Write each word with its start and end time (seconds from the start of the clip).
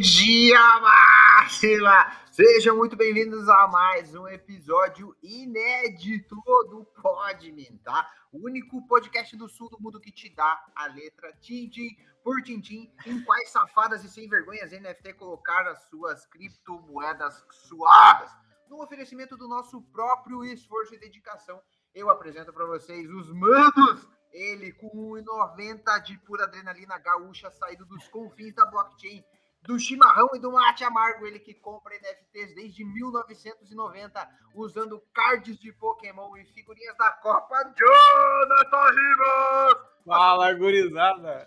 Energia 0.00 0.58
máxima! 0.80 2.10
Sejam 2.32 2.74
muito 2.74 2.96
bem-vindos 2.96 3.46
a 3.50 3.68
mais 3.68 4.14
um 4.14 4.26
episódio 4.26 5.14
inédito 5.22 6.36
do 6.70 6.86
Podmin, 6.86 7.76
tá? 7.84 8.10
O 8.32 8.46
único 8.46 8.80
podcast 8.86 9.36
do 9.36 9.46
sul 9.46 9.68
do 9.68 9.78
mundo 9.78 10.00
que 10.00 10.10
te 10.10 10.34
dá 10.34 10.58
a 10.74 10.86
letra 10.86 11.34
tintim 11.42 11.94
por 12.24 12.40
tintim 12.40 12.90
em 13.04 13.22
quais 13.24 13.50
safadas 13.50 14.02
e 14.02 14.08
sem 14.08 14.26
vergonhas 14.26 14.72
NFT 14.72 15.12
colocaram 15.18 15.70
as 15.70 15.86
suas 15.90 16.24
criptomoedas 16.28 17.44
suadas. 17.50 18.30
No 18.70 18.82
oferecimento 18.82 19.36
do 19.36 19.48
nosso 19.48 19.82
próprio 19.92 20.42
esforço 20.44 20.94
e 20.94 20.98
dedicação, 20.98 21.60
eu 21.94 22.08
apresento 22.08 22.54
para 22.54 22.64
vocês 22.64 23.06
os 23.10 23.30
mandos 23.34 24.08
ele 24.32 24.72
com 24.72 24.88
1,90 24.88 26.02
de 26.02 26.16
pura 26.18 26.44
adrenalina 26.44 26.98
gaúcha 26.98 27.50
saído 27.50 27.84
dos 27.84 28.06
confins 28.08 28.54
da 28.54 28.64
blockchain, 28.66 29.24
do 29.62 29.78
chimarrão 29.78 30.28
e 30.34 30.38
do 30.38 30.52
mate 30.52 30.84
amargo. 30.84 31.26
Ele 31.26 31.38
que 31.38 31.54
compra 31.54 31.94
NFTs 31.94 32.54
desde 32.54 32.84
1990, 32.84 34.28
usando 34.54 35.00
cards 35.12 35.58
de 35.58 35.72
Pokémon 35.72 36.36
e 36.36 36.44
figurinhas 36.46 36.96
da 36.96 37.10
Copa. 37.12 37.56
Jonathan 37.76 38.90
Ribas! 38.90 39.90
Fala, 40.06 40.52
gurizada! 40.54 41.46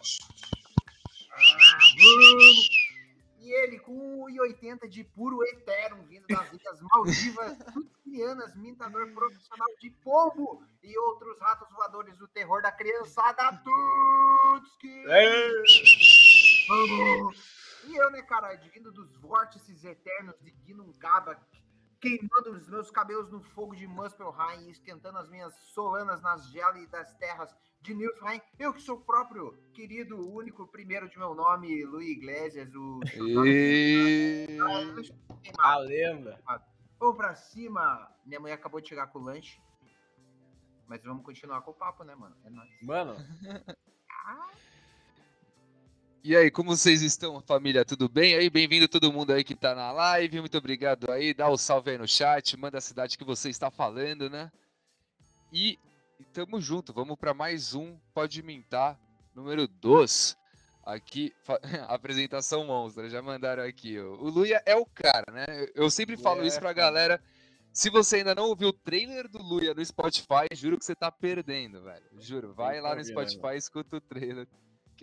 E 3.39 3.51
ele 3.51 3.79
com 3.79 4.25
1,80 4.25 4.87
de 4.87 5.03
puro 5.03 5.43
Ethereum, 5.43 6.05
vindo 6.05 6.25
das 6.27 6.53
Ilhas 6.53 6.79
Maldivas, 6.81 7.57
Tutsquianas, 7.73 8.55
mintador 8.55 9.11
profissional 9.13 9.67
de 9.81 9.89
pombo 10.01 10.63
e 10.81 10.97
outros 10.97 11.37
ratos 11.41 11.67
voadores, 11.73 12.21
o 12.21 12.27
terror 12.29 12.61
da 12.61 12.71
criançada 12.71 13.61
Tutski. 13.61 15.03
E 17.85 17.95
eu, 17.95 18.11
né, 18.11 18.21
cara, 18.21 18.55
vindo 18.55 18.91
dos 18.91 19.15
vórtices 19.17 19.83
eternos 19.83 20.35
de 20.41 20.53
Ginungaba, 20.65 21.39
queimando 21.99 22.51
os 22.51 22.67
meus 22.67 22.91
cabelos 22.91 23.31
no 23.31 23.41
fogo 23.41 23.75
de 23.75 23.87
Muspelheim 23.87 24.67
e 24.67 24.71
esquentando 24.71 25.17
as 25.17 25.29
minhas 25.29 25.53
solanas 25.73 26.21
nas 26.21 26.49
gélidas 26.49 27.13
terras 27.15 27.55
de 27.81 27.93
Nilfheim. 27.93 28.41
Eu 28.57 28.73
que 28.73 28.81
sou 28.81 28.97
o 28.97 29.01
próprio 29.01 29.53
querido, 29.73 30.17
único, 30.33 30.67
primeiro 30.67 31.09
de 31.09 31.17
meu 31.17 31.35
nome, 31.35 31.83
Luiz 31.85 32.09
Iglesias, 32.09 32.73
o... 32.75 32.99
E... 33.45 34.47
A 35.59 35.77
lenda. 35.77 36.41
Vamos 36.99 37.17
pra 37.17 37.35
cima. 37.35 38.09
Minha 38.25 38.39
mãe 38.39 38.53
acabou 38.53 38.79
de 38.79 38.87
chegar 38.87 39.07
com 39.07 39.19
o 39.19 39.23
lanche. 39.23 39.61
Mas 40.87 41.03
vamos 41.03 41.23
continuar 41.23 41.61
com 41.61 41.71
o 41.71 41.73
papo, 41.73 42.03
né, 42.03 42.15
mano? 42.15 42.35
É 42.45 42.49
nóis. 42.49 42.81
Mano, 42.81 43.15
E 46.25 46.37
aí, 46.37 46.49
como 46.49 46.73
vocês 46.73 47.01
estão, 47.01 47.41
família? 47.41 47.83
Tudo 47.83 48.07
bem? 48.07 48.33
Aí, 48.35 48.49
bem-vindo 48.49 48.87
todo 48.87 49.11
mundo 49.11 49.33
aí 49.33 49.43
que 49.43 49.53
tá 49.53 49.75
na 49.75 49.91
live. 49.91 50.39
Muito 50.39 50.57
obrigado 50.57 51.11
aí. 51.11 51.33
Dá 51.33 51.49
o 51.49 51.55
um 51.55 51.57
salve 51.57 51.91
aí 51.91 51.97
no 51.97 52.07
chat, 52.07 52.55
manda 52.55 52.77
a 52.77 52.81
cidade 52.81 53.17
que 53.17 53.25
você 53.25 53.49
está 53.49 53.69
falando, 53.69 54.29
né? 54.29 54.49
E, 55.51 55.77
e 56.17 56.23
tamo 56.31 56.61
junto. 56.61 56.93
Vamos 56.93 57.17
para 57.17 57.33
mais 57.33 57.75
um 57.75 57.97
Pode 58.13 58.41
Mintar, 58.41 58.97
número 59.35 59.67
2. 59.67 60.37
Aqui, 60.85 61.33
apresentação 61.89 62.63
monstra, 62.67 63.09
já 63.09 63.21
mandaram 63.21 63.63
aqui. 63.63 63.99
Ó. 63.99 64.13
O 64.13 64.29
Luia 64.29 64.63
é 64.65 64.77
o 64.77 64.85
cara, 64.85 65.29
né? 65.29 65.45
Eu 65.75 65.89
sempre 65.89 66.15
falo 66.15 66.41
É, 66.43 66.47
isso 66.47 66.57
pra 66.57 66.71
galera. 66.71 67.21
Se 67.73 67.89
você 67.89 68.17
ainda 68.17 68.33
não 68.33 68.45
ouviu 68.45 68.69
o 68.69 68.73
trailer 68.73 69.27
do 69.27 69.43
Luia 69.43 69.73
no 69.73 69.83
Spotify, 69.83 70.47
juro 70.53 70.79
que 70.79 70.85
você 70.85 70.95
tá 70.95 71.11
perdendo, 71.11 71.83
velho. 71.83 72.05
Juro, 72.17 72.53
vai 72.53 72.79
lá 72.79 72.95
no 72.95 72.99
ouvir, 72.99 73.13
né, 73.13 73.27
Spotify 73.27 73.55
e 73.55 73.57
escuta 73.57 73.97
o 73.97 74.01
trailer, 74.01 74.47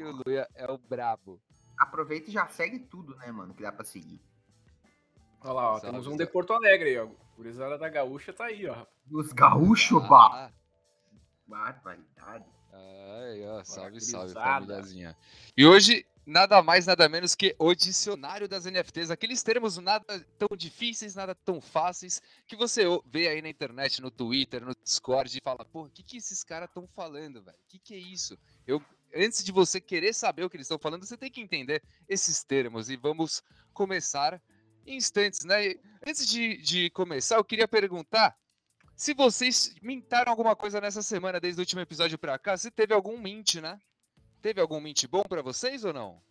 o 0.03 0.12
Luia 0.12 0.48
é 0.55 0.70
o 0.70 0.79
brabo. 0.79 1.41
Aproveita 1.79 2.29
e 2.31 2.33
já 2.33 2.47
segue 2.48 2.79
tudo, 2.79 3.17
né, 3.17 3.31
mano? 3.33 3.55
Que 3.55 3.62
dá 3.62 3.73
pra 3.73 3.84
seguir. 3.84 4.20
olha 5.43 5.53
lá, 5.53 5.70
ó, 5.70 5.73
Salve, 5.79 5.87
temos 5.87 6.06
um 6.06 6.17
de 6.17 6.27
Porto 6.27 6.53
Alegre 6.53 6.91
aí, 6.91 6.98
ó. 6.98 7.09
Gurizada 7.37 7.79
da 7.79 7.89
Gaúcha 7.89 8.33
tá 8.33 8.45
aí, 8.47 8.67
ó. 8.67 8.87
Os 9.11 9.33
gaúchos, 9.33 10.06
pá! 10.06 10.28
Ah, 10.33 10.53
Barbaridade. 11.47 12.44
Ai, 12.72 13.44
ó, 13.49 13.65
salve, 13.65 14.00
salve, 14.00 14.34
famíliazinha. 14.34 15.16
E 15.56 15.66
hoje, 15.66 16.06
nada 16.25 16.62
mais, 16.62 16.87
nada 16.87 17.09
menos 17.09 17.34
que 17.34 17.55
o 17.59 17.75
dicionário 17.75 18.49
das 18.49 18.65
NFTs, 18.65 19.10
aqueles 19.10 19.43
termos 19.43 19.77
nada 19.78 20.25
tão 20.39 20.49
difíceis, 20.56 21.15
nada 21.16 21.34
tão 21.34 21.60
fáceis, 21.60 22.22
que 22.47 22.55
você 22.55 22.84
vê 23.06 23.28
aí 23.28 23.43
na 23.43 23.49
internet, 23.49 24.00
no 24.00 24.10
Twitter, 24.10 24.65
no 24.65 24.75
Discord, 24.84 25.37
e 25.37 25.43
fala, 25.43 25.65
pô, 25.65 25.84
o 25.84 25.91
que, 25.91 26.03
que 26.03 26.19
esses 26.19 26.44
caras 26.44 26.69
estão 26.69 26.87
falando, 26.87 27.43
velho? 27.43 27.59
O 27.59 27.69
que, 27.69 27.78
que 27.78 27.94
é 27.94 27.99
isso? 27.99 28.39
Eu, 28.66 28.81
antes 29.15 29.44
de 29.44 29.53
você 29.53 29.81
querer 29.81 30.12
saber 30.12 30.44
o 30.44 30.50
que 30.50 30.56
eles 30.56 30.66
estão 30.66 30.78
falando, 30.78 31.06
você 31.06 31.16
tem 31.16 31.31
que 31.31 31.41
entender 31.41 31.82
esses 32.09 32.43
termos, 32.44 32.91
e 32.91 32.97
vamos 32.97 33.43
começar 33.72 34.41
em 34.87 34.97
instantes, 34.97 35.44
né? 35.44 35.69
E 35.69 35.81
antes 36.06 36.26
de, 36.26 36.56
de 36.59 36.91
começar, 36.91 37.37
eu 37.37 37.44
queria 37.44 37.69
perguntar 37.69 38.37
se 39.00 39.15
vocês 39.15 39.75
mintaram 39.81 40.31
alguma 40.31 40.54
coisa 40.54 40.81
nessa 40.81 41.03
semana, 41.03 41.41
desde 41.41 41.59
o 41.59 41.62
último 41.62 41.81
episódio 41.81 42.19
pra 42.19 42.38
cá, 42.38 42.56
se 42.56 42.71
teve 42.71 42.93
algum 42.93 43.19
mint, 43.19 43.54
né? 43.54 43.81
Teve 44.43 44.60
algum 44.60 44.81
mint 44.81 45.06
bom 45.06 45.22
pra 45.22 45.41
vocês 45.41 45.84
ou 45.84 45.92
não? 45.92 46.22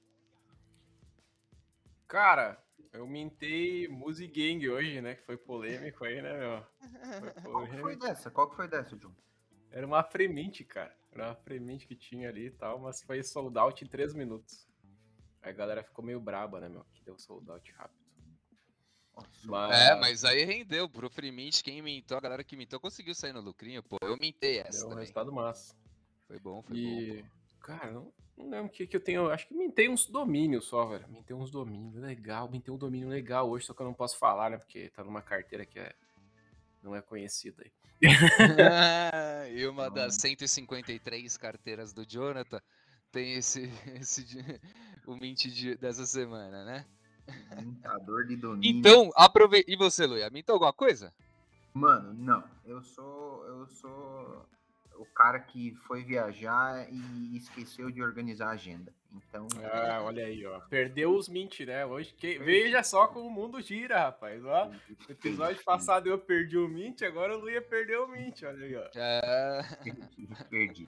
Cara, 2.07 2.61
eu 2.94 3.07
mintei 3.07 3.88
Music 3.88 4.31
Gang 4.31 4.69
hoje, 4.69 5.01
né? 5.01 5.16
Que 5.16 5.23
foi 5.23 5.38
polêmico 5.38 6.06
aí, 6.06 6.22
né, 6.22 6.38
meu? 6.38 6.66
Foi 7.19 7.31
Qual 7.31 7.63
que 7.66 7.72
foi 7.72 7.81
polêmico. 7.81 8.06
dessa? 8.06 8.31
Qual 8.31 8.50
que 8.50 8.56
foi 8.56 8.67
dessa, 8.67 8.96
John? 8.96 9.13
Era 9.72 9.85
uma 9.85 10.03
Fremint, 10.03 10.63
cara. 10.66 10.96
Era 11.12 11.30
uma 11.30 11.78
que 11.78 11.96
tinha 11.96 12.30
ali 12.30 12.47
e 12.47 12.52
tal, 12.52 12.80
mas 12.80 13.02
foi 13.02 13.24
sold 13.24 13.58
out 13.58 13.84
em 13.84 13.88
3 13.88 14.14
minutos. 14.14 14.68
Aí 15.42 15.52
a 15.52 15.56
galera 15.56 15.84
ficou 15.84 16.03
meio 16.03 16.20
braba, 16.20 16.59
né, 16.59 16.70
meu? 16.70 16.86
Que 16.94 17.03
deu 17.03 17.18
sold 17.18 17.50
out 17.50 17.72
rápido. 17.72 18.00
Mas... 19.44 19.72
É, 19.72 19.96
mas 20.00 20.24
aí 20.24 20.44
rendeu 20.44 20.88
pro 20.88 21.09
free 21.09 21.31
mint, 21.31 21.62
quem 21.62 21.81
mintou, 21.81 22.18
a 22.18 22.22
galera 22.22 22.44
que 22.44 22.56
mintou 22.56 22.80
conseguiu 22.80 23.14
sair 23.14 23.34
no 23.34 23.42
lucrinho, 23.42 23.84
pô. 23.84 23.97
Eu 24.02 24.18
mintei 24.18 24.59
essa 24.59 24.80
Deu 24.80 24.88
um 24.88 24.90
também. 24.92 25.02
resultado 25.02 25.31
massa. 25.31 25.75
Foi 26.28 26.40
bom, 26.40 26.62
foi 26.62 26.75
bom. 26.75 26.78
E, 26.78 27.26
cara, 27.59 27.91
não, 27.91 28.14
não 28.38 28.50
lembro 28.50 28.68
o 28.68 28.70
que, 28.70 28.88
que 28.88 28.96
eu 28.96 29.02
tenho. 29.02 29.30
Acho 29.30 29.47
que 29.47 29.53
mintei 29.53 29.90
uns 29.90 30.06
domínios 30.06 30.66
só, 30.66 30.86
velho. 30.86 31.08
Mintei 31.09 31.36
uns 31.36 31.52
domínios. 31.52 31.96
Legal, 31.96 32.50
mintei 32.50 32.74
um 32.74 32.78
domínio 32.78 33.09
legal 33.09 33.50
hoje, 33.50 33.66
só 33.66 33.74
que 33.74 33.81
eu 33.81 33.86
não 33.86 33.94
posso 33.94 34.18
falar, 34.18 34.52
né? 34.52 34.58
Porque 34.58 34.90
tá 34.90 35.03
numa 35.03 35.22
carteira 35.22 35.66
que 35.66 35.80
é, 35.80 35.94
não 36.81 36.95
é 36.95 37.01
conhecida 37.01 37.63
aí. 37.63 37.72
e 39.53 39.67
uma 39.67 39.90
das 39.90 40.16
153 40.16 41.35
carteiras 41.38 41.91
do 41.94 42.06
Jonathan 42.06 42.62
tem 43.12 43.34
esse, 43.34 43.72
esse 44.00 44.25
o 45.06 45.16
mint 45.16 45.47
de- 45.47 45.75
dessa 45.78 46.06
semana, 46.06 46.63
né? 46.63 46.85
Mintador 47.62 48.25
de 48.25 48.35
domínio. 48.35 48.79
Então, 48.79 49.12
aproveita. 49.16 49.72
E 49.72 49.75
você, 49.75 50.06
Luia, 50.07 50.29
mintou 50.29 50.53
alguma 50.53 50.73
coisa? 50.73 51.13
Mano, 51.73 52.13
não. 52.13 52.44
Eu 52.66 52.81
sou. 52.81 53.46
Eu 53.46 53.67
sou 53.67 54.50
o 54.96 55.06
cara 55.06 55.40
que 55.40 55.75
foi 55.88 56.03
viajar 56.03 56.88
e 56.91 57.38
esqueceu 57.38 57.91
de 57.91 58.01
organizar 58.01 58.47
a 58.47 58.53
agenda. 58.53 58.94
Então. 59.12 59.47
Ah, 59.64 60.02
olha 60.03 60.25
aí, 60.25 60.46
ó. 60.46 60.59
Perdeu 60.62 61.16
os 61.16 61.28
mint, 61.28 61.62
né? 61.62 61.86
Hoje, 61.86 62.14
que... 62.14 62.38
veja 62.38 62.84
só 62.84 63.08
como 63.08 63.28
o 63.28 63.31
mundo 63.31 63.62
gira, 63.62 64.03
rapaz. 64.03 64.44
Ó, 64.46 64.66
no 64.68 65.12
episódio 65.12 65.64
passado 65.64 66.08
eu 66.08 66.20
perdi 66.20 66.58
o 66.58 66.68
mint, 66.68 67.02
agora 67.02 67.36
o 67.36 67.40
Luia 67.40 67.62
perdeu 67.62 68.06
o 68.06 68.08
mint, 68.08 68.44
olha 68.44 68.66
aí, 68.66 68.75
ó. 68.75 68.90
É... 68.96 69.62
Perdi. 70.50 70.88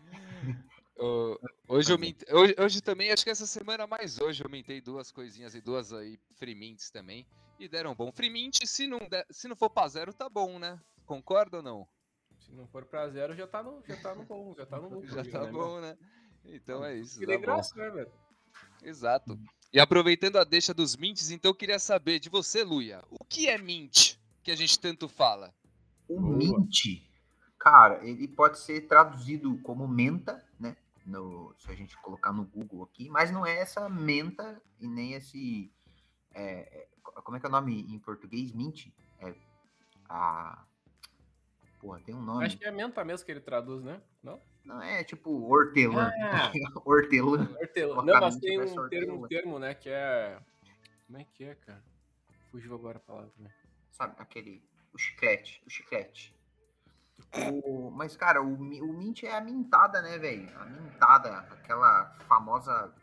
Hoje 1.68 1.92
eu 1.92 1.98
mintei, 1.98 2.32
hoje, 2.34 2.56
hoje 2.60 2.82
também, 2.82 3.12
acho 3.12 3.24
que 3.24 3.32
essa 3.32 3.48
semana 3.48 3.88
mais 3.88 4.22
hoje 4.22 4.44
eu 4.44 4.50
mintei 4.50 4.80
duas 4.80 5.12
coisinhas 5.12 5.56
e 5.56 5.62
duas 5.62 5.92
aí 5.92 6.20
free 6.36 6.54
mints 6.54 6.92
também. 6.92 7.26
E 7.60 7.68
deram 7.68 7.96
bom. 7.96 8.12
Free 8.12 8.30
mint, 8.30 8.58
se 8.66 8.88
não, 8.88 9.00
der, 9.10 9.26
se 9.30 9.48
não 9.48 9.56
for 9.56 9.70
pra 9.70 9.88
zero, 9.88 10.14
tá 10.14 10.30
bom, 10.30 10.60
né? 10.60 10.80
Concorda 11.06 11.58
ou 11.58 11.64
não? 11.64 11.88
Se 12.40 12.52
não 12.54 12.68
for 12.68 12.86
pra 12.86 13.08
zero, 13.10 13.36
já 13.36 13.48
tá 13.48 13.64
no, 13.64 13.84
já 13.88 13.98
tá 13.98 14.16
no 14.16 14.24
bom, 14.26 14.54
já 14.56 14.66
tá 14.66 14.80
no 14.80 14.90
lucro. 14.90 15.10
Já 15.10 15.24
tá 15.24 15.46
né, 15.46 15.52
bom, 15.52 15.80
né? 15.80 15.98
Então 16.46 16.84
é 16.84 16.96
isso. 16.96 17.20
Que 17.20 17.26
Tá 17.26 17.34
bom. 17.34 17.42
graça, 17.42 17.76
né, 17.76 17.90
velho? 17.90 18.12
Exato. 18.84 19.40
E 19.74 19.80
aproveitando 19.80 20.38
a 20.38 20.44
deixa 20.44 20.74
dos 20.74 20.98
mints, 20.98 21.32
então 21.32 21.52
eu 21.52 21.56
queria 21.56 21.80
saber 21.80 22.20
de 22.20 22.30
você, 22.30 22.64
Luia, 22.64 23.04
o 23.10 23.24
que 23.24 23.48
é 23.48 23.58
mint 23.58 24.18
que 24.44 24.52
a 24.52 24.56
gente 24.56 24.80
tanto 24.80 25.08
fala? 25.08 25.54
O 26.10 26.20
Boa. 26.20 26.38
mint, 26.38 27.02
cara, 27.58 28.06
ele 28.06 28.28
pode 28.28 28.60
ser 28.60 28.82
traduzido 28.82 29.58
como 29.60 29.88
menta, 29.88 30.44
né? 30.60 30.76
No, 31.06 31.56
se 31.58 31.72
a 31.72 31.76
gente 31.76 31.96
colocar 32.02 32.34
no 32.34 32.44
Google 32.46 32.84
aqui, 32.84 33.10
mas 33.10 33.32
não 33.32 33.46
é 33.46 33.60
essa 33.60 33.88
menta 33.88 34.62
e 34.80 34.88
nem 34.88 35.14
esse. 35.14 35.72
é, 36.34 36.82
é, 36.82 36.88
como 37.24 37.38
é 37.38 37.40
que 37.40 37.46
é 37.46 37.50
o 37.50 37.52
nome 37.52 37.82
em 37.82 37.98
português? 38.00 38.52
Mint? 38.52 38.88
É 39.20 39.34
a. 40.10 40.66
Porra, 41.82 42.00
tem 42.00 42.14
um 42.14 42.22
nome. 42.22 42.46
Acho 42.46 42.58
que 42.58 42.66
é 42.66 42.72
menta 42.72 43.04
mesmo 43.04 43.26
que 43.26 43.32
ele 43.32 43.42
traduz, 43.42 43.84
né? 43.84 44.00
Não? 44.22 44.40
Não 44.64 44.80
é 44.80 45.04
tipo 45.04 45.32
hortelã. 45.52 46.12
Ah. 46.22 46.52
hortelã. 46.86 47.50
Hortelã. 47.60 48.04
Não, 48.04 48.20
mas 48.22 48.36
tem 48.38 48.62
um 48.62 48.88
termo, 48.88 49.26
um 49.26 49.28
termo, 49.28 49.58
né, 49.58 49.74
que 49.74 49.90
é... 49.90 50.40
Como 51.08 51.18
é 51.18 51.26
que 51.26 51.44
é, 51.44 51.56
cara? 51.56 51.84
Fugiu 52.52 52.76
agora 52.76 52.98
a 52.98 53.02
palavra, 53.02 53.32
né? 53.40 53.52
Sabe, 53.90 54.16
aquele. 54.20 54.64
O 54.94 54.98
chiclete. 54.98 55.64
O 55.66 55.70
chiclete. 55.70 56.36
O- 57.34 57.90
mas, 57.92 58.16
cara, 58.16 58.42
o, 58.42 58.54
o 58.54 58.94
mint 58.94 59.24
é 59.24 59.36
a 59.36 59.42
mintada, 59.42 60.02
né, 60.02 60.18
velho? 60.18 60.50
A 60.60 60.66
mintada, 60.66 61.40
aquela 61.40 62.14
famosa 62.28 62.94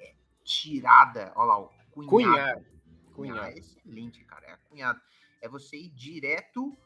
é, 0.00 0.14
tirada. 0.42 1.32
Olha 1.36 1.46
lá, 1.46 1.58
ó, 1.60 1.70
cunhado. 1.92 2.08
Cunhar. 2.08 2.62
Cunhar 3.14 3.36
Cunhar. 3.36 3.50
é 3.50 3.58
excelente, 3.58 4.24
cara. 4.24 4.46
É 4.46 4.56
cunhado. 4.68 5.00
É 5.40 5.48
você 5.48 5.76
ir 5.76 5.90
direto 5.90 6.76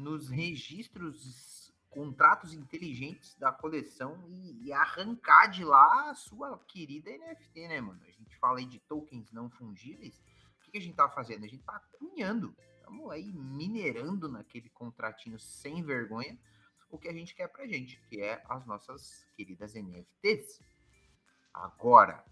nos 0.00 0.28
registros, 0.28 1.72
contratos 1.90 2.54
inteligentes 2.54 3.34
da 3.34 3.52
coleção 3.52 4.24
e, 4.28 4.66
e 4.66 4.72
arrancar 4.72 5.48
de 5.48 5.64
lá 5.64 6.10
a 6.10 6.14
sua 6.14 6.58
querida 6.66 7.10
NFT, 7.10 7.68
né, 7.68 7.80
mano? 7.80 8.00
A 8.06 8.10
gente 8.10 8.36
fala 8.38 8.58
aí 8.58 8.66
de 8.66 8.78
tokens 8.80 9.30
não 9.30 9.50
fungíveis. 9.50 10.18
O 10.58 10.64
que, 10.64 10.70
que 10.72 10.78
a 10.78 10.80
gente 10.80 10.94
tá 10.94 11.08
fazendo? 11.08 11.44
A 11.44 11.48
gente 11.48 11.64
tá 11.64 11.80
cunhando. 11.98 12.54
Estamos 12.76 13.10
aí 13.10 13.32
minerando 13.32 14.28
naquele 14.28 14.70
contratinho 14.70 15.38
sem 15.38 15.82
vergonha 15.82 16.38
o 16.90 16.98
que 16.98 17.08
a 17.08 17.12
gente 17.12 17.34
quer 17.34 17.48
pra 17.48 17.66
gente, 17.66 18.00
que 18.08 18.20
é 18.20 18.42
as 18.48 18.66
nossas 18.66 19.24
queridas 19.36 19.74
NFTs. 19.74 20.60
Agora, 21.52 22.24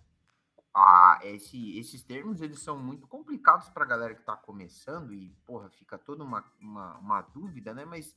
a, 0.78 1.19
esse, 1.22 1.78
esses 1.78 2.02
termos 2.02 2.40
eles 2.40 2.60
são 2.60 2.78
muito 2.78 3.06
complicados 3.06 3.69
para 3.69 3.84
a 3.84 3.86
galera 3.86 4.14
que 4.14 4.20
está 4.20 4.36
começando 4.36 5.12
e, 5.12 5.30
porra, 5.44 5.69
fica 5.70 5.98
toda 5.98 6.22
uma, 6.22 6.44
uma, 6.60 6.98
uma, 6.98 7.22
dúvida, 7.22 7.75
né? 7.75 7.84
Mas 7.84 8.16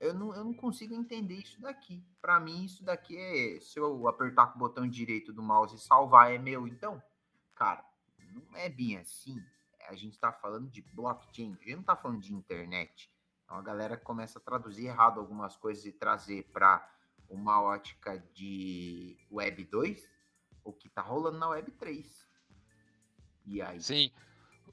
eu 0.00 0.12
não, 0.12 0.34
eu 0.34 0.44
não 0.44 0.54
consigo 0.54 0.94
entender 0.94 1.36
isso 1.36 1.60
daqui. 1.60 2.04
Para 2.20 2.40
mim, 2.40 2.64
isso 2.64 2.84
daqui 2.84 3.16
é. 3.16 3.60
Se 3.60 3.78
eu 3.78 4.08
apertar 4.08 4.48
com 4.48 4.56
o 4.56 4.58
botão 4.58 4.88
direito 4.88 5.32
do 5.32 5.42
mouse 5.42 5.76
e 5.76 5.78
salvar, 5.78 6.32
é 6.32 6.38
meu, 6.38 6.66
então? 6.66 7.00
Cara, 7.54 7.84
não 8.32 8.56
é 8.56 8.68
bem 8.68 8.98
assim. 8.98 9.40
A 9.88 9.94
gente 9.94 10.14
está 10.14 10.32
falando 10.32 10.68
de 10.70 10.82
blockchain, 10.82 11.52
a 11.54 11.56
gente 11.56 11.74
não 11.74 11.80
está 11.80 11.96
falando 11.96 12.20
de 12.20 12.34
internet. 12.34 13.10
Então 13.44 13.56
a 13.56 13.62
galera 13.62 13.96
começa 13.96 14.38
a 14.38 14.42
traduzir 14.42 14.86
errado 14.86 15.20
algumas 15.20 15.56
coisas 15.56 15.84
e 15.84 15.92
trazer 15.92 16.50
para 16.52 16.88
uma 17.28 17.62
ótica 17.62 18.18
de 18.34 19.16
Web 19.30 19.64
2 19.64 20.11
o 20.64 20.72
que 20.72 20.88
tá 20.88 21.02
rolando 21.02 21.38
na 21.38 21.48
Web 21.48 21.70
3. 21.72 22.28
E 23.46 23.60
aí? 23.60 23.80
Sim. 23.80 24.10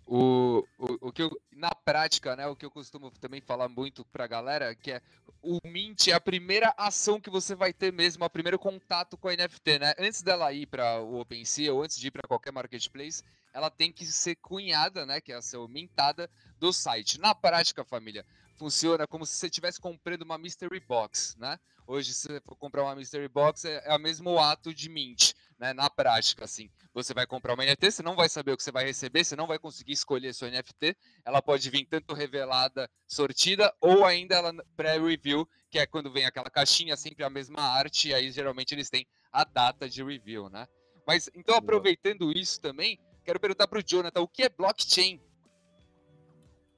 O, 0.05 0.65
o, 0.79 1.07
o 1.09 1.11
que 1.11 1.21
eu, 1.21 1.29
na 1.51 1.69
prática, 1.69 2.35
né, 2.35 2.47
o 2.47 2.55
que 2.55 2.65
eu 2.65 2.71
costumo 2.71 3.11
também 3.11 3.41
falar 3.41 3.69
muito 3.69 4.03
pra 4.05 4.25
galera, 4.25 4.73
que 4.73 4.91
é 4.91 5.01
o 5.41 5.59
Mint 5.63 6.07
é 6.07 6.13
a 6.13 6.19
primeira 6.19 6.73
ação 6.75 7.21
que 7.21 7.29
você 7.29 7.53
vai 7.53 7.71
ter 7.71 7.93
mesmo, 7.93 8.25
o 8.25 8.29
primeiro 8.29 8.57
contato 8.57 9.17
com 9.17 9.27
a 9.27 9.33
NFT, 9.33 9.79
né? 9.79 9.93
Antes 9.99 10.21
dela 10.21 10.51
ir 10.51 10.65
para 10.65 10.99
o 10.99 11.19
OpenSea 11.19 11.73
ou 11.73 11.83
antes 11.83 11.97
de 11.97 12.07
ir 12.07 12.11
para 12.11 12.27
qualquer 12.27 12.51
marketplace, 12.51 13.23
ela 13.53 13.69
tem 13.69 13.91
que 13.91 14.05
ser 14.05 14.35
cunhada, 14.35 15.05
né, 15.05 15.21
que 15.21 15.31
é 15.31 15.35
a 15.35 15.41
ser 15.41 15.59
mintada 15.69 16.29
do 16.57 16.73
site. 16.73 17.19
Na 17.19 17.33
prática, 17.33 17.85
família, 17.85 18.25
funciona 18.55 19.07
como 19.07 19.25
se 19.25 19.33
você 19.33 19.45
estivesse 19.45 19.79
comprando 19.79 20.23
uma 20.23 20.37
mystery 20.37 20.79
box, 20.79 21.37
né? 21.37 21.57
Hoje, 21.87 22.13
se 22.13 22.27
você 22.27 22.41
for 22.41 22.55
comprar 22.55 22.83
uma 22.83 22.95
mystery 22.95 23.27
box, 23.27 23.65
é, 23.65 23.81
é 23.85 23.95
o 23.95 23.99
mesmo 23.99 24.37
ato 24.37 24.73
de 24.73 24.89
mint, 24.89 25.33
né? 25.59 25.73
Na 25.73 25.89
prática, 25.89 26.45
assim. 26.45 26.69
Você 26.93 27.13
vai 27.13 27.27
comprar 27.27 27.53
uma 27.53 27.65
NFT, 27.65 27.91
você 27.91 28.03
não 28.03 28.15
vai 28.15 28.29
saber 28.29 28.53
o 28.53 28.57
que 28.57 28.63
você 28.63 28.71
vai 28.71 28.85
receber, 28.85 29.23
você 29.23 29.35
não 29.35 29.45
vai 29.45 29.59
conseguir 29.59 29.91
escolher 29.91 30.33
sua 30.33 30.49
NFT. 30.49 30.95
Ela 31.25 31.41
pode 31.41 31.69
vir 31.69 31.85
tanto 31.85 32.13
revelada, 32.13 32.89
sortida, 33.07 33.73
ou 33.81 34.05
ainda 34.05 34.35
ela 34.35 34.53
pré-review, 34.75 35.47
que 35.69 35.77
é 35.77 35.85
quando 35.85 36.11
vem 36.11 36.25
aquela 36.25 36.49
caixinha, 36.49 36.95
sempre 36.95 37.23
a 37.23 37.29
mesma 37.29 37.61
arte, 37.61 38.09
e 38.09 38.13
aí 38.13 38.31
geralmente 38.31 38.73
eles 38.73 38.89
têm 38.89 39.05
a 39.31 39.43
data 39.43 39.87
de 39.87 40.03
review, 40.03 40.49
né? 40.49 40.65
Mas, 41.05 41.29
então, 41.35 41.55
aproveitando 41.55 42.31
isso 42.31 42.61
também, 42.61 42.99
quero 43.23 43.39
perguntar 43.39 43.67
para 43.67 43.79
o 43.79 43.83
Jonathan, 43.83 44.21
o 44.21 44.27
que 44.27 44.43
é 44.43 44.49
blockchain? 44.49 45.21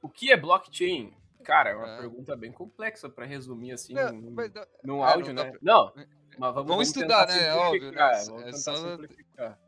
O 0.02 0.10
que 0.10 0.32
é 0.32 0.38
blockchain? 0.38 1.14
Cara, 1.44 1.72
é 1.72 1.76
uma 1.76 1.96
é. 1.96 1.98
pergunta 1.98 2.36
bem 2.36 2.52
complexa 2.52 3.10
para 3.10 3.26
resumir 3.26 3.72
assim 3.72 3.94
não, 3.94 4.12
num, 4.12 4.32
mas, 4.32 4.52
num 4.84 5.04
é, 5.04 5.12
áudio, 5.12 5.34
não 5.34 5.44
né? 5.44 5.52
Pra... 5.52 5.60
Não, 5.62 5.94
mas 6.38 6.54
vamos, 6.54 6.70
vamos, 6.70 6.88
estudar, 6.88 7.28
né? 7.28 7.48
É 7.48 7.54
óbvio, 7.54 7.92
né? 7.92 8.24
Vamos 8.28 8.44
é 8.44 8.52
só... 8.54 8.76
simplificar. 8.76 9.60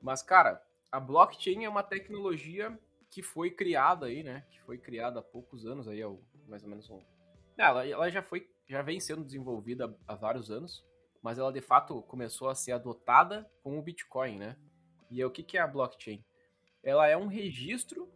Mas, 0.00 0.22
cara, 0.22 0.62
a 0.90 1.00
blockchain 1.00 1.64
é 1.64 1.68
uma 1.68 1.82
tecnologia 1.82 2.78
que 3.10 3.22
foi 3.22 3.50
criada 3.50 4.06
aí, 4.06 4.22
né? 4.22 4.44
Que 4.50 4.60
foi 4.62 4.78
criada 4.78 5.20
há 5.20 5.22
poucos 5.22 5.66
anos 5.66 5.88
aí, 5.88 6.00
mais 6.46 6.62
ou 6.62 6.68
menos 6.68 6.88
um... 6.90 7.02
Ela, 7.56 7.86
ela 7.86 8.10
já 8.10 8.22
foi, 8.22 8.48
já 8.68 8.82
vem 8.82 9.00
sendo 9.00 9.24
desenvolvida 9.24 9.94
há 10.06 10.14
vários 10.14 10.50
anos, 10.50 10.84
mas 11.20 11.38
ela 11.38 11.52
de 11.52 11.60
fato 11.60 12.00
começou 12.02 12.48
a 12.48 12.54
ser 12.54 12.72
adotada 12.72 13.50
com 13.62 13.78
o 13.78 13.82
Bitcoin, 13.82 14.38
né? 14.38 14.56
E 15.10 15.20
é 15.20 15.26
o 15.26 15.30
que, 15.30 15.42
que 15.42 15.58
é 15.58 15.60
a 15.60 15.66
blockchain? 15.66 16.24
Ela 16.82 17.08
é 17.08 17.16
um 17.16 17.26
registro 17.26 18.08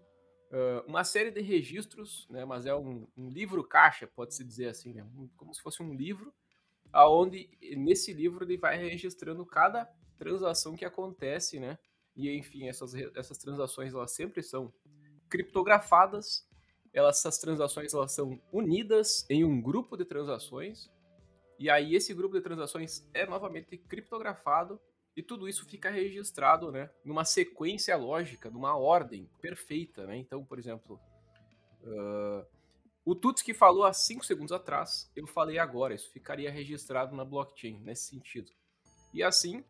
uma 0.86 1.02
série 1.02 1.30
de 1.30 1.40
registros, 1.40 2.26
né, 2.28 2.44
mas 2.44 2.66
é 2.66 2.74
um, 2.74 3.06
um 3.16 3.30
livro-caixa, 3.30 4.06
pode-se 4.06 4.44
dizer 4.44 4.68
assim, 4.68 4.92
né, 4.92 5.06
como 5.36 5.54
se 5.54 5.62
fosse 5.62 5.82
um 5.82 5.94
livro, 5.94 6.32
aonde 6.92 7.48
nesse 7.76 8.12
livro 8.12 8.44
ele 8.44 8.56
vai 8.56 8.76
registrando 8.76 9.44
cada 9.46 9.86
transação 10.18 10.76
que 10.76 10.84
acontece, 10.84 11.58
né, 11.58 11.78
e 12.14 12.30
enfim, 12.36 12.68
essas, 12.68 12.94
essas 12.94 13.38
transações 13.38 13.94
elas 13.94 14.12
sempre 14.12 14.42
são 14.42 14.72
criptografadas, 15.28 16.46
elas, 16.92 17.18
essas 17.18 17.38
transações 17.38 17.94
elas 17.94 18.12
são 18.12 18.40
unidas 18.52 19.24
em 19.30 19.42
um 19.44 19.60
grupo 19.60 19.96
de 19.96 20.04
transações, 20.04 20.90
e 21.58 21.70
aí 21.70 21.94
esse 21.94 22.12
grupo 22.12 22.36
de 22.36 22.42
transações 22.42 23.08
é 23.14 23.24
novamente 23.24 23.76
criptografado 23.78 24.80
e 25.16 25.22
tudo 25.22 25.48
isso 25.48 25.64
fica 25.66 25.90
registrado, 25.90 26.70
né, 26.70 26.90
numa 27.04 27.24
sequência 27.24 27.96
lógica, 27.96 28.50
numa 28.50 28.76
ordem 28.76 29.28
perfeita, 29.40 30.06
né? 30.06 30.16
Então, 30.16 30.44
por 30.44 30.58
exemplo, 30.58 31.00
uh, 31.82 32.46
o 33.04 33.14
Tuts 33.14 33.42
que 33.42 33.52
falou 33.52 33.84
há 33.84 33.92
5 33.92 34.24
segundos 34.24 34.52
atrás, 34.52 35.10
eu 35.16 35.26
falei 35.26 35.58
agora, 35.58 35.94
isso 35.94 36.10
ficaria 36.10 36.50
registrado 36.50 37.16
na 37.16 37.24
blockchain, 37.24 37.80
nesse 37.80 38.08
sentido. 38.08 38.52
E 39.12 39.22
assim, 39.22 39.64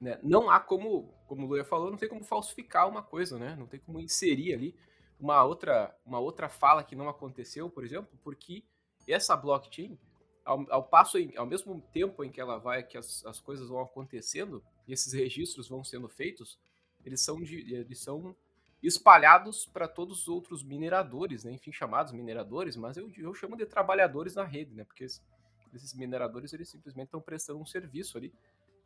né, 0.00 0.18
não 0.22 0.50
há 0.50 0.58
como, 0.58 1.14
como 1.26 1.46
o 1.46 1.48
Luia 1.48 1.64
falou, 1.64 1.90
não 1.90 1.98
tem 1.98 2.08
como 2.08 2.24
falsificar 2.24 2.88
uma 2.88 3.02
coisa, 3.02 3.38
né? 3.38 3.54
Não 3.56 3.66
tem 3.66 3.78
como 3.78 4.00
inserir 4.00 4.54
ali 4.54 4.76
uma 5.18 5.44
outra, 5.44 5.94
uma 6.04 6.18
outra 6.18 6.48
fala 6.48 6.82
que 6.82 6.96
não 6.96 7.08
aconteceu, 7.08 7.68
por 7.70 7.84
exemplo, 7.84 8.18
porque 8.22 8.64
essa 9.06 9.36
blockchain 9.36 9.98
ao, 10.44 10.66
ao 10.70 10.82
passo, 10.82 11.18
em, 11.18 11.36
ao 11.36 11.46
mesmo 11.46 11.80
tempo 11.92 12.24
em 12.24 12.30
que 12.30 12.40
ela 12.40 12.58
vai, 12.58 12.82
que 12.82 12.98
as, 12.98 13.24
as 13.24 13.38
coisas 13.38 13.68
vão 13.68 13.80
acontecendo 13.80 14.64
e 14.88 14.92
esses 14.92 15.12
registros 15.12 15.68
vão 15.68 15.84
sendo 15.84 16.08
feitos, 16.08 16.58
eles 17.04 17.20
são, 17.20 17.40
de, 17.40 17.72
eles 17.72 18.00
são 18.00 18.34
espalhados 18.82 19.66
para 19.66 19.86
todos 19.86 20.22
os 20.22 20.28
outros 20.28 20.62
mineradores, 20.62 21.44
né? 21.44 21.52
enfim, 21.52 21.72
chamados 21.72 22.12
mineradores, 22.12 22.76
mas 22.76 22.96
eu, 22.96 23.10
eu 23.16 23.34
chamo 23.34 23.56
de 23.56 23.66
trabalhadores 23.66 24.34
na 24.34 24.44
rede, 24.44 24.74
né? 24.74 24.84
Porque 24.84 25.04
esses 25.04 25.94
mineradores 25.94 26.52
eles 26.52 26.68
simplesmente 26.68 27.06
estão 27.06 27.20
prestando 27.20 27.60
um 27.60 27.66
serviço 27.66 28.16
ali 28.16 28.32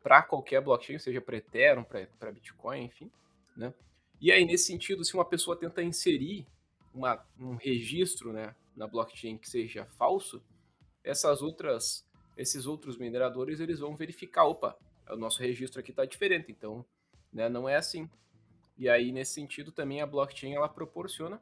para 0.03 0.23
qualquer 0.23 0.61
blockchain, 0.61 0.99
seja 0.99 1.21
para 1.21 1.37
Ethereum, 1.37 1.85
para 1.85 2.33
Bitcoin, 2.33 2.85
enfim, 2.85 3.11
né? 3.57 3.73
E 4.21 4.33
aí, 4.33 4.45
nesse 4.45 4.67
sentido, 4.67 5.05
se 5.05 5.15
uma 5.15 5.25
pessoa 5.25 5.57
tenta 5.57 5.83
inserir 5.83 6.47
uma, 6.95 7.25
um 7.39 7.57
registro 7.57 8.33
né, 8.33 8.55
na 8.77 8.87
blockchain 8.87 9.37
que 9.37 9.49
seja 9.49 9.85
falso, 9.85 10.43
essas 11.03 11.43
outras, 11.43 12.07
esses 12.37 12.67
outros 12.67 12.97
mineradores 12.97 13.61
eles 13.61 13.81
vão 13.81 13.97
verificar, 13.97 14.45
opa, 14.45 14.79
o 15.11 15.17
nosso 15.17 15.41
registro 15.41 15.81
aqui 15.81 15.91
está 15.91 16.05
diferente, 16.05 16.51
então 16.51 16.85
né, 17.33 17.49
não 17.49 17.69
é 17.69 17.77
assim. 17.77 18.09
E 18.77 18.89
aí, 18.89 19.13
nesse 19.13 19.35
sentido, 19.35 19.71
também 19.71 20.01
a 20.01 20.07
blockchain 20.07 20.55
ela 20.55 20.69
proporciona 20.69 21.41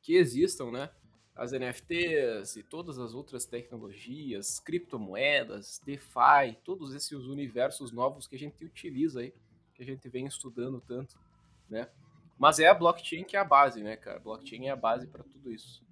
que 0.00 0.16
existam 0.16 0.70
né, 0.70 0.90
as 1.34 1.52
NFTs 1.52 2.56
e 2.56 2.62
todas 2.62 2.98
as 2.98 3.14
outras 3.14 3.44
tecnologias, 3.44 4.58
criptomoedas, 4.60 5.80
DeFi, 5.84 6.58
todos 6.64 6.94
esses 6.94 7.12
universos 7.12 7.92
novos 7.92 8.26
que 8.26 8.36
a 8.36 8.38
gente 8.38 8.64
utiliza 8.64 9.20
aí, 9.20 9.32
que 9.74 9.82
a 9.82 9.86
gente 9.86 10.08
vem 10.08 10.26
estudando 10.26 10.80
tanto, 10.80 11.18
né? 11.70 11.88
Mas 12.38 12.58
é 12.58 12.66
a 12.66 12.74
blockchain 12.74 13.24
que 13.24 13.36
é 13.36 13.40
a 13.40 13.44
base, 13.44 13.82
né, 13.82 13.96
cara? 13.96 14.18
blockchain 14.18 14.66
é 14.66 14.70
a 14.70 14.76
base 14.76 15.06
para 15.06 15.22
tudo 15.22 15.52
isso. 15.52 15.82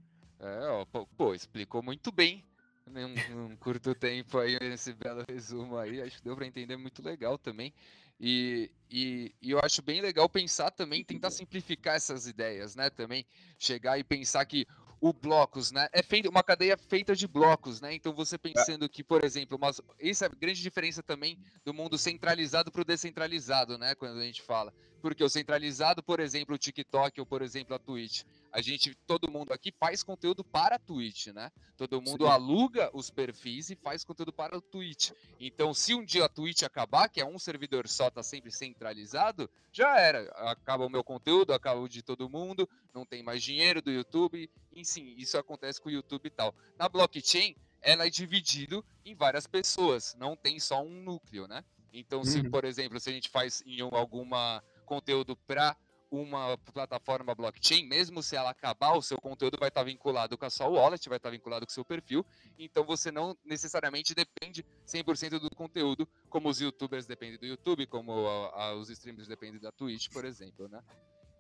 É, 0.40 0.68
ó, 0.68 0.84
pô, 1.16 1.34
explicou 1.34 1.82
muito 1.82 2.10
bem 2.10 2.44
num, 2.86 3.14
num 3.30 3.56
curto 3.56 3.94
tempo 3.94 4.38
aí, 4.38 4.56
esse 4.60 4.92
belo 4.92 5.24
resumo 5.28 5.78
aí, 5.78 6.02
acho 6.02 6.18
que 6.18 6.24
deu 6.24 6.34
para 6.34 6.46
entender 6.46 6.76
muito 6.76 7.02
legal 7.02 7.38
também. 7.38 7.72
E, 8.20 8.70
e, 8.90 9.34
e, 9.40 9.50
eu 9.50 9.58
acho 9.60 9.80
bem 9.80 10.02
legal 10.02 10.28
pensar 10.28 10.70
também, 10.70 11.02
tentar 11.02 11.30
simplificar 11.30 11.96
essas 11.96 12.26
ideias, 12.26 12.76
né? 12.76 12.90
Também 12.90 13.24
chegar 13.58 13.98
e 13.98 14.04
pensar 14.04 14.44
que 14.44 14.66
o 15.00 15.14
blocos, 15.14 15.72
né? 15.72 15.88
É 15.92 16.02
feito 16.02 16.28
uma 16.28 16.42
cadeia 16.42 16.76
feita 16.76 17.16
de 17.16 17.26
blocos, 17.26 17.80
né? 17.80 17.94
Então 17.94 18.12
você 18.12 18.36
pensando 18.36 18.86
que, 18.88 19.02
por 19.02 19.24
exemplo, 19.24 19.56
uma, 19.56 19.70
essa 19.98 20.26
é 20.26 20.28
a 20.28 20.38
grande 20.38 20.60
diferença 20.60 21.02
também 21.02 21.38
do 21.64 21.72
mundo 21.72 21.96
centralizado 21.96 22.70
para 22.70 22.82
o 22.82 22.84
descentralizado, 22.84 23.78
né? 23.78 23.94
Quando 23.94 24.18
a 24.18 24.24
gente 24.24 24.42
fala. 24.42 24.74
Porque 25.00 25.24
o 25.24 25.28
centralizado, 25.28 26.02
por 26.02 26.20
exemplo, 26.20 26.54
o 26.54 26.58
TikTok 26.58 27.18
ou, 27.20 27.26
por 27.26 27.42
exemplo, 27.42 27.74
a 27.74 27.78
Twitch, 27.78 28.22
a 28.52 28.60
gente, 28.60 28.94
todo 29.06 29.30
mundo 29.30 29.52
aqui 29.52 29.72
faz 29.72 30.02
conteúdo 30.02 30.42
para 30.42 30.76
a 30.76 30.78
Twitch, 30.78 31.28
né? 31.28 31.50
Todo 31.76 32.02
mundo 32.02 32.24
Sim. 32.24 32.30
aluga 32.30 32.90
os 32.92 33.10
perfis 33.10 33.70
e 33.70 33.76
faz 33.76 34.04
conteúdo 34.04 34.32
para 34.32 34.56
o 34.58 34.60
Twitch. 34.60 35.12
Então, 35.38 35.72
se 35.72 35.94
um 35.94 36.04
dia 36.04 36.24
a 36.24 36.28
Twitch 36.28 36.62
acabar, 36.62 37.08
que 37.08 37.20
é 37.20 37.24
um 37.24 37.38
servidor 37.38 37.88
só, 37.88 38.10
tá 38.10 38.22
sempre 38.22 38.50
centralizado, 38.50 39.48
já 39.72 39.98
era. 39.98 40.30
Acaba 40.50 40.84
o 40.84 40.90
meu 40.90 41.04
conteúdo, 41.04 41.52
acaba 41.52 41.80
o 41.80 41.88
de 41.88 42.02
todo 42.02 42.28
mundo, 42.28 42.68
não 42.92 43.06
tem 43.06 43.22
mais 43.22 43.42
dinheiro 43.42 43.80
do 43.80 43.90
YouTube. 43.90 44.50
Enfim, 44.74 45.14
isso 45.16 45.38
acontece 45.38 45.80
com 45.80 45.88
o 45.88 45.92
YouTube 45.92 46.26
e 46.26 46.30
tal. 46.30 46.54
Na 46.76 46.88
blockchain, 46.88 47.56
ela 47.80 48.06
é 48.06 48.10
dividido 48.10 48.84
em 49.04 49.14
várias 49.14 49.46
pessoas, 49.46 50.14
não 50.18 50.36
tem 50.36 50.58
só 50.60 50.82
um 50.82 51.02
núcleo, 51.02 51.46
né? 51.46 51.64
Então, 51.92 52.24
se, 52.24 52.40
uhum. 52.40 52.50
por 52.50 52.64
exemplo, 52.64 53.00
se 53.00 53.10
a 53.10 53.12
gente 53.12 53.28
faz 53.28 53.62
em 53.66 53.80
alguma 53.80 54.62
conteúdo 54.90 55.36
para 55.46 55.76
uma 56.10 56.58
plataforma 56.58 57.32
blockchain, 57.32 57.86
mesmo 57.86 58.20
se 58.20 58.34
ela 58.34 58.50
acabar, 58.50 58.96
o 58.96 59.02
seu 59.02 59.16
conteúdo 59.16 59.56
vai 59.56 59.68
estar 59.68 59.84
vinculado 59.84 60.36
com 60.36 60.44
a 60.44 60.50
sua 60.50 60.66
wallet, 60.66 61.08
vai 61.08 61.18
estar 61.18 61.30
vinculado 61.30 61.64
com 61.64 61.70
o 61.70 61.72
seu 61.72 61.84
perfil, 61.84 62.26
então 62.58 62.84
você 62.84 63.12
não 63.12 63.36
necessariamente 63.44 64.12
depende 64.12 64.66
100% 64.84 65.38
do 65.38 65.54
conteúdo, 65.54 66.08
como 66.28 66.48
os 66.48 66.60
youtubers 66.60 67.06
dependem 67.06 67.38
do 67.38 67.46
YouTube, 67.46 67.86
como 67.86 68.26
a, 68.26 68.64
a, 68.64 68.74
os 68.74 68.90
streamers 68.90 69.28
dependem 69.28 69.60
da 69.60 69.70
Twitch, 69.70 70.08
por 70.12 70.24
exemplo, 70.24 70.66
né? 70.66 70.82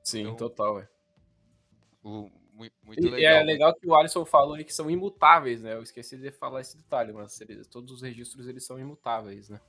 Sim, 0.04 0.20
então, 0.20 0.36
total, 0.36 0.78
é. 0.78 0.88
O, 2.04 2.30
muito, 2.52 2.74
muito 2.84 3.00
e, 3.00 3.10
legal. 3.10 3.18
E 3.18 3.24
é 3.24 3.42
legal 3.42 3.74
que 3.74 3.88
o 3.88 3.94
Alisson 3.96 4.24
falou 4.24 4.56
que 4.58 4.72
são 4.72 4.88
imutáveis, 4.88 5.60
né? 5.60 5.74
Eu 5.74 5.82
esqueci 5.82 6.16
de 6.16 6.30
falar 6.30 6.60
esse 6.60 6.76
detalhe, 6.76 7.12
mas 7.12 7.36
todos 7.68 7.90
os 7.90 8.02
registros 8.02 8.46
eles 8.46 8.64
são 8.64 8.78
imutáveis, 8.78 9.48
né? 9.48 9.60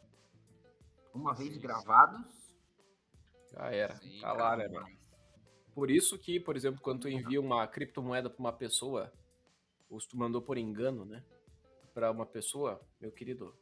Uma 1.13 1.33
vez 1.33 1.57
gravados, 1.57 2.40
já 3.51 3.71
era. 3.71 3.95
Sim, 3.95 4.19
tá 4.21 4.33
lá, 4.33 4.57
né, 4.57 4.67
mano? 4.67 4.87
Por 5.73 5.89
isso 5.89 6.17
que, 6.17 6.39
por 6.39 6.55
exemplo, 6.55 6.81
quando 6.81 7.01
tu 7.01 7.09
envia 7.09 7.39
uma 7.39 7.65
criptomoeda 7.67 8.29
para 8.29 8.39
uma 8.39 8.53
pessoa, 8.53 9.11
ou 9.89 9.99
se 9.99 10.07
tu 10.07 10.17
mandou 10.17 10.41
por 10.41 10.57
engano, 10.57 11.05
né? 11.05 11.23
Para 11.93 12.11
uma 12.11 12.25
pessoa, 12.25 12.81
meu 12.99 13.11
querido. 13.11 13.55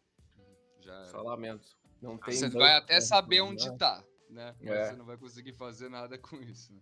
Já 0.80 0.94
era. 0.94 1.06
Só 1.06 1.22
lamento. 1.22 1.78
Não 2.02 2.18
tem 2.18 2.36
você 2.36 2.50
vai 2.50 2.78
até 2.78 3.02
saber 3.02 3.42
onde 3.42 3.76
tá, 3.78 4.04
né? 4.30 4.56
Mas 4.60 4.70
é. 4.70 4.90
você 4.90 4.96
não 4.96 5.06
vai 5.06 5.18
conseguir 5.18 5.54
fazer 5.54 5.90
nada 5.90 6.18
com 6.18 6.38
isso. 6.38 6.74
Né? 6.74 6.82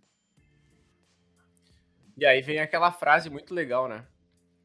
E 2.18 2.26
aí 2.26 2.42
vem 2.42 2.60
aquela 2.60 2.92
frase 2.92 3.30
muito 3.30 3.54
legal, 3.54 3.88
né? 3.88 4.08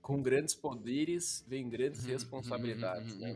Com 0.01 0.21
grandes 0.21 0.55
poderes 0.55 1.45
vem 1.49 1.69
grandes 1.69 2.05
responsabilidades, 2.05 3.17
né? 3.19 3.35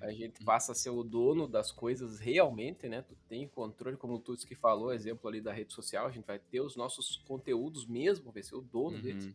A 0.00 0.10
gente 0.12 0.44
passa 0.44 0.72
a 0.72 0.74
ser 0.74 0.90
o 0.90 1.02
dono 1.02 1.46
das 1.46 1.70
coisas 1.70 2.18
realmente, 2.18 2.88
né? 2.88 3.02
Tu 3.02 3.14
tem 3.28 3.46
controle, 3.46 3.96
como 3.96 4.14
o 4.14 4.18
Tuts 4.18 4.44
que 4.44 4.54
falou, 4.54 4.92
exemplo 4.92 5.28
ali 5.28 5.40
da 5.40 5.52
rede 5.52 5.72
social, 5.72 6.06
a 6.06 6.10
gente 6.10 6.26
vai 6.26 6.38
ter 6.38 6.60
os 6.60 6.74
nossos 6.74 7.16
conteúdos 7.26 7.86
mesmo, 7.86 8.32
vai 8.32 8.42
ser 8.42 8.54
o 8.54 8.62
dono 8.62 8.96
uhum. 8.96 9.02
deles. 9.02 9.34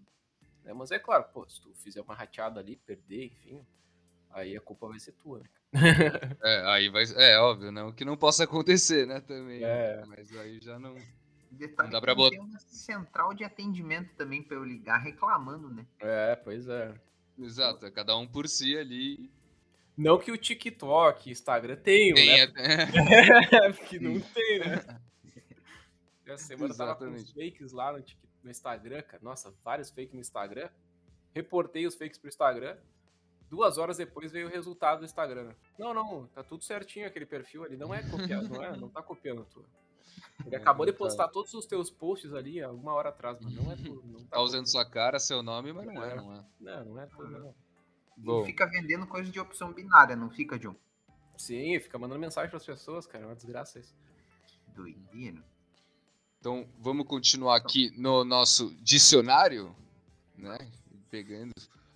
Né? 0.64 0.74
Mas 0.74 0.92
é 0.92 0.98
claro, 0.98 1.26
pô, 1.32 1.48
se 1.48 1.62
tu 1.62 1.74
fizer 1.76 2.02
uma 2.02 2.16
rateada 2.16 2.60
ali, 2.60 2.76
perder, 2.78 3.26
enfim, 3.26 3.62
aí 4.32 4.58
a 4.58 4.62
culpa 4.62 4.88
vai 4.88 5.00
ser 5.00 5.12
tua, 5.14 5.40
né? 5.40 5.50
é, 6.44 6.62
aí 6.68 6.90
vai. 6.90 7.04
É 7.16 7.38
óbvio, 7.38 7.72
né? 7.72 7.84
O 7.84 7.94
que 7.94 8.06
não 8.06 8.16
possa 8.16 8.46
acontecer, 8.46 9.06
né? 9.06 9.20
Também. 9.20 9.62
É. 9.62 10.04
Mas 10.06 10.36
aí 10.38 10.60
já 10.62 10.80
não. 10.80 10.96
Detalhe 11.52 11.88
não 11.88 11.92
dá 11.92 12.02
pra 12.02 12.16
botar. 12.16 12.38
Tem 12.38 12.40
uma 12.40 12.60
central 12.60 13.34
de 13.34 13.44
atendimento 13.44 14.14
também 14.16 14.42
pra 14.42 14.56
eu 14.56 14.64
ligar 14.64 14.98
reclamando, 14.98 15.70
né? 15.70 15.86
É, 16.00 16.36
pois 16.36 16.68
é. 16.68 16.94
Exato, 17.38 17.86
é 17.86 17.92
cada 17.92 18.16
um 18.18 18.26
por 18.26 18.48
si 18.48 18.78
ali. 18.78 19.30
Não 19.98 20.20
que 20.20 20.32
o 20.32 20.38
TikTok, 20.38 21.32
Instagram 21.32 21.78
tenham, 21.78 22.16
tem, 22.16 22.28
né? 22.28 22.54
É... 23.52 23.72
Porque 23.72 24.00
não 24.00 24.20
tem, 24.20 24.60
né? 24.60 25.02
A 26.28 26.38
semana 26.38 26.74
Exatamente. 26.74 26.78
tava 26.78 26.96
com 26.96 27.06
uns 27.06 27.32
fakes 27.32 27.72
lá 27.72 27.94
no, 27.94 28.04
no 28.44 28.52
Instagram, 28.52 29.02
cara. 29.04 29.24
Nossa, 29.24 29.54
vários 29.64 29.90
fakes 29.90 30.14
no 30.14 30.20
Instagram. 30.20 30.70
Reportei 31.34 31.86
os 31.86 31.96
fakes 31.96 32.18
pro 32.18 32.28
Instagram. 32.28 32.78
Duas 33.50 33.78
horas 33.78 33.98
depois 33.98 34.32
veio 34.32 34.48
o 34.48 34.50
resultado 34.50 35.00
do 35.00 35.06
Instagram. 35.06 35.54
Não, 35.78 35.94
não, 35.94 36.28
tá 36.28 36.44
tudo 36.44 36.64
certinho 36.64 37.08
aquele 37.08 37.26
perfil 37.26 37.64
ali. 37.64 37.78
Não 37.78 37.94
é 37.94 38.02
copiado, 38.10 38.50
não 38.50 38.64
é? 38.64 38.76
Não 38.76 38.90
tá 38.90 39.04
copiando 39.04 39.46
tu. 39.46 39.64
Ele 40.46 40.56
acabou 40.56 40.86
de 40.86 40.94
postar 40.94 41.28
todos 41.28 41.54
os 41.54 41.66
teus 41.66 41.90
posts 41.90 42.34
ali 42.34 42.62
há 42.62 42.72
uma 42.72 42.94
hora 42.94 43.10
atrás, 43.10 43.38
mas 43.42 43.54
não 43.54 43.72
é 43.72 43.76
tu. 43.76 44.04
Não 44.06 44.20
tá, 44.26 44.38
tá 44.38 44.42
usando 44.42 44.68
sua 44.68 44.86
cara, 44.86 45.20
seu 45.20 45.44
nome, 45.44 45.72
mas 45.74 45.86
não 45.86 46.04
é, 46.04 46.16
não 46.16 46.34
é. 46.36 46.46
Não, 46.60 46.86
não 46.86 47.02
é 47.02 47.06
tu, 47.06 47.24
não. 47.28 47.56
E 48.18 48.46
fica 48.46 48.66
vendendo 48.66 49.06
coisa 49.06 49.30
de 49.30 49.40
opção 49.40 49.74
binária, 49.74 50.16
não 50.16 50.30
fica, 50.30 50.58
John? 50.58 50.76
Sim, 51.38 51.80
fica 51.80 51.98
mandando 52.00 52.20
mensagem 52.20 52.50
para 52.50 52.58
as 52.58 52.66
pessoas, 52.66 53.06
cara. 53.06 53.26
É 53.26 53.28
uma 53.28 53.36
desgraça 53.36 53.80
isso. 53.80 53.96
Doidinho. 54.74 55.44
Então, 56.40 56.68
vamos 56.80 57.08
continuar 57.08 57.56
aqui 57.56 57.92
no 57.98 58.24
nosso 58.24 58.74
dicionário, 58.76 59.76
né? 60.38 60.58
Pegando 61.10 61.54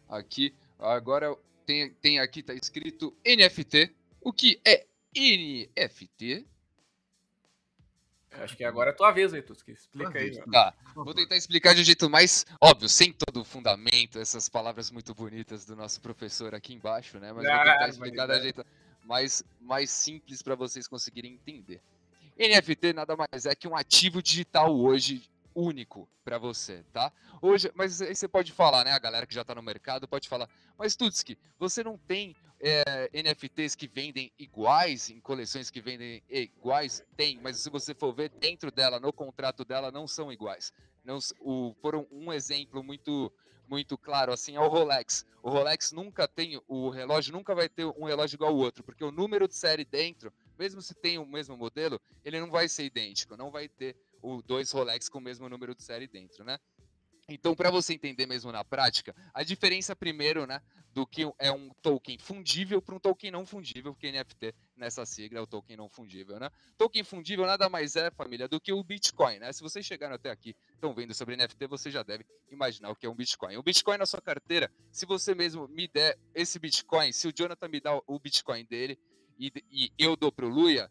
aqui. 0.08 0.56
Agora 0.78 1.38
tem, 1.66 1.94
tem 1.94 2.20
aqui, 2.20 2.42
tá 2.42 2.54
escrito 2.54 3.16
NFT. 3.26 3.96
O 4.22 4.34
que 4.34 4.60
é 4.66 4.88
NFT? 5.16 6.48
Acho 8.32 8.56
que 8.56 8.64
agora 8.64 8.92
é 8.92 8.94
a 8.94 8.96
tua 8.96 9.12
vez, 9.12 9.32
que 9.32 9.72
explica 9.72 10.20
aí. 10.20 10.40
Tá, 10.52 10.74
vou 10.96 11.14
tentar 11.14 11.36
explicar 11.36 11.74
de 11.74 11.82
um 11.82 11.84
jeito 11.84 12.10
mais 12.10 12.46
óbvio, 12.62 12.88
sem 12.88 13.12
todo 13.12 13.42
o 13.42 13.46
fundamento, 13.46 14.20
essas 14.20 14.48
palavras 14.48 14.92
muito 14.92 15.14
bonitas 15.14 15.66
do 15.66 15.76
nosso 15.76 16.00
professor 16.00 16.54
aqui 16.54 16.74
embaixo, 16.74 17.20
né? 17.20 17.34
Mas 17.34 17.46
ah, 17.46 17.56
vou 17.56 17.66
tentar 17.66 17.90
explicar 17.90 18.28
de 18.28 18.34
um 18.34 18.42
jeito 18.42 18.66
mais, 19.04 19.44
mais 19.60 19.90
simples 19.90 20.42
para 20.42 20.56
vocês 20.56 20.88
conseguirem 20.88 21.34
entender. 21.34 21.82
NFT 22.38 22.94
nada 22.94 23.16
mais 23.18 23.46
é 23.46 23.56
que 23.56 23.68
um 23.68 23.76
ativo 23.76 24.22
digital 24.22 24.74
hoje 24.74 25.30
único 25.60 26.10
para 26.24 26.38
você, 26.38 26.84
tá? 26.94 27.12
Hoje, 27.42 27.72
mas 27.76 28.02
aí 28.02 28.16
você 28.16 28.28
pode 28.28 28.52
falar, 28.52 28.86
né? 28.86 28.92
A 28.92 29.00
galera 29.00 29.26
que 29.26 29.34
já 29.34 29.42
está 29.42 29.54
no 29.54 29.62
mercado 29.62 30.08
pode 30.08 30.30
falar, 30.30 30.50
mas 30.78 30.96
Tutski, 30.96 31.38
você 31.58 31.84
não 31.84 31.98
tem 31.98 32.36
é, 32.60 33.10
NFTs 33.14 33.76
que 33.76 33.88
vendem 33.88 34.32
iguais, 34.38 35.10
em 35.10 35.20
coleções 35.20 35.70
que 35.70 35.82
vendem 35.82 36.24
iguais? 36.30 37.04
Tem, 37.16 37.40
mas 37.42 37.58
se 37.58 37.70
você 37.70 37.94
for 37.94 38.14
ver 38.14 38.30
dentro 38.30 38.72
dela, 38.72 39.00
no 39.00 39.12
contrato 39.12 39.66
dela, 39.66 39.92
não 39.92 40.08
são 40.08 40.32
iguais. 40.32 40.72
Não, 41.04 41.18
o, 41.40 41.74
por 41.82 41.96
um, 41.96 42.06
um 42.12 42.34
exemplo 42.34 42.84
muito 42.84 43.32
muito 43.70 43.96
claro 43.98 44.34
assim 44.34 44.56
é 44.56 44.60
o 44.60 44.68
Rolex. 44.68 45.26
O 45.44 45.50
Rolex 45.50 45.92
nunca 45.92 46.28
tem, 46.28 46.60
o 46.68 46.90
relógio 46.90 47.32
nunca 47.32 47.54
vai 47.54 47.70
ter 47.70 47.86
um 47.86 48.04
relógio 48.04 48.36
igual 48.36 48.52
ao 48.52 48.58
outro, 48.58 48.84
porque 48.84 49.04
o 49.04 49.12
número 49.12 49.48
de 49.48 49.56
série 49.56 49.86
dentro, 49.86 50.34
mesmo 50.58 50.82
se 50.82 50.96
tem 50.96 51.20
o 51.20 51.26
mesmo 51.26 51.56
modelo, 51.56 52.02
ele 52.26 52.40
não 52.40 52.50
vai 52.50 52.68
ser 52.68 52.86
idêntico, 52.86 53.38
não 53.38 53.52
vai 53.52 53.70
ter 53.70 53.96
o 54.22 54.42
dois 54.42 54.72
Rolex 54.72 55.10
com 55.10 55.18
o 55.20 55.22
mesmo 55.22 55.48
número 55.50 55.76
de 55.76 55.84
série 55.84 56.08
dentro, 56.08 56.44
né? 56.44 56.60
Então, 57.30 57.56
para 57.56 57.70
você 57.70 57.94
entender 57.94 58.26
mesmo 58.26 58.52
na 58.52 58.64
prática, 58.64 59.16
a 59.34 59.44
diferença 59.44 59.96
primeiro, 59.96 60.48
né, 60.48 60.62
do 60.92 61.06
que 61.06 61.32
é 61.38 61.52
um 61.52 61.70
token 61.82 62.18
fundível 62.18 62.82
para 62.82 62.96
um 62.96 63.00
token 63.00 63.30
não 63.30 63.46
fundível, 63.46 63.94
porque 63.94 64.12
NFT 64.12 64.56
nessa 64.76 65.06
sigla 65.06 65.38
é 65.38 65.42
o 65.42 65.46
token 65.46 65.78
não 65.78 65.88
fundível, 65.88 66.40
né? 66.40 66.50
Token 66.78 67.04
fundível 67.04 67.46
nada 67.46 67.70
mais 67.70 67.96
é, 67.96 68.10
família, 68.10 68.48
do 68.48 68.60
que 68.60 68.74
o 68.74 68.84
Bitcoin, 68.84 69.38
né? 69.38 69.54
Se 69.54 69.62
vocês 69.62 69.86
chegaram 69.86 70.16
até 70.16 70.32
aqui, 70.32 70.56
estão 70.74 70.94
vendo 70.94 71.14
sobre 71.14 71.36
NFT, 71.36 71.68
você 71.68 71.92
já 71.92 72.02
deve 72.02 72.26
imaginar 72.50 72.90
o 72.90 72.96
que 72.96 73.06
é 73.06 73.10
um 73.10 73.16
Bitcoin. 73.16 73.58
O 73.58 73.64
Bitcoin 73.64 73.98
na 73.98 74.08
sua 74.08 74.22
carteira, 74.22 74.72
se 74.92 75.06
você 75.06 75.36
mesmo 75.36 75.68
me 75.68 75.88
der 75.88 76.18
esse 76.34 76.58
Bitcoin, 76.58 77.12
se 77.12 77.28
o 77.28 77.34
Jonathan 77.36 77.68
me 77.68 77.80
dá 77.80 78.02
o 78.08 78.20
Bitcoin 78.20 78.66
dele 78.66 78.98
e, 79.38 79.52
e 79.72 79.92
eu 80.00 80.16
dou 80.16 80.32
para 80.32 80.46
o 80.46 80.50
Luia, 80.50 80.90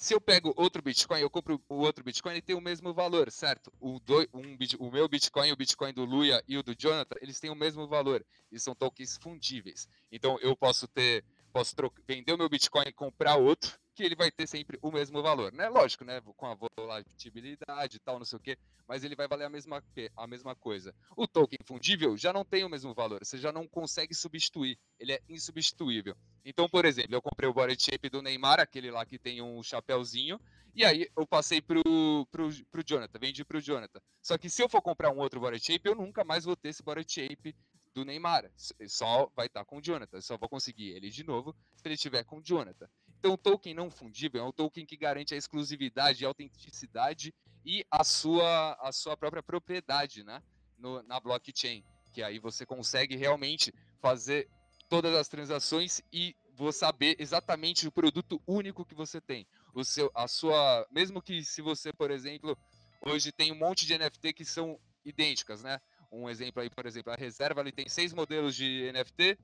se 0.00 0.14
eu 0.14 0.20
pego 0.20 0.54
outro 0.56 0.80
Bitcoin, 0.80 1.20
eu 1.20 1.28
compro 1.28 1.62
o 1.68 1.74
outro 1.74 2.02
Bitcoin, 2.02 2.32
ele 2.32 2.40
tem 2.40 2.56
o 2.56 2.60
mesmo 2.60 2.94
valor, 2.94 3.30
certo? 3.30 3.70
O, 3.78 4.00
do, 4.00 4.26
um, 4.32 4.56
o 4.78 4.90
meu 4.90 5.06
Bitcoin, 5.06 5.52
o 5.52 5.56
Bitcoin 5.56 5.92
do 5.92 6.06
Luia 6.06 6.42
e 6.48 6.56
o 6.56 6.62
do 6.62 6.74
Jonathan, 6.74 7.16
eles 7.20 7.38
têm 7.38 7.50
o 7.50 7.54
mesmo 7.54 7.86
valor. 7.86 8.24
Eles 8.50 8.62
são 8.62 8.74
tokens 8.74 9.18
fundíveis. 9.18 9.86
Então 10.10 10.38
eu 10.40 10.56
posso 10.56 10.88
ter, 10.88 11.22
posso 11.50 11.74
vender 12.06 12.32
o 12.32 12.38
meu 12.38 12.48
Bitcoin 12.48 12.84
e 12.86 12.92
comprar 12.92 13.36
outro, 13.36 13.78
que 13.94 14.02
ele 14.02 14.16
vai 14.16 14.30
ter 14.30 14.46
sempre 14.46 14.78
o 14.80 14.90
mesmo 14.90 15.22
valor, 15.22 15.52
né? 15.52 15.68
Lógico, 15.68 16.04
né? 16.04 16.20
Com 16.36 16.46
a 16.46 16.56
volatilidade 16.78 17.96
e 17.96 18.00
tal, 18.00 18.18
não 18.18 18.24
sei 18.24 18.38
o 18.38 18.40
quê, 18.40 18.56
mas 18.88 19.04
ele 19.04 19.14
vai 19.14 19.28
valer 19.28 19.44
a 19.44 19.50
mesma, 19.50 19.82
a 20.16 20.26
mesma 20.26 20.54
coisa. 20.56 20.94
O 21.16 21.26
token 21.26 21.58
fundível 21.64 22.16
já 22.16 22.32
não 22.32 22.44
tem 22.44 22.64
o 22.64 22.68
mesmo 22.68 22.94
valor, 22.94 23.20
você 23.22 23.36
já 23.36 23.52
não 23.52 23.68
consegue 23.68 24.14
substituir, 24.14 24.78
ele 24.98 25.12
é 25.12 25.20
insubstituível. 25.28 26.16
Então, 26.44 26.68
por 26.68 26.84
exemplo, 26.84 27.14
eu 27.14 27.22
comprei 27.22 27.48
o 27.48 27.52
body 27.52 27.76
shape 27.78 28.08
do 28.08 28.22
Neymar, 28.22 28.58
aquele 28.58 28.90
lá 28.90 29.04
que 29.04 29.18
tem 29.18 29.42
um 29.42 29.62
chapéuzinho, 29.62 30.40
e 30.74 30.84
aí 30.84 31.08
eu 31.16 31.26
passei 31.26 31.60
pro, 31.60 31.82
pro, 32.30 32.48
pro 32.70 32.84
Jonathan, 32.84 33.18
vendi 33.18 33.44
pro 33.44 33.60
Jonathan. 33.60 34.00
Só 34.22 34.38
que 34.38 34.48
se 34.48 34.62
eu 34.62 34.68
for 34.68 34.80
comprar 34.80 35.10
um 35.10 35.18
outro 35.18 35.40
body 35.40 35.60
shape, 35.60 35.88
eu 35.88 35.94
nunca 35.94 36.24
mais 36.24 36.44
vou 36.44 36.56
ter 36.56 36.70
esse 36.70 36.82
body 36.82 37.04
shape 37.06 37.54
do 37.94 38.04
Neymar. 38.04 38.50
Só 38.86 39.30
vai 39.34 39.46
estar 39.46 39.64
com 39.64 39.78
o 39.78 39.82
Jonathan. 39.82 40.20
Só 40.20 40.36
vou 40.36 40.48
conseguir 40.48 40.90
ele 40.90 41.10
de 41.10 41.24
novo 41.24 41.54
se 41.74 41.86
ele 41.86 41.94
estiver 41.94 42.24
com 42.24 42.38
o 42.38 42.42
Jonathan. 42.42 42.88
Então, 43.18 43.34
o 43.34 43.38
token 43.38 43.74
não 43.74 43.90
fundível 43.90 44.42
é 44.42 44.46
um 44.46 44.52
token 44.52 44.86
que 44.86 44.96
garante 44.96 45.34
a 45.34 45.36
exclusividade, 45.36 46.24
a 46.24 46.28
autenticidade 46.28 47.34
e 47.64 47.84
a 47.90 48.02
sua, 48.02 48.72
a 48.80 48.90
sua 48.92 49.16
própria 49.16 49.42
propriedade 49.42 50.24
né? 50.24 50.42
No, 50.78 51.02
na 51.02 51.20
blockchain. 51.20 51.84
Que 52.12 52.22
aí 52.22 52.38
você 52.38 52.64
consegue 52.64 53.16
realmente 53.16 53.72
fazer 54.00 54.48
todas 54.88 55.14
as 55.14 55.28
transações 55.28 56.00
e 56.12 56.34
vou 56.54 56.72
saber 56.72 57.16
exatamente 57.18 57.86
o 57.86 57.92
produto 57.92 58.42
único 58.46 58.84
que 58.84 58.94
você 58.94 59.20
tem. 59.20 59.46
O 59.72 59.84
seu, 59.84 60.10
a 60.14 60.26
sua, 60.26 60.86
mesmo 60.90 61.22
que 61.22 61.44
se 61.44 61.62
você, 61.62 61.92
por 61.92 62.10
exemplo, 62.10 62.58
hoje 63.02 63.30
tem 63.30 63.52
um 63.52 63.58
monte 63.58 63.86
de 63.86 63.96
NFT 63.96 64.32
que 64.32 64.44
são 64.44 64.78
idênticas, 65.04 65.62
né? 65.62 65.80
Um 66.10 66.28
exemplo 66.28 66.62
aí, 66.62 66.70
por 66.70 66.86
exemplo, 66.86 67.12
a 67.12 67.16
reserva 67.16 67.60
ele 67.60 67.72
tem 67.72 67.88
seis 67.88 68.12
modelos 68.12 68.54
de 68.54 68.90
NFT 68.92 69.38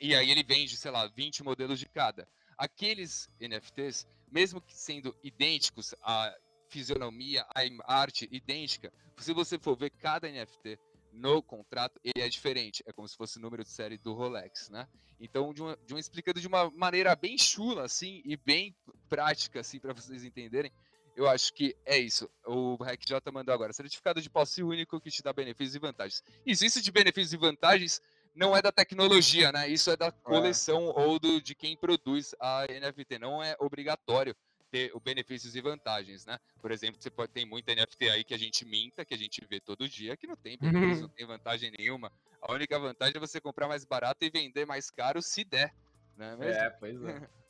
e 0.00 0.14
aí 0.14 0.30
ele 0.30 0.42
vende, 0.42 0.76
sei 0.76 0.90
lá, 0.90 1.06
20 1.08 1.42
modelos 1.42 1.78
de 1.78 1.86
cada 1.86 2.28
aqueles 2.58 3.30
NFTs, 3.40 4.06
mesmo 4.30 4.60
que 4.60 4.76
sendo 4.76 5.16
idênticos, 5.22 5.94
a 6.02 6.34
fisionomia, 6.68 7.46
a 7.54 7.94
arte 7.94 8.28
idêntica, 8.32 8.92
se 9.16 9.32
você 9.32 9.58
for 9.58 9.76
ver 9.76 9.90
cada 9.90 10.28
NFT 10.28 10.78
no 11.12 11.40
contrato 11.42 11.98
ele 12.04 12.22
é 12.22 12.28
diferente, 12.28 12.82
é 12.86 12.92
como 12.92 13.08
se 13.08 13.16
fosse 13.16 13.38
o 13.38 13.40
número 13.40 13.64
de 13.64 13.70
série 13.70 13.96
do 13.96 14.12
Rolex, 14.12 14.68
né? 14.68 14.86
Então, 15.18 15.54
de 15.54 15.62
uma, 15.62 15.76
de 15.86 15.94
uma 15.94 16.00
explicando 16.00 16.40
de 16.40 16.46
uma 16.46 16.70
maneira 16.70 17.16
bem 17.16 17.38
chula, 17.38 17.84
assim, 17.84 18.20
e 18.24 18.36
bem 18.36 18.76
prática, 19.08 19.60
assim, 19.60 19.80
para 19.80 19.94
vocês 19.94 20.22
entenderem, 20.22 20.70
eu 21.18 21.28
acho 21.28 21.52
que 21.52 21.76
é 21.84 21.98
isso. 21.98 22.30
O 22.46 22.76
RecJ 22.76 23.16
mandou 23.32 23.52
agora, 23.52 23.72
certificado 23.72 24.22
de 24.22 24.30
posse 24.30 24.62
único 24.62 25.00
que 25.00 25.10
te 25.10 25.20
dá 25.20 25.32
benefícios 25.32 25.74
e 25.74 25.78
vantagens. 25.80 26.22
Isso, 26.46 26.64
isso 26.64 26.80
de 26.80 26.92
benefícios 26.92 27.32
e 27.32 27.36
vantagens 27.36 28.00
não 28.36 28.56
é 28.56 28.62
da 28.62 28.70
tecnologia, 28.70 29.50
né? 29.50 29.68
Isso 29.68 29.90
é 29.90 29.96
da 29.96 30.06
é. 30.06 30.10
coleção 30.12 30.90
é. 30.96 31.00
ou 31.00 31.18
do, 31.18 31.42
de 31.42 31.56
quem 31.56 31.76
produz 31.76 32.36
a 32.38 32.66
NFT, 32.66 33.18
não 33.18 33.42
é 33.42 33.56
obrigatório 33.58 34.34
ter 34.70 34.94
os 34.94 35.02
benefícios 35.02 35.56
e 35.56 35.60
vantagens, 35.60 36.24
né? 36.24 36.38
Por 36.60 36.70
exemplo, 36.70 37.02
você 37.02 37.10
pode 37.10 37.32
ter 37.32 37.44
muita 37.44 37.74
NFT 37.74 38.10
aí 38.10 38.22
que 38.22 38.34
a 38.34 38.38
gente 38.38 38.64
minta, 38.64 39.04
que 39.04 39.14
a 39.14 39.18
gente 39.18 39.44
vê 39.50 39.58
todo 39.58 39.88
dia, 39.88 40.16
que 40.16 40.26
não 40.26 40.36
tem 40.36 40.56
benefício, 40.56 41.02
não 41.02 41.08
tem 41.08 41.26
vantagem 41.26 41.72
nenhuma. 41.76 42.12
A 42.40 42.52
única 42.52 42.78
vantagem 42.78 43.16
é 43.16 43.20
você 43.20 43.40
comprar 43.40 43.66
mais 43.66 43.84
barato 43.84 44.24
e 44.24 44.30
vender 44.30 44.66
mais 44.66 44.88
caro 44.88 45.20
se 45.20 45.42
der, 45.42 45.74
né? 46.16 46.36
Mesmo? 46.36 46.52
É, 46.52 46.70
pois 46.70 47.02
é. 47.02 47.28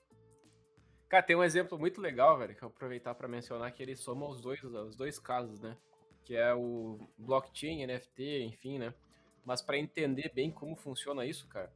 Cara, 1.08 1.22
tem 1.22 1.34
um 1.34 1.42
exemplo 1.42 1.78
muito 1.78 2.00
legal, 2.00 2.36
velho, 2.36 2.54
que 2.54 2.62
eu 2.62 2.68
aproveitar 2.68 3.14
para 3.14 3.26
mencionar 3.26 3.72
que 3.72 3.82
ele 3.82 3.96
soma 3.96 4.28
os 4.28 4.40
dois, 4.40 4.62
os 4.62 4.96
dois 4.96 5.18
casos, 5.18 5.60
né? 5.60 5.76
Que 6.22 6.36
é 6.36 6.52
o 6.54 7.08
blockchain, 7.16 7.86
NFT, 7.86 8.42
enfim, 8.42 8.78
né? 8.78 8.92
Mas 9.44 9.62
para 9.62 9.78
entender 9.78 10.30
bem 10.34 10.50
como 10.50 10.76
funciona 10.76 11.24
isso, 11.24 11.48
cara, 11.48 11.72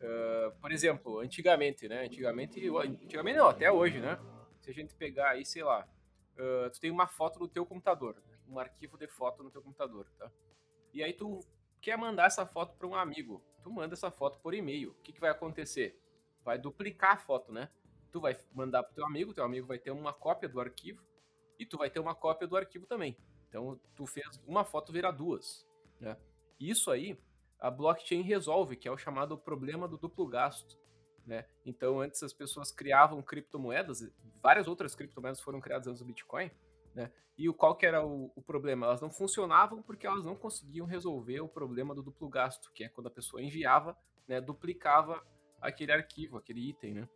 uh, 0.00 0.60
por 0.60 0.72
exemplo, 0.72 1.20
antigamente, 1.20 1.88
né? 1.88 2.06
Antigamente, 2.06 2.60
antigamente 2.68 3.38
não, 3.38 3.48
até 3.48 3.70
hoje, 3.70 4.00
né? 4.00 4.18
se 4.62 4.70
a 4.70 4.72
gente 4.74 4.94
pegar 4.94 5.30
aí, 5.30 5.44
sei 5.44 5.62
lá, 5.62 5.86
uh, 6.36 6.70
tu 6.70 6.80
tem 6.80 6.90
uma 6.90 7.06
foto 7.06 7.38
no 7.38 7.48
teu 7.48 7.66
computador, 7.66 8.14
né? 8.14 8.38
um 8.48 8.58
arquivo 8.58 8.96
de 8.96 9.08
foto 9.08 9.42
no 9.42 9.50
teu 9.50 9.62
computador, 9.62 10.06
tá? 10.18 10.30
E 10.92 11.02
aí 11.02 11.12
tu 11.12 11.40
quer 11.80 11.96
mandar 11.96 12.26
essa 12.26 12.46
foto 12.46 12.76
para 12.76 12.86
um 12.86 12.94
amigo, 12.94 13.42
tu 13.62 13.70
manda 13.70 13.94
essa 13.94 14.10
foto 14.10 14.38
por 14.38 14.54
e-mail. 14.54 14.90
O 14.90 14.94
que, 15.02 15.12
que 15.12 15.20
vai 15.20 15.30
acontecer? 15.30 15.98
Vai 16.44 16.58
duplicar 16.58 17.12
a 17.12 17.16
foto, 17.16 17.52
né? 17.52 17.68
Tu 18.12 18.20
vai 18.20 18.36
mandar 18.52 18.82
pro 18.82 18.94
teu 18.94 19.04
amigo, 19.04 19.34
teu 19.34 19.44
amigo 19.44 19.66
vai 19.66 19.78
ter 19.78 19.90
uma 19.90 20.12
cópia 20.12 20.48
do 20.48 20.60
arquivo 20.60 21.02
e 21.58 21.66
tu 21.66 21.78
vai 21.78 21.90
ter 21.90 21.98
uma 21.98 22.14
cópia 22.14 22.46
do 22.46 22.56
arquivo 22.56 22.86
também. 22.86 23.16
Então 23.48 23.80
tu 23.94 24.06
fez 24.06 24.40
uma 24.46 24.64
foto 24.64 24.92
virar 24.92 25.10
duas, 25.10 25.66
né? 25.98 26.16
Isso 26.60 26.90
aí 26.90 27.18
a 27.62 27.70
blockchain 27.70 28.22
resolve, 28.22 28.74
que 28.74 28.88
é 28.88 28.90
o 28.90 28.98
chamado 28.98 29.38
problema 29.38 29.86
do 29.86 29.96
duplo 29.96 30.26
gasto. 30.26 30.76
Né? 31.24 31.46
Então, 31.64 32.00
antes 32.00 32.20
as 32.24 32.32
pessoas 32.32 32.72
criavam 32.72 33.22
criptomoedas, 33.22 34.12
várias 34.42 34.66
outras 34.66 34.96
criptomoedas 34.96 35.40
foram 35.40 35.60
criadas 35.60 35.86
antes 35.86 36.00
do 36.00 36.04
Bitcoin, 36.04 36.50
né? 36.92 37.12
E 37.38 37.48
o, 37.48 37.54
qual 37.54 37.76
que 37.76 37.86
era 37.86 38.04
o, 38.04 38.32
o, 38.34 38.42
problema? 38.42 38.86
Elas 38.86 39.00
não 39.00 39.10
funcionavam 39.10 39.80
porque 39.80 40.06
elas 40.06 40.24
não 40.24 40.34
conseguiam 40.34 40.84
resolver 40.84 41.40
o 41.40 41.48
problema 41.48 41.94
do 41.94 42.02
duplo 42.02 42.28
gasto, 42.28 42.70
que 42.72 42.84
é 42.84 42.88
quando 42.88 43.06
a 43.06 43.10
pessoa 43.10 43.40
enviava, 43.40 43.96
né, 44.28 44.40
duplicava 44.40 45.24
aquele 45.60 45.92
arquivo, 45.92 46.36
aquele 46.36 46.68
item, 46.68 46.94
né? 46.94 47.08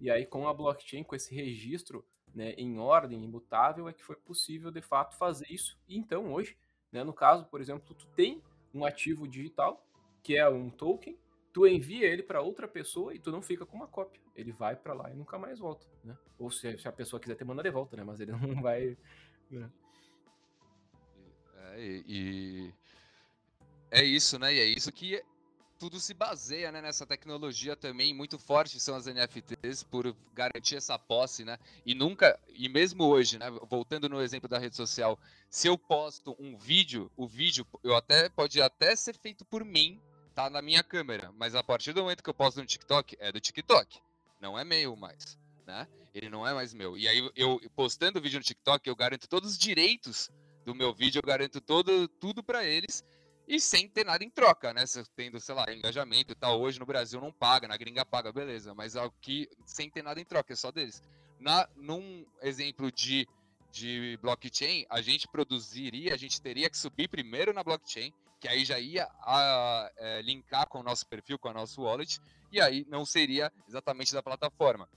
E 0.00 0.10
aí 0.10 0.26
com 0.26 0.48
a 0.48 0.54
blockchain, 0.54 1.02
com 1.02 1.14
esse 1.14 1.34
registro 1.34 2.04
né, 2.34 2.52
em 2.52 2.78
ordem, 2.78 3.22
imutável, 3.22 3.88
é 3.88 3.92
que 3.92 4.02
foi 4.02 4.16
possível 4.16 4.70
de 4.70 4.82
fato 4.82 5.16
fazer 5.16 5.46
isso. 5.50 5.78
E 5.88 5.96
então 5.96 6.32
hoje, 6.32 6.56
né, 6.90 7.04
no 7.04 7.12
caso, 7.12 7.46
por 7.46 7.60
exemplo, 7.60 7.94
tu 7.94 8.06
tem 8.08 8.42
um 8.72 8.84
ativo 8.84 9.28
digital, 9.28 9.86
que 10.22 10.36
é 10.36 10.48
um 10.48 10.68
token, 10.68 11.16
tu 11.52 11.66
envia 11.66 12.06
ele 12.08 12.22
para 12.22 12.40
outra 12.40 12.66
pessoa 12.66 13.14
e 13.14 13.18
tu 13.18 13.30
não 13.30 13.40
fica 13.40 13.64
com 13.64 13.76
uma 13.76 13.86
cópia. 13.86 14.20
Ele 14.34 14.50
vai 14.50 14.74
para 14.74 14.92
lá 14.92 15.10
e 15.10 15.14
nunca 15.14 15.38
mais 15.38 15.60
volta, 15.60 15.86
né? 16.02 16.18
Ou 16.36 16.50
se, 16.50 16.76
se, 16.76 16.88
a 16.88 16.92
pessoa 16.92 17.20
quiser 17.20 17.36
te 17.36 17.44
manda 17.44 17.62
de 17.62 17.70
volta, 17.70 17.96
né? 17.96 18.02
Mas 18.02 18.18
ele 18.18 18.32
não 18.34 18.60
vai. 18.60 18.98
Né? 19.48 19.70
É, 21.56 21.80
e, 21.80 22.74
é 23.92 24.02
isso, 24.02 24.36
né? 24.38 24.52
E 24.52 24.58
é 24.58 24.64
isso 24.64 24.90
que 24.90 25.22
tudo 25.84 26.00
se 26.00 26.14
baseia 26.14 26.72
né, 26.72 26.80
nessa 26.80 27.04
tecnologia 27.04 27.76
também 27.76 28.14
muito 28.14 28.38
forte 28.38 28.80
são 28.80 28.96
as 28.96 29.04
NFTs 29.04 29.82
por 29.82 30.16
garantir 30.32 30.76
essa 30.76 30.98
posse, 30.98 31.44
né? 31.44 31.58
E 31.84 31.94
nunca, 31.94 32.40
e 32.48 32.70
mesmo 32.70 33.04
hoje, 33.04 33.38
né? 33.38 33.50
Voltando 33.68 34.08
no 34.08 34.22
exemplo 34.22 34.48
da 34.48 34.58
rede 34.58 34.74
social, 34.74 35.18
se 35.50 35.68
eu 35.68 35.76
posto 35.76 36.34
um 36.38 36.56
vídeo, 36.56 37.12
o 37.18 37.28
vídeo 37.28 37.66
eu 37.82 37.94
até 37.94 38.30
pode 38.30 38.62
até 38.62 38.96
ser 38.96 39.14
feito 39.14 39.44
por 39.44 39.62
mim, 39.62 40.00
tá 40.34 40.48
na 40.48 40.62
minha 40.62 40.82
câmera, 40.82 41.30
mas 41.36 41.54
a 41.54 41.62
partir 41.62 41.92
do 41.92 42.00
momento 42.00 42.22
que 42.22 42.30
eu 42.30 42.34
posto 42.34 42.60
no 42.60 42.66
TikTok, 42.66 43.18
é 43.20 43.30
do 43.30 43.38
TikTok, 43.38 44.00
não 44.40 44.58
é 44.58 44.64
meu 44.64 44.96
mais, 44.96 45.38
né? 45.66 45.86
Ele 46.14 46.30
não 46.30 46.48
é 46.48 46.54
mais 46.54 46.72
meu. 46.72 46.96
E 46.96 47.06
aí 47.06 47.30
eu 47.36 47.60
postando 47.76 48.18
o 48.18 48.22
vídeo 48.22 48.38
no 48.38 48.44
TikTok, 48.44 48.88
eu 48.88 48.96
garanto 48.96 49.28
todos 49.28 49.50
os 49.50 49.58
direitos 49.58 50.30
do 50.64 50.74
meu 50.74 50.94
vídeo, 50.94 51.18
eu 51.18 51.26
garanto 51.26 51.60
todo 51.60 52.08
tudo 52.08 52.42
para 52.42 52.64
eles 52.64 53.04
e 53.46 53.60
sem 53.60 53.88
ter 53.88 54.04
nada 54.04 54.24
em 54.24 54.30
troca, 54.30 54.72
né? 54.72 54.86
Se 54.86 55.02
tendo, 55.14 55.38
sei 55.40 55.54
lá, 55.54 55.64
engajamento 55.72 56.32
e 56.32 56.34
tal, 56.34 56.60
hoje 56.60 56.78
no 56.78 56.86
Brasil 56.86 57.20
não 57.20 57.32
paga, 57.32 57.68
na 57.68 57.76
gringa 57.76 58.04
paga, 58.04 58.32
beleza, 58.32 58.74
mas 58.74 58.96
aqui 58.96 59.48
sem 59.64 59.90
ter 59.90 60.02
nada 60.02 60.20
em 60.20 60.24
troca, 60.24 60.52
é 60.52 60.56
só 60.56 60.70
deles. 60.70 61.02
Na 61.38 61.68
num 61.76 62.26
exemplo 62.42 62.90
de 62.90 63.26
de 63.74 64.16
blockchain, 64.22 64.86
a 64.88 65.02
gente 65.02 65.26
produziria, 65.26 66.14
a 66.14 66.16
gente 66.16 66.40
teria 66.40 66.70
que 66.70 66.78
subir 66.78 67.08
primeiro 67.08 67.52
na 67.52 67.64
blockchain, 67.64 68.12
que 68.40 68.46
aí 68.46 68.64
já 68.64 68.78
ia 68.78 69.08
a, 69.20 69.90
é, 69.96 70.22
linkar 70.22 70.68
com 70.68 70.78
o 70.78 70.82
nosso 70.82 71.04
perfil, 71.08 71.36
com 71.40 71.48
a 71.48 71.52
nossa 71.52 71.80
wallet, 71.80 72.20
e 72.52 72.60
aí 72.60 72.86
não 72.88 73.04
seria 73.04 73.52
exatamente 73.66 74.14
da 74.14 74.22
plataforma. 74.22 74.88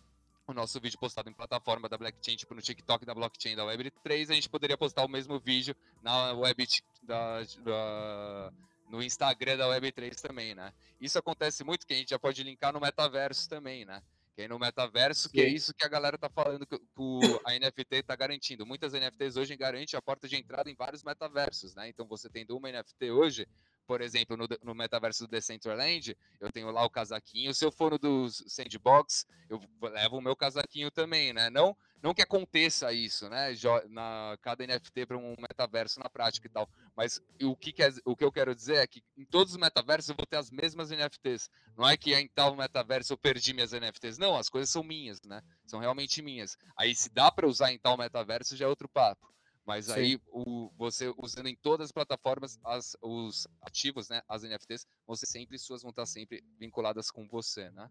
O 0.47 0.53
nosso 0.53 0.79
vídeo 0.79 0.97
postado 0.97 1.29
em 1.29 1.33
plataforma 1.33 1.89
da 1.89 1.97
blockchain, 1.97 2.37
tipo 2.37 2.55
no 2.55 2.61
TikTok 2.61 3.05
da 3.05 3.13
blockchain 3.13 3.53
da 3.53 3.63
Web3, 3.63 4.31
a 4.31 4.33
gente 4.33 4.47
poderia 4.47 4.77
postar 4.77 5.03
o 5.03 5.09
mesmo 5.09 5.37
vídeo 5.39 5.75
na 6.01 6.31
web 6.31 6.65
da, 7.03 7.41
da 7.63 8.53
no 8.89 9.03
Instagram 9.03 9.57
da 9.57 9.67
Web3 9.67 10.21
também, 10.21 10.55
né? 10.55 10.73
Isso 10.99 11.19
acontece 11.19 11.63
muito 11.63 11.85
que 11.85 11.93
a 11.93 11.97
gente 11.97 12.09
já 12.09 12.19
pode 12.19 12.41
linkar 12.43 12.71
no 12.71 12.79
metaverso 12.79 13.49
também, 13.49 13.83
né? 13.83 14.01
Que 14.35 14.43
aí 14.43 14.47
no 14.47 14.57
metaverso, 14.57 15.23
Sim. 15.23 15.29
que 15.33 15.41
é 15.41 15.49
isso 15.49 15.73
que 15.73 15.85
a 15.85 15.89
galera 15.89 16.17
tá 16.17 16.29
falando 16.29 16.65
que, 16.65 16.77
que 16.77 17.41
a 17.43 17.59
NFT 17.59 18.03
tá 18.03 18.15
garantindo. 18.15 18.65
Muitas 18.65 18.93
NFTs 18.93 19.35
hoje 19.35 19.55
garantem 19.57 19.97
a 19.97 20.01
porta 20.01 20.27
de 20.27 20.37
entrada 20.37 20.69
em 20.69 20.75
vários 20.75 21.03
metaversos, 21.03 21.75
né? 21.75 21.89
Então 21.89 22.07
você 22.07 22.29
tendo 22.29 22.55
uma 22.55 22.71
NFT 22.71 23.11
hoje, 23.11 23.47
por 23.87 24.01
exemplo, 24.01 24.35
no, 24.35 24.47
no 24.63 24.75
metaverso 24.75 25.25
do 25.25 25.31
Decentraland, 25.31 26.15
eu 26.39 26.51
tenho 26.51 26.69
lá 26.69 26.83
o 26.83 26.89
casaquinho. 26.89 27.53
Se 27.53 27.65
eu 27.65 27.71
for 27.71 27.91
no 27.91 27.97
do 27.97 28.29
Sandbox, 28.29 29.25
eu 29.49 29.59
levo 29.81 30.17
o 30.17 30.21
meu 30.21 30.35
casaquinho 30.35 30.91
também, 30.91 31.33
né? 31.33 31.49
Não 31.49 31.75
não 32.01 32.13
que 32.13 32.21
aconteça 32.21 32.93
isso, 32.93 33.27
né? 33.27 33.53
Na 33.89 34.37
cada 34.41 34.65
NFT 34.65 35.05
para 35.05 35.17
um 35.17 35.35
metaverso 35.39 35.99
na 35.99 36.09
prática 36.09 36.47
e 36.47 36.49
tal. 36.49 36.69
Mas 36.95 37.19
o 37.41 37.55
que, 37.55 37.73
quer, 37.73 37.91
o 38.05 38.15
que 38.15 38.23
eu 38.23 38.31
quero 38.31 38.53
dizer 38.53 38.75
é 38.75 38.87
que 38.87 39.03
em 39.17 39.25
todos 39.25 39.53
os 39.53 39.59
metaversos 39.59 40.09
eu 40.09 40.15
vou 40.15 40.25
ter 40.25 40.37
as 40.37 40.51
mesmas 40.51 40.91
NFTs. 40.91 41.49
Não 41.75 41.87
é 41.87 41.97
que 41.97 42.13
em 42.13 42.27
tal 42.27 42.55
metaverso 42.55 43.13
eu 43.13 43.17
perdi 43.17 43.53
minhas 43.53 43.71
NFTs. 43.71 44.17
Não, 44.17 44.37
as 44.37 44.49
coisas 44.49 44.69
são 44.69 44.83
minhas, 44.83 45.21
né? 45.23 45.41
São 45.65 45.79
realmente 45.79 46.21
minhas. 46.21 46.55
Aí 46.77 46.93
se 46.93 47.09
dá 47.09 47.31
para 47.31 47.47
usar 47.47 47.71
em 47.71 47.79
tal 47.79 47.97
metaverso 47.97 48.55
já 48.55 48.65
é 48.65 48.67
outro 48.67 48.87
papo. 48.87 49.27
Mas 49.67 49.87
Sim. 49.87 49.93
aí 49.93 50.21
o, 50.27 50.71
você 50.77 51.13
usando 51.17 51.47
em 51.47 51.55
todas 51.55 51.87
as 51.87 51.91
plataformas 51.91 52.57
as, 52.63 52.95
os 53.01 53.45
ativos, 53.61 54.07
né? 54.07 54.21
As 54.25 54.43
NFTs, 54.43 54.87
você 55.05 55.25
sempre 55.25 55.59
suas 55.59 55.81
vão 55.81 55.89
estar 55.89 56.05
sempre 56.05 56.41
vinculadas 56.57 57.11
com 57.11 57.27
você, 57.27 57.69
né? 57.71 57.89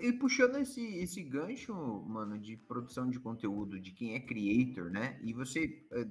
E 0.00 0.12
puxando 0.12 0.56
esse, 0.56 0.80
esse 0.98 1.20
gancho, 1.20 1.74
mano, 1.74 2.38
de 2.38 2.56
produção 2.56 3.10
de 3.10 3.18
conteúdo, 3.18 3.78
de 3.78 3.90
quem 3.90 4.14
é 4.14 4.20
creator, 4.20 4.88
né? 4.88 5.18
E 5.20 5.34
você, 5.34 5.84
eh, 5.90 6.06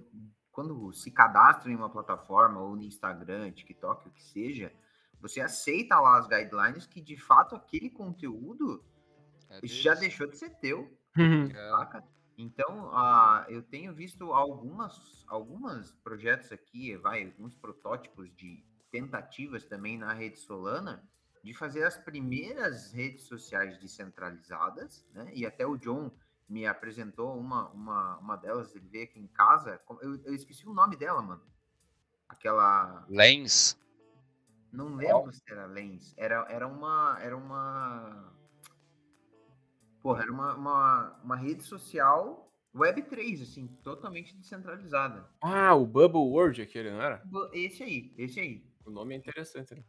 quando 0.51 0.91
se 0.91 1.09
cadastra 1.09 1.71
em 1.71 1.75
uma 1.75 1.89
plataforma, 1.89 2.59
ou 2.59 2.75
no 2.75 2.83
Instagram, 2.83 3.51
TikTok, 3.53 4.09
o 4.09 4.11
que 4.11 4.21
seja, 4.21 4.71
você 5.19 5.39
aceita 5.39 5.97
lá 5.97 6.19
as 6.19 6.27
guidelines 6.27 6.85
que, 6.85 7.01
de 7.01 7.15
fato, 7.15 7.55
aquele 7.55 7.89
conteúdo 7.89 8.83
é 9.49 9.65
já 9.65 9.95
deixou 9.95 10.27
de 10.27 10.37
ser 10.37 10.49
teu, 10.59 10.95
uhum. 11.17 11.49
saca? 11.49 12.03
Então, 12.38 12.89
uh, 12.89 13.50
eu 13.50 13.62
tenho 13.62 13.94
visto 13.94 14.34
algumas, 14.34 15.26
algumas 15.28 15.91
projetos 16.04 16.52
aqui, 16.52 16.96
vai, 16.98 17.26
alguns 17.26 17.54
protótipos 17.56 18.34
de 18.36 18.63
tentativas 18.91 19.63
também 19.63 19.98
na 19.98 20.13
rede 20.13 20.39
Solana, 20.39 21.04
de 21.44 21.54
fazer 21.54 21.84
as 21.84 21.98
primeiras 21.98 22.91
redes 22.91 23.24
sociais 23.24 23.80
descentralizadas, 23.80 25.06
né? 25.13 25.32
E 25.34 25.46
até 25.46 25.65
o 25.65 25.78
John 25.78 26.12
me 26.48 26.67
apresentou 26.67 27.38
uma, 27.38 27.70
uma, 27.70 28.17
uma 28.17 28.36
delas, 28.36 28.76
ele 28.76 28.88
veio 28.89 29.06
aqui 29.06 29.20
em 29.20 29.28
casa. 29.28 29.82
Eu, 30.02 30.22
eu 30.26 30.36
esqueci 30.36 30.67
o 30.67 30.74
nome 30.74 30.98
dela, 30.98 31.22
mano. 31.22 31.41
Aquela. 32.28 33.06
Lens. 33.10 33.80
Não 34.72 34.96
lembro 34.96 35.30
oh. 35.30 35.32
se 35.32 35.41
era 35.50 35.65
Lens. 35.65 36.13
Era, 36.17 36.46
era 36.50 36.67
uma. 36.67 37.17
Era 37.22 37.36
uma. 37.36 38.34
Porra, 40.01 40.23
era 40.23 40.31
uma, 40.31 40.55
uma, 40.55 41.19
uma 41.23 41.35
rede 41.35 41.63
social 41.63 42.51
Web3, 42.75 43.43
assim, 43.43 43.67
totalmente 43.83 44.35
descentralizada. 44.35 45.29
Ah, 45.41 45.75
o 45.75 45.85
Bubble 45.85 46.21
World 46.21 46.61
aquele, 46.61 46.91
não 46.91 47.01
era? 47.01 47.21
Esse 47.53 47.83
aí, 47.83 48.13
esse 48.17 48.39
aí. 48.39 48.65
O 48.85 48.89
nome 48.89 49.13
é 49.13 49.17
interessante, 49.17 49.75
né? 49.75 49.83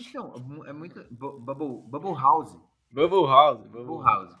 Então, 0.00 0.64
é 0.66 0.72
muito. 0.72 1.02
Bubble, 1.10 1.82
Bubble 1.88 2.14
House. 2.14 2.56
Bubble 2.92 3.26
House. 3.26 3.66
Bubble, 3.66 4.04
House. 4.04 4.36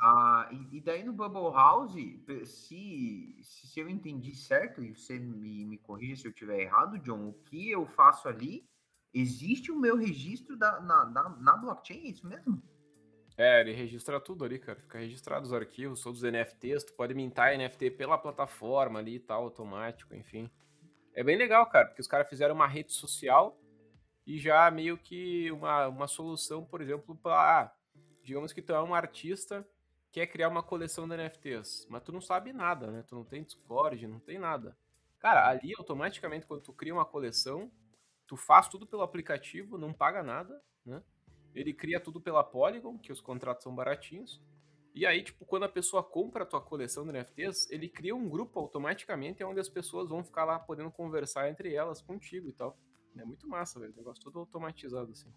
Ah, 0.00 0.48
e, 0.52 0.76
e, 0.76 0.80
daí 0.80 1.02
no 1.02 1.12
Bubble 1.12 1.52
House, 1.52 1.94
se, 2.44 3.38
se 3.42 3.80
eu 3.80 3.88
entendi 3.88 4.34
certo, 4.34 4.82
e 4.82 4.94
você 4.94 5.18
me, 5.18 5.64
me 5.64 5.78
corrija 5.78 6.16
se 6.16 6.26
eu 6.26 6.30
estiver 6.30 6.60
errado, 6.60 6.98
John, 6.98 7.28
o 7.28 7.32
que 7.32 7.70
eu 7.70 7.86
faço 7.86 8.28
ali, 8.28 8.68
existe 9.12 9.72
o 9.72 9.78
meu 9.78 9.96
registro 9.96 10.56
da, 10.56 10.80
na, 10.80 11.06
na, 11.06 11.28
na 11.30 11.56
blockchain, 11.56 12.06
é 12.06 12.10
isso 12.10 12.26
mesmo? 12.26 12.62
É, 13.38 13.60
ele 13.60 13.72
registra 13.72 14.20
tudo 14.20 14.44
ali, 14.44 14.58
cara. 14.58 14.80
Fica 14.80 14.98
registrado 14.98 15.46
os 15.46 15.52
arquivos, 15.52 16.02
todos 16.02 16.22
os 16.22 16.30
NFTs. 16.30 16.84
Tu 16.84 16.92
pode 16.92 17.14
mintar 17.14 17.56
NFT 17.56 17.92
pela 17.92 18.18
plataforma 18.18 18.98
ali 18.98 19.14
e 19.14 19.20
tal, 19.20 19.44
automático, 19.44 20.14
enfim. 20.14 20.50
É 21.14 21.22
bem 21.22 21.36
legal, 21.36 21.64
cara, 21.66 21.86
porque 21.86 22.00
os 22.00 22.08
caras 22.08 22.28
fizeram 22.28 22.54
uma 22.54 22.66
rede 22.66 22.92
social 22.92 23.56
e 24.26 24.38
já 24.38 24.70
meio 24.70 24.98
que 24.98 25.50
uma, 25.52 25.86
uma 25.86 26.08
solução, 26.08 26.64
por 26.64 26.82
exemplo, 26.82 27.16
para. 27.16 27.62
Ah, 27.62 27.72
digamos 28.22 28.52
que 28.52 28.60
tu 28.60 28.72
é 28.72 28.82
um 28.82 28.94
artista 28.94 29.66
quer 30.10 30.26
criar 30.26 30.48
uma 30.48 30.62
coleção 30.62 31.08
de 31.08 31.16
NFTs, 31.16 31.86
mas 31.88 32.02
tu 32.02 32.12
não 32.12 32.20
sabe 32.20 32.52
nada, 32.52 32.90
né? 32.90 33.04
Tu 33.06 33.14
não 33.14 33.24
tem 33.24 33.42
Discord, 33.42 34.06
não 34.06 34.18
tem 34.18 34.38
nada. 34.38 34.76
Cara, 35.18 35.48
ali 35.48 35.72
automaticamente 35.76 36.46
quando 36.46 36.62
tu 36.62 36.72
cria 36.72 36.94
uma 36.94 37.04
coleção, 37.04 37.70
tu 38.26 38.36
faz 38.36 38.68
tudo 38.68 38.86
pelo 38.86 39.02
aplicativo, 39.02 39.78
não 39.78 39.92
paga 39.92 40.22
nada, 40.22 40.60
né? 40.84 41.02
Ele 41.58 41.72
cria 41.72 41.98
tudo 41.98 42.20
pela 42.20 42.44
Polygon, 42.44 42.96
que 42.96 43.10
os 43.10 43.20
contratos 43.20 43.64
são 43.64 43.74
baratinhos. 43.74 44.40
E 44.94 45.04
aí, 45.04 45.22
tipo, 45.22 45.44
quando 45.44 45.64
a 45.64 45.68
pessoa 45.68 46.04
compra 46.04 46.44
a 46.44 46.46
tua 46.46 46.60
coleção 46.60 47.04
de 47.04 47.12
NFTs, 47.12 47.68
ele 47.70 47.88
cria 47.88 48.14
um 48.14 48.28
grupo 48.28 48.60
automaticamente 48.60 49.42
onde 49.42 49.58
as 49.58 49.68
pessoas 49.68 50.08
vão 50.08 50.22
ficar 50.22 50.44
lá 50.44 50.58
podendo 50.58 50.90
conversar 50.90 51.50
entre 51.50 51.74
elas 51.74 52.00
contigo 52.00 52.48
e 52.48 52.52
tal. 52.52 52.78
É 53.16 53.24
muito 53.24 53.48
massa, 53.48 53.80
velho. 53.80 53.92
O 53.92 53.96
negócio 53.96 54.22
todo 54.22 54.38
automatizado, 54.38 55.10
assim. 55.10 55.32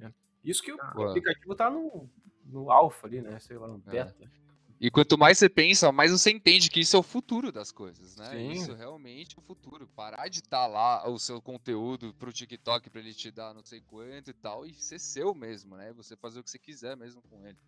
É. 0.00 0.12
Isso 0.42 0.60
que 0.60 0.72
ah, 0.72 0.94
o 0.96 1.08
aplicativo 1.08 1.54
tá 1.54 1.70
no, 1.70 2.10
no 2.44 2.70
alfa 2.70 3.06
ali, 3.06 3.22
né? 3.22 3.38
Sei 3.38 3.56
lá, 3.56 3.68
no 3.68 3.82
é. 3.86 3.90
beta. 3.90 4.24
É. 4.24 4.43
E 4.80 4.90
quanto 4.90 5.16
mais 5.16 5.38
você 5.38 5.48
pensa, 5.48 5.90
mais 5.92 6.10
você 6.10 6.30
entende 6.30 6.68
que 6.68 6.80
isso 6.80 6.96
é 6.96 6.98
o 6.98 7.02
futuro 7.02 7.52
das 7.52 7.70
coisas, 7.70 8.16
né? 8.16 8.30
Sim. 8.30 8.50
Isso 8.52 8.74
realmente 8.74 9.36
é 9.36 9.38
o 9.38 9.42
futuro. 9.42 9.86
Parar 9.86 10.28
de 10.28 10.40
estar 10.40 10.62
tá 10.62 10.66
lá 10.66 11.08
o 11.08 11.18
seu 11.18 11.40
conteúdo 11.40 12.12
pro 12.14 12.32
TikTok 12.32 12.90
para 12.90 13.00
ele 13.00 13.14
te 13.14 13.30
dar 13.30 13.54
não 13.54 13.64
sei 13.64 13.80
quanto 13.80 14.30
e 14.30 14.34
tal, 14.34 14.66
e 14.66 14.74
ser 14.74 14.98
seu 14.98 15.34
mesmo, 15.34 15.76
né? 15.76 15.92
Você 15.92 16.16
fazer 16.16 16.40
o 16.40 16.42
que 16.42 16.50
você 16.50 16.58
quiser 16.58 16.96
mesmo 16.96 17.22
com 17.22 17.46
ele. 17.46 17.58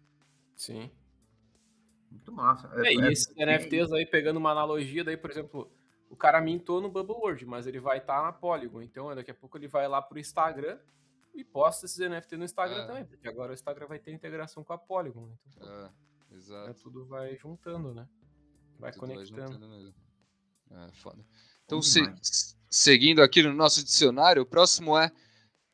Sim. 0.56 0.90
Muito 2.10 2.32
massa. 2.32 2.70
É, 2.76 2.88
é 2.88 2.94
e 2.94 3.12
esses 3.12 3.34
NFTs 3.36 3.92
aí, 3.92 4.06
pegando 4.06 4.38
uma 4.38 4.50
analogia, 4.50 5.04
daí, 5.04 5.16
por 5.16 5.30
exemplo, 5.30 5.70
o 6.08 6.16
cara 6.16 6.40
mintou 6.40 6.80
no 6.80 6.88
Bubble 6.88 7.16
World, 7.16 7.46
mas 7.46 7.66
ele 7.66 7.80
vai 7.80 7.98
estar 7.98 8.18
tá 8.18 8.22
na 8.22 8.32
Polygon. 8.32 8.82
Então, 8.82 9.14
daqui 9.14 9.30
a 9.30 9.34
pouco 9.34 9.56
ele 9.58 9.68
vai 9.68 9.86
lá 9.88 10.00
pro 10.00 10.18
Instagram 10.18 10.78
e 11.34 11.44
posta 11.44 11.86
esses 11.86 11.98
NFT 11.98 12.36
no 12.36 12.44
Instagram 12.44 12.82
é. 12.82 12.86
também, 12.86 13.04
porque 13.04 13.28
agora 13.28 13.50
o 13.52 13.54
Instagram 13.54 13.86
vai 13.86 13.98
ter 13.98 14.12
integração 14.12 14.64
com 14.64 14.72
a 14.72 14.78
Polygon. 14.78 15.26
Né? 15.26 15.34
Então, 15.48 15.84
é. 15.84 15.90
Exato. 16.30 16.70
É, 16.70 16.74
tudo 16.74 17.06
vai 17.06 17.36
juntando, 17.36 17.94
né? 17.94 18.08
Vai 18.78 18.92
tudo 18.92 19.00
conectando. 19.00 19.58
Vai 19.58 19.68
mesmo. 19.68 19.94
É, 20.70 20.92
foda. 20.92 21.24
Então, 21.64 21.80
se, 21.80 22.00
seguindo 22.70 23.22
aqui 23.22 23.42
no 23.42 23.52
nosso 23.52 23.84
dicionário, 23.84 24.42
o 24.42 24.46
próximo 24.46 24.96
é 24.98 25.10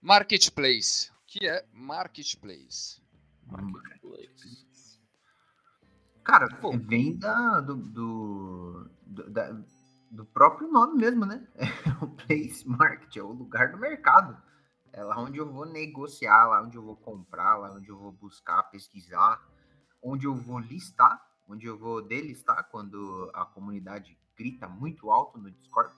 Marketplace. 0.00 1.10
O 1.10 1.26
que 1.26 1.46
é 1.46 1.66
Marketplace? 1.72 3.02
Marketplace. 3.46 5.00
Cara, 6.24 6.48
Pô. 6.56 6.76
vem 6.78 7.16
da, 7.16 7.60
do, 7.60 7.76
do, 7.76 8.90
do, 9.04 9.30
da, 9.30 9.60
do 10.10 10.24
próprio 10.26 10.70
nome 10.70 10.98
mesmo, 10.98 11.26
né? 11.26 11.46
É 11.84 12.04
o 12.04 12.08
Place 12.08 12.66
Market, 12.66 13.16
é 13.16 13.22
o 13.22 13.32
lugar 13.32 13.72
do 13.72 13.78
mercado. 13.78 14.40
É 14.92 15.02
lá 15.02 15.18
onde 15.18 15.38
eu 15.38 15.50
vou 15.50 15.64
negociar, 15.64 16.46
lá 16.46 16.62
onde 16.62 16.76
eu 16.76 16.82
vou 16.82 16.96
comprar, 16.96 17.56
lá 17.56 17.72
onde 17.72 17.88
eu 17.88 17.98
vou 17.98 18.12
buscar, 18.12 18.62
pesquisar 18.64 19.40
onde 20.02 20.26
eu 20.26 20.34
vou 20.34 20.58
listar, 20.58 21.22
onde 21.48 21.66
eu 21.66 21.78
vou 21.78 22.02
delistar 22.02 22.68
quando 22.70 23.30
a 23.32 23.44
comunidade 23.44 24.18
grita 24.36 24.68
muito 24.68 25.10
alto 25.10 25.38
no 25.38 25.50
Discord. 25.50 25.94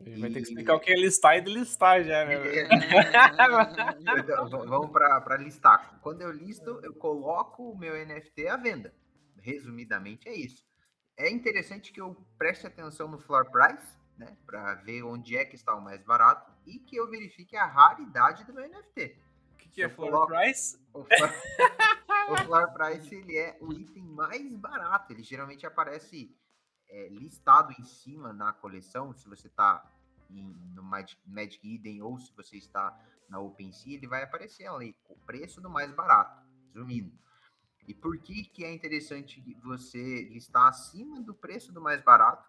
E... 0.00 0.20
Vai 0.20 0.30
ter 0.30 0.42
que 0.42 0.48
explicar 0.48 0.74
o 0.74 0.80
que 0.80 0.92
é 0.92 0.96
listar 0.96 1.36
e 1.36 1.40
delistar 1.40 2.04
já, 2.04 2.24
né? 2.24 2.34
então, 4.18 4.48
vamos 4.48 4.90
para 4.90 5.36
listar. 5.36 5.98
Quando 6.00 6.22
eu 6.22 6.30
listo, 6.30 6.80
eu 6.82 6.94
coloco 6.94 7.70
o 7.70 7.76
meu 7.76 7.94
NFT 8.06 8.48
à 8.48 8.56
venda. 8.56 8.94
Resumidamente 9.40 10.28
é 10.28 10.34
isso. 10.34 10.64
É 11.16 11.28
interessante 11.30 11.92
que 11.92 12.00
eu 12.00 12.16
preste 12.36 12.66
atenção 12.66 13.08
no 13.08 13.18
floor 13.18 13.50
price, 13.50 13.98
né, 14.16 14.36
para 14.46 14.74
ver 14.76 15.02
onde 15.02 15.36
é 15.36 15.44
que 15.44 15.56
está 15.56 15.74
o 15.74 15.82
mais 15.82 16.02
barato 16.02 16.52
e 16.64 16.78
que 16.78 16.96
eu 16.96 17.08
verifique 17.10 17.56
a 17.56 17.66
raridade 17.66 18.44
do 18.44 18.52
meu 18.52 18.68
NFT. 18.68 19.16
O 19.52 19.56
que, 19.56 19.68
que 19.68 19.82
é 19.82 19.88
floor 19.88 20.10
coloco... 20.10 20.32
price? 20.32 20.78
O 20.92 21.04
floor... 21.04 21.32
o 22.30 22.36
floor 22.44 22.72
price 22.72 23.14
ele 23.14 23.36
é 23.36 23.56
o 23.60 23.72
item 23.72 24.04
mais 24.04 24.54
barato. 24.56 25.12
Ele 25.12 25.22
geralmente 25.22 25.66
aparece 25.66 26.34
é, 26.88 27.08
listado 27.08 27.72
em 27.78 27.84
cima 27.84 28.32
na 28.32 28.52
coleção. 28.52 29.14
Se 29.14 29.28
você 29.28 29.46
está 29.48 29.90
no 30.28 30.82
Magic, 30.82 31.20
Magic 31.26 31.74
Eden 31.74 32.02
ou 32.02 32.18
se 32.18 32.32
você 32.36 32.56
está 32.56 32.98
na 33.28 33.40
OpenSea, 33.40 33.94
ele 33.94 34.06
vai 34.06 34.22
aparecer 34.22 34.66
ali 34.66 34.94
o 35.08 35.16
preço 35.16 35.60
do 35.60 35.70
mais 35.70 35.90
barato, 35.92 36.42
resumindo. 36.72 37.18
E 37.86 37.94
por 37.94 38.18
que, 38.18 38.44
que 38.44 38.64
é 38.64 38.72
interessante 38.72 39.42
você 39.62 40.24
listar 40.24 40.68
acima 40.68 41.22
do 41.22 41.34
preço 41.34 41.72
do 41.72 41.80
mais 41.80 42.02
barato? 42.02 42.46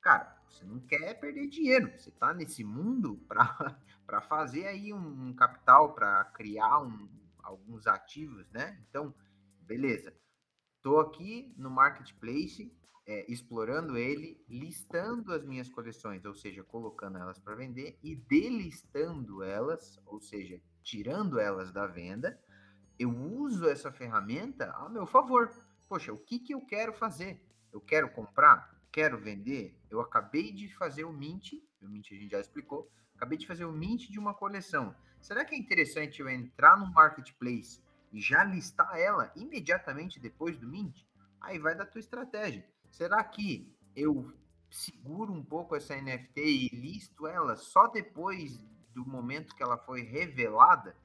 Cara, 0.00 0.40
você 0.48 0.64
não 0.64 0.80
quer 0.80 1.14
perder 1.20 1.48
dinheiro. 1.48 1.92
Você 1.98 2.08
está 2.08 2.32
nesse 2.32 2.64
mundo 2.64 3.18
para 3.28 4.20
fazer 4.28 4.66
aí 4.66 4.92
um 4.92 5.34
capital, 5.34 5.94
para 5.94 6.24
criar 6.26 6.78
um, 6.80 7.08
alguns 7.48 7.86
ativos, 7.86 8.48
né? 8.50 8.78
Então, 8.88 9.14
beleza. 9.60 10.14
Estou 10.76 11.00
aqui 11.00 11.52
no 11.56 11.70
marketplace, 11.70 12.72
é, 13.06 13.30
explorando 13.30 13.96
ele, 13.96 14.42
listando 14.48 15.32
as 15.32 15.44
minhas 15.44 15.68
coleções, 15.68 16.24
ou 16.24 16.34
seja, 16.34 16.62
colocando 16.62 17.18
elas 17.18 17.38
para 17.38 17.56
vender 17.56 17.98
e 18.02 18.14
delistando 18.14 19.42
elas, 19.42 19.98
ou 20.06 20.20
seja, 20.20 20.60
tirando 20.82 21.40
elas 21.40 21.72
da 21.72 21.86
venda. 21.86 22.38
Eu 22.98 23.10
uso 23.10 23.68
essa 23.68 23.90
ferramenta 23.90 24.70
a 24.72 24.88
meu 24.88 25.06
favor. 25.06 25.50
Poxa, 25.88 26.12
o 26.12 26.18
que, 26.18 26.38
que 26.38 26.54
eu 26.54 26.60
quero 26.60 26.92
fazer? 26.92 27.42
Eu 27.72 27.80
quero 27.80 28.10
comprar? 28.12 28.77
Quero 28.90 29.18
vender? 29.18 29.78
Eu 29.90 30.00
acabei 30.00 30.52
de 30.52 30.74
fazer 30.74 31.04
o 31.04 31.12
mint, 31.12 31.52
o 31.80 31.88
mint 31.88 32.10
a 32.10 32.14
gente 32.14 32.30
já 32.30 32.40
explicou, 32.40 32.90
acabei 33.14 33.38
de 33.38 33.46
fazer 33.46 33.64
o 33.64 33.72
mint 33.72 34.08
de 34.10 34.18
uma 34.18 34.34
coleção. 34.34 34.94
Será 35.20 35.44
que 35.44 35.54
é 35.54 35.58
interessante 35.58 36.20
eu 36.20 36.28
entrar 36.28 36.78
no 36.78 36.92
marketplace 36.92 37.82
e 38.12 38.20
já 38.20 38.44
listar 38.44 38.96
ela 38.96 39.32
imediatamente 39.36 40.18
depois 40.18 40.56
do 40.56 40.66
mint? 40.66 41.04
Aí 41.40 41.58
vai 41.58 41.74
da 41.76 41.84
tua 41.84 42.00
estratégia. 42.00 42.66
Será 42.90 43.22
que 43.22 43.72
eu 43.94 44.32
seguro 44.70 45.32
um 45.32 45.44
pouco 45.44 45.76
essa 45.76 46.00
NFT 46.00 46.40
e 46.40 46.68
listo 46.68 47.26
ela 47.26 47.56
só 47.56 47.86
depois 47.88 48.58
do 48.94 49.06
momento 49.06 49.54
que 49.54 49.62
ela 49.62 49.78
foi 49.78 50.02
revelada? 50.02 50.96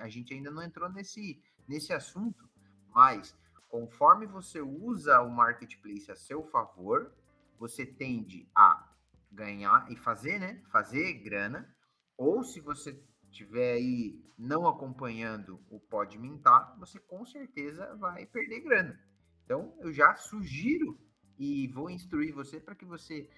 A 0.00 0.08
gente 0.08 0.32
ainda 0.32 0.50
não 0.50 0.62
entrou 0.62 0.88
nesse, 0.88 1.42
nesse 1.68 1.92
assunto, 1.92 2.48
mas 2.88 3.36
conforme 3.68 4.26
você 4.26 4.60
usa 4.60 5.20
o 5.20 5.30
marketplace 5.30 6.10
a 6.10 6.16
seu 6.16 6.44
favor, 6.44 7.12
você 7.58 7.84
tende 7.84 8.48
a 8.54 8.92
ganhar 9.30 9.90
e 9.90 9.96
fazer, 9.96 10.38
né? 10.38 10.62
Fazer 10.70 11.14
grana. 11.14 11.74
Ou 12.16 12.42
se 12.42 12.60
você 12.60 12.98
estiver 13.30 13.74
aí 13.74 14.22
não 14.38 14.66
acompanhando 14.66 15.60
o 15.70 15.78
Pode 15.78 16.18
Mintar, 16.18 16.76
você 16.78 16.98
com 16.98 17.24
certeza 17.24 17.94
vai 17.96 18.26
perder 18.26 18.60
grana. 18.60 19.00
Então, 19.44 19.76
eu 19.80 19.92
já 19.92 20.14
sugiro 20.16 20.98
e 21.38 21.68
vou 21.68 21.90
instruir 21.90 22.34
você 22.34 22.58
para 22.58 22.74
que 22.74 22.84
você 22.84 23.28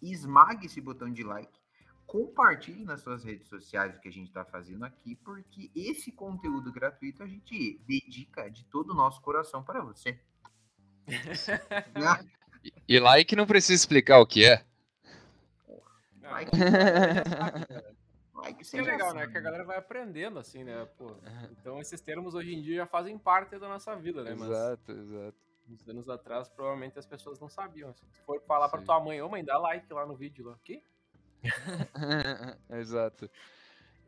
esmague 0.00 0.66
esse 0.66 0.80
botão 0.80 1.10
de 1.12 1.24
like, 1.24 1.57
compartilhe 2.08 2.84
nas 2.84 3.02
suas 3.02 3.22
redes 3.22 3.46
sociais 3.48 3.94
o 3.94 4.00
que 4.00 4.08
a 4.08 4.12
gente 4.12 4.28
está 4.28 4.42
fazendo 4.42 4.84
aqui, 4.84 5.14
porque 5.16 5.70
esse 5.76 6.10
conteúdo 6.10 6.72
gratuito 6.72 7.22
a 7.22 7.26
gente 7.26 7.78
dedica 7.86 8.50
de 8.50 8.64
todo 8.64 8.90
o 8.90 8.94
nosso 8.94 9.20
coração 9.20 9.62
para 9.62 9.82
você. 9.82 10.18
e 12.88 12.98
like 12.98 13.36
não 13.36 13.46
precisa 13.46 13.74
explicar 13.74 14.20
o 14.20 14.26
que 14.26 14.46
é. 14.46 14.64
Like, 16.22 16.50
é 16.56 17.84
like 18.34 18.64
que 18.64 18.78
é 18.78 18.82
legal, 18.82 19.12
né? 19.12 19.26
Que 19.26 19.36
a 19.36 19.40
galera 19.40 19.64
vai 19.64 19.76
aprendendo, 19.76 20.38
assim, 20.38 20.64
né? 20.64 20.86
Pô, 20.96 21.14
então 21.52 21.78
esses 21.78 22.00
termos 22.00 22.34
hoje 22.34 22.54
em 22.54 22.62
dia 22.62 22.76
já 22.76 22.86
fazem 22.86 23.18
parte 23.18 23.58
da 23.58 23.68
nossa 23.68 23.94
vida, 23.96 24.24
né? 24.24 24.34
Mas 24.34 24.48
exato, 24.48 24.92
exato. 24.92 25.36
Uns 25.68 25.86
anos 25.86 26.08
atrás, 26.08 26.48
provavelmente 26.48 26.98
as 26.98 27.04
pessoas 27.04 27.38
não 27.38 27.50
sabiam. 27.50 27.92
Se 27.92 28.02
for 28.24 28.40
falar 28.46 28.70
Sim. 28.70 28.76
pra 28.76 28.82
tua 28.82 29.00
mãe, 29.00 29.20
ô 29.20 29.28
mãe, 29.28 29.44
dá 29.44 29.58
like 29.58 29.92
lá 29.92 30.06
no 30.06 30.16
vídeo 30.16 30.46
lá. 30.46 30.54
Aqui? 30.54 30.82
exato. 32.70 33.30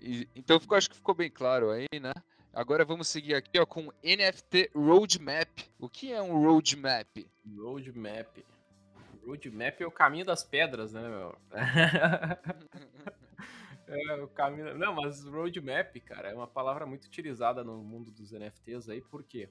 E, 0.01 0.29
então 0.35 0.59
ficou, 0.59 0.77
acho 0.77 0.91
que 0.91 0.97
ficou 0.97 1.15
bem 1.15 1.31
claro 1.31 1.71
aí, 1.71 1.87
né? 2.01 2.13
Agora 2.53 2.85
vamos 2.85 3.09
seguir 3.09 3.35
aqui 3.35 3.59
ó, 3.59 3.67
com 3.67 3.93
NFT 4.03 4.71
Roadmap. 4.75 5.61
O 5.79 5.89
que 5.89 6.13
é 6.13 6.21
um 6.21 6.43
Roadmap? 6.43 7.27
Roadmap. 7.57 8.45
Roadmap 9.25 9.81
é 9.81 9.87
o 9.87 9.91
caminho 9.91 10.25
das 10.25 10.43
pedras, 10.43 10.93
né, 10.93 11.09
meu? 11.09 11.37
É, 13.93 14.15
o 14.23 14.29
caminho. 14.29 14.79
Não, 14.79 14.95
mas 14.95 15.25
roadmap, 15.25 15.97
cara, 16.07 16.29
é 16.29 16.35
uma 16.35 16.47
palavra 16.47 16.87
muito 16.87 17.07
utilizada 17.07 17.65
no 17.65 17.79
mundo 17.83 18.09
dos 18.13 18.31
NFTs 18.31 18.89
aí, 18.89 19.01
por 19.01 19.25
quê? 19.25 19.49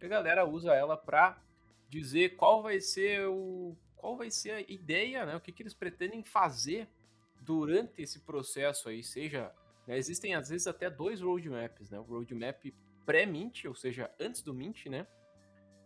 a 0.00 0.06
galera 0.06 0.44
usa 0.44 0.74
ela 0.74 0.96
para 0.96 1.40
dizer 1.88 2.36
qual 2.36 2.62
vai 2.62 2.80
ser 2.80 3.26
o 3.26 3.74
qual 3.96 4.16
vai 4.16 4.30
ser 4.30 4.50
a 4.52 4.60
ideia, 4.60 5.26
né? 5.26 5.34
O 5.34 5.40
que, 5.40 5.50
que 5.50 5.62
eles 5.62 5.74
pretendem 5.74 6.22
fazer 6.22 6.86
durante 7.48 8.02
esse 8.02 8.20
processo 8.20 8.90
aí, 8.90 9.02
seja 9.02 9.50
né, 9.86 9.96
existem 9.96 10.34
às 10.34 10.50
vezes 10.50 10.66
até 10.66 10.90
dois 10.90 11.22
roadmaps, 11.22 11.88
né? 11.88 11.98
O 11.98 12.02
roadmap 12.02 12.62
pré-mint, 13.06 13.64
ou 13.64 13.74
seja, 13.74 14.10
antes 14.20 14.42
do 14.42 14.52
mint, 14.52 14.84
né? 14.84 15.06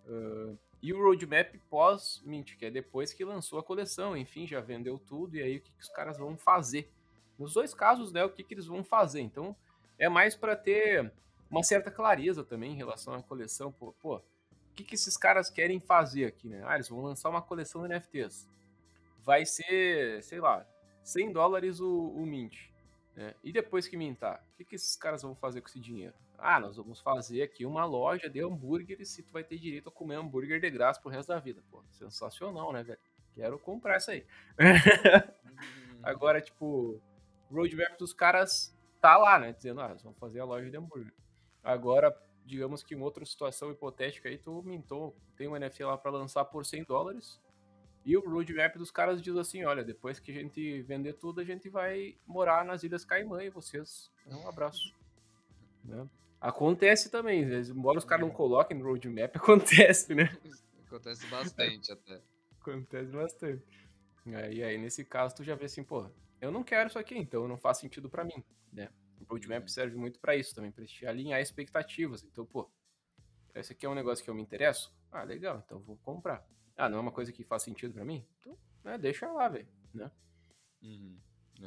Uh, 0.04 0.58
e 0.82 0.92
o 0.92 1.00
roadmap 1.00 1.54
pós-mint, 1.70 2.56
que 2.56 2.66
é 2.66 2.70
depois 2.70 3.12
que 3.12 3.24
lançou 3.24 3.60
a 3.60 3.62
coleção, 3.62 4.16
enfim, 4.16 4.44
já 4.44 4.60
vendeu 4.60 4.98
tudo, 4.98 5.36
e 5.36 5.42
aí 5.42 5.58
o 5.58 5.60
que, 5.60 5.72
que 5.72 5.82
os 5.82 5.88
caras 5.88 6.18
vão 6.18 6.36
fazer. 6.36 6.90
Nos 7.38 7.54
dois 7.54 7.72
casos, 7.72 8.12
né, 8.12 8.24
o 8.24 8.30
que, 8.30 8.42
que 8.42 8.54
eles 8.54 8.66
vão 8.66 8.82
fazer. 8.82 9.20
Então, 9.20 9.54
é 9.96 10.08
mais 10.08 10.34
para 10.34 10.56
ter 10.56 11.12
uma 11.48 11.62
certa 11.62 11.92
clareza 11.92 12.42
também 12.42 12.72
em 12.72 12.76
relação 12.76 13.14
à 13.14 13.22
coleção. 13.22 13.70
Pô, 13.70 13.92
pô, 14.02 14.16
o 14.16 14.22
que, 14.74 14.82
que 14.82 14.96
esses 14.96 15.16
caras 15.16 15.48
querem 15.48 15.78
fazer 15.78 16.24
aqui, 16.24 16.48
né? 16.48 16.64
Ah, 16.66 16.74
eles 16.74 16.88
vão 16.88 17.02
lançar 17.02 17.30
uma 17.30 17.40
coleção 17.40 17.82
de 17.82 17.94
NFTs. 17.94 18.48
Vai 19.24 19.46
ser, 19.46 20.24
sei 20.24 20.40
lá, 20.40 20.66
100 21.02 21.32
dólares 21.32 21.80
o, 21.80 22.08
o 22.08 22.26
mint. 22.26 22.70
Né? 23.14 23.34
E 23.42 23.52
depois 23.52 23.86
que 23.86 23.96
mintar, 23.96 24.44
o 24.52 24.56
que, 24.56 24.64
que 24.64 24.74
esses 24.74 24.96
caras 24.96 25.22
vão 25.22 25.34
fazer 25.34 25.60
com 25.60 25.68
esse 25.68 25.80
dinheiro? 25.80 26.14
Ah, 26.38 26.58
nós 26.58 26.76
vamos 26.76 27.00
fazer 27.00 27.42
aqui 27.42 27.64
uma 27.64 27.84
loja 27.84 28.28
de 28.28 28.40
hambúrgueres 28.40 29.16
e 29.18 29.22
tu 29.22 29.32
vai 29.32 29.44
ter 29.44 29.58
direito 29.58 29.88
a 29.88 29.92
comer 29.92 30.16
hambúrguer 30.16 30.60
de 30.60 30.70
graça 30.70 31.00
pro 31.00 31.10
resto 31.10 31.28
da 31.28 31.38
vida. 31.38 31.62
Pô, 31.70 31.82
sensacional, 31.90 32.72
né, 32.72 32.82
velho? 32.82 32.98
Quero 33.34 33.58
comprar 33.58 33.98
isso 33.98 34.10
aí. 34.10 34.26
Agora, 36.02 36.40
tipo, 36.40 37.00
o 37.48 37.54
roadmap 37.54 37.96
dos 37.98 38.12
caras 38.12 38.76
tá 39.00 39.16
lá, 39.16 39.38
né? 39.38 39.52
Dizendo, 39.52 39.80
ah, 39.80 39.88
nós 39.88 40.02
vamos 40.02 40.18
fazer 40.18 40.40
a 40.40 40.44
loja 40.44 40.68
de 40.68 40.76
hambúrguer. 40.76 41.12
Agora, 41.62 42.16
digamos 42.44 42.82
que 42.82 42.94
em 42.94 43.00
outra 43.00 43.24
situação 43.24 43.70
hipotética 43.70 44.28
aí, 44.28 44.36
tu 44.36 44.62
mintou, 44.62 45.16
tem 45.36 45.48
um 45.48 45.56
NFT 45.56 45.84
lá 45.84 45.96
para 45.96 46.10
lançar 46.10 46.44
por 46.44 46.64
100 46.64 46.84
dólares, 46.84 47.40
e 48.04 48.16
o 48.16 48.28
roadmap 48.28 48.76
dos 48.76 48.90
caras 48.90 49.22
diz 49.22 49.36
assim: 49.36 49.64
olha, 49.64 49.84
depois 49.84 50.18
que 50.18 50.30
a 50.30 50.34
gente 50.34 50.82
vender 50.82 51.14
tudo, 51.14 51.40
a 51.40 51.44
gente 51.44 51.68
vai 51.68 52.16
morar 52.26 52.64
nas 52.64 52.82
Ilhas 52.82 53.04
Caimã 53.04 53.42
e 53.42 53.50
vocês. 53.50 54.10
Um 54.26 54.48
abraço. 54.48 54.94
Né? 55.84 56.08
Acontece 56.40 57.10
também, 57.10 57.42
embora 57.42 57.98
os 57.98 58.04
caras 58.04 58.26
não 58.26 58.34
coloquem 58.34 58.76
no 58.76 58.84
roadmap, 58.84 59.34
acontece, 59.36 60.14
né? 60.14 60.36
Acontece 60.86 61.26
bastante 61.28 61.90
até. 61.92 62.20
Acontece 62.60 63.12
bastante. 63.12 63.62
E 64.26 64.62
aí, 64.62 64.78
nesse 64.78 65.04
caso, 65.04 65.36
tu 65.36 65.44
já 65.44 65.54
vê 65.54 65.66
assim, 65.66 65.82
pô, 65.82 66.08
eu 66.40 66.50
não 66.50 66.62
quero 66.62 66.88
isso 66.88 66.98
aqui, 66.98 67.16
então 67.16 67.46
não 67.46 67.56
faz 67.56 67.78
sentido 67.78 68.08
para 68.08 68.24
mim, 68.24 68.42
né? 68.72 68.88
O 69.20 69.24
roadmap 69.24 69.68
serve 69.68 69.96
muito 69.96 70.18
para 70.18 70.36
isso 70.36 70.54
também, 70.54 70.72
pra 70.72 70.84
te 70.84 71.06
alinhar 71.06 71.40
expectativas. 71.40 72.24
Então, 72.24 72.44
pô, 72.44 72.68
esse 73.54 73.72
aqui 73.72 73.86
é 73.86 73.88
um 73.88 73.94
negócio 73.94 74.24
que 74.24 74.30
eu 74.30 74.34
me 74.34 74.42
interesso? 74.42 74.92
Ah, 75.10 75.22
legal, 75.22 75.62
então 75.64 75.78
vou 75.80 75.96
comprar. 75.98 76.44
Ah, 76.76 76.88
não 76.88 76.98
é 76.98 77.00
uma 77.00 77.12
coisa 77.12 77.32
que 77.32 77.44
faz 77.44 77.62
sentido 77.62 77.94
para 77.94 78.04
mim? 78.04 78.24
Então, 78.40 78.56
né, 78.84 78.98
deixa 78.98 79.30
lá, 79.30 79.48
velho, 79.48 79.68
né? 79.92 80.10
Uhum. 80.82 81.18
É. 81.60 81.66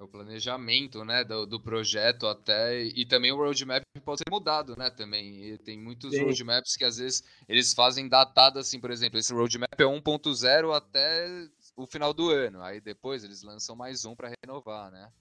é. 0.00 0.02
o 0.02 0.08
planejamento, 0.08 1.04
né, 1.04 1.24
do, 1.24 1.46
do, 1.46 1.60
projeto 1.60 2.26
até, 2.26 2.82
e 2.82 3.04
também 3.04 3.32
o 3.32 3.36
roadmap 3.36 3.82
pode 4.04 4.18
ser 4.18 4.30
mudado, 4.30 4.76
né, 4.76 4.90
também. 4.90 5.44
E 5.44 5.58
tem 5.58 5.78
muitos 5.78 6.14
Sim. 6.14 6.24
roadmaps 6.24 6.76
que 6.76 6.84
às 6.84 6.96
vezes 6.96 7.22
eles 7.48 7.74
fazem 7.74 8.08
datado 8.08 8.58
assim, 8.58 8.80
por 8.80 8.90
exemplo, 8.90 9.18
esse 9.18 9.32
roadmap 9.32 9.78
é 9.78 9.84
1.0 9.84 10.72
até 10.72 11.48
o 11.76 11.86
final 11.86 12.12
do 12.14 12.30
ano, 12.30 12.62
aí 12.62 12.80
depois 12.80 13.24
eles 13.24 13.42
lançam 13.42 13.76
mais 13.76 14.04
um 14.04 14.14
para 14.14 14.32
renovar, 14.44 14.90
né? 14.90 15.12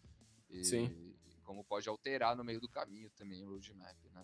E, 0.49 0.63
Sim. 0.63 1.15
Como 1.43 1.63
pode 1.63 1.89
alterar 1.89 2.35
no 2.35 2.43
meio 2.43 2.61
do 2.61 2.69
caminho 2.69 3.09
também 3.17 3.43
o 3.43 3.49
roadmap, 3.49 3.97
né? 4.13 4.23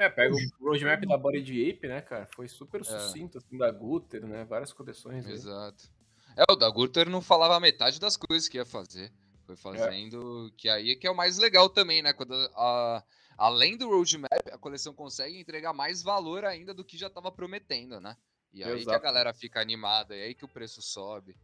É, 0.00 0.08
pega 0.08 0.34
o 0.34 0.64
roadmap 0.64 1.04
da 1.06 1.16
Body 1.16 1.42
de 1.42 1.70
Ape, 1.70 1.86
né, 1.86 2.00
cara? 2.00 2.26
Foi 2.34 2.48
super 2.48 2.80
é. 2.80 2.84
sucinto, 2.84 3.38
assim, 3.38 3.56
da 3.56 3.70
Guter, 3.70 4.26
né? 4.26 4.44
Várias 4.44 4.72
coleções. 4.72 5.26
Exato. 5.26 5.84
Aí. 6.28 6.44
É, 6.48 6.52
o 6.52 6.56
da 6.56 6.68
Guter 6.70 7.08
não 7.08 7.20
falava 7.20 7.60
metade 7.60 8.00
das 8.00 8.16
coisas 8.16 8.48
que 8.48 8.56
ia 8.56 8.64
fazer. 8.64 9.12
Foi 9.46 9.56
fazendo. 9.56 10.48
É. 10.48 10.56
Que 10.56 10.68
aí 10.68 10.90
é 10.90 10.96
que 10.96 11.06
é 11.06 11.10
o 11.10 11.16
mais 11.16 11.38
legal 11.38 11.68
também, 11.68 12.02
né? 12.02 12.12
Quando 12.12 12.32
a, 12.54 13.04
além 13.36 13.76
do 13.76 13.88
roadmap, 13.88 14.30
a 14.50 14.58
coleção 14.58 14.94
consegue 14.94 15.38
entregar 15.38 15.72
mais 15.72 16.02
valor 16.02 16.44
ainda 16.44 16.72
do 16.72 16.84
que 16.84 16.96
já 16.96 17.08
estava 17.08 17.30
prometendo, 17.30 18.00
né? 18.00 18.16
E 18.52 18.62
aí 18.62 18.80
Exato. 18.80 18.88
que 18.90 18.94
a 18.94 18.98
galera 18.98 19.32
fica 19.32 19.60
animada, 19.60 20.14
e 20.14 20.22
aí 20.22 20.34
que 20.34 20.44
o 20.44 20.48
preço 20.48 20.82
sobe. 20.82 21.36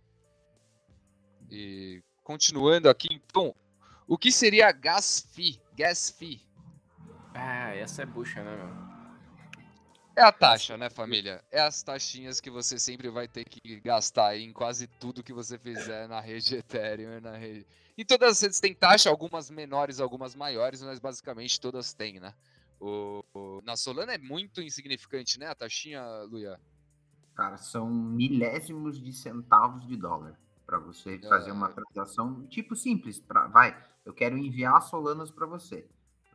E 1.50 2.02
continuando 2.22 2.88
aqui, 2.88 3.08
então, 3.10 3.54
o 4.06 4.18
que 4.18 4.30
seria 4.30 4.70
gas 4.70 5.26
fee? 5.32 5.60
Gas 5.74 6.10
fee? 6.10 6.46
Ah, 7.40 7.72
essa 7.76 8.02
é 8.02 8.06
bucha, 8.06 8.42
né, 8.42 8.56
meu? 8.56 8.88
É 10.16 10.22
a 10.22 10.32
taxa, 10.32 10.76
né, 10.76 10.90
família? 10.90 11.40
É 11.52 11.60
as 11.60 11.80
taxinhas 11.84 12.40
que 12.40 12.50
você 12.50 12.76
sempre 12.80 13.08
vai 13.08 13.28
ter 13.28 13.44
que 13.44 13.78
gastar 13.78 14.36
em 14.36 14.52
quase 14.52 14.88
tudo 14.88 15.22
que 15.22 15.32
você 15.32 15.56
fizer 15.56 16.08
na 16.08 16.20
rede 16.20 16.56
Ethereum. 16.56 17.20
Na 17.20 17.36
rede... 17.36 17.64
E 17.96 18.04
todas 18.04 18.32
as 18.32 18.40
redes 18.40 18.58
têm 18.58 18.74
taxa, 18.74 19.08
algumas 19.08 19.48
menores, 19.48 20.00
algumas 20.00 20.34
maiores, 20.34 20.82
mas 20.82 20.98
basicamente 20.98 21.60
todas 21.60 21.94
têm, 21.94 22.18
né? 22.18 22.34
O, 22.80 23.24
o... 23.32 23.62
Na 23.62 23.76
Solana 23.76 24.14
é 24.14 24.18
muito 24.18 24.60
insignificante, 24.60 25.38
né, 25.38 25.46
a 25.46 25.54
taxinha, 25.54 26.02
Luia? 26.22 26.60
Cara, 27.36 27.56
são 27.56 27.88
milésimos 27.88 29.00
de 29.00 29.12
centavos 29.12 29.86
de 29.86 29.96
dólar 29.96 30.36
para 30.66 30.80
você 30.80 31.20
é... 31.22 31.28
fazer 31.28 31.52
uma 31.52 31.68
transação 31.68 32.44
tipo 32.48 32.74
simples. 32.74 33.20
Pra... 33.20 33.46
Vai, 33.46 33.80
eu 34.04 34.12
quero 34.12 34.36
enviar 34.36 34.82
Solanas 34.82 35.30
para 35.30 35.46
você. 35.46 35.88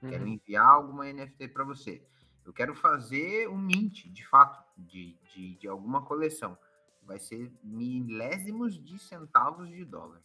Uhum. 0.04 0.10
Quero 0.10 0.28
enviar 0.28 0.68
alguma 0.68 1.06
NFT 1.12 1.48
para 1.48 1.64
você. 1.64 2.06
Eu 2.46 2.52
quero 2.52 2.76
fazer 2.76 3.48
um 3.48 3.58
mint, 3.58 4.10
de 4.10 4.28
fato, 4.28 4.62
de, 4.78 5.18
de, 5.34 5.56
de 5.56 5.68
alguma 5.68 6.04
coleção. 6.04 6.58
Vai 7.02 7.20
ser 7.20 7.52
milésimos 7.64 8.82
de 8.84 9.00
centavos 9.00 9.70
de 9.70 9.86
dólar. 9.86 10.22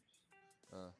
Ah. 0.72 0.90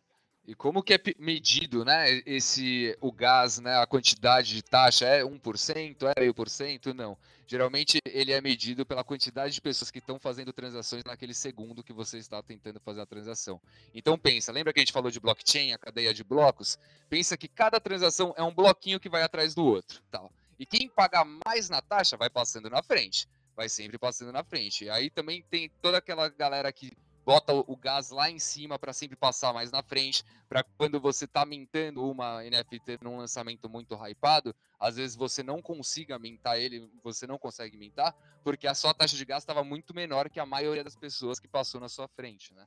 E 0.49 0.55
como 0.55 0.83
que 0.83 0.95
é 0.95 1.01
medido, 1.19 1.85
né, 1.85 2.23
esse, 2.25 2.97
o 3.03 3.13
gás, 3.13 3.59
né, 3.59 3.77
a 3.77 3.87
quantidade 3.87 4.55
de 4.55 4.63
taxa, 4.63 5.05
é 5.05 5.23
1%, 5.23 6.11
é 6.17 6.21
meio 6.21 6.33
por 6.33 6.49
cento? 6.49 6.95
Não. 6.95 7.19
Geralmente 7.47 7.99
ele 8.07 8.33
é 8.33 8.41
medido 8.41 8.87
pela 8.87 9.05
quantidade 9.05 9.53
de 9.53 9.61
pessoas 9.61 9.91
que 9.91 9.99
estão 9.99 10.19
fazendo 10.19 10.51
transações 10.51 11.05
naquele 11.05 11.35
segundo 11.35 11.83
que 11.83 11.93
você 11.93 12.17
está 12.17 12.43
tentando 12.43 12.81
fazer 12.81 13.03
a 13.03 13.07
transação. 13.07 13.61
Então 13.95 14.19
pensa, 14.19 14.51
lembra 14.51 14.73
que 14.73 14.81
a 14.81 14.83
gente 14.83 14.93
falou 14.93 15.11
de 15.11 15.21
blockchain, 15.21 15.75
a 15.75 15.79
cadeia 15.79 16.15
de 16.15 16.25
blocos? 16.25 16.79
Pensa 17.11 17.37
que 17.37 17.47
cada 17.47 17.79
transação 17.79 18.33
é 18.35 18.43
um 18.43 18.55
bloquinho 18.55 18.99
que 18.99 19.11
vai 19.11 19.23
atrás 19.23 19.55
do 19.55 19.67
outro, 19.67 20.01
tal. 20.11 20.33
E 20.59 20.65
quem 20.65 20.89
paga 20.89 21.27
mais 21.47 21.69
na 21.69 21.83
taxa 21.83 22.17
vai 22.17 22.31
passando 22.31 22.71
na 22.71 22.83
frente, 22.83 23.29
vai 23.55 23.69
sempre 23.69 23.99
passando 23.99 24.33
na 24.33 24.43
frente. 24.43 24.89
Aí 24.89 25.11
também 25.11 25.45
tem 25.51 25.71
toda 25.83 25.99
aquela 25.99 26.31
galera 26.31 26.73
que 26.73 26.97
bota 27.29 27.53
o 27.53 27.77
gás 27.77 28.09
lá 28.09 28.31
em 28.31 28.38
cima 28.38 28.79
para 28.79 28.91
sempre 28.91 29.14
passar 29.14 29.53
mais 29.53 29.71
na 29.71 29.83
frente, 29.83 30.25
para 30.49 30.62
quando 30.62 30.99
você 30.99 31.27
está 31.27 31.45
mintando 31.45 32.03
uma 32.03 32.43
NFT 32.43 33.01
num 33.03 33.19
lançamento 33.19 33.69
muito 33.69 33.95
hypado, 33.95 34.55
às 34.81 34.97
vezes 34.97 35.14
você 35.14 35.43
não 35.43 35.61
consiga 35.61 36.19
mintar 36.19 36.59
ele, 36.59 36.91
você 37.05 37.27
não 37.27 37.37
consegue 37.37 37.77
mintar, 37.77 38.17
porque 38.43 38.67
a 38.67 38.75
sua 38.75 38.95
taxa 38.95 39.14
de 39.14 39.27
gás 39.27 39.43
estava 39.43 39.62
muito 39.62 39.95
menor 39.95 40.31
que 40.31 40.41
a 40.41 40.47
maioria 40.47 40.83
das 40.83 40.97
pessoas 40.97 41.38
que 41.38 41.47
passou 41.47 41.79
na 41.79 41.91
sua 41.91 42.09
frente, 42.09 42.55
né? 42.55 42.67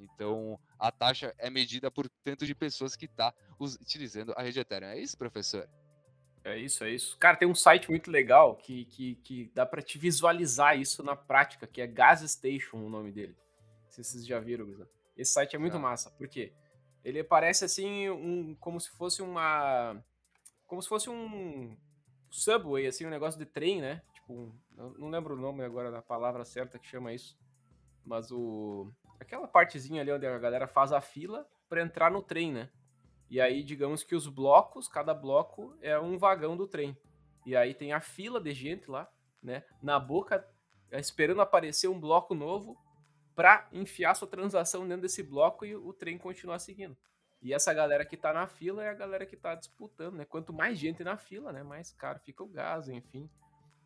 Então, 0.00 0.58
a 0.80 0.90
taxa 0.90 1.32
é 1.38 1.48
medida 1.48 1.88
por 1.88 2.08
tanto 2.24 2.44
de 2.44 2.56
pessoas 2.56 2.96
que 2.96 3.04
está 3.04 3.32
utilizando 3.60 4.34
a 4.36 4.42
rede 4.42 4.58
Ethereum. 4.58 4.88
É 4.88 4.98
isso, 4.98 5.16
professor? 5.16 5.68
É 6.42 6.58
isso, 6.58 6.82
é 6.82 6.90
isso. 6.90 7.16
Cara, 7.18 7.36
tem 7.36 7.46
um 7.46 7.54
site 7.54 7.88
muito 7.88 8.10
legal 8.10 8.56
que, 8.56 8.84
que, 8.86 9.14
que 9.22 9.52
dá 9.54 9.64
para 9.64 9.80
te 9.80 9.96
visualizar 9.96 10.76
isso 10.76 11.04
na 11.04 11.14
prática, 11.14 11.68
que 11.68 11.80
é 11.80 11.86
Gas 11.86 12.28
Station, 12.28 12.78
o 12.78 12.90
nome 12.90 13.12
dele 13.12 13.36
se 13.92 14.02
vocês 14.02 14.26
já 14.26 14.40
viram, 14.40 14.66
Esse 15.16 15.32
site 15.32 15.54
é 15.54 15.58
muito 15.58 15.78
massa. 15.78 16.10
Por 16.12 16.26
quê? 16.26 16.52
Ele 17.04 17.22
parece 17.22 17.64
assim, 17.64 18.08
um, 18.08 18.54
como 18.54 18.80
se 18.80 18.90
fosse 18.90 19.20
uma. 19.20 20.02
Como 20.66 20.80
se 20.80 20.88
fosse 20.88 21.10
um 21.10 21.76
subway, 22.30 22.86
assim, 22.86 23.04
um 23.04 23.10
negócio 23.10 23.38
de 23.38 23.44
trem, 23.44 23.82
né? 23.82 24.02
Tipo, 24.14 24.54
não 24.76 25.10
lembro 25.10 25.34
o 25.34 25.40
nome 25.40 25.62
agora 25.62 25.90
da 25.90 26.00
palavra 26.00 26.44
certa 26.44 26.78
que 26.78 26.86
chama 26.86 27.12
isso. 27.12 27.38
Mas 28.04 28.30
o. 28.30 28.90
Aquela 29.20 29.46
partezinha 29.46 30.00
ali 30.00 30.10
onde 30.10 30.26
a 30.26 30.38
galera 30.38 30.66
faz 30.66 30.90
a 30.90 31.00
fila 31.00 31.46
para 31.68 31.82
entrar 31.82 32.10
no 32.10 32.22
trem, 32.22 32.50
né? 32.50 32.70
E 33.28 33.40
aí, 33.40 33.62
digamos 33.62 34.02
que 34.02 34.14
os 34.14 34.26
blocos, 34.26 34.88
cada 34.88 35.12
bloco 35.12 35.76
é 35.82 35.98
um 35.98 36.16
vagão 36.16 36.56
do 36.56 36.66
trem. 36.66 36.96
E 37.44 37.54
aí 37.54 37.74
tem 37.74 37.92
a 37.92 38.00
fila 38.00 38.40
de 38.40 38.52
gente 38.52 38.90
lá, 38.90 39.10
né? 39.42 39.64
Na 39.82 39.98
boca, 39.98 40.46
esperando 40.92 41.42
aparecer 41.42 41.88
um 41.88 42.00
bloco 42.00 42.34
novo 42.34 42.76
para 43.34 43.68
enfiar 43.72 44.14
sua 44.14 44.28
transação 44.28 44.86
dentro 44.86 45.02
desse 45.02 45.22
bloco 45.22 45.64
e 45.64 45.74
o 45.74 45.92
trem 45.92 46.18
continuar 46.18 46.58
seguindo. 46.58 46.96
E 47.40 47.52
essa 47.52 47.74
galera 47.74 48.04
que 48.04 48.14
está 48.14 48.32
na 48.32 48.46
fila 48.46 48.84
é 48.84 48.88
a 48.88 48.94
galera 48.94 49.26
que 49.26 49.34
está 49.34 49.54
disputando, 49.54 50.14
né? 50.14 50.24
Quanto 50.24 50.52
mais 50.52 50.78
gente 50.78 51.02
na 51.02 51.16
fila, 51.16 51.52
né, 51.52 51.62
mais 51.62 51.92
caro 51.92 52.20
fica 52.20 52.42
o 52.42 52.48
gás, 52.48 52.88
enfim. 52.88 53.28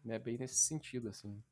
Né, 0.04 0.18
bem 0.18 0.36
nesse 0.36 0.56
sentido, 0.56 1.08
assim. 1.08 1.42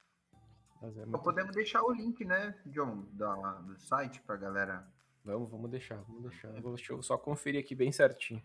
Mas 0.83 0.97
é 0.99 1.07
muito... 1.07 1.23
Podemos 1.23 1.55
deixar 1.55 1.83
o 1.83 1.91
link, 1.93 2.25
né, 2.25 2.55
John, 2.67 3.07
da, 3.13 3.35
do 3.61 3.77
site 3.79 4.21
pra 4.21 4.37
galera. 4.37 4.87
Vamos, 5.25 5.51
vamos 5.51 5.71
deixar, 5.71 5.97
vamos 6.03 6.23
deixar. 6.23 6.53
Vou, 6.61 6.75
deixa 6.75 6.93
eu 6.93 7.03
só 7.03 7.17
conferir 7.17 7.61
aqui 7.61 7.75
bem 7.75 7.91
certinho. 7.91 8.43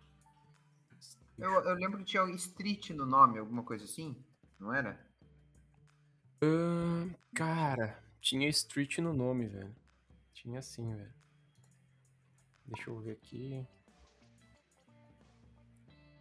Eu, 1.38 1.52
eu 1.52 1.76
lembro 1.76 2.00
que 2.00 2.06
tinha 2.06 2.24
o 2.24 2.30
Street 2.30 2.92
no 2.92 3.06
nome, 3.06 3.40
alguma 3.40 3.64
coisa 3.64 3.84
assim, 3.84 4.16
não 4.58 4.74
era? 4.74 5.00
Uh, 6.42 7.14
cara, 7.36 8.02
tinha 8.22 8.48
Street 8.50 9.00
no 9.00 9.14
nome, 9.14 9.48
velho. 9.48 9.76
Tinha 10.34 10.62
sim, 10.62 10.96
velho. 10.96 11.14
Deixa 12.66 12.90
eu 12.90 13.00
ver 13.00 13.12
aqui. 13.12 13.66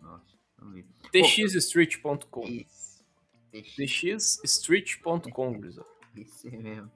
Nossa, 0.01 0.37
não 0.59 0.73
vi. 0.73 0.85
txstreet.com. 1.13 2.47
Txstreet.com, 3.53 5.61
esse 6.17 6.51
mesmo. 6.51 6.91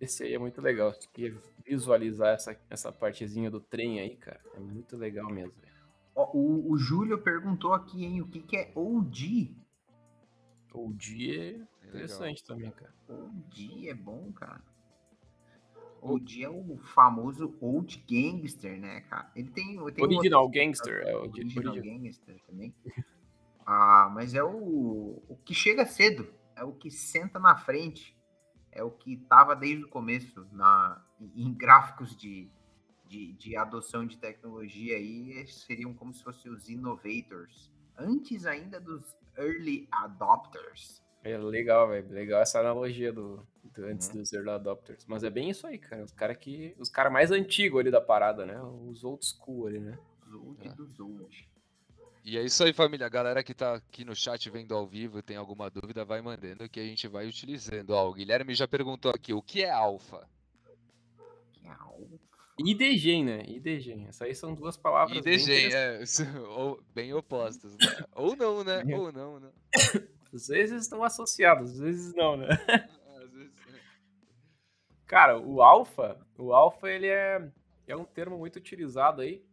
Esse 0.00 0.24
aí 0.24 0.34
é 0.34 0.38
muito 0.38 0.60
legal. 0.60 0.92
Se 0.92 1.08
quer 1.08 1.34
visualizar 1.64 2.34
essa, 2.34 2.58
essa 2.68 2.92
partezinha 2.92 3.50
do 3.50 3.60
trem 3.60 4.00
aí, 4.00 4.16
cara, 4.16 4.40
é 4.54 4.60
muito 4.60 4.96
legal 4.96 5.30
mesmo. 5.30 5.52
velho. 5.60 5.74
O, 6.14 6.72
o 6.72 6.78
Júlio 6.78 7.18
perguntou 7.18 7.72
aqui, 7.72 8.04
hein, 8.04 8.20
o 8.20 8.28
que, 8.28 8.40
que 8.40 8.56
é 8.56 8.72
OG? 8.74 9.56
O 10.72 10.92
dia 10.92 11.56
é 11.56 11.66
É 11.94 12.02
legal. 12.02 12.16
interessante 12.16 12.44
também, 12.44 12.70
cara. 12.70 12.94
OG 13.08 13.88
é 13.88 13.94
bom, 13.94 14.32
cara. 14.32 14.62
OG 16.02 16.44
é 16.44 16.50
o 16.50 16.76
famoso 16.78 17.56
Old 17.60 18.04
Gangster, 18.08 18.78
né, 18.78 19.00
cara? 19.02 19.30
Ele 19.34 19.50
tem, 19.50 19.66
tem 19.68 19.78
um 19.80 19.82
Original 19.82 20.42
outro- 20.44 20.60
Gangster, 20.60 21.02
é 21.06 21.16
o 21.16 21.26
de- 21.28 21.40
Original 21.40 21.74
original. 21.74 21.98
Gangster 21.98 22.40
também. 22.46 22.74
Ah, 23.66 24.10
mas 24.14 24.34
é 24.34 24.44
o, 24.44 25.22
o 25.26 25.38
que 25.42 25.54
chega 25.54 25.86
cedo, 25.86 26.30
é 26.54 26.62
o 26.62 26.74
que 26.74 26.90
senta 26.90 27.38
na 27.38 27.56
frente, 27.56 28.14
é 28.70 28.84
o 28.84 28.90
que 28.90 29.16
tava 29.16 29.56
desde 29.56 29.84
o 29.84 29.88
começo 29.88 30.46
na, 30.52 31.02
em 31.34 31.50
gráficos 31.50 32.14
de, 32.14 32.50
de, 33.06 33.32
de 33.32 33.56
adoção 33.56 34.06
de 34.06 34.18
tecnologia 34.18 34.98
aí, 34.98 35.46
seriam 35.48 35.94
como 35.94 36.12
se 36.12 36.22
fossem 36.22 36.52
os 36.52 36.68
innovators, 36.68 37.72
antes 37.96 38.44
ainda 38.44 38.78
dos 38.78 39.16
early 39.38 39.88
adopters. 39.90 41.02
É 41.24 41.36
legal, 41.38 41.88
velho. 41.88 42.08
Legal 42.10 42.40
essa 42.42 42.60
analogia 42.60 43.12
do, 43.12 43.46
do 43.64 43.86
antes 43.86 44.08
Uhum. 44.08 44.16
dos 44.16 44.32
early 44.32 44.50
adopters. 44.50 45.04
Mas 45.06 45.24
é 45.24 45.30
bem 45.30 45.48
isso 45.50 45.66
aí, 45.66 45.78
cara. 45.78 46.04
Os 46.04 46.12
caras 46.12 46.36
que. 46.36 46.74
Os 46.78 46.88
caras 46.90 47.12
mais 47.12 47.30
antigos 47.30 47.80
ali 47.80 47.90
da 47.90 48.00
parada, 48.00 48.44
né? 48.44 48.60
Os 48.62 49.02
old 49.02 49.24
school 49.24 49.66
ali, 49.66 49.80
né? 49.80 49.98
Os 50.26 50.34
old 50.34 50.68
É. 50.68 50.70
dos 50.74 51.00
old. 51.00 51.48
E 52.26 52.38
é 52.38 52.42
isso 52.42 52.62
aí, 52.64 52.72
família. 52.72 53.06
A 53.06 53.10
galera 53.10 53.42
que 53.42 53.52
tá 53.54 53.74
aqui 53.74 54.04
no 54.04 54.14
chat 54.14 54.48
vendo 54.50 54.74
ao 54.74 54.86
vivo 54.86 55.22
tem 55.22 55.36
alguma 55.36 55.68
dúvida, 55.70 56.04
vai 56.04 56.22
mandando 56.22 56.68
que 56.68 56.80
a 56.80 56.84
gente 56.84 57.06
vai 57.08 57.26
utilizando. 57.26 57.90
Ó, 57.90 58.08
o 58.08 58.14
Guilherme 58.14 58.54
já 58.54 58.66
perguntou 58.68 59.10
aqui, 59.14 59.32
o 59.34 59.42
que 59.42 59.62
é 59.62 59.70
alfa? 59.70 60.26
Que 61.52 61.66
é. 61.68 61.74
IDG, 62.58 63.22
né? 63.24 63.42
IDG. 63.46 64.04
Essas 64.08 64.22
aí 64.22 64.34
são 64.34 64.54
duas 64.54 64.76
palavras. 64.76 65.18
E 65.18 65.22
bem 65.22 65.74
é, 65.74 66.02
ou- 66.56 66.80
bem 66.94 67.12
opostas, 67.12 67.72
né? 67.72 68.04
Ou 68.14 68.36
não, 68.36 68.62
né? 68.64 68.82
Ou 68.96 69.10
não, 69.12 69.40
né? 69.40 69.50
Às 70.34 70.48
vezes 70.48 70.82
estão 70.82 71.04
associados, 71.04 71.72
às 71.72 71.78
vezes 71.78 72.14
não, 72.14 72.36
né? 72.36 72.48
Às 73.22 73.30
vezes, 73.32 73.54
é. 73.68 73.80
Cara, 75.06 75.38
o 75.38 75.62
alfa, 75.62 76.20
o 76.36 76.52
alfa 76.52 76.90
ele 76.90 77.06
é, 77.06 77.50
é 77.86 77.96
um 77.96 78.04
termo 78.04 78.36
muito 78.36 78.56
utilizado 78.56 79.22
aí 79.22 79.44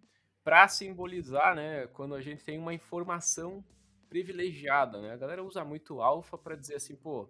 para 0.44 0.68
simbolizar, 0.68 1.56
né, 1.56 1.86
quando 1.88 2.16
a 2.16 2.22
gente 2.22 2.44
tem 2.44 2.58
uma 2.58 2.74
informação 2.74 3.64
privilegiada, 4.10 5.00
né? 5.00 5.14
A 5.14 5.18
galera 5.18 5.44
usa 5.44 5.64
muito 5.64 6.02
alfa 6.02 6.38
para 6.38 6.56
dizer 6.56 6.76
assim, 6.76 6.96
pô, 6.96 7.30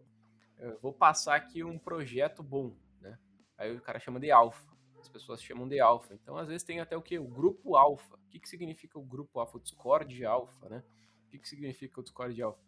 eu 0.57 0.79
vou 0.79 0.93
passar 0.93 1.35
aqui 1.35 1.63
um 1.63 1.77
projeto 1.77 2.41
bom, 2.41 2.75
né? 2.99 3.19
Aí 3.57 3.75
o 3.75 3.81
cara 3.81 3.99
chama 3.99 4.19
de 4.19 4.31
alfa. 4.31 4.71
As 4.99 5.09
pessoas 5.09 5.41
chamam 5.41 5.67
de 5.67 5.79
alfa. 5.79 6.13
Então, 6.13 6.37
às 6.37 6.47
vezes 6.47 6.63
tem 6.63 6.79
até 6.79 6.95
o 6.95 7.01
que? 7.01 7.17
O 7.19 7.27
grupo 7.27 7.75
alfa. 7.75 8.15
O 8.15 8.29
que, 8.29 8.39
que 8.39 8.47
significa 8.47 8.97
o 8.97 9.03
grupo 9.03 9.39
alfa? 9.39 9.57
O 9.57 9.61
Discord 9.61 10.25
alfa, 10.25 10.69
né? 10.69 10.83
O 11.25 11.29
que, 11.29 11.39
que 11.39 11.49
significa 11.49 11.99
o 11.99 12.03
Discord 12.03 12.41
alfa? 12.41 12.59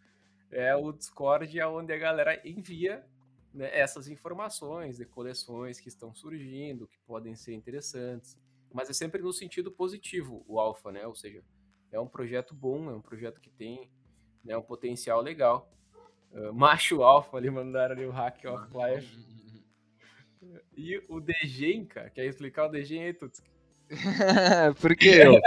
É 0.54 0.76
o 0.76 0.92
Discord 0.92 1.60
é 1.60 1.68
onde 1.68 1.92
a 1.92 1.98
galera 1.98 2.39
envia 2.48 3.04
né, 3.54 3.70
essas 3.72 4.08
informações 4.08 4.98
de 4.98 5.06
coleções 5.06 5.80
que 5.80 5.88
estão 5.88 6.13
surgindo, 6.13 6.88
que 6.88 6.98
podem 7.06 7.36
ser 7.36 7.54
interessantes. 7.54 8.38
Mas 8.72 8.89
é 8.89 8.94
sempre 8.94 9.22
no 9.22 9.32
sentido 9.32 9.72
positivo 9.72 10.44
o 10.48 10.60
alfa, 10.60 10.92
né? 10.92 11.06
Ou 11.06 11.16
seja, 11.16 11.44
é 11.92 12.00
um 12.00 12.08
projeto 12.08 12.56
bom, 12.56 12.89
é 12.89 12.94
um 12.94 13.02
projeto 13.02 13.39
que 13.39 13.50
tem 13.50 13.89
né, 14.44 14.58
um 14.58 14.62
potencial 14.62 15.22
legal. 15.22 15.72
Uh, 16.32 16.52
macho 16.52 17.04
alfa 17.04 17.38
ali 17.38 17.52
mandaram 17.52 17.96
ali 17.96 18.06
o 18.06 18.12
hack 18.12 18.44
of 18.46 18.68
life. 18.74 19.34
E 20.76 21.02
o 21.08 21.20
Degen, 21.20 21.86
cara, 21.86 22.10
quer 22.10 22.26
explicar 22.26 22.66
o 22.66 22.70
Degen 22.70 23.04
aí, 23.04 23.13
Tuts? 23.13 23.44
Por 24.82 24.96
que 24.98 25.10
eu? 25.10 25.39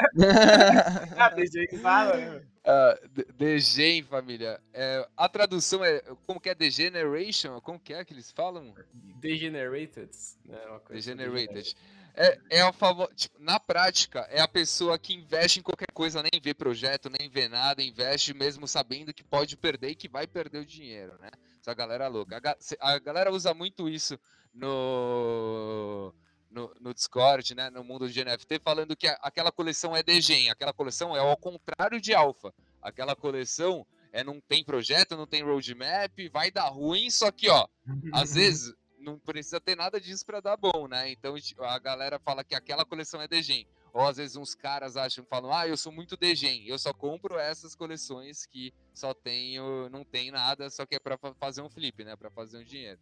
Ah, 1.17 1.31
Degen 1.31 1.79
fala, 1.79 2.17
né? 2.17 2.47
Ah, 2.67 2.99
de- 3.13 3.25
Degen, 3.33 4.03
família. 4.03 4.61
É, 4.75 5.09
a 5.17 5.29
tradução 5.29 5.85
é. 5.85 6.01
Como 6.27 6.41
que 6.41 6.51
é? 6.51 6.55
Degeneration? 6.55 7.61
Como 7.61 7.79
que 7.79 7.95
é 7.95 8.05
que 8.05 8.13
eles 8.13 8.33
falam? 8.33 8.75
Degenerated. 8.93 10.11
Né? 10.45 10.59
uma 10.67 10.81
coisa 10.81 11.13
assim, 11.13 11.17
Degenerated. 11.17 11.77
É, 12.19 12.39
é 12.51 12.61
a 12.63 12.73
favor, 12.73 13.13
tipo, 13.15 13.39
na 13.39 13.61
prática, 13.61 14.21
é 14.31 14.41
a 14.41 14.49
pessoa 14.49 14.99
que 14.99 15.13
investe 15.13 15.61
em 15.61 15.63
qualquer 15.63 15.93
coisa, 15.93 16.23
nem 16.23 16.41
vê 16.41 16.55
projeto, 16.55 17.11
nem 17.11 17.29
vê 17.29 17.47
nada, 17.47 17.83
investe 17.83 18.33
mesmo 18.33 18.67
sabendo 18.67 19.13
que 19.13 19.23
pode 19.23 19.55
perder 19.55 19.91
e 19.91 19.95
que 19.95 20.09
vai 20.09 20.27
perder 20.27 20.61
o 20.61 20.67
dinheiro, 20.67 21.13
né? 21.21 21.29
Essa 21.61 21.75
galera 21.75 22.09
louca. 22.09 22.41
A, 22.81 22.93
a 22.95 22.99
galera 22.99 23.31
usa 23.31 23.53
muito 23.53 23.87
isso 23.87 24.19
no, 24.55 26.15
no, 26.57 26.75
no 26.81 26.95
Discord, 26.95 27.55
né? 27.55 27.69
No 27.71 27.85
mundo 27.85 28.09
de 28.11 28.25
NFT, 28.25 28.59
falando 28.65 28.97
que 28.97 29.07
a- 29.07 29.19
aquela 29.23 29.53
coleção 29.53 29.95
é 29.95 30.03
degen, 30.03 30.49
aquela 30.51 30.73
coleção 30.73 31.15
é 31.15 31.21
ao 31.21 31.37
contrário 31.37 32.01
de 32.01 32.15
alfa. 32.15 32.53
Aquela 32.83 33.15
coleção 33.15 33.87
é 34.13 34.25
não 34.25 34.41
tem 34.41 34.65
projeto, 34.65 35.17
não 35.17 35.27
tem 35.27 35.43
roadmap, 35.43 36.13
vai 36.33 36.51
dar 36.51 36.69
ruim, 36.69 37.11
só 37.11 37.31
que, 37.31 37.49
ó, 37.51 37.69
às 38.13 38.35
vezes 38.35 38.75
não 38.99 39.19
precisa 39.19 39.61
ter 39.61 39.77
nada 39.77 40.01
disso 40.01 40.25
pra 40.25 40.41
dar 40.41 40.57
bom, 40.57 40.89
né? 40.89 41.11
Então 41.11 41.37
a 41.61 41.79
galera 41.79 42.19
fala 42.19 42.43
que 42.43 42.55
aquela 42.55 42.85
coleção 42.85 43.21
é 43.21 43.29
degen. 43.29 43.67
Ou 43.93 44.03
às 44.07 44.17
vezes 44.19 44.37
uns 44.37 44.55
caras 44.55 44.95
acham, 44.97 45.25
falam, 45.25 45.51
ah, 45.53 45.67
eu 45.67 45.77
sou 45.77 45.91
muito 45.91 46.17
degen, 46.19 46.67
eu 46.67 46.79
só 46.79 46.93
compro 46.93 47.39
essas 47.39 47.75
coleções 47.75 48.45
que 48.45 48.73
só 48.93 49.15
tenho, 49.15 49.89
não 49.91 50.05
tem 50.05 50.31
nada, 50.31 50.69
só 50.69 50.85
que 50.85 50.97
é 50.97 50.99
pra 50.99 51.17
fa- 51.17 51.35
fazer 51.41 51.63
um 51.63 51.71
flip, 51.71 52.05
né? 52.05 52.15
Pra 52.15 52.31
fazer 52.31 52.59
um 52.59 52.65
dinheiro. 52.65 52.99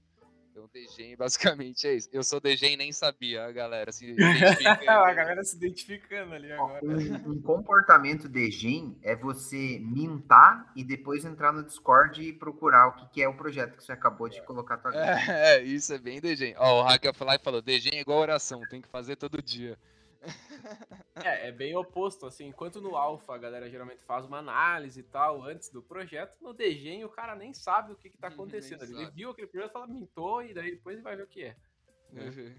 Então 0.55 0.71
degen 0.73 1.17
basicamente 1.17 1.85
é 1.85 1.95
isso. 1.95 2.09
Eu 2.13 2.23
sou 2.23 2.39
degen 2.41 2.75
e 2.75 2.77
nem 2.77 2.93
sabia, 2.93 3.45
a 3.45 3.51
galera 3.51 3.91
se 3.91 4.07
identifica. 4.07 4.81
aí, 4.81 4.89
a 4.89 5.13
galera 5.13 5.43
se 5.43 5.57
identificando 5.57 6.33
ali 6.33 6.53
agora. 6.53 6.79
Um, 6.85 7.33
um 7.33 7.43
comportamento 7.43 8.29
de 8.29 8.53
gen 8.53 8.97
é 9.03 9.17
você 9.17 9.81
mintar 9.81 10.71
e 10.77 10.85
depois 10.85 11.25
entrar 11.25 11.53
no 11.53 11.65
Discord 11.65 12.23
e 12.23 12.33
procurar 12.33 12.87
o 12.87 12.93
que, 12.93 13.09
que 13.15 13.23
é 13.23 13.29
o 13.29 13.35
projeto 13.35 13.77
que 13.77 13.83
você 13.83 13.91
acabou 13.91 14.29
de 14.29 14.41
colocar 14.43 14.79
tua. 14.79 14.93
É, 14.95 15.57
é, 15.57 15.63
isso 15.65 15.93
é 15.93 15.99
bem 15.99 16.21
degen. 16.21 16.55
Ó, 16.57 16.83
o 16.83 16.85
Hacker 16.85 17.13
Fly 17.13 17.39
falou, 17.43 17.61
degen 17.61 17.97
é 17.97 18.01
igual 18.01 18.21
oração, 18.21 18.61
tem 18.71 18.81
que 18.81 18.89
fazer 18.89 19.17
todo 19.17 19.43
dia. 19.43 19.77
É, 21.17 21.49
é 21.49 21.53
bem 21.53 21.77
oposto, 21.77 22.27
assim, 22.27 22.47
enquanto 22.47 22.81
no 22.81 22.97
alfa 22.97 23.35
a 23.35 23.39
galera 23.39 23.69
geralmente 23.71 24.03
faz 24.05 24.25
uma 24.25 24.39
análise 24.39 25.01
e 25.01 25.03
tal 25.05 25.43
antes 25.43 25.69
do 25.71 25.83
projeto, 25.83 26.37
no 26.43 26.53
Degen 26.53 27.05
o 27.05 27.09
cara 27.09 27.35
nem 27.37 27.53
sabe 27.55 27.93
o 27.93 27.97
que, 27.97 28.11
que 28.11 28.19
tá 28.19 28.29
acontecendo. 28.29 28.83
Ele 28.83 28.95
sabe. 28.95 29.15
viu 29.15 29.31
aquele 29.31 29.47
projeto 29.47 29.71
e 29.71 29.73
fala, 29.73 29.87
mintou, 29.87 30.43
e 30.43 30.53
daí 30.53 30.73
depois 30.73 30.95
ele 30.97 31.03
vai 31.05 31.17
ver 31.17 31.23
o 31.25 31.29
que 31.29 31.43
é. 31.45 31.57
né? 32.11 32.57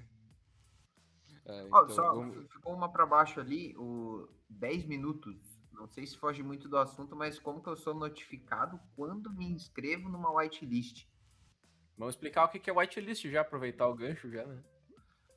É, 1.46 1.62
Ó, 1.72 1.84
então, 1.84 1.90
só 1.90 2.14
vamos- 2.14 2.52
ficou 2.52 2.74
uma 2.74 2.92
para 2.92 3.06
baixo 3.06 3.40
ali, 3.40 3.76
o 3.78 4.28
10 4.50 4.86
minutos. 4.86 5.36
Não 5.72 5.88
sei 5.88 6.08
se 6.08 6.18
foge 6.18 6.42
muito 6.42 6.70
do 6.70 6.78
assunto, 6.78 7.16
mas 7.16 7.38
como 7.38 7.62
que 7.62 7.68
eu 7.70 7.76
sou 7.76 7.94
notificado 7.94 8.80
quando 8.96 9.32
me 9.34 9.46
inscrevo 9.46 10.08
numa 10.10 10.32
whitelist? 10.32 11.06
Vamos 11.98 12.16
explicar 12.16 12.46
o 12.46 12.50
que 12.50 12.60
que 12.60 12.70
é 12.70 12.74
whitelist 12.74 13.30
já, 13.30 13.42
aproveitar 13.42 13.88
o 13.88 13.94
gancho 13.94 14.30
já, 14.32 14.46
né? 14.46 14.64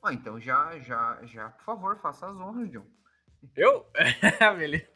Ó, 0.01 0.09
então 0.11 0.39
já, 0.39 0.79
já, 0.79 1.19
já, 1.25 1.49
por 1.49 1.63
favor, 1.63 1.97
faça 1.97 2.27
as 2.27 2.37
honras, 2.37 2.69
John. 2.71 2.85
Eu? 3.55 3.85
Beleza. 4.57 4.87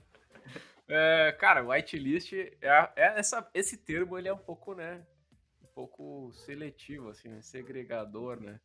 É, 0.87 1.31
cara, 1.39 1.63
whitelist 1.63 2.33
é, 2.33 2.51
é 2.61 3.19
essa, 3.19 3.49
esse 3.53 3.77
termo 3.77 4.17
ele 4.17 4.27
é 4.27 4.33
um 4.33 4.37
pouco, 4.37 4.73
né? 4.73 5.05
Um 5.63 5.67
pouco 5.67 6.31
seletivo, 6.33 7.09
assim, 7.09 7.29
né, 7.29 7.41
segregador, 7.41 8.39
né? 8.39 8.59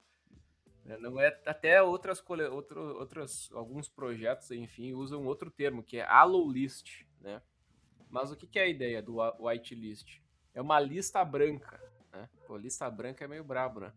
É, 0.87 0.97
Não 0.99 1.21
é 1.21 1.29
até 1.47 1.83
outras 1.83 2.23
outro, 2.53 2.99
outros 2.99 3.51
alguns 3.53 3.89
projetos, 3.89 4.51
enfim, 4.51 4.95
usam 4.95 5.25
outro 5.27 5.51
termo 5.51 5.83
que 5.83 5.99
é 5.99 6.05
allow 6.05 6.51
list, 6.51 7.05
né? 7.21 7.43
Mas 8.11 8.31
o 8.33 8.37
que, 8.37 8.47
que 8.47 8.59
é 8.59 8.63
a 8.63 8.69
ideia 8.69 9.03
do 9.03 9.19
whitelist? 9.39 10.21
É 10.55 10.61
uma 10.63 10.81
lista 10.81 11.25
branca, 11.25 11.81
né? 12.11 12.29
Pô, 12.47 12.57
lista 12.57 12.91
branca 12.91 13.25
é 13.25 13.29
meio 13.29 13.45
brabo, 13.45 13.81
né? 13.81 13.93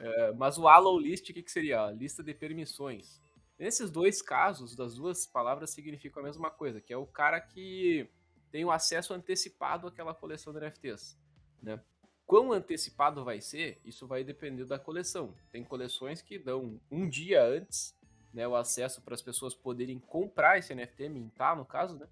É, 0.00 0.32
mas 0.32 0.58
o 0.58 0.68
allow 0.68 0.98
list, 0.98 1.30
o 1.30 1.34
que, 1.34 1.42
que 1.42 1.50
seria? 1.50 1.90
Lista 1.90 2.22
de 2.22 2.34
permissões. 2.34 3.20
Nesses 3.58 3.90
dois 3.90 4.20
casos, 4.20 4.74
das 4.74 4.94
duas 4.94 5.26
palavras 5.26 5.70
significam 5.70 6.22
a 6.22 6.26
mesma 6.26 6.50
coisa, 6.50 6.80
que 6.80 6.92
é 6.92 6.96
o 6.96 7.06
cara 7.06 7.40
que 7.40 8.08
tem 8.50 8.64
o 8.64 8.70
acesso 8.70 9.14
antecipado 9.14 9.86
àquela 9.86 10.14
coleção 10.14 10.52
de 10.52 10.60
NFTs, 10.60 11.16
né? 11.62 11.80
Quão 12.26 12.52
antecipado 12.52 13.22
vai 13.22 13.40
ser, 13.40 13.80
isso 13.84 14.06
vai 14.06 14.24
depender 14.24 14.64
da 14.64 14.78
coleção. 14.78 15.34
Tem 15.52 15.62
coleções 15.62 16.22
que 16.22 16.38
dão 16.38 16.80
um 16.90 17.08
dia 17.08 17.44
antes, 17.44 17.94
né, 18.32 18.48
o 18.48 18.56
acesso 18.56 19.02
para 19.02 19.14
as 19.14 19.22
pessoas 19.22 19.54
poderem 19.54 19.98
comprar 19.98 20.58
esse 20.58 20.74
NFT, 20.74 21.08
mintar 21.08 21.56
no 21.56 21.64
caso, 21.64 21.98
né? 21.98 22.08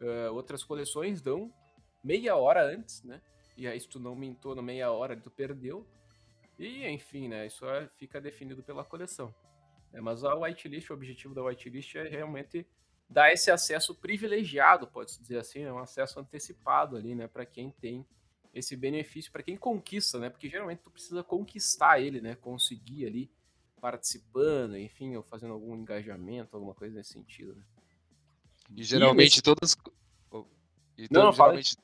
Uh, 0.00 0.34
outras 0.34 0.62
coleções 0.62 1.22
dão 1.22 1.52
meia 2.04 2.36
hora 2.36 2.64
antes, 2.64 3.02
né? 3.02 3.22
e 3.56 3.66
aí 3.66 3.78
se 3.78 3.88
tu 3.88 4.00
não 4.00 4.14
mintou 4.14 4.54
na 4.54 4.62
meia 4.62 4.90
hora, 4.90 5.16
tu 5.16 5.30
perdeu. 5.30 5.86
E 6.58 6.86
enfim, 6.88 7.28
né? 7.28 7.46
Isso 7.46 7.66
é, 7.66 7.88
fica 7.96 8.20
definido 8.20 8.62
pela 8.62 8.84
coleção. 8.84 9.34
É, 9.92 10.00
mas 10.00 10.24
a 10.24 10.34
whitelist, 10.34 10.90
o 10.90 10.94
objetivo 10.94 11.34
da 11.34 11.42
whitelist 11.42 11.96
é 11.96 12.08
realmente 12.08 12.66
dar 13.08 13.32
esse 13.32 13.50
acesso 13.50 13.94
privilegiado, 13.94 14.86
pode-se 14.86 15.20
dizer 15.20 15.38
assim, 15.38 15.64
né? 15.64 15.72
um 15.72 15.78
acesso 15.78 16.18
antecipado 16.18 16.96
ali, 16.96 17.14
né, 17.14 17.26
para 17.28 17.44
quem 17.44 17.70
tem 17.70 18.06
esse 18.54 18.74
benefício, 18.74 19.30
para 19.30 19.42
quem 19.42 19.56
conquista, 19.56 20.18
né? 20.18 20.28
Porque 20.28 20.48
geralmente 20.48 20.80
tu 20.80 20.90
precisa 20.90 21.22
conquistar 21.22 22.00
ele, 22.00 22.20
né? 22.20 22.34
Conseguir 22.34 23.06
ali 23.06 23.30
participando, 23.80 24.76
enfim, 24.76 25.16
ou 25.16 25.22
fazendo 25.22 25.54
algum 25.54 25.74
engajamento, 25.74 26.54
alguma 26.54 26.74
coisa 26.74 26.96
nesse 26.96 27.14
sentido, 27.14 27.54
né? 27.54 27.64
E 28.76 28.84
geralmente 28.84 29.38
e 29.38 29.42
todas 29.42 29.74
e 30.98 31.08
Não, 31.10 31.32
geralmente 31.32 31.76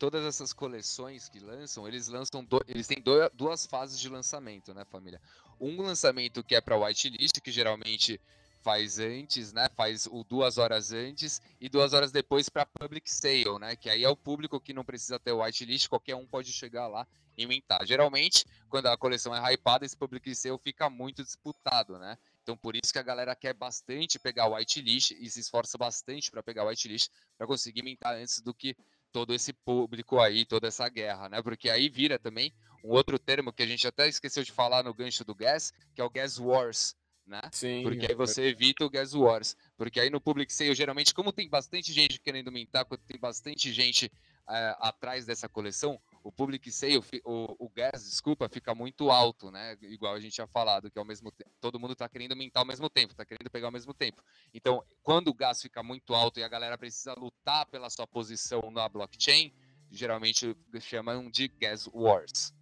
todas 0.00 0.24
essas 0.24 0.54
coleções 0.54 1.28
que 1.28 1.38
lançam, 1.38 1.86
eles 1.86 2.08
lançam 2.08 2.42
do, 2.42 2.58
eles 2.66 2.86
têm 2.86 3.02
do, 3.02 3.28
duas 3.34 3.66
fases 3.66 4.00
de 4.00 4.08
lançamento, 4.08 4.72
né, 4.72 4.82
família? 4.86 5.20
Um 5.60 5.82
lançamento 5.82 6.42
que 6.42 6.54
é 6.54 6.60
para 6.60 6.78
whitelist, 6.78 7.38
que 7.42 7.52
geralmente 7.52 8.18
faz 8.62 8.98
antes, 8.98 9.52
né? 9.52 9.68
Faz 9.76 10.06
o 10.06 10.24
duas 10.24 10.56
horas 10.56 10.90
antes 10.90 11.42
e 11.60 11.68
duas 11.68 11.92
horas 11.92 12.10
depois 12.10 12.48
para 12.48 12.64
public 12.64 13.12
sale, 13.12 13.58
né? 13.58 13.76
Que 13.76 13.90
aí 13.90 14.02
é 14.02 14.08
o 14.08 14.16
público 14.16 14.58
que 14.58 14.72
não 14.72 14.86
precisa 14.86 15.18
ter 15.18 15.32
whitelist, 15.32 15.86
qualquer 15.90 16.16
um 16.16 16.26
pode 16.26 16.50
chegar 16.50 16.86
lá 16.88 17.06
e 17.36 17.46
mintar. 17.46 17.86
Geralmente, 17.86 18.46
quando 18.70 18.86
a 18.86 18.96
coleção 18.96 19.34
é 19.34 19.52
hypada, 19.52 19.84
esse 19.84 19.96
public 19.96 20.34
sale 20.34 20.58
fica 20.64 20.88
muito 20.88 21.22
disputado, 21.22 21.98
né? 21.98 22.16
Então 22.42 22.56
por 22.56 22.74
isso 22.74 22.90
que 22.90 22.98
a 22.98 23.02
galera 23.02 23.36
quer 23.36 23.52
bastante 23.52 24.18
pegar 24.18 24.48
whitelist 24.48 25.10
e 25.10 25.28
se 25.28 25.40
esforça 25.40 25.76
bastante 25.76 26.30
para 26.30 26.42
pegar 26.42 26.64
whitelist 26.64 27.10
para 27.36 27.46
conseguir 27.46 27.82
mintar 27.82 28.14
antes 28.14 28.40
do 28.40 28.54
que 28.54 28.74
todo 29.12 29.34
esse 29.34 29.52
público 29.52 30.20
aí, 30.20 30.44
toda 30.44 30.68
essa 30.68 30.88
guerra, 30.88 31.28
né? 31.28 31.42
Porque 31.42 31.68
aí 31.68 31.88
vira 31.88 32.18
também 32.18 32.52
um 32.84 32.90
outro 32.90 33.18
termo 33.18 33.52
que 33.52 33.62
a 33.62 33.66
gente 33.66 33.86
até 33.86 34.08
esqueceu 34.08 34.42
de 34.42 34.52
falar 34.52 34.82
no 34.82 34.94
gancho 34.94 35.24
do 35.24 35.34
Gas, 35.34 35.72
que 35.94 36.00
é 36.00 36.04
o 36.04 36.10
Gas 36.10 36.38
Wars, 36.38 36.96
né? 37.26 37.40
Sim, 37.52 37.82
Porque 37.82 38.06
aí 38.06 38.14
você 38.14 38.42
evita 38.44 38.84
o 38.84 38.90
Gas 38.90 39.14
Wars. 39.14 39.56
Porque 39.76 40.00
aí 40.00 40.10
no 40.10 40.20
Public 40.20 40.52
Sale, 40.52 40.74
geralmente, 40.74 41.14
como 41.14 41.32
tem 41.32 41.48
bastante 41.48 41.92
gente 41.92 42.20
querendo 42.20 42.50
mintar, 42.50 42.84
quando 42.84 43.02
tem 43.02 43.18
bastante 43.18 43.72
gente 43.72 44.10
é, 44.48 44.76
atrás 44.80 45.24
dessa 45.26 45.48
coleção, 45.48 46.00
o 46.22 46.30
Public 46.30 46.70
Sale, 46.70 46.98
o, 47.24 47.66
o 47.66 47.68
gas, 47.68 48.08
desculpa, 48.08 48.48
fica 48.48 48.74
muito 48.74 49.10
alto, 49.10 49.50
né? 49.50 49.76
Igual 49.82 50.14
a 50.14 50.20
gente 50.20 50.34
tinha 50.34 50.46
falado, 50.46 50.90
que 50.90 50.98
ao 50.98 51.04
mesmo 51.04 51.30
tempo, 51.30 51.50
todo 51.60 51.78
mundo 51.78 51.94
tá 51.94 52.08
querendo 52.08 52.36
mintar 52.36 52.62
ao 52.62 52.66
mesmo 52.66 52.90
tempo, 52.90 53.14
tá 53.14 53.24
querendo 53.24 53.50
pegar 53.50 53.68
ao 53.68 53.72
mesmo 53.72 53.94
tempo. 53.94 54.22
Então, 54.52 54.84
quando 55.02 55.28
o 55.28 55.34
gas 55.34 55.62
fica 55.62 55.82
muito 55.82 56.14
alto 56.14 56.38
e 56.38 56.44
a 56.44 56.48
galera 56.48 56.76
precisa 56.76 57.14
lutar 57.14 57.66
pela 57.66 57.88
sua 57.88 58.06
posição 58.06 58.70
na 58.70 58.88
blockchain, 58.88 59.52
geralmente 59.90 60.56
chamam 60.80 61.30
de 61.30 61.48
Gas 61.48 61.88
Wars 61.92 62.52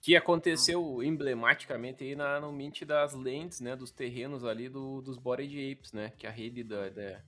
que 0.00 0.16
aconteceu 0.16 1.02
emblematicamente 1.02 2.04
aí 2.04 2.14
na, 2.14 2.40
no 2.40 2.52
mint 2.52 2.82
das 2.82 3.14
lentes, 3.14 3.60
né, 3.60 3.76
dos 3.76 3.90
terrenos 3.90 4.44
ali 4.44 4.68
do, 4.68 5.02
dos 5.02 5.18
Bored 5.18 5.72
Apes, 5.72 5.92
né, 5.92 6.12
que 6.16 6.26
a 6.26 6.30
rede 6.30 6.62
da, 6.64 6.88
da, 6.88 7.22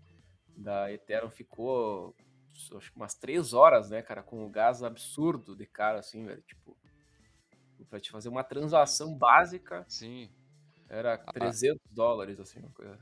da 0.57 0.93
Ethereum 0.93 1.31
ficou, 1.31 2.15
acho 2.77 2.91
que 2.91 2.97
umas 2.97 3.15
três 3.15 3.53
horas, 3.53 3.91
né, 3.91 4.03
cara, 4.03 4.23
com 4.23 4.45
o 4.45 4.51
gás 4.51 4.83
absurdo 4.83 5.55
de 5.55 5.67
cara, 5.67 5.99
assim, 5.99 6.25
velho, 6.25 6.43
tipo, 6.43 6.77
pra 7.89 8.01
te 8.01 8.11
fazer 8.11 8.29
uma 8.29 8.45
transação 8.45 9.17
básica, 9.17 9.85
sim, 9.89 10.31
era 10.89 11.17
300 11.19 11.77
ah. 11.77 11.89
dólares, 11.91 12.39
assim, 12.39 12.61
uma 12.61 12.71
coisa. 12.71 12.99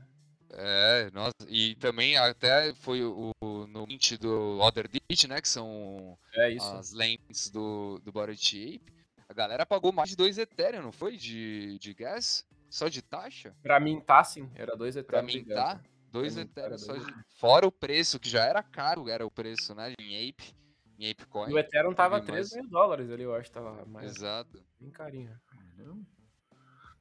É, 0.51 1.11
nossa, 1.11 1.35
e 1.47 1.75
também 1.75 2.17
até 2.17 2.73
foi 2.73 3.03
o, 3.03 3.31
no 3.67 3.85
mint 3.85 4.17
do 4.17 4.59
Other 4.59 4.87
Ditch, 4.87 5.25
né, 5.25 5.39
que 5.39 5.47
são 5.47 6.17
é 6.33 6.55
as 6.57 6.91
lentes 6.91 7.51
do, 7.51 7.99
do 7.99 8.19
Ape, 8.19 8.81
a 9.29 9.33
galera 9.33 9.63
pagou 9.63 9.91
mais 9.91 10.09
de 10.09 10.15
2 10.15 10.39
Ethereum, 10.39 10.81
não 10.81 10.91
foi? 10.91 11.15
De, 11.15 11.77
de 11.77 11.93
gas? 11.93 12.43
Só 12.67 12.87
de 12.87 12.99
taxa? 13.03 13.55
Pra 13.61 13.79
mim 13.79 14.01
tá, 14.01 14.23
sim. 14.23 14.49
Era 14.55 14.75
2 14.75 14.95
Ethereum. 14.95 15.23
Pra 15.25 15.33
mim 15.33 15.45
tá. 15.45 15.79
2 16.11 16.37
Ethereum 16.37 16.77
só 16.77 16.93
de... 16.93 17.05
Fora 17.39 17.67
o 17.67 17.71
preço, 17.71 18.19
que 18.19 18.29
já 18.29 18.43
era 18.43 18.63
caro, 18.63 19.09
era 19.09 19.25
o 19.25 19.31
preço, 19.31 19.73
né? 19.75 19.93
Em 19.99 20.29
Ape. 20.29 20.55
Em 20.97 21.11
Ape 21.11 21.25
Coin. 21.27 21.53
O 21.53 21.59
Ethereum 21.59 21.93
tava 21.93 22.21
3 22.21 22.53
mil 22.55 22.67
dólares 22.69 23.09
ali, 23.09 23.23
eu 23.23 23.33
acho. 23.35 23.51
Tava 23.51 23.85
mais... 23.85 24.17
Exato. 24.17 24.63
Bem 24.79 24.91
carinho. 24.91 25.39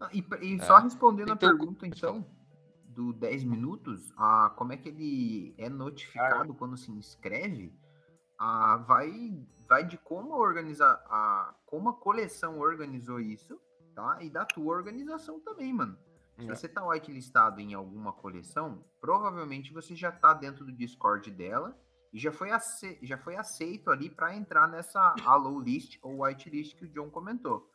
Ah, 0.00 0.10
e, 0.12 0.24
e 0.42 0.54
é. 0.54 0.64
só 0.64 0.78
respondendo 0.78 1.32
então, 1.32 1.48
a 1.48 1.52
pergunta, 1.52 1.86
então, 1.86 2.24
do 2.84 3.12
10 3.12 3.44
minutos, 3.44 4.12
ah, 4.16 4.52
como 4.56 4.72
é 4.72 4.76
que 4.76 4.88
ele 4.88 5.54
é 5.58 5.68
notificado 5.68 6.52
ah, 6.52 6.56
quando 6.56 6.76
se 6.76 6.90
inscreve? 6.90 7.72
Ah, 8.38 8.76
vai 8.76 9.46
vai 9.68 9.84
de 9.84 9.98
como 9.98 10.34
organizar 10.34 11.02
a 11.06 11.54
como 11.66 11.90
a 11.90 11.92
coleção 11.94 12.58
organizou 12.58 13.20
isso, 13.20 13.60
tá? 13.94 14.18
E 14.22 14.30
da 14.30 14.44
tua 14.44 14.74
organização 14.74 15.40
também, 15.40 15.72
mano. 15.72 15.98
Se 16.38 16.48
é. 16.48 16.54
você 16.54 16.68
tá 16.68 16.86
whitelistado 16.86 17.60
em 17.60 17.74
alguma 17.74 18.12
coleção, 18.12 18.84
provavelmente 19.00 19.72
você 19.72 19.96
já 19.96 20.12
tá 20.12 20.32
dentro 20.32 20.64
do 20.64 20.72
Discord 20.72 21.30
dela 21.30 21.76
e 22.12 22.18
já 22.18 22.30
foi, 22.30 22.50
ace 22.50 22.98
já 23.02 23.18
foi 23.18 23.36
aceito 23.36 23.90
ali 23.90 24.08
para 24.08 24.34
entrar 24.34 24.68
nessa 24.68 25.14
allow 25.24 25.58
list 25.60 25.98
ou 26.02 26.22
whitelist 26.22 26.76
que 26.76 26.84
o 26.84 26.88
John 26.88 27.10
comentou. 27.10 27.70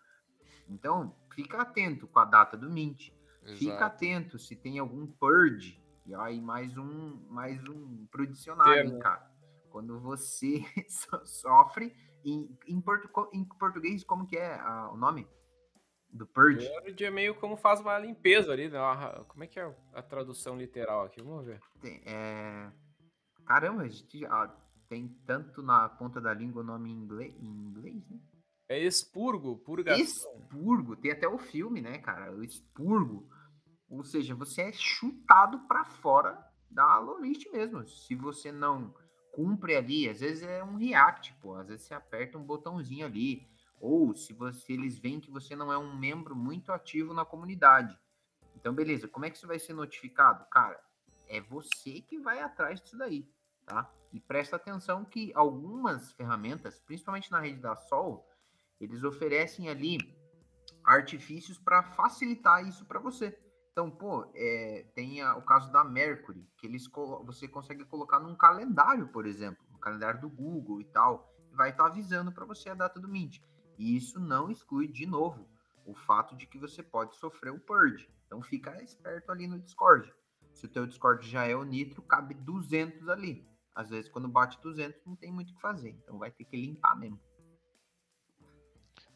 Então, 0.67 1.13
fica 1.35 1.61
atento 1.61 2.07
com 2.07 2.19
a 2.19 2.25
data 2.25 2.55
do 2.55 2.69
mint. 2.69 3.11
Exato. 3.43 3.59
Fica 3.59 3.85
atento 3.85 4.39
se 4.39 4.55
tem 4.55 4.79
algum 4.79 5.05
purge. 5.05 5.81
E 6.05 6.13
aí 6.15 6.41
mais 6.41 6.77
um 6.77 7.25
mais 7.29 7.61
um 7.67 8.05
pro 8.11 8.27
dicionário, 8.27 8.97
cara. 8.99 9.29
Quando 9.69 9.99
você 9.99 10.63
sofre 11.25 11.93
em, 12.23 12.57
em, 12.67 12.79
portu, 12.79 13.09
em, 13.33 13.43
português, 13.43 14.03
como 14.03 14.25
que 14.25 14.37
é 14.37 14.55
a, 14.59 14.89
o 14.91 14.97
nome? 14.97 15.27
Do 16.13 16.27
Purge? 16.27 16.69
Purge 16.81 17.03
é 17.03 17.09
meio 17.09 17.33
como 17.35 17.57
faz 17.57 17.81
uma 17.81 17.97
limpeza 17.97 18.53
ali, 18.53 18.69
né? 18.69 18.79
Como 19.27 19.43
é 19.43 19.47
que 19.47 19.59
é 19.59 19.75
a 19.93 20.01
tradução 20.01 20.55
literal 20.55 21.05
aqui? 21.05 21.21
Vamos 21.21 21.45
ver. 21.45 21.59
Tem, 21.81 22.01
é... 22.05 22.71
Caramba, 23.45 23.81
a 23.81 23.87
gente 23.87 24.19
já 24.19 24.55
tem 24.87 25.07
tanto 25.25 25.63
na 25.63 25.89
ponta 25.89 26.21
da 26.21 26.31
língua 26.31 26.61
o 26.61 26.65
nome 26.65 26.91
em 26.91 26.93
inglês, 26.93 27.33
em 27.41 27.47
inglês 27.47 28.07
né? 28.07 28.19
É 28.69 28.79
expurgo, 28.79 29.57
purgação. 29.57 30.01
Expurgo, 30.01 30.95
tem 30.95 31.11
até 31.11 31.27
o 31.27 31.37
filme, 31.37 31.81
né, 31.81 31.97
cara? 31.97 32.31
O 32.31 32.43
expurgo. 32.43 33.27
Ou 33.89 34.03
seja, 34.03 34.35
você 34.35 34.61
é 34.61 34.71
chutado 34.71 35.67
para 35.67 35.83
fora 35.83 36.37
da 36.69 36.97
lolist 36.99 37.45
mesmo. 37.51 37.85
Se 37.87 38.15
você 38.15 38.51
não 38.51 38.93
cumpre 39.33 39.75
ali, 39.75 40.07
às 40.07 40.19
vezes 40.19 40.43
é 40.43 40.63
um 40.63 40.77
react, 40.77 41.33
pô, 41.41 41.55
às 41.55 41.67
vezes 41.67 41.85
você 41.85 41.93
aperta 41.93 42.37
um 42.37 42.43
botãozinho 42.43 43.05
ali, 43.05 43.47
ou 43.83 44.15
se 44.15 44.31
você 44.31 44.71
eles 44.71 44.97
veem 44.97 45.19
que 45.19 45.29
você 45.29 45.57
não 45.57 45.69
é 45.69 45.77
um 45.77 45.93
membro 45.93 46.33
muito 46.33 46.71
ativo 46.71 47.13
na 47.13 47.25
comunidade. 47.25 47.99
Então, 48.55 48.73
beleza, 48.73 49.09
como 49.09 49.25
é 49.25 49.29
que 49.29 49.35
isso 49.35 49.45
vai 49.45 49.59
ser 49.59 49.73
notificado? 49.73 50.45
Cara, 50.49 50.81
é 51.27 51.41
você 51.41 51.99
que 51.99 52.17
vai 52.17 52.39
atrás 52.39 52.79
disso 52.79 52.97
daí, 52.97 53.29
tá? 53.65 53.93
E 54.13 54.21
presta 54.21 54.55
atenção 54.55 55.03
que 55.03 55.33
algumas 55.35 56.13
ferramentas, 56.13 56.79
principalmente 56.79 57.29
na 57.29 57.41
rede 57.41 57.59
da 57.59 57.75
Sol, 57.75 58.25
eles 58.79 59.03
oferecem 59.03 59.67
ali 59.67 59.97
artifícios 60.85 61.57
para 61.57 61.83
facilitar 61.83 62.65
isso 62.65 62.85
para 62.85 63.01
você. 63.01 63.37
Então, 63.73 63.91
pô, 63.91 64.31
é, 64.33 64.85
tem 64.95 65.21
a, 65.21 65.35
o 65.35 65.41
caso 65.41 65.69
da 65.73 65.83
Mercury, 65.83 66.47
que 66.57 66.67
eles 66.67 66.87
você 67.25 67.49
consegue 67.49 67.83
colocar 67.83 68.21
num 68.21 68.35
calendário, 68.35 69.09
por 69.09 69.25
exemplo, 69.25 69.61
no 69.73 69.77
calendário 69.77 70.21
do 70.21 70.29
Google 70.29 70.79
e 70.79 70.85
tal, 70.85 71.35
e 71.51 71.55
vai 71.55 71.71
estar 71.71 71.83
tá 71.83 71.89
avisando 71.89 72.31
para 72.31 72.45
você 72.45 72.69
a 72.69 72.75
data 72.75 72.97
do 72.97 73.09
Mint. 73.09 73.41
E 73.77 73.95
isso 73.95 74.19
não 74.19 74.51
exclui, 74.51 74.87
de 74.87 75.05
novo, 75.05 75.47
o 75.85 75.93
fato 75.93 76.35
de 76.35 76.45
que 76.45 76.57
você 76.57 76.81
pode 76.81 77.15
sofrer 77.15 77.51
o 77.51 77.59
purge. 77.59 78.09
Então, 78.25 78.41
fica 78.41 78.81
esperto 78.81 79.31
ali 79.31 79.47
no 79.47 79.59
Discord. 79.59 80.11
Se 80.53 80.65
o 80.65 80.69
teu 80.69 80.85
Discord 80.85 81.27
já 81.27 81.45
é 81.45 81.55
o 81.55 81.63
Nitro, 81.63 82.01
cabe 82.01 82.33
200 82.33 83.09
ali. 83.09 83.47
Às 83.75 83.89
vezes, 83.89 84.09
quando 84.09 84.27
bate 84.27 84.61
200, 84.61 85.03
não 85.05 85.15
tem 85.15 85.31
muito 85.31 85.51
o 85.51 85.55
que 85.55 85.61
fazer. 85.61 85.89
Então, 85.89 86.17
vai 86.17 86.31
ter 86.31 86.45
que 86.45 86.55
limpar 86.55 86.95
mesmo. 86.95 87.19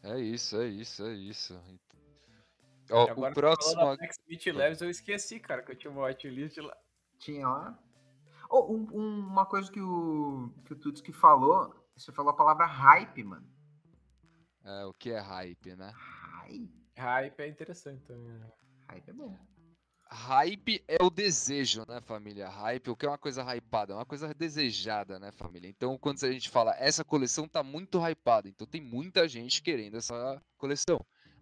É 0.02 0.18
isso, 0.20 0.56
é 0.56 0.66
isso, 0.66 1.04
é 1.04 1.12
isso. 1.14 1.60
Ó, 2.90 3.04
o 3.04 3.32
próximo. 3.32 3.96
Next 3.96 4.22
Beat 4.26 4.46
Leves 4.46 4.80
eu 4.80 4.90
esqueci, 4.90 5.38
cara, 5.38 5.62
que 5.62 5.72
eu 5.72 5.76
tinha 5.76 5.90
uma 5.90 6.06
whitelist 6.06 6.56
lá. 6.58 6.76
Tinha 7.18 7.48
lá. 7.48 7.78
Oh, 8.48 8.72
um, 8.72 8.88
um, 8.92 9.18
uma 9.26 9.44
coisa 9.44 9.70
que 9.70 9.80
o, 9.80 10.50
que 10.64 10.72
o 10.72 10.76
Tutski 10.76 11.12
falou, 11.12 11.74
você 11.94 12.10
falou 12.10 12.30
a 12.30 12.36
palavra 12.36 12.64
hype, 12.64 13.22
mano. 13.22 13.46
É, 14.68 14.84
o 14.84 14.92
que 14.92 15.10
é 15.10 15.18
hype, 15.18 15.74
né? 15.74 15.90
Hype. 15.94 16.70
Hype 16.94 17.40
é 17.40 17.48
interessante 17.48 18.04
também. 18.04 18.38
Né? 18.38 18.52
Hype 18.90 19.08
é 19.08 19.12
bom. 19.14 19.34
Hype 20.10 20.84
é 20.86 21.02
o 21.02 21.08
desejo, 21.08 21.86
né, 21.88 22.02
família? 22.02 22.48
Hype, 22.48 22.90
o 22.90 22.96
que 22.96 23.06
é 23.06 23.08
uma 23.08 23.18
coisa 23.18 23.42
hypada? 23.42 23.94
É 23.94 23.96
uma 23.96 24.04
coisa 24.04 24.34
desejada, 24.34 25.18
né, 25.18 25.32
família? 25.32 25.68
Então, 25.68 25.96
quando 25.98 26.22
a 26.22 26.30
gente 26.30 26.50
fala, 26.50 26.74
essa 26.78 27.02
coleção 27.02 27.48
tá 27.48 27.62
muito 27.62 27.98
hypada, 27.98 28.48
então 28.48 28.66
tem 28.66 28.80
muita 28.80 29.26
gente 29.26 29.62
querendo 29.62 29.96
essa 29.96 30.42
coleção 30.58 30.98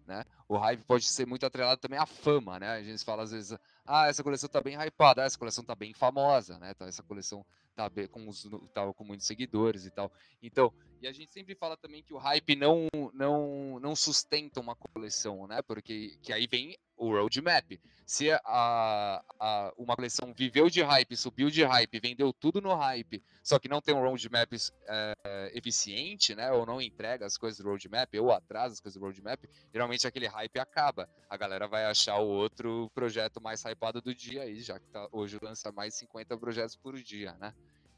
né? 0.07 0.23
O 0.47 0.57
hype 0.57 0.83
pode 0.85 1.05
ser 1.05 1.27
muito 1.27 1.45
atrelado 1.45 1.81
também 1.81 1.99
à 1.99 2.05
fama, 2.05 2.57
né? 2.57 2.69
A 2.69 2.81
gente 2.81 3.03
fala 3.03 3.23
às 3.23 3.31
vezes, 3.31 3.57
ah, 3.85 4.07
essa 4.07 4.23
coleção 4.23 4.49
tá 4.49 4.61
bem 4.61 4.75
hypada, 4.75 5.21
ah, 5.21 5.25
essa 5.25 5.37
coleção 5.37 5.63
tá 5.63 5.75
bem 5.75 5.93
famosa, 5.93 6.57
né? 6.57 6.71
Então, 6.71 6.87
essa 6.87 7.03
coleção 7.03 7.45
tá 7.75 7.89
bem, 7.89 8.07
com, 8.07 8.27
os, 8.27 8.49
tá 8.73 8.91
com 8.93 9.03
muitos 9.03 9.27
seguidores 9.27 9.85
e 9.85 9.91
tal. 9.91 10.11
Então, 10.41 10.73
e 11.01 11.07
a 11.07 11.11
gente 11.11 11.31
sempre 11.31 11.55
fala 11.55 11.77
também 11.77 12.03
que 12.03 12.13
o 12.13 12.17
hype 12.17 12.55
não, 12.55 12.87
não, 13.13 13.79
não 13.79 13.95
sustenta 13.95 14.59
uma 14.59 14.75
coleção, 14.75 15.47
né? 15.47 15.61
Porque 15.61 16.17
que 16.21 16.33
aí 16.33 16.47
vem 16.47 16.77
o 16.97 17.11
roadmap. 17.11 17.79
Se 18.05 18.31
a, 18.31 19.23
a, 19.39 19.73
uma 19.77 19.95
coleção 19.95 20.33
viveu 20.33 20.69
de 20.69 20.81
hype, 20.81 21.15
subiu 21.15 21.49
de 21.51 21.63
hype, 21.63 21.99
vendeu 21.99 22.33
tudo 22.33 22.59
no 22.61 22.73
hype, 22.73 23.21
só 23.43 23.59
que 23.59 23.67
não 23.67 23.81
tem 23.81 23.93
um 23.93 24.01
roadmap 24.01 24.51
é, 24.87 25.51
eficiente, 25.53 26.33
né? 26.33 26.51
Ou 26.51 26.65
não 26.65 26.81
entrega 26.81 27.25
as 27.25 27.37
coisas 27.37 27.59
do 27.59 27.69
roadmap, 27.69 28.13
ou 28.15 28.31
atrasa 28.31 28.73
as 28.73 28.79
coisas 28.79 28.99
do 28.99 29.05
roadmap, 29.05 29.43
geralmente 29.71 30.07
aquele 30.07 30.27
hype 30.27 30.57
acaba. 30.57 31.09
A 31.29 31.37
galera 31.37 31.67
vai 31.67 31.85
achar 31.85 32.17
o 32.17 32.27
outro 32.27 32.89
projeto 32.95 33.41
mais 33.41 33.63
hypado 33.63 34.01
do 34.01 34.15
dia 34.15 34.43
aí, 34.43 34.59
já 34.61 34.79
que 34.79 34.87
tá, 34.87 35.07
hoje 35.11 35.37
lança 35.41 35.71
mais 35.71 35.93
50 35.95 36.37
projetos 36.37 36.75
por 36.75 36.95
dia, 36.99 37.33
né? 37.33 37.53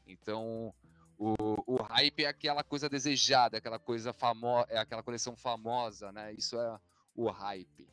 Então, 0.06 0.74
o, 1.20 1.34
o 1.66 1.82
hype 1.82 2.24
é 2.24 2.28
aquela 2.28 2.64
coisa 2.64 2.88
desejada, 2.88 3.58
aquela 3.58 3.78
coisa 3.78 4.10
famosa, 4.10 4.66
é 4.70 4.78
aquela 4.78 5.02
coleção 5.02 5.36
famosa, 5.36 6.10
né? 6.10 6.32
Isso 6.32 6.58
é 6.58 6.80
o 7.14 7.28
hype. 7.28 7.86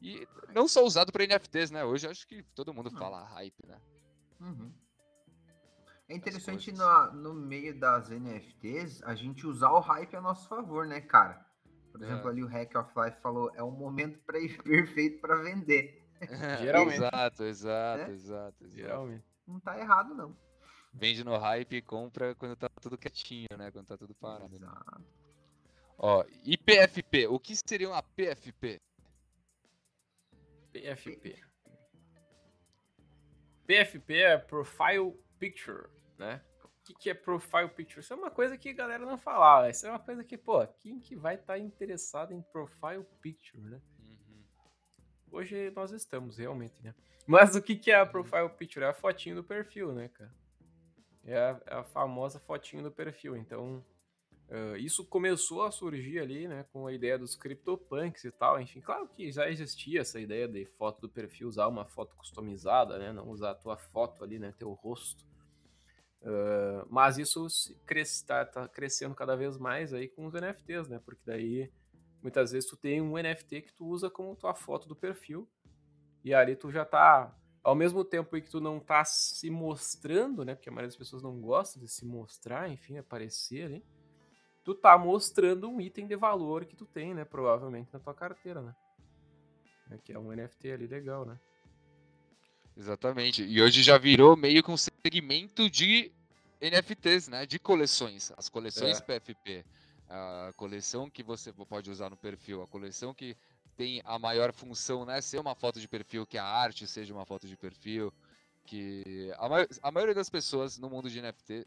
E 0.00 0.28
não 0.54 0.68
só 0.68 0.84
usado 0.84 1.10
para 1.10 1.26
NFTs, 1.26 1.72
né? 1.72 1.84
Hoje 1.84 2.06
acho 2.06 2.24
que 2.28 2.44
todo 2.54 2.72
mundo 2.72 2.88
fala 2.92 3.24
hype, 3.24 3.66
né? 3.66 3.80
Uhum. 4.40 4.72
É 6.08 6.14
interessante 6.14 6.70
no, 6.70 7.12
no 7.14 7.34
meio 7.34 7.78
das 7.78 8.10
NFTs 8.10 9.02
a 9.02 9.16
gente 9.16 9.44
usar 9.44 9.72
o 9.72 9.80
hype 9.80 10.14
a 10.14 10.20
nosso 10.20 10.48
favor, 10.48 10.86
né, 10.86 11.00
cara? 11.00 11.44
Por 11.90 12.00
exemplo, 12.00 12.28
é. 12.28 12.30
ali 12.30 12.44
o 12.44 12.46
Hack 12.46 12.76
of 12.76 12.92
Life 12.96 13.20
falou, 13.20 13.50
é 13.56 13.62
um 13.64 13.72
momento 13.72 14.20
pra, 14.20 14.38
perfeito 14.62 15.20
para 15.20 15.34
vender. 15.42 16.00
Geralmente. 16.60 16.94
exato, 17.02 17.42
exato, 17.42 18.02
é? 18.02 18.10
exato, 18.12 18.64
exato. 18.64 18.68
Geralmente. 18.68 19.24
Não 19.48 19.58
tá 19.58 19.76
errado, 19.76 20.14
não. 20.14 20.36
Vende 20.92 21.22
no 21.24 21.36
hype 21.36 21.76
e 21.76 21.82
compra 21.82 22.34
quando 22.34 22.56
tá 22.56 22.68
tudo 22.80 22.98
quietinho, 22.98 23.48
né? 23.56 23.70
Quando 23.70 23.86
tá 23.86 23.96
tudo 23.96 24.14
parado. 24.14 24.58
Né? 24.58 24.68
Ó, 25.96 26.24
e 26.44 26.56
PFP? 26.56 27.26
O 27.28 27.38
que 27.38 27.54
seria 27.54 27.88
uma 27.88 28.02
PFP? 28.02 28.80
PFP. 30.72 31.38
PFP 33.66 34.16
é 34.16 34.38
Profile 34.38 35.14
Picture, 35.38 35.88
né? 36.18 36.42
O 36.64 36.94
que, 36.98 37.08
é 37.08 37.14
Profile 37.14 37.68
Picture? 37.68 38.00
Isso 38.00 38.12
é 38.12 38.16
uma 38.16 38.30
coisa 38.30 38.58
que 38.58 38.70
a 38.70 38.72
galera 38.72 39.06
não 39.06 39.16
fala. 39.16 39.70
Isso 39.70 39.86
é 39.86 39.90
uma 39.90 39.98
coisa 40.00 40.24
que, 40.24 40.36
pô, 40.36 40.66
quem 40.66 40.98
que 40.98 41.14
vai 41.14 41.36
estar 41.36 41.52
tá 41.52 41.58
interessado 41.58 42.32
em 42.32 42.42
Profile 42.42 43.06
Picture, 43.20 43.62
né? 43.62 43.80
Uhum. 44.00 44.42
Hoje 45.30 45.70
nós 45.70 45.92
estamos, 45.92 46.38
realmente, 46.38 46.82
né? 46.82 46.94
Mas 47.26 47.54
o 47.54 47.62
que, 47.62 47.76
que 47.76 47.92
é 47.92 47.96
a 47.96 48.02
uhum. 48.02 48.10
Profile 48.10 48.48
Picture? 48.48 48.84
É 48.84 48.88
a 48.88 48.94
fotinho 48.94 49.36
do 49.36 49.44
perfil, 49.44 49.92
né, 49.92 50.08
cara? 50.08 50.34
É 51.24 51.36
a, 51.36 51.60
é 51.66 51.74
a 51.76 51.84
famosa 51.84 52.38
fotinho 52.40 52.82
do 52.82 52.90
perfil. 52.90 53.36
Então, 53.36 53.84
uh, 54.48 54.76
isso 54.76 55.04
começou 55.04 55.62
a 55.62 55.70
surgir 55.70 56.18
ali, 56.18 56.48
né, 56.48 56.64
com 56.72 56.86
a 56.86 56.92
ideia 56.92 57.18
dos 57.18 57.36
CryptoPunks 57.36 58.24
e 58.24 58.30
tal. 58.30 58.60
Enfim, 58.60 58.80
claro 58.80 59.08
que 59.08 59.30
já 59.30 59.48
existia 59.48 60.00
essa 60.00 60.20
ideia 60.20 60.48
de 60.48 60.64
foto 60.64 61.00
do 61.00 61.08
perfil, 61.08 61.48
usar 61.48 61.68
uma 61.68 61.84
foto 61.84 62.16
customizada, 62.16 62.98
né, 62.98 63.12
não 63.12 63.28
usar 63.28 63.50
a 63.50 63.54
tua 63.54 63.76
foto 63.76 64.24
ali, 64.24 64.38
né, 64.38 64.52
teu 64.58 64.72
rosto. 64.72 65.24
Uh, 66.22 66.84
mas 66.90 67.16
isso 67.16 67.46
está 67.46 68.44
tá 68.44 68.68
crescendo 68.68 69.14
cada 69.14 69.34
vez 69.36 69.56
mais 69.56 69.94
aí 69.94 70.06
com 70.06 70.26
os 70.26 70.34
NFTs, 70.34 70.86
né? 70.86 71.00
Porque 71.02 71.22
daí 71.24 71.72
muitas 72.22 72.52
vezes 72.52 72.68
tu 72.68 72.76
tem 72.76 73.00
um 73.00 73.16
NFT 73.16 73.62
que 73.62 73.72
tu 73.72 73.86
usa 73.86 74.10
como 74.10 74.36
tua 74.36 74.54
foto 74.54 74.86
do 74.86 74.94
perfil 74.94 75.48
e 76.22 76.34
ali 76.34 76.54
tu 76.54 76.70
já 76.70 76.84
tá 76.84 77.34
ao 77.62 77.74
mesmo 77.74 78.04
tempo 78.04 78.40
que 78.40 78.50
tu 78.50 78.60
não 78.60 78.80
tá 78.80 79.04
se 79.04 79.50
mostrando, 79.50 80.44
né? 80.44 80.54
Porque 80.54 80.68
a 80.68 80.72
maioria 80.72 80.88
das 80.88 80.96
pessoas 80.96 81.22
não 81.22 81.40
gosta 81.40 81.78
de 81.78 81.88
se 81.88 82.04
mostrar, 82.04 82.70
enfim, 82.70 82.98
aparecer 82.98 83.64
ali. 83.64 83.84
Tu 84.64 84.74
tá 84.74 84.96
mostrando 84.96 85.68
um 85.68 85.80
item 85.80 86.06
de 86.06 86.16
valor 86.16 86.64
que 86.64 86.76
tu 86.76 86.86
tem, 86.86 87.14
né? 87.14 87.24
Provavelmente 87.24 87.90
na 87.92 87.98
tua 87.98 88.14
carteira, 88.14 88.62
né? 88.62 88.74
É 89.90 89.98
que 89.98 90.12
é 90.12 90.18
um 90.18 90.32
NFT 90.32 90.72
ali 90.72 90.86
legal, 90.86 91.24
né? 91.24 91.38
Exatamente. 92.76 93.42
E 93.44 93.60
hoje 93.60 93.82
já 93.82 93.98
virou 93.98 94.36
meio 94.36 94.62
que 94.62 94.70
um 94.70 94.76
segmento 94.76 95.68
de 95.68 96.12
NFTs, 96.60 97.28
né? 97.28 97.44
De 97.44 97.58
coleções. 97.58 98.32
As 98.36 98.48
coleções 98.48 99.00
é. 99.00 99.18
PFP. 99.18 99.64
A 100.08 100.52
coleção 100.56 101.10
que 101.10 101.22
você 101.22 101.52
pode 101.52 101.90
usar 101.90 102.10
no 102.10 102.16
perfil, 102.16 102.62
a 102.62 102.66
coleção 102.66 103.14
que 103.14 103.36
tem 103.76 104.02
a 104.04 104.18
maior 104.18 104.52
função, 104.52 105.04
né? 105.04 105.20
Ser 105.20 105.38
uma 105.38 105.54
foto 105.54 105.80
de 105.80 105.88
perfil, 105.88 106.26
que 106.26 106.38
a 106.38 106.44
arte 106.44 106.86
seja 106.86 107.12
uma 107.12 107.24
foto 107.24 107.46
de 107.46 107.56
perfil. 107.56 108.12
Que 108.64 109.32
a, 109.38 109.48
ma 109.48 109.66
a 109.82 109.90
maioria 109.90 110.14
das 110.14 110.30
pessoas 110.30 110.78
no 110.78 110.90
mundo 110.90 111.10
de 111.10 111.20
NFT 111.20 111.66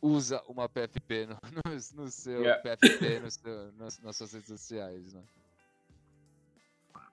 usa 0.00 0.42
uma 0.48 0.68
PFP 0.68 1.26
no, 1.26 1.38
no, 1.52 2.02
no 2.04 2.10
seu 2.10 2.42
yeah. 2.42 2.62
PFP 2.62 3.20
no 3.20 3.30
seu, 3.30 3.72
nas, 3.72 3.98
nas 4.00 4.16
suas 4.16 4.32
redes 4.32 4.48
sociais, 4.48 5.12
né? 5.12 5.22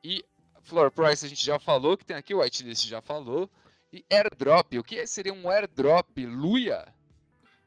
E 0.03 0.23
Floor 0.61 0.91
Price 0.91 1.25
a 1.25 1.29
gente 1.29 1.43
já 1.43 1.59
falou, 1.59 1.97
que 1.97 2.05
tem 2.05 2.15
aqui, 2.15 2.33
o 2.33 2.39
Whitelist 2.39 2.87
já 2.87 3.01
falou. 3.01 3.49
E 3.93 4.03
airdrop, 4.11 4.77
o 4.77 4.83
que 4.83 5.05
seria 5.07 5.33
um 5.33 5.49
airdrop, 5.49 6.25
Luia? 6.25 6.85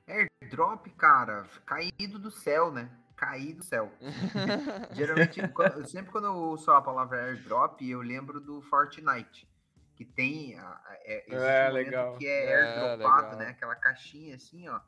Airdrop, 0.07 0.87
cara, 0.97 1.47
caído 1.65 2.19
do 2.19 2.31
céu, 2.31 2.71
né? 2.71 2.91
Cair 3.19 3.55
do 3.55 3.65
céu. 3.65 3.93
Geralmente, 4.95 5.47
quando, 5.49 5.87
sempre 5.87 6.13
quando 6.13 6.27
eu 6.27 6.35
ouço 6.35 6.71
a 6.71 6.81
palavra 6.81 7.25
airdrop, 7.25 7.83
eu 7.83 8.01
lembro 8.01 8.41
do 8.41 8.63
Fortnite. 8.63 9.47
Que 9.97 10.05
tem. 10.05 10.57
É, 11.05 11.25
é 11.29 11.71
um 11.71 11.73
legal. 11.75 12.17
Que 12.17 12.27
é, 12.27 12.45
é 12.45 12.63
airdropado, 12.63 13.37
né? 13.37 13.49
Aquela 13.49 13.75
caixinha 13.75 14.37
assim, 14.37 14.69
ó. 14.69 14.81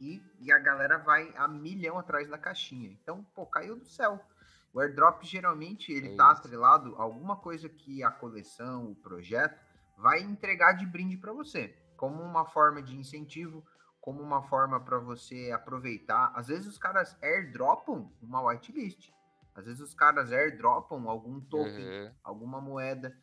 E, 0.00 0.22
e 0.38 0.52
a 0.52 0.58
galera 0.58 0.98
vai 0.98 1.34
a 1.36 1.48
milhão 1.48 1.98
atrás 1.98 2.28
da 2.28 2.38
caixinha. 2.38 2.88
Então, 3.02 3.24
pô, 3.34 3.44
caiu 3.44 3.76
do 3.76 3.84
céu. 3.84 4.24
O 4.72 4.80
airdrop 4.80 5.22
geralmente 5.24 5.92
ele 5.92 6.12
é 6.12 6.16
tá 6.16 6.30
atrelado 6.30 6.94
a 6.96 7.02
alguma 7.02 7.36
coisa 7.36 7.68
que 7.68 8.04
a 8.04 8.10
coleção, 8.10 8.92
o 8.92 8.94
projeto, 8.94 9.60
vai 9.98 10.20
entregar 10.20 10.74
de 10.74 10.86
brinde 10.86 11.16
para 11.16 11.32
você, 11.32 11.76
como 11.96 12.22
uma 12.22 12.46
forma 12.46 12.80
de 12.80 12.96
incentivo, 12.96 13.66
como 14.00 14.22
uma 14.22 14.42
forma 14.42 14.80
para 14.80 14.98
você 14.98 15.50
aproveitar. 15.52 16.32
Às 16.34 16.48
vezes 16.48 16.66
os 16.66 16.78
caras 16.78 17.16
airdropam 17.22 18.12
uma 18.22 18.40
whitelist. 18.40 19.12
Às 19.54 19.66
vezes 19.66 19.80
os 19.80 19.94
caras 19.94 20.32
airdropam 20.32 21.08
algum 21.08 21.40
token, 21.40 21.86
uhum. 21.86 22.14
alguma 22.22 22.60
moeda. 22.60 23.16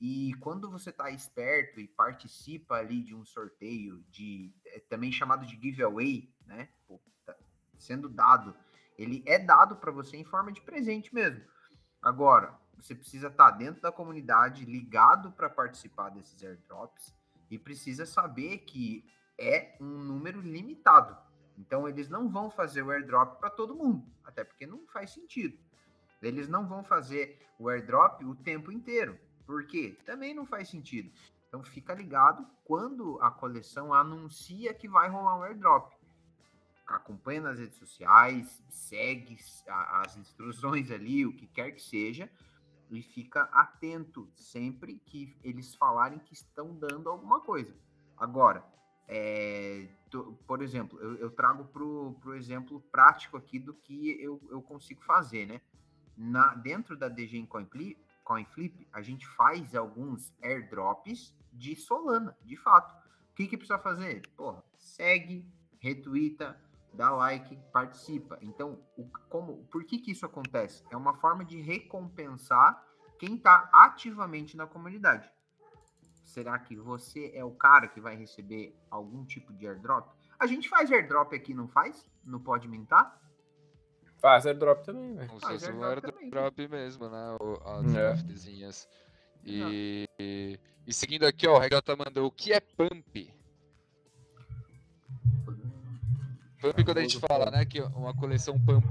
E 0.00 0.34
quando 0.40 0.70
você 0.70 0.90
está 0.90 1.10
esperto 1.10 1.78
e 1.78 1.86
participa 1.86 2.76
ali 2.76 3.02
de 3.02 3.14
um 3.14 3.24
sorteio, 3.24 4.02
de 4.10 4.52
é 4.66 4.80
também 4.80 5.12
chamado 5.12 5.46
de 5.46 5.60
giveaway, 5.60 6.34
né? 6.46 6.68
Pô, 6.88 7.00
tá 7.24 7.36
sendo 7.78 8.08
dado, 8.08 8.56
ele 8.98 9.22
é 9.26 9.38
dado 9.38 9.76
para 9.76 9.92
você 9.92 10.16
em 10.16 10.24
forma 10.24 10.50
de 10.50 10.60
presente 10.60 11.14
mesmo. 11.14 11.44
Agora, 12.00 12.58
você 12.76 12.94
precisa 12.94 13.28
estar 13.28 13.52
tá 13.52 13.56
dentro 13.56 13.80
da 13.80 13.92
comunidade, 13.92 14.64
ligado 14.64 15.30
para 15.32 15.48
participar 15.48 16.10
desses 16.10 16.42
airdrops 16.42 17.14
e 17.50 17.58
precisa 17.58 18.04
saber 18.04 18.58
que 18.58 19.04
é 19.42 19.76
um 19.80 19.98
número 19.98 20.40
limitado. 20.40 21.16
Então 21.58 21.88
eles 21.88 22.08
não 22.08 22.28
vão 22.30 22.50
fazer 22.50 22.82
o 22.82 22.90
airdrop 22.90 23.38
para 23.38 23.50
todo 23.50 23.74
mundo, 23.74 24.06
até 24.24 24.44
porque 24.44 24.66
não 24.66 24.86
faz 24.86 25.10
sentido. 25.10 25.58
Eles 26.22 26.48
não 26.48 26.66
vão 26.66 26.84
fazer 26.84 27.44
o 27.58 27.68
airdrop 27.68 28.22
o 28.22 28.34
tempo 28.34 28.70
inteiro, 28.70 29.18
porque 29.44 29.98
também 30.06 30.32
não 30.32 30.46
faz 30.46 30.68
sentido. 30.68 31.12
Então 31.48 31.62
fica 31.62 31.92
ligado 31.92 32.46
quando 32.64 33.18
a 33.20 33.30
coleção 33.30 33.92
anuncia 33.92 34.72
que 34.72 34.88
vai 34.88 35.08
rolar 35.08 35.38
um 35.38 35.42
airdrop. 35.42 35.92
Acompanha 36.86 37.40
nas 37.40 37.58
redes 37.58 37.76
sociais, 37.76 38.62
segue 38.68 39.36
as 39.66 40.16
instruções 40.16 40.90
ali, 40.90 41.26
o 41.26 41.36
que 41.36 41.46
quer 41.46 41.72
que 41.72 41.82
seja, 41.82 42.30
e 42.90 43.02
fica 43.02 43.42
atento 43.52 44.30
sempre 44.36 44.98
que 45.06 45.36
eles 45.42 45.74
falarem 45.74 46.18
que 46.18 46.34
estão 46.34 46.74
dando 46.74 47.08
alguma 47.08 47.40
coisa. 47.40 47.74
Agora, 48.16 48.64
é, 49.14 49.88
to, 50.08 50.38
por 50.46 50.62
exemplo, 50.62 50.98
eu, 50.98 51.16
eu 51.16 51.30
trago 51.30 51.66
para 51.66 51.82
o 51.84 52.34
exemplo 52.34 52.80
prático 52.90 53.36
aqui 53.36 53.58
do 53.58 53.74
que 53.74 54.18
eu, 54.18 54.40
eu 54.50 54.62
consigo 54.62 55.02
fazer, 55.04 55.44
né? 55.44 55.60
Na, 56.16 56.54
dentro 56.54 56.96
da 56.96 57.10
DG 57.10 57.46
CoinFlip, 57.46 58.02
CoinFlip, 58.24 58.88
a 58.90 59.02
gente 59.02 59.26
faz 59.28 59.74
alguns 59.74 60.32
airdrops 60.42 61.36
de 61.52 61.76
Solana, 61.76 62.34
de 62.42 62.56
fato. 62.56 62.94
O 63.30 63.34
que, 63.34 63.46
que 63.46 63.58
precisa 63.58 63.78
fazer? 63.78 64.22
Porra, 64.34 64.64
segue, 64.78 65.44
retweeta, 65.78 66.58
dá 66.94 67.10
like, 67.10 67.54
participa. 67.70 68.38
Então, 68.40 68.82
o, 68.96 69.04
como, 69.28 69.64
por 69.66 69.84
que, 69.84 69.98
que 69.98 70.12
isso 70.12 70.24
acontece? 70.24 70.84
É 70.90 70.96
uma 70.96 71.12
forma 71.14 71.44
de 71.44 71.60
recompensar 71.60 72.82
quem 73.18 73.34
está 73.34 73.68
ativamente 73.74 74.56
na 74.56 74.66
comunidade. 74.66 75.30
Será 76.32 76.58
que 76.58 76.74
você 76.74 77.30
é 77.34 77.44
o 77.44 77.50
cara 77.50 77.86
que 77.86 78.00
vai 78.00 78.16
receber 78.16 78.74
algum 78.90 79.22
tipo 79.22 79.52
de 79.52 79.68
airdrop? 79.68 80.08
A 80.40 80.46
gente 80.46 80.66
faz 80.66 80.90
airdrop 80.90 81.34
aqui, 81.34 81.52
não 81.52 81.68
faz? 81.68 82.08
Não 82.24 82.40
pode 82.40 82.66
mintar? 82.66 83.20
Faz 84.16 84.46
airdrop 84.46 84.82
também, 84.82 85.14
velho. 85.14 85.28
Como 85.28 85.40
se 85.40 85.46
fosse 85.46 85.70
um 85.70 85.84
airdrop 85.84 86.54
também, 86.54 86.68
mesmo, 86.68 87.10
né? 87.10 87.36
As 87.66 87.94
é. 87.94 88.12
NFTzinhas. 88.14 88.88
E, 89.44 90.08
e 90.86 90.92
seguindo 90.94 91.26
aqui, 91.26 91.46
ó, 91.46 91.56
o 91.56 91.58
Regata 91.58 91.94
mandou 91.94 92.28
o 92.28 92.32
que 92.32 92.50
é 92.54 92.60
pump? 92.60 93.30
Pump, 96.62 96.82
quando 96.82 96.96
a 96.96 97.02
gente 97.02 97.20
fala, 97.20 97.50
né, 97.50 97.66
que 97.66 97.82
uma 97.82 98.16
coleção 98.16 98.58
pump 98.58 98.86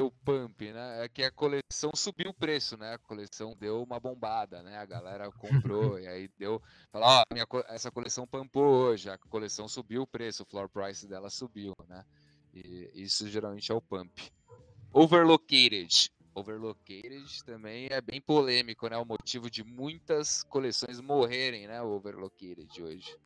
deu 0.00 0.10
pump, 0.24 0.72
né? 0.72 1.04
É 1.04 1.08
que 1.08 1.22
a 1.22 1.30
coleção 1.30 1.90
subiu 1.94 2.30
o 2.30 2.34
preço, 2.34 2.76
né? 2.78 2.94
A 2.94 2.98
coleção 2.98 3.54
deu 3.58 3.82
uma 3.82 4.00
bombada, 4.00 4.62
né? 4.62 4.78
A 4.78 4.86
galera 4.86 5.30
comprou 5.30 5.98
e 6.00 6.08
aí 6.08 6.28
deu, 6.38 6.62
falar, 6.90 7.20
ó, 7.20 7.24
minha, 7.34 7.46
essa 7.68 7.90
coleção 7.90 8.26
pumpou 8.26 8.64
hoje, 8.64 9.10
a 9.10 9.18
coleção 9.18 9.68
subiu 9.68 10.02
o 10.02 10.06
preço, 10.06 10.42
o 10.42 10.46
floor 10.46 10.70
price 10.70 11.06
dela 11.06 11.28
subiu, 11.28 11.74
né? 11.86 12.04
E 12.54 12.90
isso 12.94 13.28
geralmente 13.28 13.70
é 13.70 13.74
o 13.74 13.82
pump. 13.82 14.10
Overlocated. 14.92 16.10
Overlocated 16.34 17.44
também 17.44 17.88
é 17.90 18.00
bem 18.00 18.20
polêmico, 18.20 18.88
né? 18.88 18.96
O 18.96 19.04
motivo 19.04 19.50
de 19.50 19.62
muitas 19.62 20.42
coleções 20.44 20.98
morrerem, 21.00 21.66
né? 21.66 21.82
O 21.82 21.90
Overlocated 21.90 22.82
hoje. 22.82 23.16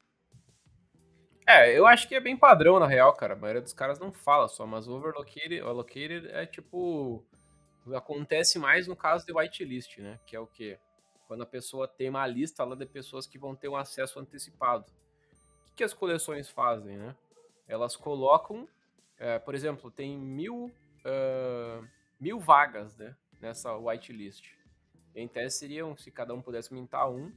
É, 1.47 1.77
eu 1.77 1.87
acho 1.87 2.09
que 2.09 2.15
é 2.15 2.21
bem 2.21 2.37
padrão, 2.37 2.79
na 2.81 2.87
real, 2.87 3.13
cara. 3.13 3.35
A 3.35 3.37
maioria 3.37 3.61
dos 3.61 3.73
caras 3.73 3.99
não 3.99 4.13
fala 4.13 4.49
só, 4.49 4.67
mas 4.67 4.89
o 4.89 4.95
overlocated, 4.95 6.29
é 6.31 6.47
tipo. 6.47 7.25
Acontece 7.95 8.59
mais 8.59 8.87
no 8.89 8.97
caso 8.97 9.27
de 9.27 9.33
whitelist, 9.33 9.99
né? 9.99 10.19
Que 10.27 10.35
é 10.35 10.41
o 10.41 10.47
quê? 10.47 10.79
Quando 11.29 11.43
a 11.43 11.47
pessoa 11.47 11.87
tem 11.87 12.09
uma 12.09 12.27
lista 12.27 12.65
lá 12.65 12.75
de 12.75 12.87
pessoas 12.87 13.27
que 13.27 13.39
vão 13.39 13.55
ter 13.55 13.69
um 13.69 13.77
acesso 13.77 14.19
antecipado. 14.19 14.87
O 14.87 15.67
que, 15.67 15.73
que 15.77 15.85
as 15.85 15.93
coleções 15.93 16.49
fazem, 16.49 16.97
né? 16.97 17.15
Elas 17.69 17.95
colocam, 17.95 18.67
é, 19.19 19.39
por 19.39 19.55
exemplo, 19.55 19.91
tem 19.91 20.17
mil, 20.17 20.73
uh, 21.05 21.87
mil 22.19 22.41
vagas 22.41 22.97
né, 22.97 23.15
nessa 23.39 23.75
whitelist. 23.77 24.55
Em 25.15 25.29
tese 25.29 25.59
seriam, 25.59 25.95
se 25.97 26.11
cada 26.11 26.35
um 26.35 26.41
pudesse 26.41 26.73
mintar 26.73 27.11
um, 27.11 27.31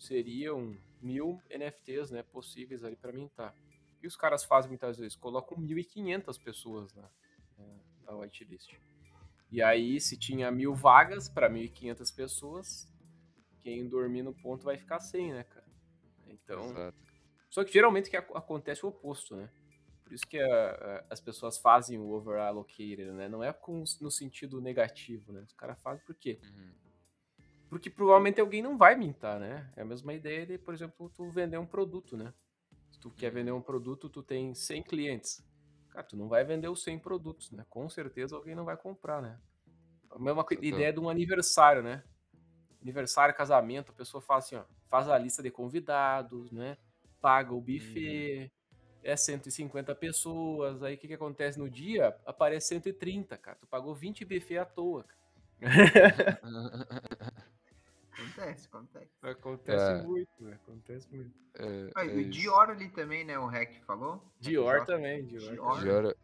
seriam 0.00 0.76
mil 1.00 1.40
NFTs, 1.50 2.10
né, 2.10 2.22
possíveis 2.22 2.82
ali 2.82 2.96
para 2.96 3.12
mintar. 3.12 3.54
E 4.02 4.06
os 4.06 4.16
caras 4.16 4.44
fazem 4.44 4.70
muitas 4.70 4.98
vezes, 4.98 5.14
colocam 5.14 5.58
1.500 5.58 6.42
pessoas 6.42 6.94
na, 6.94 7.08
na 8.04 8.16
whitelist. 8.16 8.74
E 9.50 9.62
aí, 9.62 10.00
se 10.00 10.16
tinha 10.16 10.50
mil 10.50 10.74
vagas 10.74 11.28
para 11.28 11.50
1.500 11.50 12.14
pessoas, 12.14 12.88
quem 13.62 13.88
dormir 13.88 14.22
no 14.22 14.32
ponto 14.32 14.64
vai 14.64 14.78
ficar 14.78 15.00
sem, 15.00 15.32
né, 15.32 15.44
cara? 15.44 15.66
Então. 16.26 16.64
Exato. 16.64 16.98
Só 17.50 17.64
que 17.64 17.72
geralmente 17.72 18.08
que 18.08 18.16
acontece 18.16 18.86
o 18.86 18.88
oposto, 18.88 19.34
né? 19.34 19.50
Por 20.04 20.14
isso 20.14 20.26
que 20.26 20.38
a, 20.38 20.70
a, 20.70 21.04
as 21.10 21.20
pessoas 21.20 21.58
fazem 21.58 21.98
o 21.98 22.10
overallocated, 22.10 23.10
né? 23.12 23.28
Não 23.28 23.42
é 23.42 23.52
com, 23.52 23.82
no 24.00 24.10
sentido 24.10 24.60
negativo, 24.60 25.32
né? 25.32 25.42
Os 25.42 25.52
caras 25.52 25.80
fazem 25.82 26.04
por 26.04 26.14
quê? 26.14 26.38
Uhum. 26.42 26.72
Porque 27.70 27.88
provavelmente 27.88 28.40
alguém 28.40 28.60
não 28.60 28.76
vai 28.76 28.96
mintar, 28.96 29.38
né? 29.38 29.70
É 29.76 29.82
a 29.82 29.84
mesma 29.84 30.12
ideia 30.12 30.44
de, 30.44 30.58
por 30.58 30.74
exemplo, 30.74 31.08
tu 31.08 31.30
vender 31.30 31.56
um 31.56 31.64
produto, 31.64 32.16
né? 32.16 32.34
Se 32.90 32.98
tu 32.98 33.12
quer 33.12 33.30
vender 33.30 33.52
um 33.52 33.62
produto, 33.62 34.08
tu 34.08 34.24
tem 34.24 34.52
100 34.52 34.82
clientes. 34.82 35.40
Cara, 35.90 36.02
tu 36.02 36.16
não 36.16 36.28
vai 36.28 36.44
vender 36.44 36.68
os 36.68 36.82
100 36.82 36.98
produtos, 36.98 37.52
né? 37.52 37.64
Com 37.70 37.88
certeza 37.88 38.34
alguém 38.34 38.56
não 38.56 38.64
vai 38.64 38.76
comprar, 38.76 39.22
né? 39.22 39.38
A 40.10 40.18
mesma 40.18 40.44
ideia 40.60 40.92
de 40.92 40.98
um 40.98 41.08
aniversário, 41.08 41.80
né? 41.80 42.02
Aniversário, 42.82 43.36
casamento, 43.36 43.92
a 43.92 43.94
pessoa 43.94 44.20
faz 44.20 44.46
assim, 44.46 44.56
ó, 44.56 44.64
faz 44.88 45.08
a 45.08 45.16
lista 45.16 45.40
de 45.40 45.50
convidados, 45.52 46.50
né? 46.50 46.76
Paga 47.20 47.54
o 47.54 47.60
buffet, 47.60 48.46
uhum. 48.46 48.50
é 49.04 49.16
150 49.16 49.94
pessoas, 49.94 50.82
aí 50.82 50.96
o 50.96 50.98
que, 50.98 51.06
que 51.06 51.14
acontece 51.14 51.56
no 51.56 51.70
dia? 51.70 52.16
Aparece 52.26 52.68
130, 52.68 53.38
cara. 53.38 53.56
Tu 53.60 53.66
pagou 53.68 53.94
20 53.94 54.24
buffet 54.24 54.58
à 54.58 54.64
toa, 54.64 55.04
cara. 55.04 55.20
Acontece, 58.12 58.66
acontece. 58.66 59.10
Acontece 59.22 59.92
é. 59.92 60.02
muito, 60.02 60.30
né? 60.40 60.58
Acontece 60.62 61.08
muito. 61.14 61.34
É, 61.54 61.90
ah, 61.94 62.04
e 62.04 62.16
o 62.16 62.20
é 62.20 62.24
Dior 62.24 62.70
ali 62.70 62.88
também, 62.90 63.24
né? 63.24 63.38
O 63.38 63.46
Rec 63.46 63.82
falou. 63.84 64.22
Dior, 64.40 64.84
também, 64.86 65.24
Dior. 65.26 65.52
Dior. 65.52 65.80
Dior. 65.80 66.16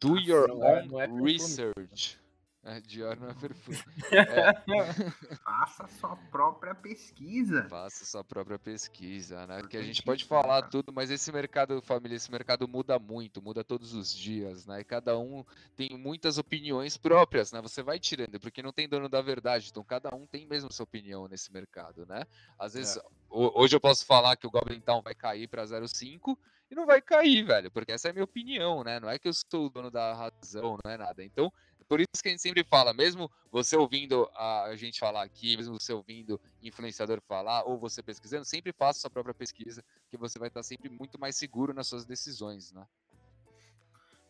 Do 0.00 0.16
your 0.16 0.48
não 0.48 0.64
é, 0.64 0.82
own 0.82 0.86
não 0.86 1.00
é 1.00 1.06
research. 1.06 2.20
É, 2.64 2.80
Dior 2.80 3.18
não 3.18 3.30
é 3.30 3.34
perfume. 3.34 3.78
É. 4.10 4.52
Faça 5.42 5.86
sua 5.98 6.16
própria 6.30 6.74
pesquisa. 6.74 7.68
Faça 7.68 8.04
sua 8.04 8.24
própria 8.24 8.58
pesquisa, 8.58 9.46
né? 9.46 9.62
Que 9.62 9.76
a 9.76 9.82
gente 9.82 10.02
pode 10.02 10.24
falar 10.24 10.62
tudo, 10.62 10.92
mas 10.92 11.10
esse 11.10 11.30
mercado, 11.32 11.80
família, 11.80 12.16
esse 12.16 12.30
mercado 12.30 12.66
muda 12.66 12.98
muito, 12.98 13.40
muda 13.40 13.62
todos 13.62 13.94
os 13.94 14.12
dias, 14.12 14.66
né? 14.66 14.80
E 14.80 14.84
cada 14.84 15.16
um 15.18 15.44
tem 15.76 15.96
muitas 15.96 16.36
opiniões 16.36 16.96
próprias, 16.96 17.52
né? 17.52 17.62
Você 17.62 17.82
vai 17.82 17.98
tirando, 17.98 18.40
porque 18.40 18.62
não 18.62 18.72
tem 18.72 18.88
dono 18.88 19.08
da 19.08 19.22
verdade, 19.22 19.68
então 19.70 19.84
cada 19.84 20.14
um 20.14 20.26
tem 20.26 20.46
mesmo 20.46 20.72
sua 20.72 20.84
opinião 20.84 21.28
nesse 21.28 21.52
mercado, 21.52 22.04
né? 22.06 22.26
Às 22.58 22.74
vezes, 22.74 22.96
é. 22.96 23.02
hoje 23.30 23.76
eu 23.76 23.80
posso 23.80 24.04
falar 24.04 24.36
que 24.36 24.46
o 24.46 24.50
Goblin 24.50 24.80
Town 24.80 25.00
vai 25.00 25.14
cair 25.14 25.48
para 25.48 25.64
0,5 25.64 26.36
e 26.70 26.74
não 26.74 26.84
vai 26.84 27.00
cair, 27.00 27.44
velho, 27.44 27.70
porque 27.70 27.92
essa 27.92 28.08
é 28.08 28.10
a 28.10 28.12
minha 28.12 28.24
opinião, 28.24 28.84
né? 28.84 29.00
Não 29.00 29.08
é 29.08 29.18
que 29.18 29.28
eu 29.28 29.32
sou 29.32 29.66
o 29.66 29.70
dono 29.70 29.90
da 29.90 30.12
razão, 30.12 30.76
não 30.84 30.90
é 30.90 30.98
nada. 30.98 31.24
Então, 31.24 31.50
por 31.88 32.00
isso 32.00 32.22
que 32.22 32.28
a 32.28 32.30
gente 32.30 32.42
sempre 32.42 32.62
fala, 32.62 32.92
mesmo 32.92 33.30
você 33.50 33.76
ouvindo 33.76 34.30
a 34.36 34.76
gente 34.76 35.00
falar 35.00 35.22
aqui, 35.22 35.56
mesmo 35.56 35.80
você 35.80 35.92
ouvindo 35.92 36.40
influenciador 36.62 37.20
falar, 37.26 37.64
ou 37.64 37.78
você 37.78 38.02
pesquisando, 38.02 38.44
sempre 38.44 38.72
faça 38.72 39.00
sua 39.00 39.10
própria 39.10 39.34
pesquisa, 39.34 39.82
que 40.10 40.16
você 40.16 40.38
vai 40.38 40.48
estar 40.48 40.62
sempre 40.62 40.90
muito 40.90 41.18
mais 41.18 41.36
seguro 41.36 41.72
nas 41.72 41.86
suas 41.86 42.04
decisões, 42.04 42.72
né? 42.72 42.86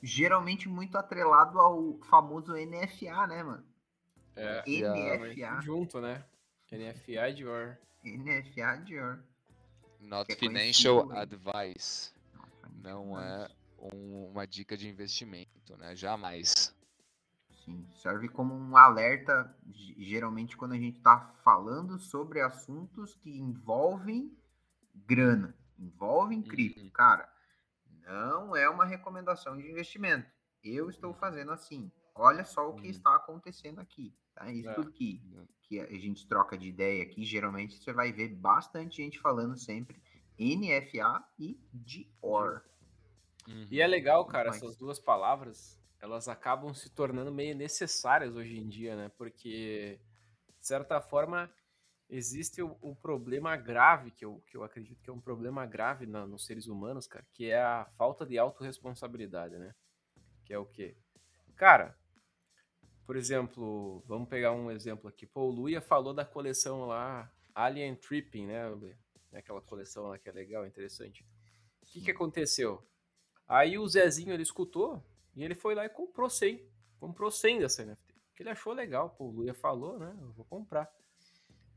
Geralmente 0.01 0.69
muito 0.69 0.97
atrelado 0.97 1.59
ao 1.59 1.99
famoso 2.09 2.53
NFA, 2.55 3.27
né, 3.27 3.43
mano? 3.43 3.67
É, 4.37 4.63
NFA. 4.65 5.61
Junto, 5.61 6.01
né? 6.01 6.25
NFA 6.71 7.33
Dior. 7.35 7.77
NFA 8.05 8.77
Dior. 8.85 9.19
Not 9.99 10.31
é 10.31 10.37
financial 10.37 11.11
advice. 11.11 12.13
Não 12.81 13.21
é 13.21 13.49
um, 13.93 14.31
uma 14.31 14.47
dica 14.47 14.77
de 14.77 14.89
investimento, 14.89 15.77
né? 15.77 15.97
Jamais. 15.97 16.73
Sim, 17.69 17.87
serve 17.93 18.29
como 18.29 18.55
um 18.55 18.77
alerta, 18.79 19.55
geralmente, 19.99 20.57
quando 20.57 20.73
a 20.73 20.79
gente 20.79 20.97
está 20.97 21.35
falando 21.45 21.99
sobre 21.99 22.41
assuntos 22.41 23.15
que 23.15 23.39
envolvem 23.39 24.35
grana, 24.95 25.55
envolvem 25.79 26.43
cripto. 26.43 26.81
Uhum. 26.81 26.91
Cara, 26.91 27.31
não 28.07 28.57
é 28.57 28.71
uma 28.71 28.87
recomendação 28.87 29.55
de 29.55 29.71
investimento. 29.71 30.27
Eu 30.65 30.89
estou 30.89 31.13
fazendo 31.13 31.53
assim. 31.53 31.93
Olha 32.15 32.43
só 32.43 32.71
o 32.71 32.75
que 32.75 32.85
uhum. 32.85 32.91
está 32.91 33.15
acontecendo 33.15 33.81
aqui. 33.81 34.17
Tá? 34.35 34.51
Isso 34.51 34.71
é. 34.71 34.75
tudo 34.75 34.91
que, 34.91 35.23
que 35.61 35.79
a 35.79 35.99
gente 35.99 36.27
troca 36.27 36.57
de 36.57 36.69
ideia 36.69 37.03
aqui, 37.03 37.23
geralmente 37.23 37.75
você 37.75 37.93
vai 37.93 38.13
ver 38.13 38.35
bastante 38.35 38.97
gente 38.97 39.21
falando 39.21 39.59
sempre 39.59 40.01
NFA 40.39 41.23
e 41.39 41.61
Dior. 41.71 42.63
Uhum. 43.47 43.69
E 43.71 43.79
é 43.79 43.87
legal, 43.87 44.25
cara, 44.25 44.49
essas 44.49 44.75
duas 44.75 44.99
palavras 44.99 45.79
elas 46.01 46.29
acabam 46.29 46.73
se 46.75 46.91
tornando 46.91 47.33
meio 47.33 47.55
necessárias 47.55 48.37
hoje 48.37 48.59
em 48.59 48.69
dia, 48.69 48.97
né? 48.97 49.11
Porque, 49.17 49.99
de 50.61 50.67
certa 50.67 51.01
forma, 51.01 51.51
existe 52.09 52.63
o, 52.63 52.77
o 52.81 52.95
problema 52.95 53.57
grave, 53.57 54.11
que 54.11 54.25
eu, 54.25 54.43
que 54.47 54.57
eu 54.57 54.63
acredito 54.63 55.03
que 55.03 55.11
é 55.11 55.13
um 55.13 55.21
problema 55.21 55.67
grave 55.67 56.07
na, 56.07 56.27
nos 56.27 56.47
seres 56.47 56.67
humanos, 56.67 57.07
cara, 57.07 57.27
que 57.33 57.51
é 57.51 57.61
a 57.61 57.85
falta 57.97 58.25
de 58.25 58.39
autorresponsabilidade, 58.39 59.59
né? 59.59 59.75
Que 60.45 60.55
é 60.55 60.59
o 60.59 60.65
quê? 60.65 60.97
Cara, 61.57 61.99
por 63.05 63.17
exemplo, 63.17 64.03
vamos 64.07 64.29
pegar 64.29 64.53
um 64.53 64.71
exemplo 64.71 65.09
aqui. 65.09 65.27
Pô, 65.27 65.43
o 65.43 65.51
Luia 65.51 65.81
falou 65.81 66.15
da 66.15 66.25
coleção 66.25 66.87
lá, 66.87 67.31
Alien 67.55 67.97
Tripping, 67.97 68.47
né? 68.47 68.63
Aquela 69.33 69.61
coleção 69.61 70.09
lá 70.09 70.19
que 70.19 70.29
é 70.29 70.33
legal, 70.33 70.67
interessante. 70.67 71.27
O 71.83 71.87
que, 71.87 72.01
que 72.01 72.11
aconteceu? 72.11 72.87
Aí 73.47 73.79
o 73.79 73.89
Zezinho, 73.89 74.33
ele 74.33 74.43
escutou, 74.43 75.03
e 75.39 75.45
ele 75.45 75.55
foi 75.55 75.73
lá 75.73 75.85
e 75.85 75.89
comprou 75.89 76.29
100. 76.29 76.69
Comprou 76.99 77.31
100 77.31 77.61
dessa 77.61 77.85
NFT. 77.85 78.15
Que 78.35 78.43
ele 78.43 78.51
achou 78.51 78.73
legal. 78.73 79.11
Pô, 79.11 79.27
o 79.27 79.31
Luia 79.31 79.55
falou, 79.55 79.97
né? 79.97 80.13
Eu 80.21 80.33
vou 80.33 80.45
comprar. 80.45 80.93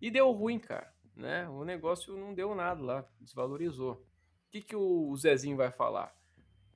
E 0.01 0.09
deu 0.09 0.31
ruim, 0.31 0.57
cara. 0.57 0.91
Né? 1.15 1.47
O 1.47 1.63
negócio 1.63 2.17
não 2.17 2.33
deu 2.33 2.55
nada 2.55 2.81
lá. 2.81 3.07
Desvalorizou. 3.19 3.93
O 3.93 4.51
que, 4.51 4.61
que 4.63 4.75
o 4.75 5.15
Zezinho 5.15 5.55
vai 5.55 5.71
falar? 5.71 6.11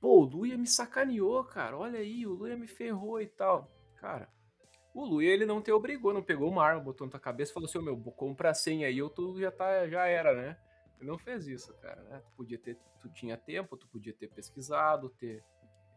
Pô, 0.00 0.20
o 0.20 0.24
Luia 0.24 0.56
me 0.56 0.68
sacaneou, 0.68 1.42
cara. 1.42 1.76
Olha 1.76 1.98
aí, 1.98 2.24
o 2.24 2.34
Luia 2.34 2.56
me 2.56 2.68
ferrou 2.68 3.20
e 3.20 3.26
tal. 3.26 3.68
Cara, 3.96 4.28
o 4.94 5.04
Luia 5.04 5.32
ele 5.32 5.44
não 5.44 5.60
te 5.60 5.72
obrigou, 5.72 6.14
não 6.14 6.22
pegou 6.22 6.48
uma 6.48 6.64
arma, 6.64 6.80
botou 6.80 7.04
na 7.04 7.10
tua 7.10 7.18
cabeça 7.18 7.50
e 7.50 7.54
falou 7.54 7.68
assim: 7.68 7.82
meu, 7.82 8.00
compra 8.12 8.54
100 8.54 8.84
aí, 8.84 9.02
ou 9.02 9.10
tu 9.10 9.36
já, 9.40 9.50
tá, 9.50 9.88
já 9.88 10.06
era, 10.06 10.32
né? 10.34 10.56
Ele 11.00 11.10
não 11.10 11.18
fez 11.18 11.48
isso, 11.48 11.74
cara. 11.78 12.00
Né? 12.04 12.22
Tu 12.24 12.30
podia 12.36 12.58
ter, 12.58 12.78
tu 13.00 13.08
tinha 13.08 13.36
tempo, 13.36 13.76
tu 13.76 13.88
podia 13.88 14.12
ter 14.12 14.28
pesquisado, 14.28 15.10
ter 15.10 15.42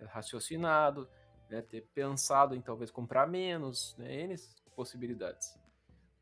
raciocinado, 0.05 1.09
né, 1.49 1.61
ter 1.61 1.81
pensado 1.93 2.55
em 2.55 2.61
talvez 2.61 2.91
comprar 2.91 3.27
menos, 3.27 3.95
né, 3.97 4.23
N 4.23 4.35
possibilidades. 4.75 5.59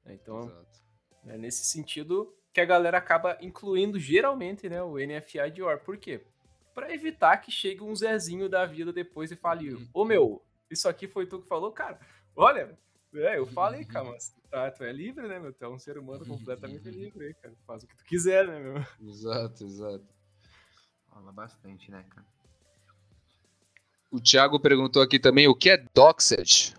Então, 0.06 0.52
é 1.26 1.38
nesse 1.38 1.66
sentido 1.66 2.34
que 2.54 2.62
a 2.62 2.66
galera 2.66 2.98
acaba 2.98 3.38
incluindo 3.42 4.00
geralmente 4.00 4.68
né, 4.70 4.82
o 4.82 4.98
NFA 4.98 5.52
Dior. 5.52 5.80
Por 5.80 5.98
quê? 5.98 6.26
Para 6.74 6.94
evitar 6.94 7.38
que 7.38 7.52
chegue 7.52 7.84
um 7.84 7.96
Zezinho 7.96 8.50
da 8.50 8.66
vida 8.66 8.94
depois 8.94 9.32
e 9.32 9.36
fale: 9.36 9.74
uhum. 9.74 9.88
Ô 9.94 10.06
meu, 10.06 10.44
isso 10.70 10.88
aqui 10.88 11.08
foi 11.08 11.28
tu 11.28 11.42
que 11.42 11.48
falou, 11.48 11.72
cara. 11.72 12.00
Olha, 12.36 12.78
É, 13.14 13.38
eu 13.38 13.48
falei, 13.48 13.86
cara, 13.86 14.06
mas 14.06 14.36
tá, 14.50 14.70
tu 14.72 14.84
é 14.84 14.92
livre, 14.92 15.28
né, 15.28 15.40
meu? 15.40 15.54
Tu 15.54 15.64
é 15.64 15.70
um 15.70 15.80
ser 15.80 15.98
humano 15.98 16.26
completamente 16.26 16.90
livre 16.90 17.34
cara. 17.36 17.56
Faz 17.66 17.84
o 17.84 17.88
que 17.88 17.96
tu 17.96 18.04
quiser, 18.04 18.48
né, 18.48 18.60
meu? 18.60 18.86
Exato, 19.08 19.64
exato. 19.64 20.08
Fala 21.10 21.32
bastante, 21.32 21.90
né, 21.90 22.04
cara? 22.10 22.28
O 24.18 24.22
Thiago 24.22 24.60
perguntou 24.60 25.02
aqui 25.02 25.20
também 25.20 25.48
o 25.48 25.54
que 25.56 25.70
é 25.70 25.78
Doxed. 25.94 26.74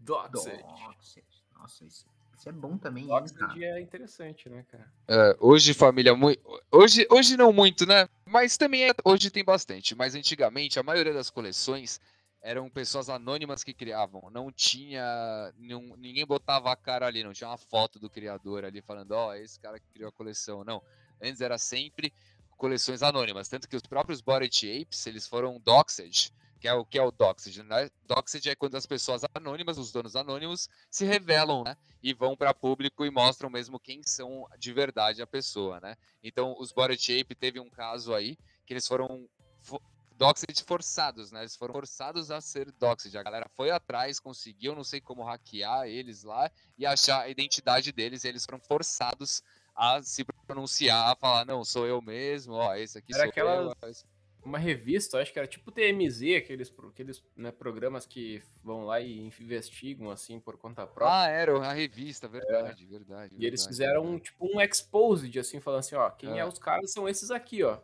Doxed. 0.00 0.62
Doxed. 0.62 1.24
Nossa, 1.58 1.84
isso, 1.84 2.06
isso 2.36 2.48
é 2.48 2.52
bom 2.52 2.78
também, 2.78 3.02
hein, 3.04 3.08
Doxed 3.10 3.36
cara? 3.38 3.64
é 3.64 3.80
interessante, 3.80 4.48
né, 4.48 4.64
cara? 4.70 4.88
É, 5.08 5.36
hoje, 5.40 5.74
família, 5.74 6.14
mui- 6.14 6.38
hoje, 6.70 7.04
hoje 7.10 7.36
não 7.36 7.52
muito, 7.52 7.84
né? 7.84 8.08
Mas 8.24 8.56
também 8.56 8.88
é- 8.88 8.94
hoje 9.04 9.28
tem 9.30 9.44
bastante. 9.44 9.94
Mas 9.96 10.14
antigamente, 10.14 10.78
a 10.78 10.82
maioria 10.84 11.12
das 11.12 11.30
coleções 11.30 12.00
eram 12.40 12.70
pessoas 12.70 13.08
anônimas 13.08 13.64
que 13.64 13.74
criavam. 13.74 14.30
Não 14.30 14.52
tinha. 14.52 15.52
não- 15.58 15.96
ninguém 15.96 16.24
botava 16.24 16.70
a 16.70 16.76
cara 16.76 17.06
ali, 17.08 17.24
não 17.24 17.32
tinha 17.32 17.50
uma 17.50 17.58
foto 17.58 17.98
do 17.98 18.08
criador 18.08 18.64
ali 18.64 18.80
falando, 18.80 19.10
ó, 19.12 19.34
é 19.34 19.42
esse 19.42 19.58
cara 19.58 19.80
que 19.80 19.86
criou 19.92 20.10
a 20.10 20.12
coleção. 20.12 20.62
Não. 20.64 20.80
Antes 21.20 21.40
era 21.40 21.58
sempre 21.58 22.12
coleções 22.56 23.02
anônimas. 23.02 23.48
Tanto 23.48 23.68
que 23.68 23.74
os 23.76 23.82
próprios 23.82 24.20
Body 24.20 24.46
Apes, 24.80 25.04
eles 25.08 25.26
foram 25.26 25.60
doxed. 25.64 26.32
Que 26.60 26.66
é 26.68 26.74
o 26.74 26.84
que 26.84 26.98
é 26.98 27.02
o 27.02 27.10
doxed, 27.12 27.62
né? 27.62 27.88
Doxed 28.04 28.48
é 28.50 28.56
quando 28.56 28.74
as 28.76 28.84
pessoas 28.86 29.22
anônimas, 29.34 29.78
os 29.78 29.92
donos 29.92 30.16
anônimos, 30.16 30.68
se 30.90 31.04
revelam, 31.04 31.62
né? 31.64 31.76
E 32.02 32.12
vão 32.12 32.36
para 32.36 32.52
público 32.52 33.04
e 33.06 33.10
mostram 33.10 33.48
mesmo 33.48 33.78
quem 33.78 34.02
são 34.02 34.46
de 34.58 34.72
verdade 34.72 35.22
a 35.22 35.26
pessoa, 35.26 35.78
né? 35.80 35.96
Então, 36.22 36.54
os 36.58 36.72
Body 36.72 37.20
Ape 37.20 37.34
teve 37.34 37.60
um 37.60 37.70
caso 37.70 38.12
aí 38.14 38.36
que 38.66 38.72
eles 38.72 38.86
foram 38.88 39.28
fo- 39.62 39.80
doxed 40.16 40.64
forçados, 40.64 41.30
né? 41.30 41.40
Eles 41.42 41.54
foram 41.54 41.72
forçados 41.74 42.30
a 42.32 42.40
ser 42.40 42.72
doxed. 42.72 43.16
A 43.16 43.22
galera 43.22 43.48
foi 43.54 43.70
atrás, 43.70 44.18
conseguiu, 44.18 44.74
não 44.74 44.82
sei 44.82 45.00
como 45.00 45.22
hackear 45.22 45.86
eles 45.86 46.24
lá 46.24 46.50
e 46.76 46.84
achar 46.84 47.20
a 47.20 47.28
identidade 47.28 47.92
deles. 47.92 48.24
E 48.24 48.28
eles 48.28 48.44
foram 48.44 48.58
forçados 48.60 49.42
a 49.76 50.02
se 50.02 50.24
pronunciar, 50.44 51.12
a 51.12 51.14
falar, 51.14 51.44
não, 51.46 51.64
sou 51.64 51.86
eu 51.86 52.02
mesmo, 52.02 52.54
ó, 52.54 52.74
esse 52.74 52.98
aqui 52.98 53.14
Era 53.14 53.22
sou 53.22 53.30
aquelas- 53.30 53.66
eu. 53.66 53.76
ó, 53.80 53.86
esse- 53.88 54.04
Uma 54.44 54.58
revista, 54.58 55.18
acho 55.20 55.32
que 55.32 55.38
era 55.38 55.48
tipo 55.48 55.70
TMZ, 55.70 56.36
aqueles, 56.36 56.72
aqueles 56.88 57.22
né, 57.36 57.50
programas 57.50 58.06
que 58.06 58.42
vão 58.62 58.84
lá 58.86 59.00
e 59.00 59.18
investigam, 59.20 60.10
assim, 60.10 60.38
por 60.40 60.56
conta 60.56 60.86
própria. 60.86 61.22
Ah, 61.22 61.28
era 61.28 61.58
a 61.58 61.72
revista, 61.72 62.28
verdade, 62.28 62.86
verdade. 62.86 63.34
e 63.36 63.44
eles 63.44 63.60
verdade, 63.62 63.68
fizeram 63.68 64.02
um, 64.02 64.04
verdade. 64.12 64.24
tipo 64.24 64.46
um 64.56 64.60
exposed, 64.60 65.38
assim, 65.38 65.60
falando 65.60 65.80
assim, 65.80 65.96
ó, 65.96 66.08
quem 66.10 66.34
é, 66.38 66.38
É. 66.38 66.44
os 66.46 66.58
caras 66.58 66.92
são 66.92 67.08
esses 67.08 67.30
aqui, 67.30 67.62
ó. 67.62 67.78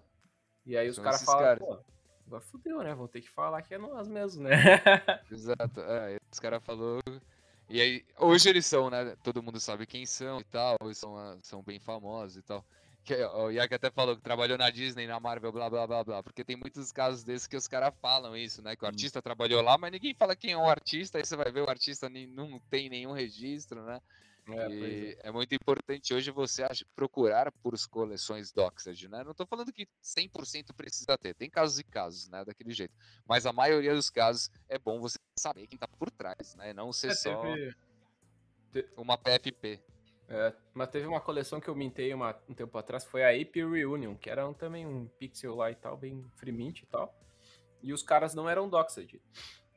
E 0.65 0.77
aí 0.77 0.89
os 0.89 0.95
São 0.97 1.05
caras 1.05 1.21
esses 1.21 1.27
falam, 1.27 1.43
caras. 1.45 1.59
pô, 1.59 1.79
agora 2.27 2.41
fudeu, 2.41 2.79
né? 2.83 2.95
Vão 2.95 3.09
ter 3.09 3.21
que 3.21 3.29
falar 3.29 3.61
que 3.61 3.75
é 3.75 3.79
nós 3.79 4.09
mesmo, 4.09 4.45
né? 4.45 4.51
Exato. 5.31 5.81
É, 5.81 6.17
os 6.33 6.39
caras 6.41 6.63
falou. 6.65 7.01
E 7.69 7.81
aí, 7.81 8.05
hoje 8.19 8.49
eles 8.49 8.65
são, 8.65 8.89
né? 8.89 9.17
Todo 9.23 9.43
mundo 9.43 9.59
sabe 9.61 9.87
quem 9.87 10.07
são 10.07 10.41
e 10.41 10.45
tal, 10.45 10.77
são, 10.95 11.17
ah, 11.17 11.37
são 11.43 11.63
bem 11.63 11.79
famosos 11.81 12.37
e 12.39 12.43
tal. 12.43 12.65
Que, 13.05 13.23
ó, 13.23 13.47
o 13.47 13.51
Yak 13.51 13.75
até 13.75 13.91
falou 13.91 14.17
que 14.17 14.23
trabalhou 14.23 14.57
na 14.57 14.71
Disney, 14.71 15.07
na 15.07 15.21
Marvel, 15.21 15.53
blá 15.53 15.69
blá 15.69 15.87
blá 15.87 16.03
blá. 16.03 16.23
Porque 16.23 16.43
tem 16.45 16.57
muitos 16.57 16.91
casos 16.91 17.23
desses 17.23 17.47
que 17.47 17.57
os 17.57 17.69
caras 17.69 17.93
falam 18.01 18.35
isso, 18.37 18.63
né? 18.63 18.75
Que 18.75 18.85
o 18.85 18.87
Hum. 18.87 18.91
artista 18.91 19.21
trabalhou 19.21 19.61
lá, 19.61 19.77
mas 19.77 19.93
ninguém 19.93 20.15
fala 20.15 20.35
quem 20.35 20.53
é 20.53 20.57
o 20.57 20.67
artista, 20.69 21.19
aí 21.19 21.25
você 21.25 21.37
vai 21.37 21.53
ver 21.53 21.61
o 21.61 21.69
artista 21.69 22.09
nem, 22.09 22.27
não 22.27 22.59
tem 22.71 22.89
nenhum 22.89 23.13
registro, 23.13 23.85
né? 23.85 24.01
É, 24.49 24.67
é. 25.23 25.29
É 25.29 25.33
muito 25.33 25.55
importante 25.55 26.13
hoje 26.15 26.31
você 26.31 26.67
procurar 26.95 27.51
por 27.63 27.75
coleções 27.91 28.53
Doxed, 28.53 29.09
né? 29.09 29.23
Não 29.25 29.35
tô 29.35 29.47
falando 29.47 29.73
que 29.73 29.87
100% 30.03 30.75
precisa 30.75 31.17
ter, 31.19 31.35
tem 31.35 31.49
casos 31.51 31.79
e 31.79 31.85
casos, 31.85 32.29
né? 32.29 32.45
Daquele 32.45 32.73
jeito. 32.73 32.95
Mas 33.27 33.45
a 33.47 33.53
maioria 33.53 33.95
dos 33.95 34.11
casos 34.11 34.51
é 34.69 34.79
bom 34.79 34.99
você 35.01 35.19
saber 35.39 35.67
quem 35.67 35.79
tá 35.79 35.89
por 35.89 36.11
trás, 36.11 36.55
né? 36.57 36.73
Não 36.73 36.93
ser 36.93 37.09
É, 37.09 37.15
só 37.15 37.55
teve- 38.73 38.89
uma 38.97 39.17
PFP. 39.17 39.81
É, 40.29 40.55
mas 40.73 40.89
teve 40.89 41.07
uma 41.07 41.21
coleção 41.21 41.61
que 41.61 41.69
eu 41.69 41.75
mintei 41.77 42.13
uma- 42.15 42.35
um 42.49 42.55
tempo 42.55 42.77
atrás, 42.79 43.05
foi 43.05 43.23
a 43.23 43.29
Ape 43.29 43.63
Reunion, 43.65 44.15
que 44.17 44.31
era 44.31 44.49
um- 44.49 44.55
também 44.55 44.87
um 44.87 45.07
pixel 45.07 45.55
lá 45.55 45.71
e 45.71 45.75
tal, 45.75 45.97
bem 45.97 46.25
free 46.37 46.53
mint 46.53 46.81
e 46.81 46.87
tal. 46.87 47.15
E 47.83 47.93
os 47.93 48.03
caras 48.03 48.35
não 48.35 48.49
eram 48.49 48.69
doxed. 48.69 49.21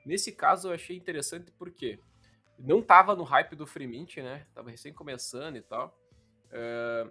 Nesse 0.06 0.32
caso 0.32 0.70
eu 0.70 0.74
achei 0.74 0.96
interessante 0.96 1.52
porque 1.52 2.00
não 2.58 2.82
tava 2.82 3.14
no 3.14 3.24
hype 3.24 3.56
do 3.56 3.68
free 3.68 3.88
mint, 3.88 4.18
né? 4.18 4.48
Tava 4.54 4.70
recém 4.72 4.94
começando 4.94 5.58
e 5.58 5.62
tal. 5.62 5.94
É, 6.50 7.10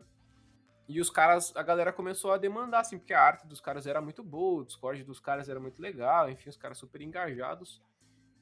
e 0.88 0.98
os 0.98 1.10
caras, 1.10 1.54
a 1.54 1.62
galera 1.62 1.92
começou 1.92 2.32
a 2.32 2.38
demandar, 2.38 2.80
assim, 2.80 2.98
porque 2.98 3.12
a 3.12 3.20
arte 3.20 3.46
dos 3.46 3.60
caras 3.60 3.86
era 3.86 4.00
muito 4.00 4.22
boa, 4.24 4.62
o 4.62 4.64
Discord 4.64 5.04
dos 5.04 5.20
caras 5.20 5.48
era 5.48 5.60
muito 5.60 5.80
legal, 5.82 6.30
enfim, 6.30 6.48
os 6.48 6.56
caras 6.56 6.78
super 6.78 7.02
engajados. 7.02 7.82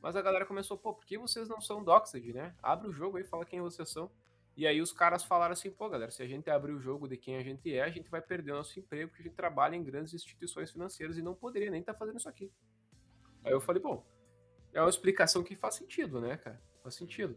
Mas 0.01 0.15
a 0.15 0.23
galera 0.23 0.47
começou, 0.47 0.79
pô, 0.79 0.95
por 0.95 1.05
que 1.05 1.19
vocês 1.19 1.49
não 1.49 1.61
são 1.61 1.83
doxed, 1.83 2.33
né? 2.33 2.55
Abre 2.63 2.89
o 2.89 2.93
jogo 2.93 3.17
aí, 3.17 3.25
fala 3.25 3.45
quem 3.45 3.61
vocês 3.61 3.89
são. 3.91 4.11
E 4.57 4.67
aí 4.67 4.81
os 4.81 4.93
caras 4.93 5.25
falaram 5.25 5.53
assim, 5.53 5.71
pô, 5.71 5.89
galera, 5.89 6.11
se 6.11 6.23
a 6.23 6.27
gente 6.27 6.49
abrir 6.49 6.73
o 6.73 6.81
jogo 6.81 7.09
de 7.09 7.17
quem 7.17 7.37
a 7.37 7.43
gente 7.43 7.75
é, 7.75 7.83
a 7.83 7.91
gente 7.91 8.09
vai 8.09 8.23
perder 8.23 8.53
o 8.53 8.57
nosso 8.57 8.79
emprego, 8.79 9.09
porque 9.09 9.23
a 9.23 9.27
gente 9.27 9.37
trabalha 9.37 9.75
em 9.75 9.83
grandes 9.83 10.15
instituições 10.15 10.71
financeiras 10.71 11.19
e 11.19 11.23
não 11.23 11.35
poderia 11.35 11.71
nem 11.71 11.81
estar 11.81 11.95
fazendo 11.95 12.19
isso 12.19 12.29
aqui. 12.29 12.53
Aí 13.43 13.53
eu 13.53 13.61
falei, 13.61 13.83
bom, 13.83 14.07
é 14.73 14.81
uma 14.81 14.91
explicação 14.91 15.43
que 15.43 15.57
faz 15.57 15.75
sentido, 15.75 16.21
né, 16.21 16.37
cara? 16.37 16.63
Faz 16.83 16.95
sentido. 16.95 17.37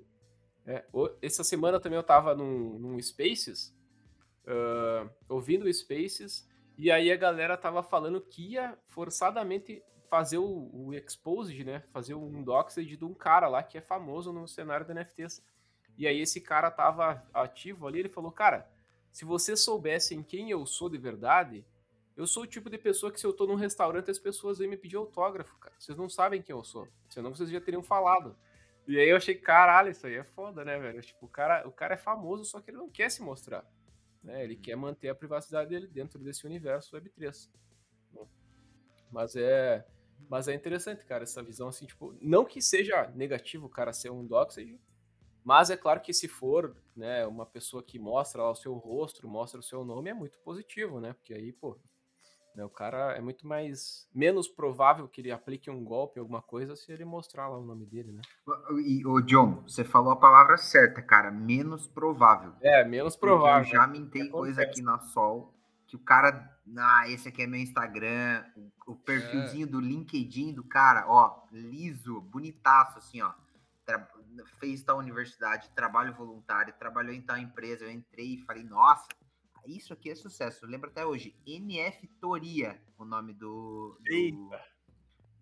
É, 0.65 0.85
essa 1.21 1.43
semana 1.43 1.79
também 1.79 1.97
eu 1.97 2.03
tava 2.03 2.35
num, 2.35 2.77
num 2.77 3.01
Spaces, 3.01 3.75
ah, 4.45 5.09
ouvindo 5.27 5.65
o 5.65 5.73
Spaces, 5.73 6.47
e 6.77 6.91
aí 6.91 7.11
a 7.11 7.17
galera 7.17 7.57
tava 7.57 7.81
falando 7.81 8.21
que 8.21 8.53
ia 8.53 8.77
forçadamente 8.85 9.83
fazer 10.09 10.37
o, 10.37 10.69
o 10.73 10.93
Exposed, 10.93 11.63
né? 11.63 11.83
Fazer 11.91 12.13
um 12.13 12.43
Doxed 12.43 12.95
de 12.95 13.03
um 13.03 13.13
cara 13.13 13.47
lá 13.47 13.63
que 13.63 13.77
é 13.77 13.81
famoso 13.81 14.31
no 14.31 14.47
cenário 14.47 14.85
da 14.85 14.93
NFTs. 14.93 15.43
E 15.97 16.07
aí 16.07 16.19
esse 16.19 16.39
cara 16.39 16.69
tava 16.69 17.23
ativo 17.33 17.87
ali, 17.87 17.99
ele 17.99 18.09
falou, 18.09 18.31
cara, 18.31 18.69
se 19.11 19.25
vocês 19.25 19.59
soubessem 19.59 20.21
quem 20.21 20.51
eu 20.51 20.65
sou 20.65 20.89
de 20.89 20.97
verdade, 20.97 21.65
eu 22.15 22.27
sou 22.27 22.43
o 22.43 22.47
tipo 22.47 22.69
de 22.69 22.77
pessoa 22.77 23.11
que 23.11 23.19
se 23.19 23.25
eu 23.25 23.33
tô 23.33 23.47
num 23.47 23.55
restaurante 23.55 24.11
as 24.11 24.19
pessoas 24.19 24.59
vêm 24.59 24.67
me 24.67 24.77
pedir 24.77 24.95
autógrafo, 24.95 25.57
cara. 25.57 25.75
Vocês 25.77 25.97
não 25.97 26.07
sabem 26.07 26.41
quem 26.41 26.55
eu 26.55 26.63
sou. 26.63 26.87
Senão 27.09 27.33
vocês 27.33 27.49
já 27.49 27.59
teriam 27.61 27.81
falado. 27.81 28.35
E 28.87 28.97
aí 28.99 29.09
eu 29.09 29.17
achei, 29.17 29.35
caralho, 29.35 29.91
isso 29.91 30.07
aí 30.07 30.15
é 30.15 30.23
foda, 30.23 30.63
né, 30.63 30.79
velho? 30.79 31.01
Tipo, 31.01 31.25
o 31.25 31.29
cara, 31.29 31.67
o 31.67 31.71
cara 31.71 31.95
é 31.95 31.97
famoso, 31.97 32.45
só 32.45 32.61
que 32.61 32.71
ele 32.71 32.77
não 32.77 32.89
quer 32.89 33.11
se 33.11 33.21
mostrar. 33.21 33.65
Né? 34.23 34.43
Ele 34.43 34.55
quer 34.55 34.75
manter 34.75 35.09
a 35.09 35.15
privacidade 35.15 35.69
dele 35.69 35.87
dentro 35.87 36.19
desse 36.19 36.45
universo 36.45 36.95
Web3. 36.95 37.49
né? 38.13 38.27
Mas 39.11 39.35
é. 39.35 39.85
Mas 40.29 40.47
é 40.47 40.53
interessante, 40.53 41.05
cara, 41.05 41.23
essa 41.23 41.43
visão 41.43 41.67
assim, 41.67 41.85
tipo, 41.85 42.17
não 42.19 42.43
que 42.43 42.61
seja 42.61 43.11
negativo 43.15 43.67
o 43.67 43.69
cara 43.69 43.93
ser 43.93 44.09
um 44.09 44.25
doxed, 44.25 44.79
mas 45.47 45.69
é 45.69 45.77
claro 45.77 46.01
que 46.01 46.11
se 46.13 46.27
for, 46.27 46.75
né, 46.93 47.25
uma 47.25 47.45
pessoa 47.45 47.81
que 47.81 47.97
mostra 47.97 48.41
lá 48.43 48.51
o 48.51 48.55
seu 48.55 48.73
rosto, 48.73 49.25
mostra 49.29 49.61
o 49.61 49.63
seu 49.63 49.85
nome, 49.85 50.09
é 50.09 50.13
muito 50.13 50.37
positivo, 50.39 50.99
né? 50.99 51.13
Porque 51.13 51.33
aí, 51.33 51.53
pô, 51.53 51.77
né, 52.53 52.65
o 52.65 52.69
cara 52.69 53.13
é 53.15 53.21
muito 53.21 53.47
mais 53.47 54.09
menos 54.13 54.49
provável 54.49 55.07
que 55.07 55.21
ele 55.21 55.31
aplique 55.31 55.69
um 55.69 55.85
golpe, 55.85 56.19
alguma 56.19 56.41
coisa, 56.41 56.75
se 56.75 56.91
ele 56.91 57.05
mostrar 57.05 57.47
lá 57.47 57.57
o 57.57 57.63
nome 57.65 57.85
dele, 57.85 58.11
né? 58.11 58.21
E, 58.85 59.05
ô, 59.05 59.21
John, 59.21 59.61
você 59.65 59.85
falou 59.85 60.11
a 60.11 60.17
palavra 60.17 60.57
certa, 60.57 61.01
cara. 61.01 61.31
Menos 61.31 61.87
provável. 61.87 62.51
É, 62.61 62.83
menos 62.83 63.15
Porque 63.15 63.31
Eu 63.33 63.37
provável. 63.37 63.63
já 63.71 63.87
mintei 63.87 64.23
Acontece. 64.23 64.31
coisa 64.31 64.61
aqui 64.63 64.81
na 64.81 64.99
Sol 64.99 65.53
que 65.87 65.95
o 65.95 65.99
cara. 65.99 66.53
Ah, 66.77 67.07
esse 67.09 67.29
aqui 67.29 67.43
é 67.43 67.47
meu 67.47 67.61
Instagram. 67.61 68.43
O, 68.85 68.91
o 68.91 68.95
perfilzinho 68.97 69.65
do 69.65 69.79
LinkedIn 69.79 70.53
do 70.53 70.63
cara, 70.65 71.05
ó, 71.07 71.43
liso, 71.53 72.19
bonitaço, 72.19 72.97
assim, 72.97 73.21
ó. 73.21 73.31
Tra- 73.85 74.09
fez 74.45 74.83
tal 74.83 74.97
universidade, 74.97 75.69
trabalho 75.71 76.13
voluntário, 76.13 76.73
trabalhou 76.77 77.13
em 77.13 77.21
tal 77.21 77.37
empresa. 77.37 77.85
Eu 77.85 77.91
entrei 77.91 78.35
e 78.35 78.41
falei, 78.45 78.63
nossa, 78.63 79.07
isso 79.65 79.93
aqui 79.93 80.09
é 80.09 80.15
sucesso. 80.15 80.65
Eu 80.65 80.69
lembro 80.69 80.89
até 80.89 81.05
hoje. 81.05 81.35
NF 81.45 82.07
Toria, 82.19 82.81
o 82.97 83.05
nome 83.05 83.33
do. 83.33 83.97
do, 84.31 84.51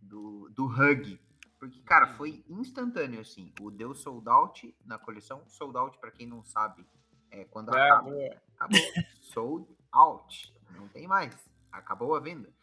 do, 0.02 0.50
do 0.50 0.66
Hug. 0.66 1.20
Porque, 1.60 1.80
cara, 1.82 2.08
foi 2.16 2.44
instantâneo, 2.50 3.22
assim. 3.22 3.54
O 3.62 3.72
deu 3.72 3.94
sold 3.94 4.28
out 4.30 4.76
na 4.86 4.98
coleção. 5.00 5.44
Sold 5.48 5.78
out, 5.78 5.98
pra 6.00 6.12
quem 6.12 6.28
não 6.28 6.44
sabe, 6.44 6.86
é 7.32 7.46
quando 7.46 7.76
É, 7.76 7.82
acaba. 7.90 8.10
é. 8.16 8.42
Acabou. 8.56 8.80
sold 9.22 9.78
out. 9.92 10.54
Não 10.72 10.88
tem 10.88 11.08
mais. 11.08 11.36
Acabou 11.72 12.16
a 12.16 12.20
venda. 12.20 12.54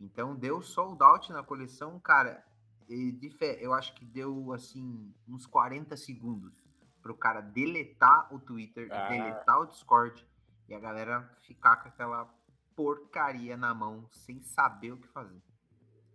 Então, 0.00 0.34
deu 0.34 0.62
sold 0.62 1.02
out 1.02 1.32
na 1.32 1.42
coleção, 1.42 1.98
cara. 2.00 2.44
E 2.88 3.18
eu 3.60 3.72
acho 3.72 3.94
que 3.94 4.04
deu, 4.04 4.52
assim, 4.52 5.12
uns 5.28 5.46
40 5.46 5.96
segundos 5.96 6.62
pro 7.02 7.14
cara 7.14 7.40
deletar 7.40 8.32
o 8.34 8.38
Twitter, 8.38 8.88
Ah. 8.90 9.08
deletar 9.08 9.60
o 9.60 9.66
Discord 9.66 10.26
e 10.68 10.74
a 10.74 10.80
galera 10.80 11.30
ficar 11.42 11.76
com 11.76 11.88
aquela 11.88 12.32
porcaria 12.74 13.56
na 13.56 13.74
mão 13.74 14.06
sem 14.10 14.40
saber 14.40 14.92
o 14.92 14.96
que 14.96 15.08
fazer. 15.08 15.40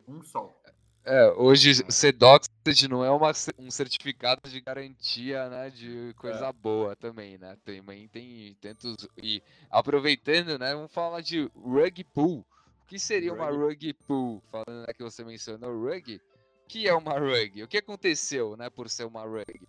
Um 0.07 0.21
sol. 0.23 0.59
É, 1.05 1.31
hoje 1.31 1.73
ser 1.89 2.11
doxed 2.11 2.87
não 2.89 3.03
é 3.03 3.09
uma, 3.09 3.31
um 3.57 3.71
certificado 3.71 4.41
de 4.49 4.59
garantia, 4.59 5.49
né, 5.49 5.69
de 5.69 6.13
coisa 6.17 6.51
boa 6.51 6.95
também, 6.95 7.37
né? 7.37 7.57
Também 7.63 8.07
tem 8.09 8.55
tantos 8.59 9.07
e 9.17 9.41
aproveitando, 9.71 10.59
né, 10.59 10.75
vamos 10.75 10.93
falar 10.93 11.21
de 11.21 11.49
rug 11.55 12.03
pull. 12.13 12.39
O 12.83 12.85
que 12.85 12.99
seria 12.99 13.33
uma 13.33 13.49
rug 13.49 13.93
pull? 14.07 14.43
Falando 14.51 14.85
né, 14.87 14.93
que 14.93 15.03
você 15.03 15.23
mencionou 15.23 15.79
rug, 15.79 16.15
o 16.15 16.28
que 16.69 16.87
é 16.87 16.93
uma 16.93 17.17
rug? 17.17 17.63
O 17.63 17.67
que 17.67 17.77
aconteceu, 17.77 18.55
né, 18.55 18.69
por 18.69 18.87
ser 18.87 19.05
uma 19.05 19.23
rug? 19.23 19.67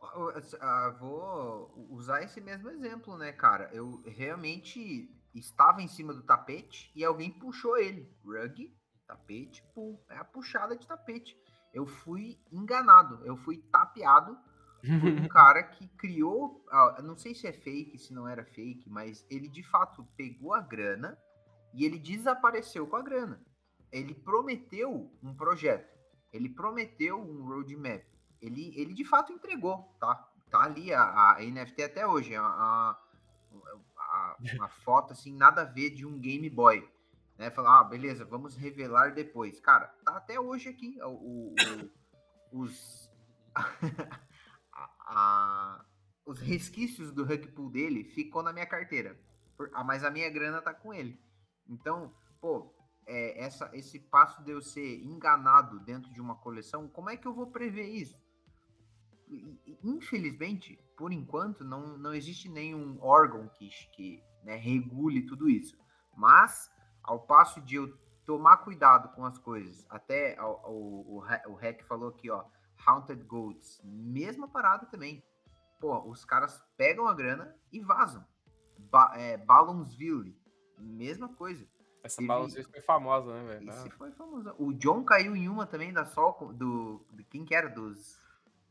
uh, 0.00 0.98
vou 0.98 1.88
usar 1.90 2.22
esse 2.22 2.40
mesmo 2.40 2.70
exemplo, 2.70 3.18
né, 3.18 3.32
cara? 3.32 3.68
Eu 3.72 4.00
realmente 4.06 5.10
estava 5.34 5.82
em 5.82 5.88
cima 5.88 6.14
do 6.14 6.22
tapete 6.22 6.92
e 6.94 7.04
alguém 7.04 7.30
puxou 7.32 7.76
ele. 7.76 8.08
Rug, 8.24 8.72
tapete, 9.08 9.64
pull. 9.74 10.00
É 10.08 10.16
a 10.16 10.24
puxada 10.24 10.76
de 10.76 10.86
tapete. 10.86 11.36
Eu 11.74 11.86
fui 11.86 12.38
enganado, 12.52 13.20
eu 13.24 13.36
fui 13.36 13.58
tapeado 13.72 14.38
por 15.00 15.10
um 15.10 15.26
cara 15.28 15.64
que 15.64 15.88
criou. 15.88 16.64
Uh, 16.70 17.02
não 17.02 17.16
sei 17.16 17.34
se 17.34 17.48
é 17.48 17.52
fake, 17.52 17.98
se 17.98 18.14
não 18.14 18.28
era 18.28 18.44
fake, 18.44 18.88
mas 18.88 19.26
ele 19.28 19.48
de 19.48 19.64
fato 19.64 20.06
pegou 20.16 20.54
a 20.54 20.60
grana 20.60 21.18
e 21.74 21.84
ele 21.84 21.98
desapareceu 21.98 22.86
com 22.86 22.96
a 22.96 23.02
grana. 23.02 23.40
Ele 23.92 24.14
prometeu 24.14 25.12
um 25.22 25.34
projeto, 25.34 25.96
ele 26.32 26.48
prometeu 26.48 27.20
um 27.20 27.44
roadmap 27.46 28.02
ele, 28.42 28.72
ele 28.76 28.92
de 28.92 29.04
fato 29.04 29.32
entregou, 29.32 29.96
tá? 30.00 30.28
Tá 30.50 30.64
ali 30.64 30.92
a, 30.92 31.36
a 31.36 31.40
NFT 31.40 31.84
até 31.84 32.06
hoje, 32.06 32.34
a, 32.34 32.42
a, 32.42 32.98
a, 33.96 34.36
uma 34.56 34.68
foto 34.84 35.12
assim, 35.12 35.34
nada 35.34 35.62
a 35.62 35.64
ver 35.64 35.90
de 35.90 36.04
um 36.04 36.18
Game 36.18 36.50
Boy. 36.50 36.86
Né? 37.38 37.50
Falar, 37.50 37.80
ah, 37.80 37.84
beleza, 37.84 38.24
vamos 38.24 38.56
revelar 38.56 39.14
depois. 39.14 39.60
Cara, 39.60 39.86
tá 40.04 40.16
até 40.16 40.38
hoje 40.38 40.68
aqui 40.68 40.98
o, 41.02 41.08
o, 41.08 41.54
o 42.52 42.60
os, 42.60 43.10
a, 44.74 45.84
os 46.26 46.40
resquícios 46.40 47.12
do 47.12 47.24
Rug 47.24 47.46
Pool 47.52 47.70
dele 47.70 48.04
ficou 48.04 48.42
na 48.42 48.52
minha 48.52 48.66
carteira. 48.66 49.18
Mas 49.86 50.02
a 50.02 50.10
minha 50.10 50.28
grana 50.28 50.60
tá 50.60 50.74
com 50.74 50.92
ele. 50.92 51.18
Então, 51.68 52.12
pô, 52.40 52.71
é, 53.06 53.44
essa, 53.44 53.70
esse 53.72 53.98
passo 53.98 54.42
de 54.42 54.50
eu 54.50 54.62
ser 54.62 55.02
enganado 55.02 55.80
dentro 55.80 56.12
de 56.12 56.20
uma 56.20 56.36
coleção, 56.36 56.88
como 56.88 57.10
é 57.10 57.16
que 57.16 57.26
eu 57.26 57.34
vou 57.34 57.46
prever 57.46 57.88
isso? 57.88 58.22
infelizmente, 59.82 60.78
por 60.96 61.12
enquanto, 61.12 61.64
não, 61.64 61.96
não 61.96 62.14
existe 62.14 62.48
nenhum 62.48 62.98
órgão 63.00 63.48
que, 63.48 63.68
que 63.92 64.22
né, 64.44 64.56
regule 64.56 65.26
tudo 65.26 65.48
isso. 65.48 65.76
Mas, 66.16 66.70
ao 67.02 67.20
passo 67.20 67.60
de 67.60 67.76
eu 67.76 67.96
tomar 68.24 68.58
cuidado 68.58 69.08
com 69.14 69.24
as 69.24 69.38
coisas, 69.38 69.86
até 69.88 70.40
o, 70.40 71.16
o, 71.18 71.24
o 71.48 71.54
Hack 71.54 71.82
falou 71.84 72.10
aqui, 72.10 72.30
ó, 72.30 72.44
Haunted 72.86 73.24
Goats, 73.24 73.80
mesma 73.84 74.48
parada 74.48 74.86
também. 74.86 75.24
Pô, 75.80 75.98
os 76.08 76.24
caras 76.24 76.62
pegam 76.76 77.08
a 77.08 77.14
grana 77.14 77.56
e 77.72 77.80
vazam. 77.80 78.24
Ba 78.78 79.12
é, 79.16 79.36
Ballonsville, 79.36 80.36
mesma 80.78 81.28
coisa. 81.28 81.66
Essa 82.02 82.16
Teve... 82.16 82.28
Ballonsville 82.28 82.68
foi 82.68 82.80
famosa, 82.80 83.32
né, 83.32 83.54
velho? 83.54 83.70
Isso 83.70 83.90
foi 83.90 84.10
famosa. 84.12 84.54
O 84.58 84.72
John 84.72 85.04
caiu 85.04 85.36
em 85.36 85.48
uma 85.48 85.66
também 85.66 85.92
da 85.92 86.04
Sol, 86.04 86.52
do, 86.52 87.04
do 87.10 87.24
quem 87.24 87.44
que 87.44 87.54
era? 87.54 87.68
Dos 87.68 88.20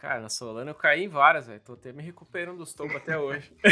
Cara, 0.01 0.19
na 0.19 0.29
Solana 0.29 0.71
eu 0.71 0.75
caí 0.75 1.03
em 1.03 1.07
várias, 1.07 1.45
velho. 1.45 1.59
Tô 1.59 1.73
até 1.73 1.93
me 1.93 2.01
recuperando 2.01 2.57
dos 2.57 2.73
tombos 2.73 2.95
até 2.95 3.15
hoje. 3.17 3.55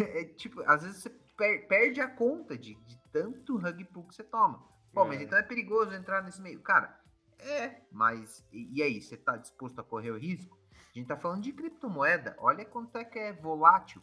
é, 0.00 0.24
tipo, 0.24 0.62
às 0.62 0.82
vezes 0.82 1.02
você 1.02 1.10
per 1.36 1.68
perde 1.68 2.00
a 2.00 2.08
conta 2.08 2.56
de, 2.56 2.74
de 2.74 2.98
tanto 3.12 3.58
rug 3.58 3.84
pull 3.84 4.04
que 4.04 4.14
você 4.14 4.24
toma. 4.24 4.66
Pô, 4.94 5.04
é. 5.04 5.08
mas 5.08 5.20
então 5.20 5.38
é 5.38 5.42
perigoso 5.42 5.92
entrar 5.92 6.22
nesse 6.22 6.40
meio. 6.40 6.62
Cara, 6.62 6.98
é, 7.38 7.82
mas 7.92 8.42
e, 8.50 8.78
e 8.78 8.82
aí, 8.82 9.02
você 9.02 9.18
tá 9.18 9.36
disposto 9.36 9.78
a 9.78 9.84
correr 9.84 10.12
o 10.12 10.18
risco? 10.18 10.58
A 10.94 10.98
gente 10.98 11.08
tá 11.08 11.16
falando 11.16 11.42
de 11.42 11.52
criptomoeda. 11.52 12.34
Olha 12.38 12.64
quanto 12.64 12.96
é 12.96 13.04
que 13.04 13.18
é 13.18 13.34
volátil. 13.34 14.02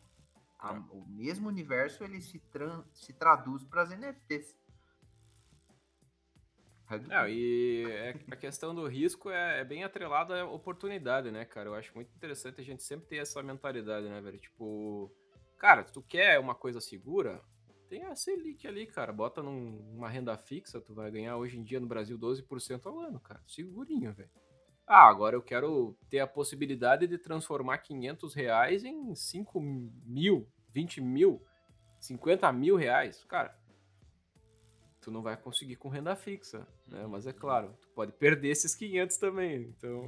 A, 0.62 0.76
é. 0.76 0.80
o 0.92 1.04
mesmo 1.10 1.50
universo 1.50 2.04
ele 2.04 2.22
se, 2.22 2.42
se 2.94 3.14
traduz 3.14 3.64
para 3.66 3.82
as 3.82 3.90
NFTs. 3.90 4.56
Não, 7.08 7.28
e 7.28 7.86
é, 7.90 8.10
a 8.30 8.36
questão 8.36 8.76
do 8.76 8.86
risco 8.86 9.30
é, 9.30 9.62
é, 9.62 9.64
bem 9.64 9.84
atrelada 9.84 10.42
à 10.42 10.46
oportunidade, 10.46 11.32
né, 11.32 11.46
cara? 11.46 11.70
Eu 11.70 11.76
acho 11.76 11.94
muito 11.96 12.14
interessante 12.14 12.60
a 12.60 12.64
gente 12.64 12.84
sempre 12.84 13.08
ter 13.08 13.18
essa 13.18 13.42
mentalidade, 13.42 14.10
né, 14.10 14.20
velho? 14.20 14.38
Tipo, 14.38 15.10
cara, 15.58 15.86
se 15.86 15.94
tu 15.94 16.02
quer 16.02 16.38
uma 16.38 16.54
coisa 16.54 16.82
segura, 16.82 17.42
tem 17.88 18.04
a 18.04 18.16
Selic 18.16 18.68
ali, 18.68 18.86
cara. 18.86 19.14
Bota 19.14 19.42
numa 19.42 20.10
renda 20.10 20.38
fixa, 20.38 20.82
tu 20.82 20.94
vai 20.94 21.10
ganhar 21.10 21.38
hoje 21.38 21.58
em 21.58 21.64
dia 21.64 21.80
no 21.80 21.88
Brasil 21.88 22.20
12% 22.20 22.86
ao 22.86 23.00
ano, 23.00 23.20
cara. 23.22 23.42
Segurinho, 23.48 24.14
velho. 24.14 24.30
Ah, 24.88 25.08
agora 25.08 25.36
eu 25.36 25.42
quero 25.42 25.98
ter 26.10 26.20
a 26.20 26.28
possibilidade 26.28 27.08
de 27.08 27.18
transformar 27.18 27.78
500 27.80 28.34
reais 28.34 28.84
em 28.84 29.16
5 29.16 29.62
mil, 29.62 30.48
20 30.74 31.02
mil, 31.02 31.42
50 32.00 32.52
mil 32.52 32.76
reais. 32.76 33.24
Cara, 33.26 33.58
tu 35.00 35.10
não 35.10 35.22
vai 35.22 35.38
conseguir 35.38 35.76
com 35.78 35.90
renda 35.90 36.16
fixa, 36.16 36.68
né? 36.88 37.06
Mas 37.08 37.26
é 37.26 37.34
claro, 37.34 37.78
tu 37.82 37.90
pode 37.90 38.12
perder 38.12 38.50
esses 38.50 38.76
500 38.76 39.18
também. 39.18 39.62
Então, 39.78 40.08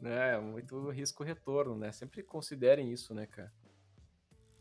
né, 0.00 0.34
é 0.36 0.40
muito 0.40 0.90
risco-retorno, 0.90 1.76
né? 1.76 1.90
Sempre 1.92 2.22
considerem 2.22 2.92
isso, 2.92 3.14
né, 3.14 3.26
cara? 3.26 3.52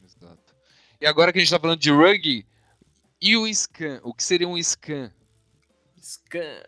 Exato. 0.03 0.55
E 0.99 1.05
agora 1.05 1.31
que 1.31 1.37
a 1.37 1.41
gente 1.41 1.51
tá 1.51 1.59
falando 1.59 1.79
de 1.79 1.91
rug, 1.91 2.45
e 3.21 3.37
o 3.37 3.47
scan? 3.53 3.99
O 4.03 4.13
que 4.13 4.23
seria 4.23 4.47
um 4.47 4.57
scan? 4.61 5.13
Scan. 6.01 6.63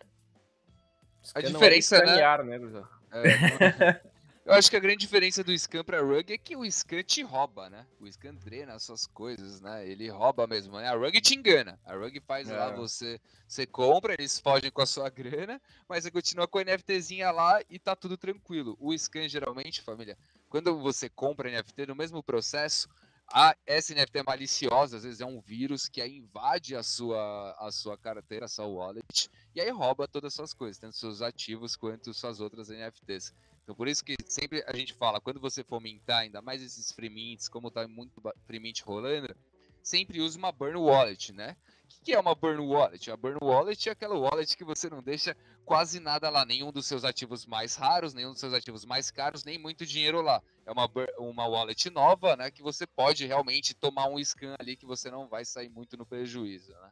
A 1.33 1.41
diferença, 1.41 1.95
é 1.95 1.99
escanear, 1.99 2.43
né? 2.43 2.57
né 2.57 2.83
é, 3.11 4.01
Eu 4.43 4.53
acho 4.53 4.71
que 4.71 4.75
a 4.75 4.79
grande 4.79 4.97
diferença 4.97 5.43
do 5.43 5.57
Scan 5.57 5.83
para 5.83 6.01
Rug 6.01 6.33
é 6.33 6.37
que 6.37 6.55
o 6.55 6.69
Scan 6.69 7.03
te 7.03 7.21
rouba, 7.21 7.69
né? 7.69 7.85
O 7.99 8.11
Scan 8.11 8.33
drena 8.33 8.73
as 8.73 8.83
suas 8.83 9.05
coisas, 9.05 9.61
né? 9.61 9.87
Ele 9.87 10.09
rouba 10.09 10.47
mesmo, 10.47 10.77
né? 10.77 10.87
A 10.87 10.95
Rug 10.95 11.21
te 11.21 11.35
engana. 11.35 11.79
A 11.85 11.95
Rug 11.95 12.19
faz 12.21 12.49
é. 12.49 12.57
lá, 12.57 12.71
você, 12.71 13.21
você 13.47 13.67
compra, 13.67 14.13
eles 14.13 14.39
fogem 14.39 14.71
com 14.71 14.81
a 14.81 14.85
sua 14.87 15.07
grana, 15.13 15.61
mas 15.87 16.03
você 16.03 16.11
continua 16.11 16.47
com 16.47 16.57
a 16.57 16.63
NFTzinha 16.63 17.29
lá 17.29 17.61
e 17.69 17.77
tá 17.77 17.95
tudo 17.95 18.17
tranquilo. 18.17 18.75
O 18.79 18.97
Scan, 18.97 19.29
geralmente, 19.29 19.81
família, 19.81 20.17
quando 20.49 20.77
você 20.79 21.07
compra 21.07 21.51
NFT, 21.51 21.85
no 21.85 21.95
mesmo 21.95 22.23
processo, 22.23 22.89
a, 23.31 23.55
essa 23.65 23.93
NFT 23.93 24.19
é 24.19 24.23
maliciosa, 24.23 24.97
às 24.97 25.03
vezes 25.03 25.21
é 25.21 25.25
um 25.25 25.39
vírus 25.39 25.87
que 25.87 26.01
aí 26.01 26.17
invade 26.17 26.75
a 26.75 26.83
sua, 26.83 27.55
a 27.59 27.71
sua 27.71 27.97
carteira, 27.97 28.45
a 28.45 28.49
sua 28.49 28.65
wallet, 28.65 29.29
e 29.55 29.61
aí 29.61 29.69
rouba 29.69 30.07
todas 30.07 30.29
as 30.29 30.33
suas 30.33 30.53
coisas, 30.53 30.77
tanto 30.77 30.95
seus 30.95 31.21
ativos 31.21 31.75
quanto 31.75 32.13
suas 32.13 32.39
outras 32.39 32.69
NFTs. 32.69 33.33
Então 33.63 33.75
por 33.75 33.87
isso 33.87 34.03
que 34.03 34.15
sempre 34.25 34.63
a 34.67 34.75
gente 34.75 34.93
fala, 34.93 35.21
quando 35.21 35.39
você 35.39 35.63
fomentar 35.63 36.19
ainda 36.19 36.41
mais 36.41 36.61
esses 36.61 36.91
free 36.91 37.09
mints, 37.09 37.47
como 37.47 37.71
tá 37.71 37.87
muito 37.87 38.21
free 38.45 38.59
mint 38.59 38.81
rolando, 38.81 39.35
sempre 39.83 40.21
use 40.21 40.37
uma 40.37 40.51
burn 40.51 40.77
wallet, 40.77 41.33
né? 41.33 41.55
O 41.99 42.03
que 42.03 42.13
é 42.13 42.19
uma 42.19 42.33
burn 42.33 42.61
wallet? 42.61 43.11
A 43.11 43.17
burn 43.17 43.37
wallet 43.41 43.89
é 43.89 43.91
aquela 43.91 44.17
wallet 44.17 44.55
que 44.55 44.63
você 44.63 44.89
não 44.89 45.03
deixa 45.03 45.35
quase 45.65 45.99
nada 45.99 46.29
lá, 46.29 46.45
nenhum 46.45 46.71
dos 46.71 46.87
seus 46.87 47.03
ativos 47.03 47.45
mais 47.45 47.75
raros, 47.75 48.13
nenhum 48.13 48.31
dos 48.31 48.39
seus 48.39 48.53
ativos 48.53 48.85
mais 48.85 49.11
caros, 49.11 49.43
nem 49.43 49.59
muito 49.59 49.85
dinheiro 49.85 50.21
lá. 50.21 50.41
É 50.65 50.71
uma, 50.71 50.89
uma 51.19 51.45
wallet 51.47 51.89
nova, 51.89 52.35
né? 52.35 52.49
Que 52.49 52.63
você 52.63 52.87
pode 52.87 53.25
realmente 53.25 53.73
tomar 53.73 54.07
um 54.07 54.23
scan 54.23 54.55
ali 54.59 54.75
que 54.75 54.85
você 54.85 55.11
não 55.11 55.27
vai 55.27 55.43
sair 55.45 55.69
muito 55.69 55.97
no 55.97 56.05
prejuízo, 56.05 56.71
né? 56.71 56.91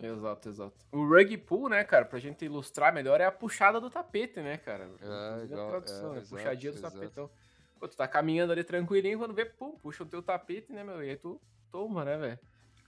Exato, 0.00 0.48
exato. 0.48 0.76
O 0.92 1.04
rug 1.04 1.36
pull, 1.38 1.68
né, 1.68 1.82
cara, 1.82 2.04
pra 2.04 2.18
gente 2.18 2.44
ilustrar 2.44 2.92
melhor, 2.92 3.20
é 3.20 3.24
a 3.24 3.32
puxada 3.32 3.80
do 3.80 3.90
tapete, 3.90 4.40
né, 4.40 4.56
cara? 4.56 4.88
É, 5.00 5.44
igual, 5.44 5.68
tradução, 5.68 6.12
é, 6.12 6.16
né? 6.20 6.24
Puxadinha 6.28 6.72
do 6.72 6.80
tapete. 6.80 7.06
Então, 7.06 7.30
pô, 7.78 7.88
tu 7.88 7.96
tá 7.96 8.06
caminhando 8.06 8.52
ali 8.52 8.62
tranquilinho, 8.62 9.18
quando 9.18 9.34
vê, 9.34 9.44
pum, 9.44 9.76
puxa 9.76 10.04
o 10.04 10.06
teu 10.06 10.22
tapete, 10.22 10.72
né, 10.72 10.84
meu? 10.84 11.02
E 11.02 11.10
aí 11.10 11.16
tu 11.16 11.40
toma, 11.70 12.04
né, 12.04 12.16
velho? 12.16 12.38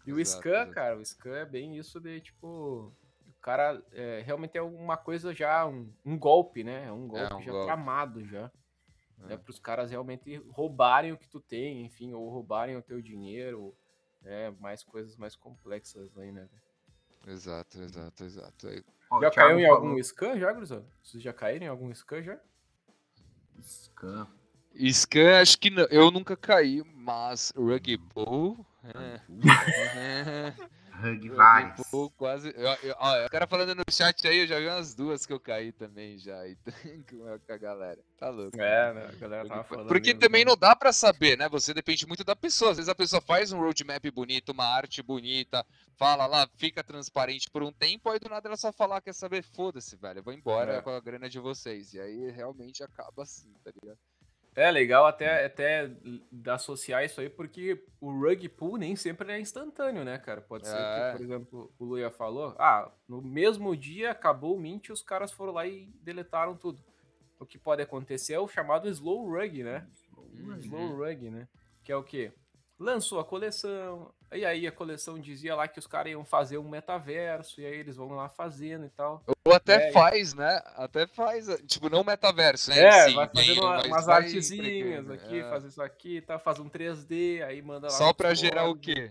E 0.07 0.11
exato, 0.11 0.21
o 0.21 0.25
scan, 0.25 0.51
exato. 0.51 0.73
cara, 0.73 0.97
o 0.97 1.05
scan 1.05 1.37
é 1.37 1.45
bem 1.45 1.77
isso 1.77 2.01
de, 2.01 2.21
tipo, 2.21 2.47
o 3.27 3.41
cara 3.41 3.83
é, 3.93 4.23
realmente 4.25 4.57
é 4.57 4.63
uma 4.63 4.97
coisa 4.97 5.35
já, 5.35 5.67
um, 5.67 5.93
um 6.05 6.17
golpe, 6.17 6.63
né? 6.63 6.87
É 6.87 6.93
um 6.93 7.09
golpe 7.09 7.33
é 7.33 7.37
um 7.37 7.43
já 7.43 7.53
golpe. 7.53 7.67
tramado 7.67 8.25
já. 8.25 8.51
É. 9.23 9.27
Né, 9.27 9.37
para 9.37 9.51
os 9.51 9.59
caras 9.59 9.91
realmente 9.91 10.37
roubarem 10.49 11.13
o 11.13 11.19
que 11.19 11.29
tu 11.29 11.41
tem, 11.41 11.85
enfim, 11.85 12.15
ou 12.15 12.31
roubarem 12.31 12.77
o 12.77 12.83
teu 12.83 13.03
dinheiro, 13.03 13.77
é, 14.23 14.51
mais 14.53 14.83
coisas 14.83 15.17
mais 15.17 15.37
complexas 15.37 16.17
aí, 16.17 16.33
né, 16.33 16.43
velho? 16.51 16.70
Exato, 17.27 17.81
exato, 17.83 18.25
exato. 18.25 18.69
Aí... 18.69 18.83
já 19.21 19.31
caiu 19.31 19.59
em 19.59 19.63
falou... 19.63 19.77
algum 19.77 20.03
scan 20.03 20.39
já, 20.39 20.53
Gruzão? 20.53 20.85
Vocês 21.03 21.23
já 21.23 21.33
caíram 21.33 21.67
em 21.67 21.69
algum 21.69 21.95
scan 21.95 22.23
já? 22.23 22.39
Scan. 23.63 24.27
Scan, 24.93 25.41
acho 25.41 25.59
que 25.59 25.71
não. 25.71 25.85
Eu 25.85 26.11
nunca 26.11 26.37
caí, 26.37 26.83
mas 26.95 27.53
Rugby 27.57 27.97
Bull. 27.97 28.65
É. 28.85 29.21
Hug 31.05 31.29
vários. 31.31 31.87
Quase. 32.17 32.53
Eu, 32.57 32.69
eu, 32.83 32.95
ó, 32.99 33.27
o 33.27 33.31
cara 33.31 33.47
falando 33.47 33.75
no 33.75 33.83
chat 33.91 34.27
aí, 34.27 34.41
eu 34.41 34.47
já 34.47 34.59
vi 34.59 34.67
umas 34.69 34.95
duas 34.95 35.27
que 35.27 35.33
eu 35.33 35.41
caí 35.41 35.73
também 35.73 36.19
já. 36.19 36.41
E, 36.51 36.57
com 37.05 37.53
a 37.53 37.57
galera. 37.57 38.01
Tá 38.19 38.29
louco. 38.29 38.61
É, 38.61 38.93
né? 38.93 39.11
A 39.13 39.17
galera 39.17 39.49
tava 39.49 39.65
falando. 39.65 39.89
Porque 39.89 40.15
também 40.15 40.45
né? 40.45 40.51
não 40.51 40.57
dá 40.57 40.75
pra 40.75 40.93
saber, 40.93 41.37
né? 41.37 41.49
Você 41.49 41.73
depende 41.73 42.07
muito 42.07 42.25
da 42.25 42.35
pessoa. 42.37 42.73
Às 42.73 42.77
vezes 42.79 42.89
a 42.89 42.95
pessoa 42.95 43.21
faz 43.21 43.53
um 43.53 43.59
roadmap 43.59 44.05
bonito, 44.11 44.53
uma 44.53 44.65
arte 44.65 45.03
bonita, 45.03 45.65
fala 45.97 46.27
lá, 46.27 46.49
fica 46.57 46.83
transparente 46.83 47.51
por 47.51 47.63
um 47.63 47.73
tempo, 47.73 48.11
aí 48.11 48.19
do 48.19 48.29
nada 48.29 48.49
ela 48.49 48.57
só 48.57 48.73
fala, 48.73 49.01
quer 49.01 49.15
saber, 49.15 49.43
foda-se, 49.43 49.97
velho. 49.97 50.19
Eu 50.19 50.23
vou 50.23 50.33
embora 50.33 50.77
é. 50.77 50.83
com 50.83 50.91
a 50.91 51.01
grana 51.01 51.29
de 51.29 51.39
vocês. 51.39 51.93
E 51.95 52.01
aí 52.01 52.31
realmente 52.31 52.83
acaba 52.83 53.23
assim, 53.23 53.53
tá 53.65 53.71
ligado? 53.81 53.99
É 54.55 54.71
legal 54.71 55.07
até, 55.07 55.47
até 55.47 55.91
associar 56.49 57.05
isso 57.05 57.21
aí, 57.21 57.29
porque 57.29 57.85
o 58.01 58.11
rug 58.11 58.49
pull 58.49 58.77
nem 58.77 58.97
sempre 58.97 59.33
é 59.33 59.41
instantâneo, 59.41 60.05
né, 60.05 60.19
cara? 60.19 60.41
Pode 60.41 60.67
ser 60.67 60.77
é. 60.77 61.13
que, 61.13 61.19
por 61.19 61.25
exemplo, 61.25 61.73
o 61.79 61.85
Luia 61.85 62.11
falou, 62.11 62.55
ah, 62.59 62.91
no 63.09 63.23
mesmo 63.23 63.77
dia 63.77 64.11
acabou 64.11 64.57
o 64.57 64.61
Mint 64.61 64.89
e 64.89 64.93
os 64.93 65.03
caras 65.03 65.31
foram 65.31 65.53
lá 65.53 65.67
e 65.67 65.87
deletaram 66.03 66.57
tudo. 66.57 66.83
o 67.39 67.47
que 67.47 67.59
pode 67.59 67.81
acontecer 67.81 68.35
é 68.35 68.41
o 68.41 68.49
chamado 68.49 68.89
slow 68.89 69.31
rug, 69.31 69.63
né? 69.63 69.87
Uhum. 70.17 70.57
Slow 70.59 70.97
rug, 70.97 71.31
né? 71.31 71.49
Que 71.85 71.93
é 71.93 71.97
o 71.97 72.03
quê? 72.03 72.33
Lançou 72.79 73.21
a 73.21 73.25
coleção, 73.25 74.13
e 74.33 74.45
aí 74.45 74.67
a 74.67 74.73
coleção 74.73 75.19
dizia 75.19 75.55
lá 75.55 75.67
que 75.69 75.79
os 75.79 75.87
caras 75.87 76.13
iam 76.13 76.25
fazer 76.25 76.59
um 76.59 76.69
metaverso, 76.69 77.61
e 77.61 77.67
aí 77.67 77.75
eles 77.75 77.97
vão 77.97 78.09
lá 78.11 78.29
fazendo 78.29 78.87
e 78.87 78.91
tal. 78.91 79.23
Ou 79.45 79.53
até 79.55 79.89
É, 79.89 79.93
faz, 79.93 80.35
né? 80.35 80.61
Até 80.77 81.07
faz. 81.07 81.47
Tipo, 81.67 81.89
não 81.91 82.05
metaverso, 82.05 82.71
né? 82.71 82.79
É, 82.79 83.07
em 83.07 83.09
si, 83.11 83.15
vai 83.17 83.29
fazendo 83.29 83.61
uma- 83.63 83.77
mas 83.77 83.87
umas 83.87 84.09
artezinhas 84.09 85.11
aqui, 85.11 85.39
é. 85.41 85.51
faz 85.51 85.65
isso 85.65 85.83
aqui, 85.83 86.21
tá, 86.21 86.39
faz 86.39 86.59
um 86.59 86.69
3D, 86.69 87.43
aí 87.43 87.61
manda 87.63 87.87
lá. 87.89 87.93
Só 87.93 88.13
pra 88.13 88.33
gerar 88.35 88.69
o 88.69 88.77
quê? 88.77 89.11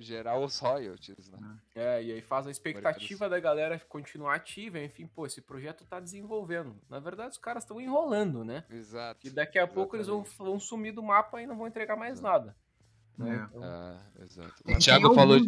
Gerar 0.00 0.38
os 0.38 0.56
royalties, 0.60 1.28
né? 1.28 1.56
É, 1.74 2.00
e 2.02 2.12
aí 2.12 2.20
faz 2.22 2.46
a 2.46 2.52
expectativa 2.52 3.28
da 3.28 3.40
galera 3.40 3.80
continuar 3.88 4.36
ativa, 4.36 4.78
enfim, 4.78 5.08
pô, 5.08 5.26
esse 5.26 5.40
projeto 5.40 5.84
tá 5.84 5.98
desenvolvendo. 5.98 6.76
Na 6.88 7.00
verdade, 7.00 7.30
os 7.30 7.38
caras 7.38 7.64
estão 7.64 7.80
enrolando, 7.80 8.44
né? 8.44 8.62
Exato. 8.70 9.26
E 9.26 9.30
daqui 9.30 9.58
a 9.58 9.66
pouco 9.66 9.96
eles 9.96 10.06
vão, 10.06 10.22
vão 10.38 10.60
sumir 10.60 10.92
do 10.92 11.02
mapa 11.02 11.42
e 11.42 11.48
não 11.48 11.56
vão 11.56 11.66
entregar 11.66 11.96
mais 11.96 12.20
nada. 12.20 12.54
Né? 13.18 13.36
É. 13.36 13.44
Então, 13.44 13.64
É, 13.64 14.24
exato. 14.24 14.54
O 14.64 14.78
Thiago 14.78 15.14
falou. 15.14 15.38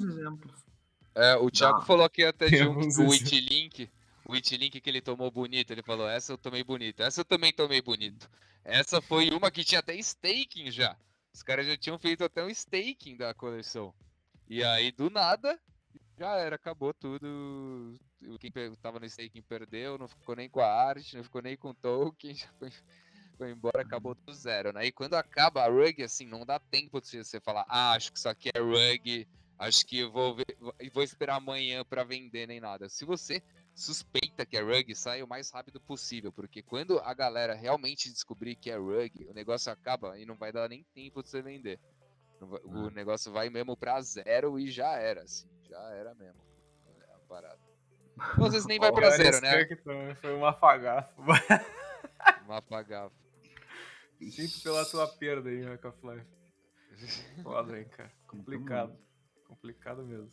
É, 1.14 1.37
o 1.37 1.51
Thiago 1.51 1.81
Dá. 1.81 1.85
falou 1.87 2.05
aqui 2.05 2.25
até 2.25 2.49
de 2.49 2.62
um 2.62 2.68
alguns 2.68 2.99
o 2.99 3.03
exemplos. 3.03 3.33
Itlink. 3.33 3.91
O 4.25 4.37
Itlink 4.37 4.81
que 4.81 4.91
ele 4.91 5.01
tomou 5.01 5.31
bonito. 5.31 5.71
Ele 5.73 5.83
falou: 5.83 6.09
essa 6.09 6.33
eu 6.33 6.39
tomei 6.39 6.62
bonito. 6.62 7.03
Essa 7.03 7.21
eu 7.21 7.25
também 7.25 7.53
tomei 7.53 7.81
bonito. 7.83 8.31
Essa 8.64 9.01
foi 9.01 9.31
uma 9.31 9.51
que 9.51 9.64
tinha 9.64 9.81
até 9.81 9.95
staking 9.97 10.71
já. 10.71 10.97
Os 11.33 11.43
caras 11.43 11.66
já 11.66 11.77
tinham 11.77 11.99
feito 11.99 12.25
até 12.25 12.45
um 12.45 12.49
staking 12.51 13.16
da 13.16 13.33
coleção. 13.35 13.95
E 14.49 14.62
aí, 14.64 14.91
do 14.93 15.09
nada, 15.11 15.59
já 16.18 16.35
era, 16.37 16.57
acabou 16.57 16.93
tudo. 16.93 17.27
O- 18.27 18.39
Quem 18.39 18.53
tava 18.83 19.01
no 19.01 19.07
staking 19.07 19.43
perdeu, 19.43 19.97
não 19.97 20.07
ficou 20.09 20.37
nem 20.37 20.49
com 20.49 20.61
a 20.61 20.66
arte, 20.66 21.16
não 21.16 21.25
ficou 21.25 21.41
nem 21.41 21.57
com 21.57 21.71
o 21.71 21.75
token, 21.75 22.35
já 22.37 22.49
foi, 22.59 22.71
foi 23.41 23.53
embora, 23.53 23.80
acabou 23.80 24.14
tudo 24.14 24.34
zero, 24.34 24.70
né? 24.70 24.84
E 24.84 24.93
quando 24.93 25.14
acaba 25.14 25.64
a 25.64 25.68
rug, 25.68 26.03
assim, 26.03 26.26
não 26.26 26.45
dá 26.45 26.59
tempo 26.59 27.01
de 27.01 27.24
você 27.24 27.41
falar, 27.41 27.64
ah, 27.66 27.93
acho 27.93 28.12
que 28.12 28.18
isso 28.18 28.28
aqui 28.28 28.51
é 28.55 28.59
rug, 28.61 29.26
acho 29.59 29.86
que 29.86 30.05
vou, 30.05 30.36
ver, 30.36 30.45
vou 30.93 31.03
esperar 31.03 31.36
amanhã 31.36 31.82
pra 31.82 32.05
vender 32.05 32.47
nem 32.47 32.61
nada. 32.61 32.86
Se 32.91 33.07
você 33.07 33.43
suspeita 33.74 34.45
que 34.45 34.59
é 34.59 34.61
rug, 34.61 34.95
sai 34.95 35.22
o 35.22 35.26
mais 35.26 35.51
rápido 35.51 35.80
possível, 35.80 36.30
porque 36.30 36.62
quando 36.62 36.99
a 36.99 37.14
galera 37.14 37.55
realmente 37.55 38.12
descobrir 38.12 38.57
que 38.57 38.70
é 38.70 38.76
rug, 38.76 39.26
o 39.26 39.32
negócio 39.32 39.72
acaba 39.72 40.18
e 40.18 40.26
não 40.26 40.36
vai 40.36 40.53
dar 40.53 40.68
nem 40.68 40.84
tempo 40.95 41.22
de 41.22 41.30
você 41.30 41.41
vender. 41.41 41.80
O 42.64 42.91
negócio 42.91 43.32
vai 43.32 43.49
mesmo 43.49 43.74
pra 43.74 44.03
zero 44.03 44.59
e 44.59 44.70
já 44.70 44.97
era, 44.97 45.22
assim, 45.22 45.49
já 45.66 45.80
era 45.95 46.14
mesmo. 46.14 46.43
É 47.01 47.14
a 47.14 47.18
parada. 47.26 47.59
Ou 48.38 48.45
às 48.45 48.53
vezes 48.53 48.68
nem 48.68 48.78
vai 48.78 48.93
pra 48.93 49.09
zero, 49.11 49.41
né? 49.41 49.66
Foi 50.20 50.36
um 50.36 50.45
afagaço. 50.45 51.14
Uma 52.45 52.59
apagava. 52.59 53.12
Sinto 54.29 54.62
pela 54.62 54.85
tua 54.85 55.07
perda 55.09 55.49
aí, 55.49 55.64
Half-Life. 55.64 56.27
Foda, 57.43 57.79
hein, 57.79 57.87
cara. 57.89 58.12
Complicado. 58.27 58.99
Complicado 59.47 60.05
mesmo. 60.05 60.31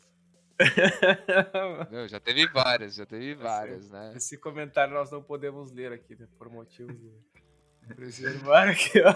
Meu, 1.92 2.08
já 2.08 2.20
teve 2.20 2.48
várias, 2.48 2.96
já 2.96 3.06
teve 3.06 3.36
várias, 3.36 3.90
né? 3.92 4.14
Esse 4.16 4.38
comentário 4.38 4.94
nós 4.94 5.12
não 5.12 5.22
podemos 5.22 5.72
ler 5.72 5.94
aqui, 5.94 6.16
né? 6.16 6.28
Por 6.38 6.50
motivos 6.50 6.98
de 7.00 7.12
preservar 7.96 8.70
aqui, 8.70 9.00
ó. 9.02 9.14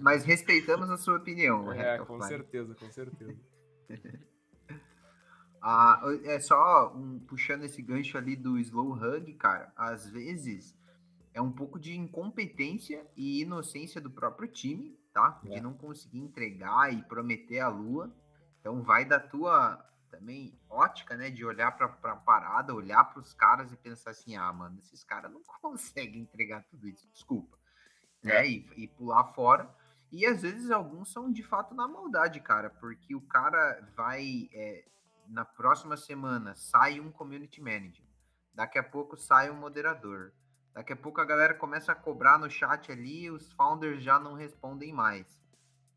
Mas 0.00 0.24
respeitamos 0.24 0.90
a 0.90 0.96
sua 0.96 1.18
opinião. 1.18 1.70
É, 1.72 1.92
Hack 1.92 2.02
of 2.02 2.08
com 2.08 2.16
Life. 2.16 2.28
certeza, 2.28 2.74
com 2.74 2.90
certeza. 2.90 3.36
Ah, 5.62 6.00
é 6.24 6.40
só 6.40 6.92
um, 6.94 7.18
puxando 7.20 7.64
esse 7.64 7.82
gancho 7.82 8.16
ali 8.16 8.34
do 8.34 8.58
slow 8.58 8.92
hug, 8.92 9.34
cara. 9.34 9.72
Às 9.76 10.08
vezes 10.08 10.76
é 11.36 11.40
um 11.42 11.52
pouco 11.52 11.78
de 11.78 11.94
incompetência 11.94 13.06
e 13.14 13.42
inocência 13.42 14.00
do 14.00 14.10
próprio 14.10 14.48
time, 14.48 14.98
tá? 15.12 15.38
De 15.44 15.52
É. 15.52 15.60
não 15.60 15.74
conseguir 15.74 16.18
entregar 16.18 16.90
e 16.94 17.02
prometer 17.02 17.60
a 17.60 17.68
lua. 17.68 18.10
Então 18.58 18.82
vai 18.82 19.04
da 19.04 19.20
tua 19.20 19.76
também 20.10 20.58
ótica, 20.70 21.14
né? 21.14 21.28
De 21.28 21.44
olhar 21.44 21.76
pra, 21.76 21.90
pra 21.90 22.16
parada, 22.16 22.74
olhar 22.74 23.04
pros 23.04 23.34
caras 23.34 23.70
e 23.70 23.76
pensar 23.76 24.12
assim: 24.12 24.34
ah, 24.34 24.50
mano, 24.50 24.78
esses 24.78 25.04
caras 25.04 25.30
não 25.30 25.42
conseguem 25.60 26.22
entregar 26.22 26.64
tudo 26.70 26.88
isso. 26.88 27.06
Desculpa. 27.12 27.58
Né? 28.22 28.48
E, 28.48 28.66
e 28.74 28.88
pular 28.88 29.24
fora. 29.34 29.68
E 30.10 30.24
às 30.24 30.40
vezes 30.40 30.70
alguns 30.70 31.12
são 31.12 31.30
de 31.30 31.42
fato 31.42 31.74
na 31.74 31.86
maldade, 31.86 32.40
cara, 32.40 32.70
porque 32.70 33.14
o 33.14 33.20
cara 33.20 33.86
vai. 33.94 34.48
é, 34.54 34.84
na 35.28 35.44
próxima 35.44 35.98
semana 35.98 36.54
sai 36.54 36.98
um 36.98 37.12
community 37.12 37.60
manager. 37.60 38.06
Daqui 38.54 38.78
a 38.78 38.82
pouco 38.82 39.18
sai 39.18 39.50
um 39.50 39.56
moderador. 39.56 40.32
Daqui 40.76 40.92
a 40.92 40.96
pouco 40.96 41.22
a 41.22 41.24
galera 41.24 41.54
começa 41.54 41.90
a 41.90 41.94
cobrar 41.94 42.38
no 42.38 42.50
chat 42.50 42.92
ali, 42.92 43.30
os 43.30 43.50
founders 43.52 44.02
já 44.02 44.20
não 44.20 44.34
respondem 44.34 44.92
mais. 44.92 45.40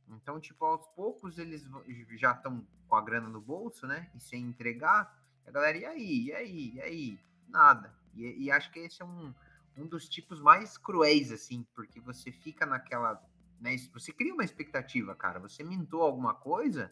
Então, 0.07 0.39
tipo, 0.39 0.63
aos 0.63 0.87
poucos 0.95 1.37
eles 1.37 1.67
já 2.11 2.31
estão 2.31 2.65
com 2.87 2.95
a 2.95 3.01
grana 3.01 3.27
no 3.27 3.41
bolso, 3.41 3.85
né? 3.85 4.09
E 4.15 4.21
sem 4.21 4.41
entregar, 4.41 5.13
a 5.45 5.51
galera, 5.51 5.77
e 5.77 5.83
aí? 5.85 6.23
E 6.27 6.31
aí? 6.31 6.73
E 6.75 6.81
aí? 6.81 7.19
Nada. 7.49 7.93
E, 8.15 8.45
e 8.45 8.49
acho 8.49 8.71
que 8.71 8.79
esse 8.79 9.01
é 9.01 9.05
um, 9.05 9.33
um 9.75 9.85
dos 9.85 10.07
tipos 10.07 10.39
mais 10.39 10.77
cruéis, 10.77 11.29
assim, 11.29 11.67
porque 11.75 11.99
você 11.99 12.31
fica 12.31 12.65
naquela. 12.65 13.21
Né, 13.59 13.75
você 13.91 14.13
cria 14.13 14.33
uma 14.33 14.45
expectativa, 14.45 15.13
cara. 15.13 15.41
Você 15.41 15.61
mintou 15.61 16.03
alguma 16.03 16.33
coisa, 16.33 16.89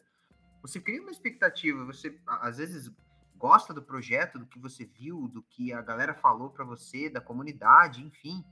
você 0.62 0.82
cria 0.82 1.02
uma 1.02 1.12
expectativa, 1.12 1.86
você 1.86 2.20
às 2.28 2.58
vezes 2.58 2.92
gosta 3.38 3.74
do 3.74 3.82
projeto, 3.82 4.40
do 4.40 4.46
que 4.46 4.60
você 4.60 4.86
viu, 4.86 5.28
do 5.28 5.42
que 5.44 5.72
a 5.72 5.82
galera 5.82 6.14
falou 6.14 6.50
pra 6.50 6.66
você, 6.66 7.10
da 7.10 7.22
comunidade, 7.22 8.04
enfim. 8.04 8.44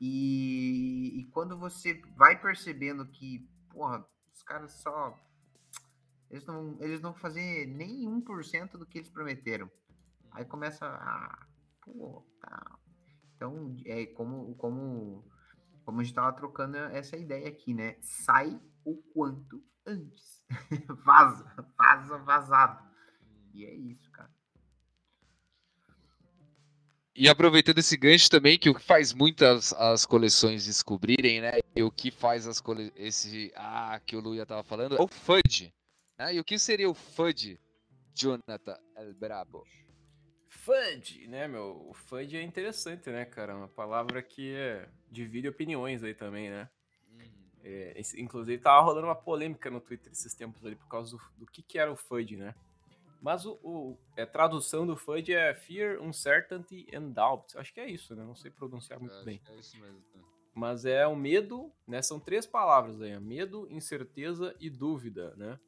E, 0.00 1.20
e 1.20 1.24
quando 1.32 1.58
você 1.58 2.00
vai 2.16 2.40
percebendo 2.40 3.06
que, 3.06 3.48
porra, 3.70 4.06
os 4.32 4.42
caras 4.42 4.72
só. 4.72 5.18
Eles 6.30 6.44
não, 6.46 6.76
eles 6.80 7.00
não 7.00 7.12
vão 7.12 7.20
fazer 7.20 7.66
nem 7.66 8.06
1% 8.06 8.72
do 8.72 8.86
que 8.86 8.98
eles 8.98 9.10
prometeram. 9.10 9.70
Aí 10.30 10.44
começa 10.44 10.86
a. 10.86 11.46
Pô, 11.80 12.24
tá. 12.40 12.78
Então, 13.34 13.76
é 13.86 14.06
como, 14.06 14.54
como, 14.56 15.24
como 15.84 16.00
a 16.00 16.04
gente 16.04 16.14
tava 16.14 16.32
trocando 16.32 16.76
essa 16.76 17.16
ideia 17.16 17.48
aqui, 17.48 17.72
né? 17.72 17.96
Sai 18.00 18.60
o 18.84 18.96
quanto 19.14 19.62
antes. 19.86 20.44
vaza, 21.04 21.66
vaza, 21.76 22.18
vazado. 22.18 22.87
E 23.54 23.64
é 23.64 23.74
isso, 23.74 24.10
cara. 24.10 24.30
E 27.20 27.28
aproveitando 27.28 27.78
esse 27.78 27.96
gancho 27.96 28.30
também, 28.30 28.56
que 28.56 28.70
o 28.70 28.74
que 28.74 28.80
faz 28.82 29.12
muitas 29.12 29.72
as 29.72 30.06
coleções 30.06 30.66
descobrirem, 30.66 31.40
né? 31.40 31.58
E 31.74 31.82
o 31.82 31.90
que 31.90 32.12
faz 32.12 32.46
as 32.46 32.60
cole... 32.60 32.92
esse 32.94 33.52
ah 33.56 34.00
que 34.06 34.14
o 34.14 34.20
Luia 34.20 34.46
tava 34.46 34.62
falando 34.62 34.96
é 34.96 35.02
o 35.02 35.08
FUD. 35.08 35.74
Né? 36.16 36.34
E 36.36 36.40
o 36.40 36.44
que 36.44 36.56
seria 36.60 36.88
o 36.88 36.94
FUD, 36.94 37.58
Jonathan 38.14 38.78
El 38.96 39.14
Brabo? 39.14 39.66
FUD, 40.48 41.26
né, 41.26 41.48
meu? 41.48 41.88
O 41.88 41.92
FUD 41.92 42.36
é 42.36 42.42
interessante, 42.42 43.10
né, 43.10 43.24
cara? 43.24 43.56
Uma 43.56 43.68
palavra 43.68 44.22
que 44.22 44.54
é... 44.54 44.88
divide 45.10 45.48
opiniões 45.48 46.04
aí 46.04 46.14
também, 46.14 46.50
né? 46.50 46.70
É, 47.64 47.94
esse- 47.96 48.20
inclusive, 48.20 48.62
tava 48.62 48.84
rolando 48.84 49.08
uma 49.08 49.16
polêmica 49.16 49.68
no 49.68 49.80
Twitter 49.80 50.12
esses 50.12 50.34
tempos 50.34 50.64
ali 50.64 50.76
por 50.76 50.86
causa 50.86 51.16
do, 51.16 51.22
do 51.36 51.46
que, 51.46 51.62
que 51.62 51.80
era 51.80 51.90
o 51.90 51.96
FUD, 51.96 52.36
né? 52.36 52.54
Mas 53.20 53.44
o, 53.44 53.58
o- 53.62 53.98
a 54.16 54.24
tradução 54.26 54.86
do 54.86 54.96
FUD 54.96 55.32
é 55.34 55.54
Fear, 55.54 56.00
Uncertainty 56.02 56.86
and 56.94 57.10
Doubt. 57.10 57.56
Acho 57.58 57.72
que 57.74 57.80
é 57.80 57.90
isso, 57.90 58.14
né? 58.14 58.22
Não 58.24 58.34
sei 58.36 58.50
pronunciar 58.50 59.00
muito 59.00 59.14
bem. 59.24 59.40
É 59.48 59.58
isso 59.58 59.78
mesmo. 59.80 60.02
Mas 60.54 60.84
é 60.84 61.06
o 61.06 61.14
medo, 61.16 61.72
né? 61.86 62.00
São 62.02 62.18
três 62.20 62.46
palavras 62.46 63.00
aí: 63.00 63.18
medo, 63.20 63.66
incerteza 63.70 64.54
e 64.60 64.68
dúvida, 64.70 65.34
né? 65.36 65.58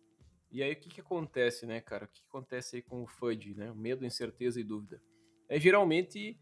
E 0.51 0.63
aí 0.63 0.73
o 0.73 0.77
que 0.77 0.89
que 0.89 1.01
acontece, 1.01 1.65
né, 1.67 1.81
cara? 1.81 2.07
O 2.07 2.09
que 2.09 2.21
que 2.23 2.27
acontece 2.29 2.77
aí 2.77 2.83
com 2.83 3.03
o 3.03 3.07
FUD, 3.07 3.55
né? 3.55 3.73
Medo, 3.75 4.05
incerteza 4.05 4.61
e 4.61 4.65
dúvida. 4.65 5.01
É 5.49 5.61
geralmente 5.61 6.41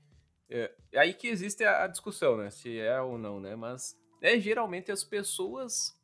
é, 0.49 0.75
é 0.93 0.99
aí 0.99 1.13
que 1.13 1.29
existe 1.29 1.63
a, 1.65 1.85
a 1.85 1.87
discussão, 1.89 2.37
né? 2.39 2.49
Se 2.51 2.79
é 2.79 3.01
ou 3.03 3.19
não, 3.19 3.39
né? 3.39 3.55
Mas 3.55 3.99
é 4.23 4.39
geralmente 4.41 4.91
as 4.91 5.05
pessoas 5.05 5.98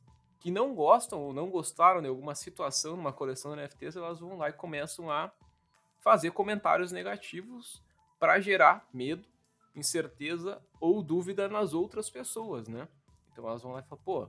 que 0.45 0.51
não 0.51 0.74
gostam 0.74 1.18
ou 1.22 1.32
não 1.32 1.49
gostaram 1.49 2.03
de 2.03 2.09
alguma 2.09 2.34
situação 2.34 2.99
numa 2.99 3.14
coleção 3.14 3.57
de 3.57 3.62
NFTs, 3.62 3.97
elas 3.97 4.20
vão 4.20 4.36
lá 4.36 4.51
e 4.51 4.53
começam 4.53 5.11
a 5.11 5.32
fazer 6.01 6.32
comentários 6.32 6.92
negativos 6.92 7.82
para 8.20 8.38
gerar 8.40 8.86
medo, 8.92 9.26
incerteza 9.74 10.61
ou 10.78 11.03
dúvida 11.03 11.49
nas 11.49 11.72
outras 11.72 12.11
pessoas, 12.11 12.68
né? 12.68 12.86
Então 13.32 13.49
elas 13.49 13.62
vão 13.62 13.72
lá 13.72 13.80
e 13.80 13.84
falam, 13.84 14.05
pô, 14.05 14.28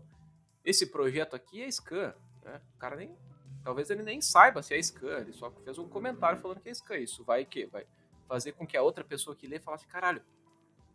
esse 0.63 0.85
projeto 0.89 1.35
aqui 1.35 1.61
é 1.61 1.69
Scan, 1.69 2.15
né? 2.45 2.61
O 2.75 2.77
cara 2.79 2.95
nem. 2.95 3.13
Talvez 3.61 3.89
ele 3.89 4.01
nem 4.01 4.21
saiba 4.21 4.63
se 4.63 4.73
é 4.73 4.81
Scan, 4.81 5.19
ele 5.19 5.33
só 5.33 5.51
fez 5.51 5.77
um 5.77 5.89
comentário 5.89 6.39
falando 6.39 6.61
que 6.61 6.69
é 6.69 6.73
Scan. 6.73 6.95
Isso 6.95 7.25
vai 7.25 7.43
o 7.43 7.45
quê? 7.45 7.65
Vai 7.65 7.85
fazer 8.25 8.53
com 8.53 8.65
que 8.65 8.77
a 8.77 8.81
outra 8.81 9.03
pessoa 9.03 9.35
que 9.35 9.47
lê 9.47 9.59
fale 9.59 9.75
assim, 9.75 9.87
caralho, 9.87 10.23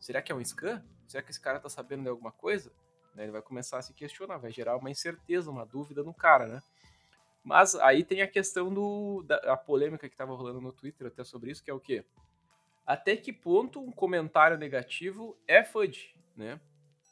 será 0.00 0.22
que 0.22 0.32
é 0.32 0.34
um 0.34 0.42
Scan? 0.42 0.82
Será 1.06 1.22
que 1.22 1.30
esse 1.30 1.40
cara 1.40 1.60
tá 1.60 1.68
sabendo 1.68 2.04
de 2.04 2.08
alguma 2.08 2.32
coisa? 2.32 2.72
Né, 3.14 3.24
Ele 3.24 3.32
vai 3.32 3.42
começar 3.42 3.78
a 3.78 3.82
se 3.82 3.92
questionar, 3.92 4.38
vai 4.38 4.52
gerar 4.52 4.76
uma 4.76 4.90
incerteza, 4.90 5.50
uma 5.50 5.66
dúvida 5.66 6.02
no 6.02 6.14
cara, 6.14 6.46
né? 6.46 6.62
Mas 7.42 7.74
aí 7.76 8.04
tem 8.04 8.20
a 8.22 8.28
questão 8.28 8.72
do, 8.72 9.22
da 9.26 9.36
a 9.52 9.56
polêmica 9.56 10.08
que 10.08 10.16
tava 10.16 10.34
rolando 10.34 10.60
no 10.60 10.72
Twitter 10.72 11.06
até 11.06 11.24
sobre 11.24 11.50
isso, 11.50 11.64
que 11.64 11.70
é 11.70 11.74
o 11.74 11.80
quê? 11.80 12.04
até 12.90 13.16
que 13.16 13.32
ponto 13.32 13.80
um 13.80 13.92
comentário 13.92 14.58
negativo 14.58 15.38
é 15.46 15.62
FUD, 15.62 16.12
né? 16.36 16.60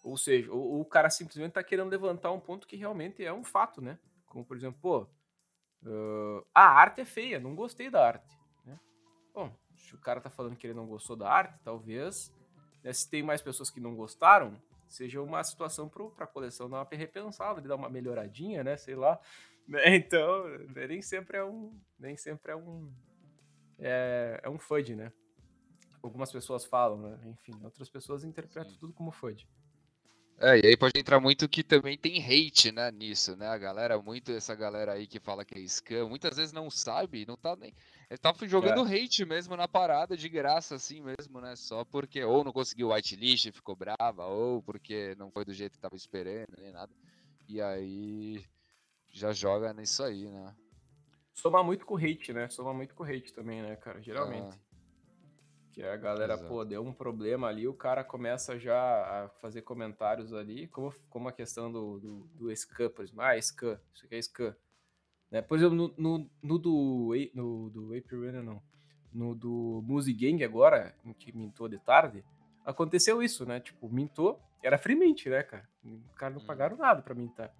Ou 0.02 0.16
seja, 0.16 0.50
o, 0.52 0.80
o, 0.80 0.84
cara 0.84 1.08
simplesmente 1.08 1.52
tá 1.52 1.62
querendo 1.62 1.88
levantar 1.88 2.32
um 2.32 2.40
ponto 2.40 2.66
que 2.66 2.74
realmente 2.74 3.24
é 3.24 3.32
um 3.32 3.44
fato, 3.44 3.80
né? 3.80 3.96
Como, 4.26 4.44
por 4.44 4.56
exemplo, 4.56 4.76
pô, 4.82 5.02
uh, 5.88 6.44
a 6.52 6.62
arte 6.62 7.00
é 7.00 7.04
feia, 7.04 7.38
não 7.38 7.54
gostei 7.54 7.88
da 7.90 8.04
arte. 8.04 8.36
Né? 8.64 8.76
Bom, 9.32 9.54
se 9.76 9.94
o 9.94 9.98
cara 9.98 10.20
tá 10.20 10.28
falando 10.28 10.56
que 10.56 10.66
ele 10.66 10.74
não 10.74 10.84
gostou 10.84 11.14
da 11.14 11.30
arte, 11.30 11.60
talvez, 11.62 12.34
né, 12.82 12.92
se 12.92 13.08
tem 13.08 13.22
mais 13.22 13.40
pessoas 13.40 13.70
que 13.70 13.78
não 13.78 13.94
gostaram, 13.94 14.60
seja 14.88 15.22
uma 15.22 15.42
situação 15.44 15.88
para 15.88 16.24
a 16.24 16.26
coleção 16.26 16.68
dar 16.68 16.78
uma 16.78 16.88
repensada, 16.90 17.60
dar 17.60 17.76
uma 17.76 17.88
melhoradinha, 17.88 18.64
né? 18.64 18.76
Sei 18.76 18.94
lá. 18.94 19.18
Né? 19.68 19.96
Então, 19.96 20.44
nem 20.88 21.02
sempre 21.02 21.36
é 21.36 21.44
um. 21.44 21.78
Nem 21.98 22.16
sempre 22.16 22.52
é 22.52 22.56
um. 22.56 22.90
É, 23.78 24.40
é 24.42 24.48
um 24.48 24.58
FUD, 24.58 24.96
né? 24.96 25.12
Algumas 26.02 26.32
pessoas 26.32 26.64
falam, 26.64 26.96
né? 26.96 27.18
Enfim, 27.26 27.52
outras 27.62 27.90
pessoas 27.90 28.24
interpretam 28.24 28.72
Sim. 28.72 28.78
tudo 28.78 28.94
como 28.94 29.10
FUD. 29.12 29.46
É, 30.40 30.60
e 30.60 30.66
aí 30.68 30.76
pode 30.76 30.98
entrar 30.98 31.18
muito 31.18 31.48
que 31.48 31.64
também 31.64 31.98
tem 31.98 32.22
hate, 32.24 32.70
né, 32.70 32.92
nisso, 32.92 33.36
né? 33.36 33.48
A 33.48 33.58
galera, 33.58 34.00
muito 34.00 34.30
essa 34.30 34.54
galera 34.54 34.92
aí 34.92 35.04
que 35.04 35.18
fala 35.18 35.44
que 35.44 35.58
é 35.58 35.64
scam, 35.66 36.08
muitas 36.08 36.36
vezes 36.36 36.52
não 36.52 36.70
sabe, 36.70 37.26
não 37.26 37.36
tá 37.36 37.56
nem. 37.56 37.74
Ele 38.10 38.18
tá 38.18 38.34
jogando 38.46 38.86
é. 38.86 38.96
hate 38.96 39.24
mesmo 39.26 39.54
na 39.54 39.68
parada, 39.68 40.16
de 40.16 40.28
graça, 40.30 40.76
assim 40.76 41.02
mesmo, 41.02 41.40
né? 41.42 41.54
Só 41.56 41.84
porque 41.84 42.24
ou 42.24 42.42
não 42.42 42.52
conseguiu 42.52 42.88
whitelist 42.88 43.46
e 43.46 43.52
ficou 43.52 43.76
brava, 43.76 44.24
ou 44.24 44.62
porque 44.62 45.14
não 45.18 45.30
foi 45.30 45.44
do 45.44 45.52
jeito 45.52 45.72
que 45.72 45.78
tava 45.78 45.94
esperando, 45.94 46.54
nem 46.58 46.72
nada. 46.72 46.90
E 47.46 47.60
aí 47.60 48.42
já 49.10 49.32
joga 49.32 49.74
nisso 49.74 50.02
aí, 50.02 50.26
né? 50.26 50.54
Soma 51.34 51.62
muito 51.62 51.84
com 51.84 51.96
hate, 51.96 52.32
né? 52.32 52.48
Soma 52.48 52.72
muito 52.72 52.94
com 52.94 53.04
hate 53.04 53.32
também, 53.32 53.60
né, 53.60 53.76
cara? 53.76 54.00
Geralmente. 54.00 54.56
É. 54.56 54.68
Que 55.72 55.82
a 55.82 55.96
galera, 55.96 56.34
Exato. 56.34 56.48
pô, 56.48 56.64
deu 56.64 56.82
um 56.82 56.92
problema 56.92 57.46
ali, 57.46 57.68
o 57.68 57.74
cara 57.74 58.02
começa 58.02 58.58
já 58.58 58.74
a 58.76 59.28
fazer 59.40 59.62
comentários 59.62 60.32
ali, 60.32 60.66
como, 60.66 60.94
como 61.08 61.28
a 61.28 61.32
questão 61.32 61.70
do, 61.70 62.00
do, 62.00 62.16
do 62.34 62.56
Scan, 62.56 62.88
por 62.88 63.04
exemplo. 63.04 63.20
Ah, 63.22 63.40
Scan, 63.40 63.78
isso 63.94 64.06
aqui 64.06 64.14
é 64.14 64.22
Scan. 64.22 64.56
Né? 65.30 65.42
Por 65.42 65.58
exemplo, 65.58 65.74
no, 65.74 65.94
no, 65.96 66.30
no 66.42 66.58
do, 66.58 67.10
no 67.34 67.70
do 67.70 67.96
April 67.96 68.26
Runner, 68.26 68.42
não. 68.42 68.62
No 69.12 69.34
do 69.34 69.82
Music 69.86 70.18
Gang 70.18 70.42
agora, 70.44 70.94
que 71.18 71.36
mintou 71.36 71.68
de 71.68 71.78
tarde, 71.78 72.24
aconteceu 72.64 73.22
isso, 73.22 73.46
né? 73.46 73.60
Tipo, 73.60 73.88
mintou, 73.88 74.40
era 74.62 74.78
free 74.78 74.94
mint, 74.94 75.26
né, 75.26 75.42
cara? 75.42 75.68
Os 75.84 76.14
caras 76.14 76.36
não 76.36 76.42
hum. 76.42 76.46
pagaram 76.46 76.76
nada 76.76 77.02
pra 77.02 77.14
mintar. 77.14 77.52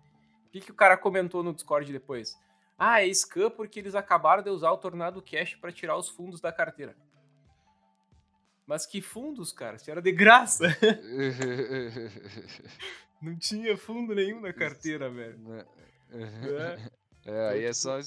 O 0.46 0.50
que, 0.50 0.60
que 0.60 0.70
o 0.70 0.74
cara 0.74 0.96
comentou 0.96 1.42
no 1.42 1.54
Discord 1.54 1.90
depois? 1.92 2.38
Ah, 2.78 3.02
é 3.02 3.12
scam 3.12 3.50
porque 3.50 3.80
eles 3.80 3.94
acabaram 3.94 4.42
de 4.42 4.50
usar 4.50 4.70
o 4.70 4.78
Tornado 4.78 5.22
Cash 5.22 5.56
para 5.56 5.72
tirar 5.72 5.96
os 5.96 6.08
fundos 6.08 6.40
da 6.40 6.52
carteira. 6.52 6.96
Mas 8.66 8.86
que 8.86 9.00
fundos, 9.00 9.50
cara? 9.50 9.78
Se 9.78 9.90
era 9.90 10.00
de 10.00 10.12
graça. 10.12 10.66
não 13.20 13.36
tinha 13.36 13.76
fundo 13.76 14.14
nenhum 14.14 14.40
na 14.40 14.52
carteira, 14.52 15.10
velho. 15.10 15.54
É. 15.54 15.66
É, 17.28 17.48
aí 17.50 17.64
é 17.64 17.72
só 17.74 17.98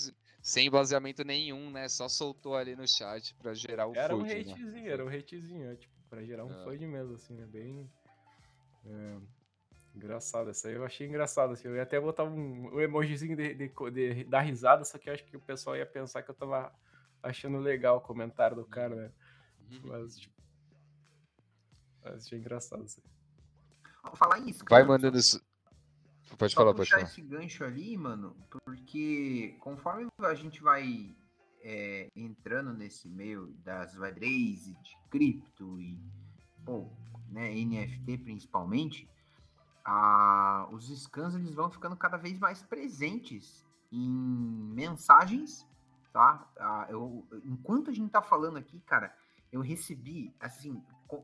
sem 0.41 0.69
baseamento 0.69 1.23
nenhum, 1.23 1.69
né? 1.69 1.87
Só 1.87 2.09
soltou 2.09 2.55
ali 2.55 2.75
no 2.75 2.87
chat 2.87 3.35
pra 3.35 3.53
gerar 3.53 3.87
o 3.87 3.95
Era 3.95 4.15
um 4.15 4.23
né? 4.23 4.31
hatezinho, 4.31 4.71
né? 4.71 4.87
era 4.87 5.05
um 5.05 5.07
hatezinho, 5.07 5.75
tipo, 5.77 5.93
pra 6.09 6.23
gerar 6.23 6.45
um 6.45 6.51
é. 6.51 6.77
mesmo, 6.87 7.13
assim, 7.13 7.35
né? 7.35 7.45
Bem. 7.45 7.87
É, 8.83 9.17
engraçado, 9.95 10.49
essa 10.49 10.67
aí 10.67 10.73
eu 10.73 10.83
achei 10.83 11.07
engraçado, 11.07 11.53
assim. 11.53 11.67
Eu 11.67 11.75
ia 11.75 11.83
até 11.83 11.99
botar 11.99 12.23
um, 12.23 12.73
um 12.73 12.81
emojizinho 12.81 13.35
de, 13.35 13.53
de, 13.53 13.71
de, 13.91 14.23
dar 14.23 14.41
risada, 14.41 14.83
só 14.83 14.97
que 14.97 15.07
eu 15.07 15.13
acho 15.13 15.23
que 15.23 15.37
o 15.37 15.41
pessoal 15.41 15.75
ia 15.77 15.85
pensar 15.85 16.23
que 16.23 16.31
eu 16.31 16.35
tava 16.35 16.73
achando 17.21 17.59
legal 17.59 17.97
o 17.97 18.01
comentário 18.01 18.55
do 18.55 18.65
cara, 18.65 18.95
né? 18.95 19.11
Uhum. 19.69 19.81
Mas, 19.83 20.17
tipo. 20.17 20.41
Mas 22.03 22.25
achei 22.25 22.39
engraçado 22.39 22.83
isso 22.83 22.99
aí. 22.99 24.15
Falar 24.15 24.39
isso. 24.39 24.65
Vai 24.67 24.83
mandando 24.83 25.19
isso. 25.19 25.39
Pode 26.37 26.53
Só 26.53 26.61
falar, 26.61 26.73
pode 26.73 26.89
falar. 26.89 27.03
esse 27.03 27.21
gancho 27.21 27.63
ali, 27.63 27.97
mano, 27.97 28.35
porque 28.65 29.55
conforme 29.59 30.07
a 30.19 30.33
gente 30.33 30.61
vai 30.61 31.15
é, 31.61 32.09
entrando 32.15 32.73
nesse 32.73 33.07
meio 33.07 33.47
das 33.63 33.97
Web3, 33.97 34.73
de 34.81 34.97
cripto 35.09 35.79
e, 35.79 35.99
pô, 36.65 36.89
né, 37.29 37.53
NFT 37.53 38.17
principalmente, 38.19 39.07
a, 39.85 40.67
os 40.71 40.87
scans 41.03 41.35
eles 41.35 41.53
vão 41.53 41.69
ficando 41.69 41.95
cada 41.95 42.17
vez 42.17 42.39
mais 42.39 42.63
presentes 42.63 43.65
em 43.91 44.09
mensagens, 44.09 45.67
tá? 46.13 46.47
A, 46.57 46.87
eu, 46.89 47.27
enquanto 47.43 47.89
a 47.89 47.93
gente 47.93 48.09
tá 48.09 48.21
falando 48.21 48.57
aqui, 48.57 48.79
cara, 48.81 49.15
eu 49.51 49.61
recebi, 49.61 50.33
assim, 50.39 50.81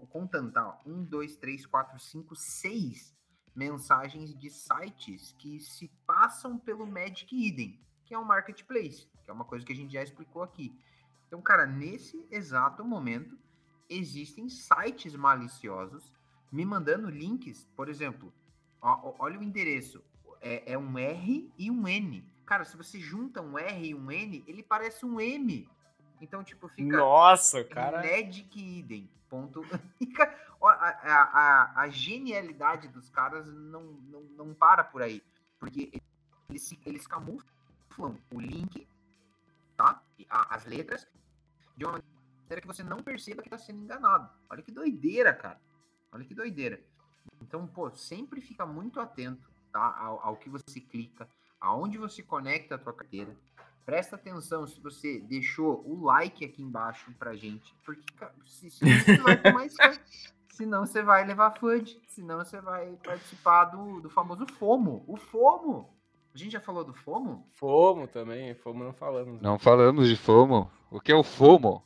contando, 0.10 0.52
tá? 0.52 0.80
Um, 0.86 1.04
dois, 1.04 1.38
três, 1.38 1.66
quatro, 1.66 1.98
cinco, 2.00 2.36
seis 2.36 3.17
mensagens 3.58 4.38
de 4.38 4.52
sites 4.52 5.34
que 5.40 5.60
se 5.60 5.90
passam 6.06 6.60
pelo 6.60 6.86
Magic 6.86 7.36
Eden, 7.36 7.80
que 8.06 8.14
é 8.14 8.20
um 8.20 8.24
marketplace, 8.24 9.10
que 9.24 9.32
é 9.32 9.34
uma 9.34 9.44
coisa 9.44 9.66
que 9.66 9.74
a 9.74 9.76
gente 9.76 9.92
já 9.92 10.04
explicou 10.04 10.44
aqui. 10.44 10.80
Então, 11.26 11.42
cara, 11.42 11.66
nesse 11.66 12.24
exato 12.30 12.86
momento, 12.86 13.36
existem 13.90 14.48
sites 14.48 15.16
maliciosos 15.16 16.14
me 16.52 16.64
mandando 16.64 17.10
links, 17.10 17.68
por 17.76 17.90
exemplo, 17.90 18.32
ó, 18.80 19.16
olha 19.18 19.40
o 19.40 19.44
endereço, 19.44 20.04
é, 20.40 20.74
é, 20.74 20.78
um 20.78 20.98
R 20.98 21.52
e 21.58 21.72
um 21.72 21.88
N. 21.88 22.24
Cara, 22.46 22.64
se 22.64 22.78
você 22.78 23.00
junta 23.00 23.42
um 23.42 23.58
R 23.58 23.90
e 23.90 23.96
um 23.96 24.12
N, 24.12 24.44
ele 24.48 24.62
parece 24.62 25.04
um 25.04 25.20
M. 25.20 25.68
Então, 26.22 26.44
tipo, 26.44 26.68
fica. 26.70 26.98
Nossa, 26.98 27.64
cara. 27.64 28.02
Magic 28.02 28.80
Eden. 28.80 29.10
Ponto. 29.30 29.62
a, 30.62 30.74
a, 30.74 31.82
a, 31.82 31.90
genialidade 31.90 32.88
dos 32.88 33.10
caras 33.10 33.48
não, 33.48 33.84
não, 33.84 34.22
não 34.24 34.54
para 34.54 34.84
por 34.84 35.02
aí. 35.02 35.22
Porque 35.60 36.02
eles, 36.50 36.72
eles 36.86 37.08
camuflam 37.08 38.18
o 38.34 38.40
link, 38.40 38.88
tá? 39.76 40.02
As 40.30 40.66
letras, 40.66 41.08
de 41.76 41.86
uma 41.86 42.02
maneira 42.42 42.62
que 42.62 42.68
você 42.68 42.84
não 42.84 43.04
perceba 43.04 43.42
que 43.42 43.48
está 43.48 43.58
sendo 43.58 43.84
enganado. 43.84 44.30
Olha 44.50 44.64
que 44.64 44.72
doideira, 44.72 45.34
cara. 45.34 45.60
Olha 46.12 46.26
que 46.26 46.34
doideira. 46.34 46.82
Então, 47.42 47.68
pô, 47.68 47.94
sempre 47.96 48.42
fica 48.42 48.66
muito 48.66 49.00
atento 49.00 49.52
tá? 49.72 49.96
ao, 50.00 50.20
ao 50.22 50.38
que 50.38 50.50
você 50.50 50.80
clica, 50.80 51.30
aonde 51.60 51.98
você 51.98 52.24
conecta 52.24 52.76
a 52.76 52.78
tua 52.78 52.94
carteira. 52.94 53.36
Presta 53.88 54.18
atenção 54.18 54.68
se 54.68 54.82
você 54.82 55.18
deixou 55.18 55.82
o 55.88 56.04
like 56.04 56.44
aqui 56.44 56.62
embaixo 56.62 57.10
pra 57.18 57.38
gente, 57.38 57.74
porque 57.86 58.04
se, 58.44 58.70
se 58.70 58.84
você 58.84 59.18
vai 59.18 59.42
tomar 59.42 59.66
isso, 59.66 59.78
senão 60.52 60.86
você 60.86 61.02
vai 61.02 61.26
levar 61.26 61.58
FUD, 61.58 61.98
senão 62.10 62.40
você 62.40 62.60
vai 62.60 62.98
participar 62.98 63.64
do, 63.64 64.02
do 64.02 64.10
famoso 64.10 64.46
FOMO. 64.46 65.06
O 65.08 65.16
FOMO! 65.16 65.90
A 66.36 66.38
gente 66.38 66.52
já 66.52 66.60
falou 66.60 66.84
do 66.84 66.94
FOMO? 66.94 67.48
FOMO 67.54 68.10
também, 68.10 68.54
FOMO 68.56 68.84
não 68.84 68.94
falamos. 68.94 69.42
Não 69.42 69.58
falamos 69.58 70.10
de 70.10 70.18
FOMO. 70.18 70.70
O 70.92 71.00
que 71.00 71.14
é 71.14 71.16
o 71.16 71.24
FOMO? 71.24 71.82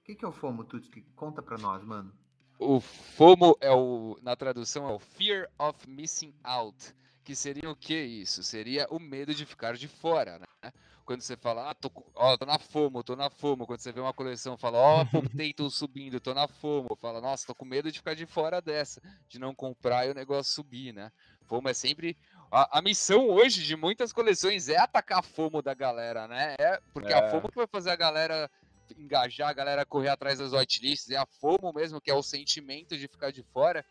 O 0.00 0.04
que, 0.04 0.14
que 0.14 0.24
é 0.24 0.28
o 0.28 0.32
FOMO, 0.32 0.64
Tutski? 0.64 1.02
Conta 1.14 1.42
pra 1.42 1.58
nós, 1.58 1.84
mano. 1.84 2.10
O 2.58 2.80
FOMO 2.80 3.54
é 3.60 3.70
o, 3.70 4.18
na 4.22 4.34
tradução, 4.34 4.88
é 4.88 4.94
o 4.94 4.98
Fear 4.98 5.46
of 5.58 5.86
Missing 5.86 6.32
Out 6.42 6.94
que 7.30 7.36
seria 7.36 7.70
o 7.70 7.76
que 7.76 7.94
isso? 7.94 8.42
Seria 8.42 8.88
o 8.90 8.98
medo 8.98 9.32
de 9.32 9.46
ficar 9.46 9.76
de 9.76 9.86
fora, 9.86 10.40
né? 10.40 10.72
Quando 11.04 11.20
você 11.20 11.36
fala, 11.36 11.70
ah, 11.70 11.74
tô, 11.74 11.88
ó, 12.12 12.36
tô 12.36 12.44
na 12.44 12.58
FOMO, 12.58 13.04
tô 13.04 13.14
na 13.14 13.30
FOMO. 13.30 13.68
Quando 13.68 13.78
você 13.78 13.92
vê 13.92 14.00
uma 14.00 14.12
coleção, 14.12 14.56
fala, 14.56 14.78
ó, 14.78 15.02
oh, 15.02 15.04
tô 15.56 15.70
subindo, 15.70 16.18
tô 16.18 16.34
na 16.34 16.48
FOMO. 16.48 16.96
Fala, 17.00 17.20
nossa, 17.20 17.46
tô 17.46 17.54
com 17.54 17.64
medo 17.64 17.90
de 17.92 17.98
ficar 17.98 18.14
de 18.14 18.26
fora 18.26 18.60
dessa, 18.60 19.00
de 19.28 19.38
não 19.38 19.54
comprar 19.54 20.06
e 20.06 20.10
o 20.10 20.14
negócio 20.14 20.52
subir, 20.52 20.92
né? 20.92 21.12
FOMO 21.42 21.68
é 21.68 21.74
sempre. 21.74 22.18
A, 22.50 22.78
a 22.78 22.82
missão 22.82 23.28
hoje 23.28 23.62
de 23.62 23.76
muitas 23.76 24.12
coleções 24.12 24.68
é 24.68 24.76
atacar 24.76 25.20
a 25.20 25.22
FOMO 25.22 25.62
da 25.62 25.72
galera, 25.72 26.26
né? 26.26 26.56
É, 26.58 26.80
porque 26.92 27.12
é. 27.12 27.16
a 27.16 27.30
FOMO 27.30 27.48
que 27.48 27.58
vai 27.58 27.68
fazer 27.68 27.90
a 27.90 27.96
galera 27.96 28.50
engajar, 28.98 29.50
a 29.50 29.52
galera 29.52 29.86
correr 29.86 30.08
atrás 30.08 30.40
das 30.40 30.52
whitelists, 30.52 31.10
é 31.10 31.16
a 31.16 31.26
FOMO 31.26 31.72
mesmo, 31.72 32.00
que 32.00 32.10
é 32.10 32.14
o 32.14 32.24
sentimento 32.24 32.98
de 32.98 33.06
ficar 33.06 33.30
de 33.30 33.44
fora, 33.44 33.84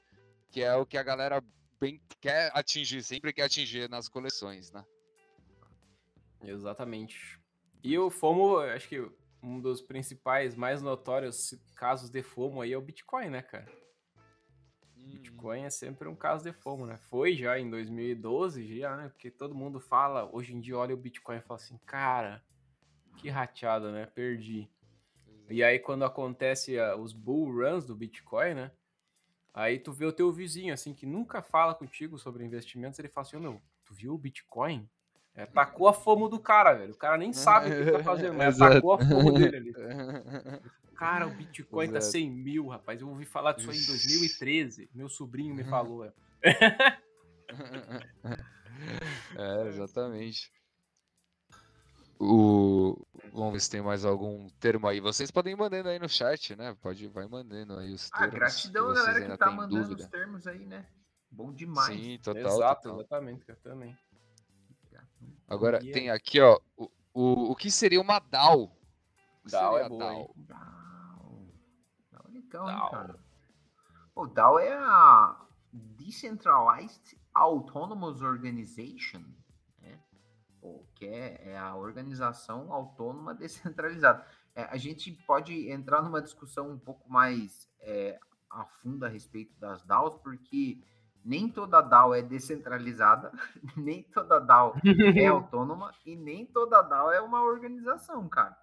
que 0.51 0.61
é 0.61 0.75
o 0.75 0.85
que 0.85 0.97
a 0.97 1.03
galera 1.03 1.41
bem 1.79 2.01
quer 2.19 2.51
atingir, 2.53 3.03
sempre 3.03 3.31
quer 3.33 3.43
atingir 3.43 3.89
nas 3.89 4.09
coleções, 4.09 4.71
né? 4.71 4.83
Exatamente. 6.41 7.39
E 7.83 7.97
o 7.97 8.09
FOMO, 8.09 8.57
acho 8.57 8.87
que 8.87 9.09
um 9.41 9.59
dos 9.59 9.81
principais, 9.81 10.55
mais 10.55 10.81
notórios 10.81 11.53
casos 11.75 12.09
de 12.09 12.21
FOMO 12.21 12.61
aí 12.61 12.73
é 12.73 12.77
o 12.77 12.81
Bitcoin, 12.81 13.29
né, 13.29 13.41
cara? 13.41 13.71
Hum. 14.97 15.11
Bitcoin 15.11 15.61
é 15.63 15.69
sempre 15.69 16.07
um 16.07 16.15
caso 16.15 16.43
de 16.43 16.51
FOMO, 16.51 16.85
né? 16.85 16.97
Foi 17.09 17.35
já 17.35 17.57
em 17.57 17.69
2012, 17.69 18.79
já, 18.79 18.97
né? 18.97 19.09
Porque 19.09 19.31
todo 19.31 19.55
mundo 19.55 19.79
fala, 19.79 20.29
hoje 20.33 20.53
em 20.53 20.59
dia 20.59 20.77
olha 20.77 20.93
o 20.93 20.97
Bitcoin 20.97 21.37
e 21.37 21.41
fala 21.41 21.59
assim, 21.59 21.77
cara, 21.85 22.43
que 23.17 23.29
rateada, 23.29 23.91
né? 23.91 24.05
Perdi. 24.05 24.69
E 25.49 25.63
aí 25.63 25.79
quando 25.79 26.03
acontece 26.03 26.77
uh, 26.77 26.95
os 26.97 27.13
bull 27.13 27.51
runs 27.51 27.85
do 27.85 27.95
Bitcoin, 27.95 28.53
né? 28.53 28.71
Aí 29.59 29.77
tu 29.77 29.91
vê 29.91 30.05
o 30.05 30.13
teu 30.13 30.31
vizinho, 30.31 30.73
assim, 30.73 30.93
que 30.93 31.05
nunca 31.05 31.41
fala 31.41 31.75
contigo 31.75 32.17
sobre 32.17 32.45
investimentos, 32.45 32.97
ele 32.97 33.09
fala 33.09 33.27
assim, 33.27 33.35
oh, 33.35 33.41
meu, 33.41 33.61
tu 33.83 33.93
viu 33.93 34.13
o 34.13 34.17
Bitcoin? 34.17 34.89
É, 35.35 35.45
tacou 35.45 35.89
a 35.89 35.91
fomo 35.93 36.29
do 36.29 36.39
cara, 36.39 36.75
velho. 36.75 36.93
O 36.93 36.97
cara 36.97 37.17
nem 37.17 37.33
sabe 37.33 37.69
o 37.69 37.85
que 37.85 37.91
tá 37.91 38.01
fazendo, 38.01 38.35
mas 38.39 38.57
tacou 38.57 38.93
a 38.93 39.05
fomo 39.05 39.33
dele 39.33 39.57
ali. 39.57 39.73
Cara, 40.95 41.27
o 41.27 41.31
Bitcoin 41.31 41.89
tá 41.91 41.97
Exato. 41.97 42.11
100 42.11 42.29
mil, 42.31 42.67
rapaz. 42.67 42.99
Eu 43.01 43.07
ouvi 43.09 43.25
falar 43.25 43.53
disso 43.53 43.69
aí 43.71 43.77
em 43.77 43.85
2013. 43.85 44.89
Meu 44.93 45.07
sobrinho 45.07 45.55
me 45.55 45.63
Uhum. 45.63 45.69
falou. 45.69 46.05
é. 46.05 46.13
É, 49.35 49.67
exatamente. 49.67 50.51
O... 52.19 53.01
Vamos 53.33 53.53
ver 53.53 53.59
se 53.61 53.69
tem 53.69 53.81
mais 53.81 54.05
algum 54.05 54.47
termo 54.59 54.87
aí. 54.87 54.99
Vocês 54.99 55.31
podem 55.31 55.53
ir 55.53 55.55
mandando 55.55 55.89
aí 55.89 55.99
no 55.99 56.09
chat, 56.09 56.55
né? 56.55 56.75
Pode, 56.81 57.07
vai 57.07 57.27
mandando 57.27 57.77
aí 57.77 57.93
os 57.93 58.09
Ah, 58.13 58.19
termos. 58.19 58.35
gratidão 58.35 58.85
a 58.85 58.87
que 58.87 58.93
vocês 58.93 59.05
galera 59.05 59.23
ainda 59.25 59.37
que 59.37 59.39
tá 59.45 59.51
mandando 59.51 59.83
dúvida. 59.83 60.03
os 60.03 60.09
termos 60.09 60.47
aí, 60.47 60.65
né? 60.65 60.87
Bom 61.31 61.53
demais. 61.53 61.99
Sim, 61.99 62.17
total. 62.19 62.41
Exato, 62.41 62.81
total. 62.83 62.99
exatamente, 62.99 63.45
cara, 63.45 63.59
também. 63.63 63.97
Agora 65.47 65.79
tem 65.79 66.09
aqui, 66.11 66.39
ó, 66.39 66.59
o, 66.77 66.91
o, 67.13 67.51
o 67.51 67.55
que 67.55 67.71
seria 67.71 67.99
uma 67.99 68.19
DAO? 68.19 68.65
O 68.65 69.45
que 69.45 69.51
DAO 69.51 69.71
seria 69.73 69.83
é 69.83 69.85
a 69.85 69.89
boa? 69.89 69.99
DAO. 69.99 70.35
DAO 72.11 72.25
é 72.27 72.31
legal, 72.31 72.69
hein, 72.69 72.75
DAO. 72.77 72.91
cara? 72.91 73.19
O 74.15 74.27
DAO 74.27 74.59
é 74.59 74.73
a 74.73 75.45
Decentralized 75.73 77.19
Autonomous 77.33 78.21
Organization? 78.21 79.23
Que 80.95 81.05
é, 81.05 81.49
é 81.51 81.57
a 81.57 81.75
organização 81.75 82.71
autônoma 82.71 83.33
descentralizada. 83.35 84.25
É, 84.55 84.63
a 84.63 84.77
gente 84.77 85.11
pode 85.25 85.69
entrar 85.69 86.01
numa 86.01 86.21
discussão 86.21 86.69
um 86.71 86.79
pouco 86.79 87.09
mais 87.09 87.69
é, 87.81 88.19
a 88.49 88.65
fundo 88.65 89.05
a 89.05 89.09
respeito 89.09 89.53
das 89.59 89.83
DAOs, 89.83 90.15
porque 90.15 90.83
nem 91.23 91.49
toda 91.49 91.81
DAO 91.81 92.13
é 92.13 92.21
descentralizada, 92.21 93.31
nem 93.77 94.03
toda 94.03 94.39
DAO 94.39 94.75
é 95.15 95.27
autônoma 95.27 95.93
e 96.05 96.15
nem 96.15 96.45
toda 96.45 96.81
DAO 96.81 97.11
é 97.11 97.21
uma 97.21 97.43
organização, 97.43 98.27
cara. 98.27 98.57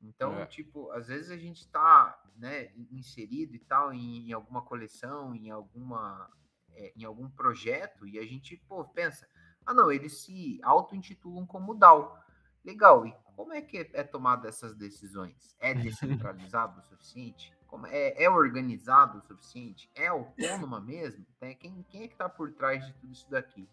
Então, 0.00 0.32
É. 0.34 0.46
tipo, 0.46 0.90
às 0.92 1.08
vezes 1.08 1.30
a 1.30 1.36
gente 1.36 1.68
tá, 1.70 2.22
né, 2.36 2.70
inserido 2.90 3.54
e 3.56 3.58
tal 3.58 3.92
em, 3.92 4.28
em 4.28 4.32
alguma 4.32 4.62
coleção, 4.62 5.34
em 5.34 5.50
alguma, 5.50 6.30
é, 6.72 6.92
em 6.96 7.04
algum 7.04 7.28
projeto 7.28 8.06
e 8.06 8.18
a 8.18 8.24
gente, 8.24 8.56
pô, 8.68 8.84
pensa, 8.84 9.28
ah, 9.68 9.74
não, 9.74 9.92
eles 9.92 10.22
se 10.22 10.58
auto-intitulam 10.62 11.44
como 11.44 11.74
DAO. 11.74 12.18
Legal, 12.64 13.06
e 13.06 13.14
como 13.36 13.52
é 13.52 13.60
que 13.60 13.90
é 13.92 14.02
tomada 14.02 14.48
essas 14.48 14.74
decisões? 14.74 15.54
É 15.60 15.74
descentralizado 15.76 16.80
o 16.80 16.82
suficiente? 16.82 17.52
Como 17.66 17.86
é, 17.86 18.14
é 18.16 18.30
organizado 18.30 19.18
o 19.18 19.20
suficiente? 19.20 19.90
É 19.94 20.06
autônoma 20.06 20.80
mesmo? 20.80 21.26
Né? 21.38 21.54
Quem, 21.54 21.84
quem 21.90 22.04
é 22.04 22.08
que 22.08 22.14
está 22.14 22.30
por 22.30 22.50
trás 22.52 22.86
de 22.86 22.94
tudo 22.94 23.12
isso 23.12 23.30
daqui? 23.30 23.68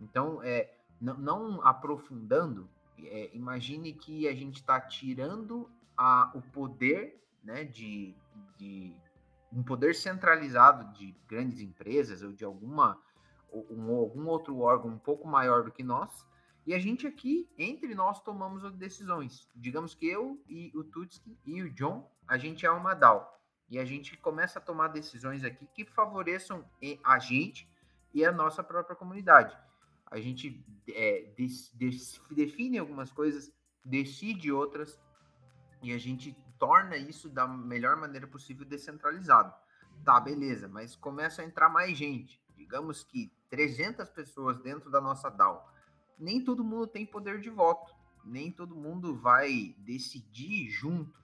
Então, 0.00 0.42
é, 0.42 0.74
não, 1.00 1.16
não 1.16 1.64
aprofundando, 1.64 2.68
é, 2.98 3.30
imagine 3.32 3.92
que 3.92 4.26
a 4.26 4.34
gente 4.34 4.56
está 4.56 4.80
tirando 4.80 5.70
a, 5.96 6.32
o 6.34 6.42
poder 6.42 7.24
né, 7.44 7.62
de, 7.62 8.16
de 8.56 8.92
um 9.52 9.62
poder 9.62 9.94
centralizado 9.94 10.92
de 10.98 11.14
grandes 11.28 11.60
empresas 11.60 12.22
ou 12.22 12.32
de 12.32 12.44
alguma 12.44 13.00
um, 13.52 13.94
algum 13.96 14.26
outro 14.26 14.58
órgão 14.60 14.90
um 14.90 14.98
pouco 14.98 15.28
maior 15.28 15.64
do 15.64 15.70
que 15.70 15.82
nós 15.82 16.26
e 16.64 16.74
a 16.74 16.78
gente 16.78 17.06
aqui, 17.06 17.50
entre 17.58 17.94
nós, 17.94 18.20
tomamos 18.20 18.62
decisões. 18.74 19.48
Digamos 19.54 19.94
que 19.94 20.06
eu 20.06 20.40
e 20.48 20.70
o 20.74 20.84
Tutski 20.84 21.36
e 21.44 21.60
o 21.60 21.70
John, 21.70 22.08
a 22.26 22.38
gente 22.38 22.64
é 22.64 22.70
uma 22.70 22.94
DAO. 22.94 23.28
E 23.68 23.78
a 23.78 23.84
gente 23.84 24.16
começa 24.16 24.58
a 24.58 24.62
tomar 24.62 24.88
decisões 24.88 25.42
aqui 25.42 25.66
que 25.74 25.84
favoreçam 25.84 26.64
a 27.02 27.18
gente 27.18 27.68
e 28.14 28.24
a 28.24 28.30
nossa 28.30 28.62
própria 28.62 28.94
comunidade. 28.94 29.56
A 30.06 30.20
gente 30.20 30.64
é, 30.88 31.32
define 32.30 32.78
algumas 32.78 33.10
coisas, 33.10 33.50
decide 33.84 34.52
outras, 34.52 35.00
e 35.82 35.92
a 35.92 35.98
gente 35.98 36.36
torna 36.58 36.96
isso 36.96 37.28
da 37.28 37.48
melhor 37.48 37.96
maneira 37.96 38.26
possível 38.26 38.64
descentralizado. 38.64 39.52
Tá, 40.04 40.20
beleza, 40.20 40.68
mas 40.68 40.94
começa 40.94 41.42
a 41.42 41.44
entrar 41.44 41.68
mais 41.68 41.96
gente. 41.96 42.40
Digamos 42.54 43.02
que 43.02 43.32
300 43.52 44.08
pessoas 44.08 44.58
dentro 44.62 44.90
da 44.90 44.98
nossa 44.98 45.28
DAO 45.28 45.70
nem 46.18 46.42
todo 46.42 46.64
mundo 46.64 46.86
tem 46.86 47.04
poder 47.04 47.40
de 47.40 47.50
voto, 47.50 47.92
nem 48.24 48.50
todo 48.50 48.76
mundo 48.76 49.16
vai 49.16 49.74
decidir 49.78 50.70
junto. 50.70 51.20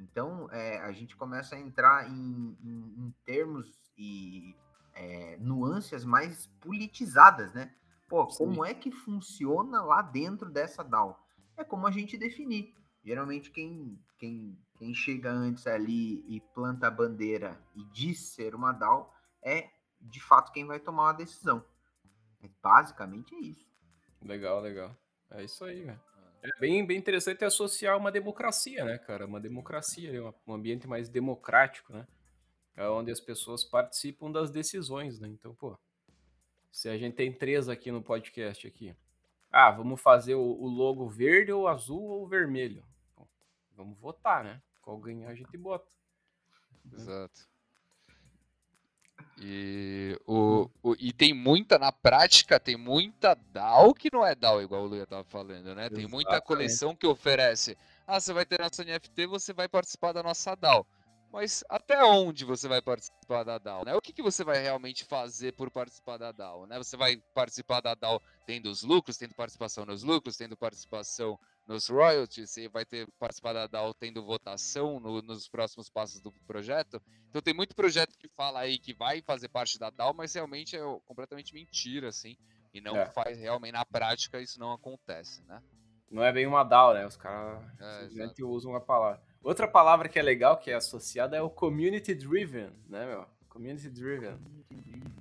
Então, 0.00 0.48
é, 0.50 0.78
a 0.78 0.90
gente 0.90 1.14
começa 1.16 1.54
a 1.54 1.60
entrar 1.60 2.08
em, 2.10 2.56
em- 2.62 2.94
em 2.98 3.14
termos 3.26 3.68
e 3.96 4.56
é, 4.94 5.36
nuances 5.38 6.04
mais 6.04 6.46
politizadas, 6.60 7.52
né? 7.52 7.74
Pô, 8.08 8.28
Sim. 8.30 8.38
como 8.46 8.64
é 8.64 8.72
que 8.72 8.90
funciona 8.90 9.82
lá 9.82 10.00
dentro 10.00 10.48
dessa 10.50 10.82
DAO? 10.82 11.18
É 11.56 11.62
como 11.62 11.86
a 11.86 11.90
gente 11.90 12.16
definir. 12.16 12.74
Geralmente, 13.04 13.50
quem, 13.50 13.98
quem, 14.18 14.58
quem 14.76 14.94
chega 14.94 15.30
antes 15.30 15.66
ali 15.66 16.24
e 16.26 16.40
planta 16.54 16.86
a 16.86 16.90
bandeira 16.90 17.60
e 17.76 17.84
diz 17.84 18.30
ser 18.34 18.54
uma 18.54 18.72
DAO 18.72 19.12
é, 19.42 19.68
de 20.00 20.20
fato, 20.20 20.52
quem 20.52 20.66
vai 20.66 20.78
tomar 20.80 21.10
a 21.10 21.12
decisão. 21.14 21.64
Basicamente, 22.62 23.34
é 23.34 23.38
isso. 23.38 23.66
Legal, 24.22 24.60
legal. 24.60 24.96
É 25.30 25.44
isso 25.44 25.64
aí, 25.64 25.82
velho. 25.82 26.00
É 26.42 26.48
bem, 26.60 26.86
bem 26.86 26.96
interessante 26.96 27.44
associar 27.44 27.96
uma 27.96 28.12
democracia, 28.12 28.84
né, 28.84 28.96
cara? 28.98 29.26
Uma 29.26 29.40
democracia, 29.40 30.24
um- 30.24 30.32
um 30.46 30.54
ambiente 30.54 30.86
mais 30.86 31.08
democrático, 31.08 31.92
né? 31.92 32.06
É 32.76 32.88
onde 32.88 33.10
as 33.10 33.20
pessoas 33.20 33.64
participam 33.64 34.30
das 34.30 34.50
decisões, 34.50 35.18
né? 35.18 35.28
Então, 35.28 35.52
pô, 35.54 35.76
se 36.70 36.88
a 36.88 36.96
gente 36.96 37.16
tem 37.16 37.32
três 37.32 37.68
aqui 37.68 37.90
no 37.90 38.00
podcast 38.00 38.66
aqui, 38.68 38.94
ah, 39.50 39.70
vamos 39.72 40.00
fazer 40.00 40.36
o, 40.36 40.40
o 40.42 40.68
logo 40.68 41.08
verde 41.08 41.50
ou 41.50 41.66
azul 41.66 42.02
ou 42.04 42.28
vermelho. 42.28 42.84
Bom, 43.16 43.26
vamos 43.74 43.98
votar, 43.98 44.44
né? 44.44 44.62
Qual 44.80 44.96
ganhar 44.98 45.30
a 45.30 45.34
gente 45.34 45.56
bota. 45.56 45.90
Exato. 46.92 47.48
E, 49.40 50.18
o, 50.26 50.68
o- 50.82 50.96
e 50.98 51.12
tem 51.12 51.32
muita, 51.32 51.78
na 51.78 51.92
prática, 51.92 52.58
tem 52.58 52.76
muita 52.76 53.34
DAO 53.52 53.94
que 53.94 54.10
não 54.12 54.26
é 54.26 54.34
DAO, 54.34 54.60
igual 54.60 54.82
o 54.82 54.86
Luia 54.86 55.06
tava 55.06 55.24
falando, 55.24 55.74
né? 55.74 55.88
Tem 55.88 56.06
muita 56.06 56.30
Exatamente. 56.32 56.46
coleção 56.46 56.94
que 56.96 57.06
oferece. 57.06 57.76
Ah, 58.06 58.18
você 58.20 58.32
vai 58.32 58.44
ter 58.44 58.58
nossa 58.60 58.82
NFT, 58.84 59.26
você 59.26 59.52
vai 59.52 59.68
participar 59.68 60.12
da 60.12 60.22
nossa 60.22 60.54
DAO. 60.56 60.86
Mas 61.30 61.62
até 61.68 62.02
onde 62.02 62.44
você 62.44 62.66
vai 62.66 62.80
participar 62.80 63.44
da 63.44 63.58
DAO? 63.58 63.84
Né? 63.84 63.94
O 63.94 64.00
que, 64.00 64.14
que 64.14 64.22
você 64.22 64.42
vai 64.42 64.62
realmente 64.62 65.04
fazer 65.04 65.52
por 65.52 65.70
participar 65.70 66.16
da 66.16 66.32
DAO? 66.32 66.66
Né? 66.66 66.78
Você 66.78 66.96
vai 66.96 67.18
participar 67.34 67.80
da 67.80 67.94
DAO 67.94 68.20
tendo 68.46 68.70
os 68.70 68.82
lucros, 68.82 69.18
tendo 69.18 69.34
participação 69.34 69.84
nos 69.84 70.02
lucros, 70.02 70.38
tendo 70.38 70.56
participação 70.56 71.38
nos 71.68 71.86
royalties, 71.88 72.50
você 72.50 72.66
vai 72.68 72.84
ter 72.86 73.06
participar 73.18 73.52
da 73.52 73.66
DAO 73.66 73.92
tendo 73.92 74.24
votação 74.24 74.98
no- 74.98 75.20
nos 75.20 75.48
próximos 75.48 75.90
passos 75.90 76.18
do 76.20 76.32
projeto. 76.46 77.00
Então 77.28 77.42
tem 77.42 77.52
muito 77.52 77.76
projeto 77.76 78.16
que 78.18 78.26
fala 78.34 78.60
aí 78.60 78.78
que 78.78 78.94
vai 78.94 79.20
fazer 79.20 79.48
parte 79.50 79.78
da 79.78 79.90
DAO, 79.90 80.14
mas 80.14 80.32
realmente 80.34 80.74
é 80.76 80.80
completamente 81.06 81.52
mentira, 81.52 82.08
assim. 82.08 82.36
E 82.72 82.80
não 82.80 82.96
É. 82.96 83.06
faz 83.12 83.38
realmente, 83.38 83.72
na 83.72 83.84
prática, 83.84 84.40
isso 84.40 84.58
não 84.58 84.72
acontece, 84.72 85.42
né? 85.46 85.62
Não 86.10 86.24
é 86.24 86.32
bem 86.32 86.46
uma 86.46 86.64
DAO, 86.64 86.94
né? 86.94 87.06
Os 87.06 87.16
caras 87.16 87.62
É, 87.78 88.00
simplesmente 88.00 88.42
usam 88.42 88.74
a 88.74 88.80
palavra. 88.80 89.20
Outra 89.42 89.68
palavra 89.68 90.08
que 90.08 90.18
é 90.18 90.22
legal, 90.22 90.56
que 90.56 90.70
é 90.70 90.74
associada, 90.74 91.36
é 91.36 91.42
o 91.42 91.50
community 91.50 92.14
driven, 92.14 92.70
né, 92.88 93.04
meu? 93.06 93.26
Community 93.50 93.90
driven. 93.90 94.38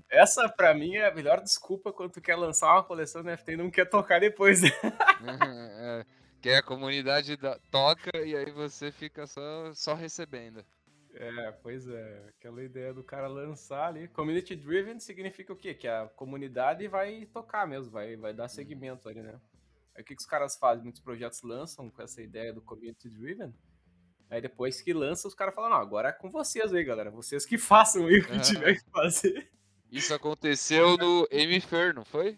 Essa, 0.10 0.48
pra 0.48 0.74
mim, 0.74 0.96
é 0.96 1.08
a 1.10 1.14
melhor 1.14 1.42
desculpa 1.42 1.92
quando 1.92 2.12
tu 2.14 2.22
quer 2.22 2.36
lançar 2.38 2.72
uma 2.74 2.84
coleção 2.84 3.22
de 3.22 3.28
NFT 3.28 3.52
e 3.52 3.58
não 3.58 3.70
quer 3.70 3.86
tocar 3.90 4.20
depois. 4.22 4.62
É, 5.22 6.06
que 6.42 6.50
a 6.50 6.62
comunidade 6.64 7.36
da- 7.38 7.60
toca 7.72 8.18
e 8.26 8.36
aí 8.36 8.52
você 8.52 8.92
fica 8.92 9.26
só, 9.28 9.74
só 9.74 9.94
recebendo. 9.94 10.64
É, 11.14 11.52
pois 11.64 11.88
é. 11.88 12.26
Aquela 12.30 12.64
ideia 12.64 12.94
do 12.94 13.04
cara 13.04 13.28
lançar 13.28 13.88
ali. 13.88 14.08
Community 14.10 14.56
driven 14.56 15.00
significa 15.00 15.52
o 15.52 15.56
quê? 15.56 15.74
Que 15.74 15.88
a 15.88 16.08
comunidade 16.16 16.88
vai 16.88 17.26
tocar 17.34 17.68
mesmo, 17.68 17.92
vai, 17.92 18.16
vai 18.16 18.34
dar 18.34 18.48
segmento 18.48 19.10
ali, 19.10 19.22
né? 19.22 19.40
Aí 19.96 20.04
o 20.04 20.06
que, 20.06 20.16
que 20.16 20.22
os 20.22 20.28
caras 20.28 20.56
fazem? 20.56 20.84
Muitos 20.84 21.02
projetos 21.02 21.42
lançam 21.42 21.90
com 21.90 22.02
essa 22.04 22.22
ideia 22.22 22.54
do 22.54 22.62
community 22.62 23.10
driven. 23.10 23.52
Aí 24.30 24.40
depois 24.42 24.80
que 24.82 24.94
lança, 24.94 25.28
os 25.28 25.34
caras 25.34 25.56
falam, 25.56 25.72
não, 25.72 25.78
agora 25.78 26.10
é 26.10 26.12
com 26.12 26.30
vocês 26.30 26.72
aí, 26.72 26.84
galera. 26.84 27.10
Vocês 27.10 27.46
que 27.48 27.58
façam 27.58 28.06
aí 28.06 28.20
o 28.20 28.26
que 28.26 28.34
Aham. 28.34 28.42
tiver 28.42 28.76
que 28.76 28.90
fazer. 28.92 29.50
Isso 29.92 30.14
aconteceu 30.14 30.98
no 30.98 31.28
MFair, 31.32 31.96
não 31.96 32.06
foi? 32.06 32.38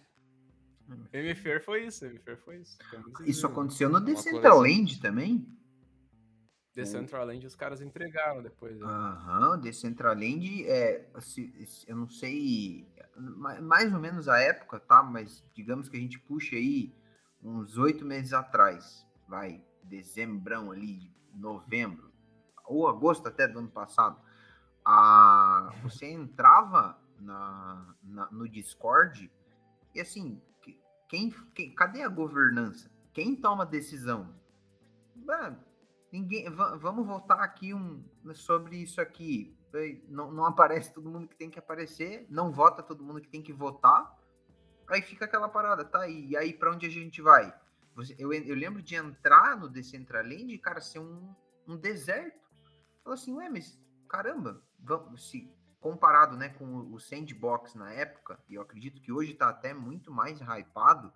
MFair 1.13 1.63
foi 1.63 1.85
isso, 1.85 2.05
MFair 2.05 2.37
foi 2.37 2.57
isso. 2.57 2.77
Community 2.89 3.29
Isso 3.29 3.41
driven. 3.41 3.51
aconteceu 3.51 3.89
no 3.89 3.99
Decentraland 3.99 4.99
também? 5.01 5.47
Decentraland 6.73 7.45
os 7.45 7.55
caras 7.55 7.81
entregaram 7.81 8.41
depois. 8.41 8.79
né? 8.79 8.85
Aham, 8.85 9.59
Decentraland 9.59 10.65
é, 10.67 11.09
eu 11.87 11.95
não 11.97 12.07
sei, 12.09 12.87
ma- 13.17 13.59
mais 13.59 13.93
ou 13.93 13.99
menos 13.99 14.29
a 14.29 14.39
época, 14.39 14.79
tá? 14.79 15.03
Mas 15.03 15.43
digamos 15.53 15.89
que 15.89 15.97
a 15.97 15.99
gente 15.99 16.19
puxa 16.19 16.55
aí 16.55 16.93
uns 17.41 17.77
oito 17.77 18.05
meses 18.05 18.33
atrás, 18.33 19.05
vai, 19.27 19.63
dezembrão 19.83 20.71
ali, 20.71 21.11
novembro, 21.33 22.11
ou 22.65 22.87
agosto 22.87 23.27
até 23.27 23.47
do 23.47 23.59
ano 23.59 23.69
passado, 23.71 24.19
a, 24.85 25.73
você 25.81 26.05
entrava 26.05 26.97
na, 27.19 27.95
na- 28.03 28.31
no 28.31 28.47
Discord 28.47 29.29
e 29.93 29.99
assim, 29.99 30.41
quem, 31.09 31.31
quem, 31.55 31.73
cadê 31.73 32.03
a 32.03 32.07
governança? 32.07 32.89
Quem 33.13 33.35
toma 33.35 33.65
decisão? 33.65 34.33
Ninguém. 36.11 36.49
Vamos 36.49 37.05
voltar 37.05 37.41
aqui 37.43 37.73
um, 37.73 38.03
sobre 38.33 38.77
isso 38.77 39.01
aqui. 39.01 39.57
Não, 40.07 40.31
não 40.31 40.45
aparece 40.45 40.93
todo 40.93 41.09
mundo 41.09 41.27
que 41.27 41.35
tem 41.35 41.49
que 41.49 41.59
aparecer, 41.59 42.25
não 42.29 42.51
vota 42.51 42.81
todo 42.81 43.03
mundo 43.03 43.21
que 43.21 43.27
tem 43.27 43.41
que 43.41 43.51
votar. 43.51 44.17
Aí 44.87 45.01
fica 45.01 45.25
aquela 45.25 45.49
parada, 45.49 45.83
tá. 45.83 46.07
E 46.07 46.37
aí, 46.37 46.53
para 46.53 46.71
onde 46.71 46.85
a 46.85 46.89
gente 46.89 47.21
vai? 47.21 47.53
Eu, 48.17 48.31
eu 48.31 48.55
lembro 48.55 48.81
de 48.81 48.95
entrar 48.95 49.57
no 49.57 49.67
Decentraland 49.67 50.53
e, 50.53 50.57
cara, 50.57 50.79
ser 50.79 50.99
um, 50.99 51.35
um 51.67 51.75
deserto. 51.75 52.39
Falei 53.03 53.19
assim, 53.19 53.33
ué, 53.33 53.49
mas 53.49 53.79
caramba, 54.07 54.63
vamos, 54.79 55.29
se 55.29 55.51
comparado 55.79 56.35
né, 56.35 56.49
com 56.49 56.91
o 56.91 56.99
Sandbox 56.99 57.75
na 57.75 57.91
época, 57.91 58.37
e 58.49 58.55
eu 58.55 58.61
acredito 58.61 59.01
que 59.01 59.11
hoje 59.11 59.31
está 59.31 59.49
até 59.49 59.73
muito 59.73 60.11
mais 60.11 60.39
hypado, 60.41 61.11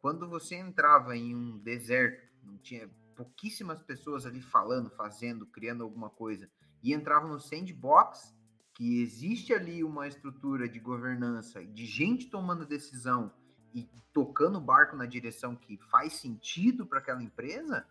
quando 0.00 0.28
você 0.28 0.56
entrava 0.56 1.16
em 1.16 1.34
um 1.34 1.58
deserto, 1.58 2.28
não 2.42 2.56
tinha 2.58 2.88
pouquíssimas 3.14 3.82
pessoas 3.82 4.24
ali 4.24 4.40
falando, 4.40 4.90
fazendo, 4.90 5.44
criando 5.46 5.82
alguma 5.82 6.08
coisa, 6.08 6.48
e 6.82 6.94
entrava 6.94 7.26
no 7.26 7.38
Sandbox, 7.38 8.34
que 8.74 9.02
existe 9.02 9.52
ali 9.52 9.84
uma 9.84 10.08
estrutura 10.08 10.68
de 10.68 10.78
governança, 10.78 11.64
de 11.64 11.84
gente 11.84 12.30
tomando 12.30 12.64
decisão 12.64 13.30
e 13.74 13.88
tocando 14.12 14.58
o 14.58 14.60
barco 14.60 14.96
na 14.96 15.06
direção 15.06 15.54
que 15.54 15.76
faz 15.90 16.14
sentido 16.14 16.86
para 16.86 16.98
aquela 16.98 17.22
empresa, 17.22 17.86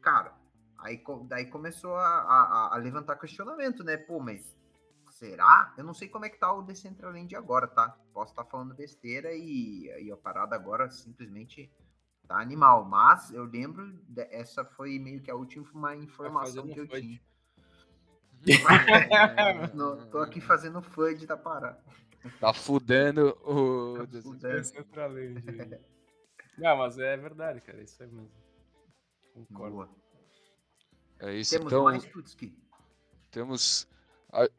cara, 0.00 0.34
aí 0.78 1.02
daí 1.26 1.46
começou 1.46 1.96
a, 1.96 2.06
a, 2.06 2.74
a, 2.74 2.76
levantar 2.76 3.16
questionamento, 3.16 3.82
né? 3.82 3.96
Pô, 3.96 4.20
mas 4.20 4.54
será? 5.24 5.74
Eu 5.76 5.84
não 5.84 5.94
sei 5.94 6.08
como 6.08 6.24
é 6.24 6.28
que 6.28 6.38
tá 6.38 6.52
o 6.52 6.62
Decentraland 6.62 7.34
agora, 7.34 7.66
tá? 7.66 7.96
Posso 8.12 8.32
estar 8.32 8.44
tá 8.44 8.50
falando 8.50 8.74
besteira 8.74 9.32
e, 9.32 9.86
e 10.02 10.12
a 10.12 10.16
parada 10.16 10.54
agora 10.54 10.90
simplesmente 10.90 11.70
tá 12.28 12.38
animal. 12.38 12.84
Mas 12.84 13.32
eu 13.32 13.44
lembro, 13.44 13.92
de, 14.08 14.22
essa 14.30 14.64
foi 14.64 14.98
meio 14.98 15.22
que 15.22 15.30
a 15.30 15.34
última 15.34 15.96
informação 15.96 16.68
que 16.68 16.78
eu 16.78 16.86
tinha. 16.88 17.20
no, 19.74 20.06
tô 20.06 20.18
aqui 20.18 20.40
fazendo 20.40 20.82
FUD 20.82 21.26
da 21.26 21.36
parada. 21.36 21.82
Tá 22.40 22.52
fudendo 22.52 23.36
o 23.42 23.98
tá 23.98 24.48
Decentraland. 24.48 25.42
Não, 26.58 26.76
mas 26.76 26.98
é 26.98 27.16
verdade, 27.16 27.60
cara. 27.60 27.82
Isso 27.82 28.02
é 28.02 28.06
mesmo. 28.06 28.30
Concordo. 29.32 29.76
Boa. 29.76 29.90
É 31.20 31.34
isso, 31.34 31.52
Temos 31.52 31.72
então. 31.72 31.84
Mais, 31.84 32.04
Tutski? 32.04 32.56
Temos 33.30 33.88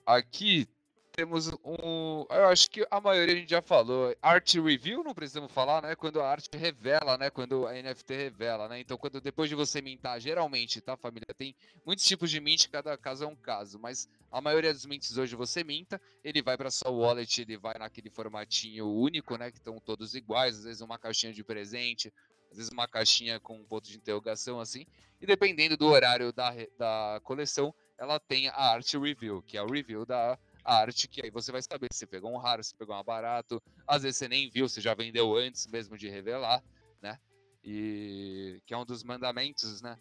Aqui 0.05 0.67
temos 1.15 1.47
um. 1.63 2.25
Eu 2.29 2.47
acho 2.47 2.69
que 2.69 2.85
a 2.91 2.99
maioria 2.99 3.33
a 3.33 3.37
gente 3.37 3.49
já 3.49 3.61
falou. 3.61 4.13
Art 4.21 4.53
review, 4.55 5.01
não 5.03 5.13
precisamos 5.13 5.51
falar, 5.51 5.81
né? 5.81 5.95
Quando 5.95 6.21
a 6.21 6.29
arte 6.29 6.49
revela, 6.53 7.17
né? 7.17 7.29
Quando 7.29 7.65
a 7.65 7.73
NFT 7.73 8.15
revela, 8.15 8.67
né? 8.67 8.79
Então, 8.81 8.97
quando 8.97 9.21
depois 9.21 9.47
de 9.47 9.55
você 9.55 9.81
mintar, 9.81 10.19
geralmente, 10.19 10.81
tá, 10.81 10.97
família? 10.97 11.25
Tem 11.37 11.55
muitos 11.85 12.03
tipos 12.03 12.29
de 12.29 12.41
mint, 12.41 12.67
cada 12.69 12.97
caso 12.97 13.23
é 13.23 13.27
um 13.27 13.35
caso. 13.35 13.79
Mas 13.79 14.09
a 14.29 14.41
maioria 14.41 14.73
dos 14.73 14.85
mints 14.85 15.17
hoje 15.17 15.35
você 15.35 15.63
minta, 15.63 16.01
ele 16.23 16.41
vai 16.41 16.57
para 16.57 16.69
sua 16.69 16.91
wallet, 16.91 17.41
ele 17.41 17.57
vai 17.57 17.75
naquele 17.79 18.09
formatinho 18.09 18.85
único, 18.85 19.37
né? 19.37 19.51
Que 19.51 19.57
estão 19.57 19.79
todos 19.79 20.15
iguais, 20.15 20.57
às 20.57 20.63
vezes 20.65 20.81
uma 20.81 20.99
caixinha 20.99 21.31
de 21.31 21.43
presente, 21.45 22.13
às 22.51 22.57
vezes 22.57 22.71
uma 22.71 22.87
caixinha 22.87 23.39
com 23.39 23.57
um 23.57 23.63
ponto 23.63 23.87
de 23.89 23.97
interrogação, 23.97 24.59
assim. 24.59 24.85
E 25.21 25.25
dependendo 25.25 25.77
do 25.77 25.87
horário 25.87 26.33
da, 26.33 26.53
da 26.77 27.21
coleção 27.23 27.73
ela 27.97 28.19
tem 28.19 28.49
a 28.49 28.73
art 28.73 28.93
review, 28.93 29.41
que 29.41 29.57
é 29.57 29.63
o 29.63 29.67
review 29.67 30.05
da 30.05 30.37
arte, 30.63 31.07
que 31.07 31.21
aí 31.23 31.29
você 31.29 31.51
vai 31.51 31.61
saber 31.61 31.87
se 31.91 32.05
pegou 32.07 32.31
um 32.31 32.37
raro, 32.37 32.63
se 32.63 32.75
pegou 32.75 32.99
um 32.99 33.03
barato. 33.03 33.61
Às 33.87 34.03
vezes 34.03 34.17
você 34.17 34.27
nem 34.27 34.49
viu, 34.49 34.67
você 34.67 34.81
já 34.81 34.93
vendeu 34.93 35.35
antes 35.35 35.67
mesmo 35.67 35.97
de 35.97 36.09
revelar, 36.09 36.63
né? 37.01 37.19
E 37.63 38.61
que 38.65 38.73
é 38.73 38.77
um 38.77 38.85
dos 38.85 39.03
mandamentos, 39.03 39.81
né? 39.81 39.97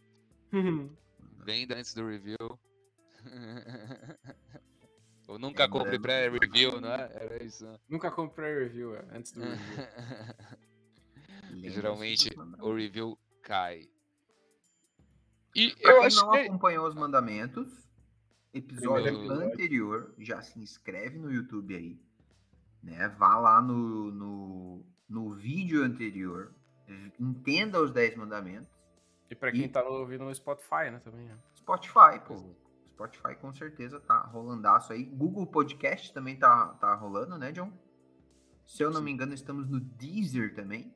Venda 1.44 1.76
antes 1.76 1.94
do 1.94 2.06
review. 2.06 2.58
Ou 5.26 5.38
nunca 5.38 5.68
compre 5.68 5.98
pré-review, 5.98 6.80
não 6.80 6.92
é? 6.92 7.10
Era 7.14 7.42
isso. 7.42 7.64
Né? 7.64 7.78
Nunca 7.88 8.10
compre 8.10 8.34
pré-review, 8.36 8.94
é, 8.94 9.06
antes 9.12 9.32
do 9.32 9.40
review. 9.40 9.58
Geralmente 11.70 12.30
o 12.60 12.74
review 12.74 13.18
cai. 13.42 13.88
E 15.54 15.74
pra 15.76 15.92
eu 15.92 15.98
quem 15.98 16.06
acho 16.06 16.26
não 16.26 16.32
que... 16.32 16.38
acompanhou 16.38 16.86
os 16.86 16.94
mandamentos, 16.94 17.83
episódio 18.54 19.30
anterior, 19.32 20.14
já 20.18 20.40
se 20.40 20.58
inscreve 20.58 21.18
no 21.18 21.30
YouTube 21.30 21.74
aí, 21.74 22.00
né? 22.82 23.08
Vá 23.18 23.36
lá 23.36 23.60
no, 23.60 24.10
no, 24.12 24.86
no 25.08 25.34
vídeo 25.34 25.82
anterior, 25.82 26.54
entenda 27.18 27.80
os 27.80 27.90
10 27.90 28.16
mandamentos. 28.16 28.72
E 29.30 29.34
para 29.34 29.50
quem 29.50 29.64
e... 29.64 29.68
tá 29.68 29.82
ouvindo 29.82 30.24
no 30.24 30.34
Spotify, 30.34 30.90
né, 30.90 31.00
também. 31.02 31.26
Né? 31.26 31.36
Spotify, 31.54 32.20
pô. 32.26 32.54
Spotify 32.92 33.34
com 33.40 33.52
certeza 33.52 33.98
tá 34.00 34.20
rolandaço 34.20 34.92
aí. 34.92 35.04
Google 35.04 35.46
Podcast 35.46 36.12
também 36.14 36.36
tá, 36.38 36.68
tá 36.74 36.94
rolando, 36.94 37.36
né, 37.36 37.50
John? 37.50 37.72
Se 38.64 38.82
eu 38.82 38.90
não 38.90 38.98
Sim. 38.98 39.04
me 39.04 39.10
engano, 39.10 39.34
estamos 39.34 39.68
no 39.68 39.80
Deezer 39.80 40.54
também. 40.54 40.94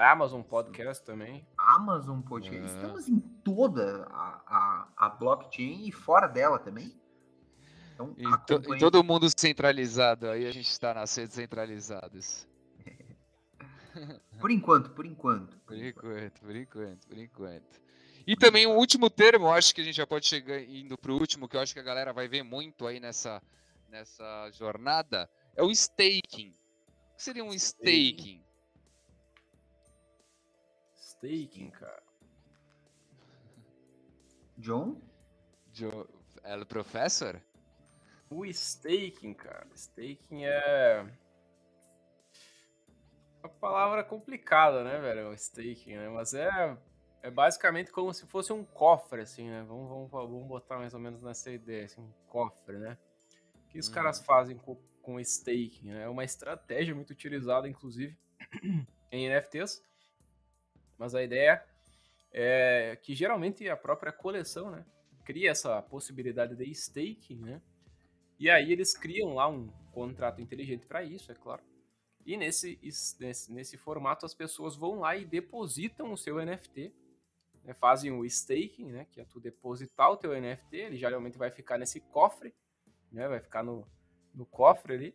Amazon 0.00 0.42
Podcast 0.42 1.04
também. 1.04 1.46
Amazon 1.56 2.20
Podcast. 2.20 2.72
É. 2.72 2.76
Estamos 2.76 3.08
em 3.08 3.18
toda 3.18 4.06
a, 4.10 4.42
a, 4.46 5.06
a 5.06 5.08
blockchain 5.10 5.86
e 5.86 5.92
fora 5.92 6.26
dela 6.26 6.58
também. 6.58 6.98
Então, 7.94 8.14
e, 8.16 8.46
to, 8.46 8.74
e, 8.74 8.78
todo 8.78 9.04
mundo 9.04 9.28
centralizado, 9.36 10.28
aí 10.28 10.46
a 10.46 10.52
gente 10.52 10.70
está 10.70 10.94
nas 10.94 11.14
redes 11.14 11.34
centralizadas. 11.34 12.48
Por 14.40 14.50
enquanto, 14.50 14.90
por 14.92 15.04
enquanto. 15.04 15.58
Por 15.66 15.76
enquanto, 15.76 16.40
por 16.40 16.56
enquanto, 16.56 17.06
por 17.06 17.18
enquanto. 17.18 17.80
E 18.26 18.34
também 18.34 18.66
um 18.66 18.76
último 18.76 19.10
termo, 19.10 19.50
acho 19.50 19.74
que 19.74 19.82
a 19.82 19.84
gente 19.84 19.96
já 19.96 20.06
pode 20.06 20.26
chegar 20.26 20.62
indo 20.62 20.96
para 20.96 21.12
o 21.12 21.18
último, 21.18 21.46
que 21.46 21.56
eu 21.56 21.60
acho 21.60 21.74
que 21.74 21.80
a 21.80 21.82
galera 21.82 22.10
vai 22.10 22.26
ver 22.26 22.42
muito 22.42 22.86
aí 22.86 22.98
nessa, 22.98 23.42
nessa 23.86 24.50
jornada, 24.52 25.28
é 25.54 25.62
o 25.62 25.70
staking. 25.70 26.54
O 27.12 27.16
que 27.16 27.22
seria 27.22 27.44
um 27.44 27.52
staking? 27.52 28.42
Staking, 31.20 31.70
cara. 31.70 32.02
John? 34.56 34.98
John, 35.70 36.06
o 36.62 36.66
professor? 36.66 37.40
O 38.30 38.46
staking, 38.46 39.34
cara. 39.34 39.66
Staking 39.74 40.44
é. 40.44 41.06
Uma 43.42 43.50
palavra 43.50 44.02
complicada, 44.02 44.82
né, 44.82 44.98
velho? 44.98 45.28
O 45.28 45.34
staking, 45.34 45.96
né? 45.96 46.08
Mas 46.08 46.32
é, 46.32 46.76
é 47.22 47.30
basicamente 47.30 47.92
como 47.92 48.14
se 48.14 48.26
fosse 48.26 48.50
um 48.50 48.64
cofre, 48.64 49.20
assim, 49.20 49.50
né? 49.50 49.62
Vamos, 49.68 49.90
vamos, 49.90 50.10
vamos 50.10 50.48
botar 50.48 50.78
mais 50.78 50.94
ou 50.94 51.00
menos 51.00 51.22
nessa 51.22 51.50
ideia, 51.50 51.84
assim, 51.84 52.00
um 52.00 52.12
cofre, 52.28 52.78
né? 52.78 52.96
O 53.66 53.68
que 53.68 53.78
os 53.78 53.90
hum. 53.90 53.92
caras 53.92 54.20
fazem 54.20 54.56
com, 54.56 54.74
com 55.02 55.20
staking, 55.20 55.92
né? 55.92 56.04
É 56.04 56.08
uma 56.08 56.24
estratégia 56.24 56.94
muito 56.94 57.10
utilizada, 57.10 57.68
inclusive, 57.68 58.18
em 59.12 59.28
NFTs. 59.28 59.82
Mas 61.00 61.14
a 61.14 61.22
ideia 61.22 61.64
é 62.30 62.98
que 63.02 63.14
geralmente 63.14 63.66
a 63.70 63.76
própria 63.76 64.12
coleção, 64.12 64.70
né? 64.70 64.84
Cria 65.24 65.50
essa 65.50 65.80
possibilidade 65.80 66.54
de 66.54 66.70
staking, 66.70 67.38
né? 67.38 67.62
E 68.38 68.50
aí 68.50 68.70
eles 68.70 68.94
criam 68.94 69.32
lá 69.32 69.48
um 69.48 69.68
contrato 69.92 70.42
inteligente 70.42 70.86
para 70.86 71.02
isso, 71.02 71.32
é 71.32 71.34
claro. 71.34 71.62
E 72.26 72.36
nesse, 72.36 72.78
nesse, 73.18 73.50
nesse 73.50 73.78
formato 73.78 74.26
as 74.26 74.34
pessoas 74.34 74.76
vão 74.76 75.00
lá 75.00 75.16
e 75.16 75.24
depositam 75.24 76.12
o 76.12 76.18
seu 76.18 76.36
NFT, 76.44 76.92
né, 77.64 77.72
fazem 77.72 78.12
o 78.12 78.22
staking, 78.26 78.90
né, 78.90 79.06
que 79.10 79.22
é 79.22 79.24
tu 79.24 79.40
depositar 79.40 80.10
o 80.10 80.18
teu 80.18 80.38
NFT, 80.38 80.76
ele 80.76 80.96
geralmente 80.98 81.38
vai 81.38 81.50
ficar 81.50 81.78
nesse 81.78 82.00
cofre, 82.00 82.54
né, 83.10 83.26
vai 83.26 83.40
ficar 83.40 83.62
no, 83.62 83.86
no 84.34 84.44
cofre 84.44 84.94
ali. 84.94 85.14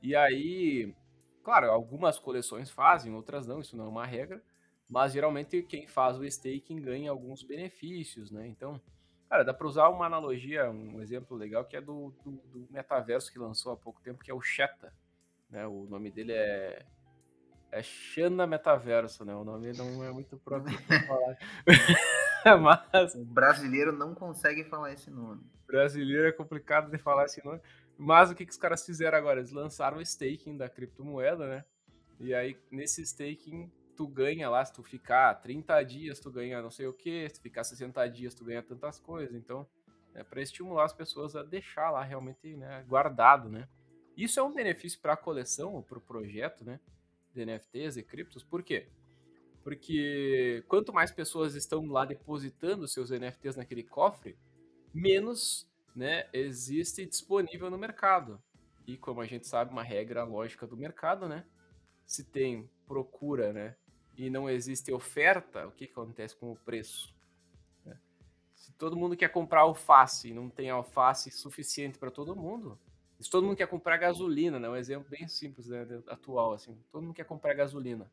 E 0.00 0.14
aí, 0.14 0.94
claro, 1.42 1.72
algumas 1.72 2.20
coleções 2.20 2.70
fazem, 2.70 3.12
outras 3.12 3.48
não, 3.48 3.60
isso 3.60 3.76
não 3.76 3.86
é 3.86 3.88
uma 3.88 4.06
regra, 4.06 4.40
mas 4.88 5.12
geralmente 5.12 5.62
quem 5.62 5.86
faz 5.86 6.18
o 6.18 6.24
staking 6.24 6.80
ganha 6.80 7.10
alguns 7.10 7.42
benefícios, 7.42 8.30
né? 8.30 8.46
Então, 8.46 8.80
Cara, 9.34 9.42
dá 9.42 9.52
para 9.52 9.66
usar 9.66 9.88
uma 9.88 10.06
analogia, 10.06 10.70
um 10.70 11.00
exemplo 11.00 11.36
legal 11.36 11.64
que 11.64 11.76
é 11.76 11.80
do, 11.80 12.14
do, 12.24 12.30
do, 12.30 12.68
metaverso 12.70 13.32
que 13.32 13.38
lançou 13.38 13.72
há 13.72 13.76
pouco 13.76 14.00
tempo, 14.00 14.22
que 14.22 14.30
é 14.30 14.34
o 14.34 14.40
Sheta. 14.40 14.92
Né? 15.50 15.66
O 15.66 15.86
nome 15.90 16.08
dele 16.08 16.32
é. 16.32 16.84
É 17.72 17.82
Xana 17.82 18.46
Metaverso, 18.46 19.24
né? 19.24 19.34
O 19.34 19.42
nome 19.42 19.72
não 19.72 20.04
é 20.04 20.12
muito 20.12 20.36
próprio 20.38 20.80
para 20.86 21.02
falar. 21.02 21.36
Mas. 22.92 23.16
O 23.16 23.24
brasileiro 23.24 23.90
não 23.90 24.14
consegue 24.14 24.62
falar 24.62 24.92
esse 24.92 25.10
nome. 25.10 25.42
Brasileiro 25.66 26.28
é 26.28 26.32
complicado 26.32 26.88
de 26.88 26.98
falar 26.98 27.24
esse 27.24 27.44
nome. 27.44 27.60
Mas 27.98 28.30
o 28.30 28.36
que, 28.36 28.46
que 28.46 28.52
os 28.52 28.56
caras 28.56 28.86
fizeram 28.86 29.18
agora? 29.18 29.40
Eles 29.40 29.50
lançaram 29.50 29.98
o 29.98 30.00
staking 30.00 30.56
da 30.56 30.68
criptomoeda, 30.68 31.48
né? 31.48 31.64
E 32.20 32.32
aí, 32.32 32.56
nesse 32.70 33.02
staking, 33.02 33.68
tu 33.96 34.06
ganha 34.06 34.48
lá, 34.48 34.64
se 34.64 34.72
tu 34.72 34.82
ficar 34.82 35.34
30 35.36 35.82
dias, 35.82 36.20
tu 36.20 36.30
ganha 36.30 36.60
não 36.60 36.70
sei 36.70 36.86
o 36.86 36.92
que, 36.92 37.28
se 37.28 37.36
tu 37.36 37.42
ficar 37.42 37.64
60 37.64 38.06
dias, 38.08 38.34
tu 38.34 38.44
ganha 38.44 38.62
tantas 38.62 38.98
coisas. 38.98 39.34
Então, 39.34 39.66
é 40.14 40.22
para 40.22 40.40
estimular 40.40 40.84
as 40.84 40.92
pessoas 40.92 41.34
a 41.34 41.42
deixar 41.42 41.90
lá 41.90 42.02
realmente 42.02 42.56
né, 42.56 42.84
guardado, 42.86 43.48
né? 43.48 43.68
Isso 44.16 44.38
é 44.38 44.42
um 44.42 44.52
benefício 44.52 45.00
para 45.00 45.14
a 45.14 45.16
coleção 45.16 45.82
para 45.82 45.98
o 45.98 46.00
projeto, 46.00 46.64
né? 46.64 46.78
De 47.34 47.44
NFTs 47.44 47.96
e 47.96 48.02
criptos, 48.02 48.44
por 48.44 48.62
quê? 48.62 48.88
Porque 49.62 50.62
quanto 50.68 50.92
mais 50.92 51.10
pessoas 51.10 51.54
estão 51.54 51.86
lá 51.86 52.04
depositando 52.04 52.86
seus 52.86 53.10
NFTs 53.10 53.56
naquele 53.56 53.82
cofre, 53.82 54.38
menos 54.92 55.68
né, 55.96 56.28
existe 56.32 57.04
disponível 57.06 57.70
no 57.70 57.78
mercado. 57.78 58.40
E 58.86 58.96
como 58.96 59.20
a 59.20 59.26
gente 59.26 59.46
sabe, 59.46 59.72
uma 59.72 59.82
regra 59.82 60.22
lógica 60.24 60.66
do 60.66 60.76
mercado, 60.76 61.26
né? 61.26 61.44
Se 62.06 62.22
tem 62.22 62.68
procura, 62.86 63.52
né? 63.52 63.76
E 64.16 64.30
não 64.30 64.48
existe 64.48 64.92
oferta, 64.92 65.66
o 65.66 65.72
que, 65.72 65.84
acontece 65.84 66.36
com 66.36 66.52
o 66.52 66.56
preço? 66.56 67.14
Né? 67.84 67.98
Se 68.54 68.72
todo 68.72 68.96
mundo 68.96 69.16
quer 69.16 69.28
comprar 69.28 69.62
alface 69.62 70.28
e 70.28 70.34
não 70.34 70.48
tem 70.48 70.70
alface 70.70 71.30
suficiente 71.30 71.98
para 71.98 72.10
todo 72.10 72.36
mundo, 72.36 72.78
se 73.18 73.28
todo 73.30 73.44
mundo 73.44 73.56
quer 73.56 73.66
comprar 73.66 73.96
gasolina, 73.96 74.58
né? 74.58 74.68
Um 74.68 74.76
exemplo 74.76 75.08
bem 75.08 75.26
simples, 75.26 75.66
né? 75.68 75.86
atual, 76.08 76.52
assim. 76.52 76.78
Todo 76.92 77.02
mundo 77.02 77.14
quer 77.14 77.24
comprar 77.24 77.54
gasolina 77.54 78.10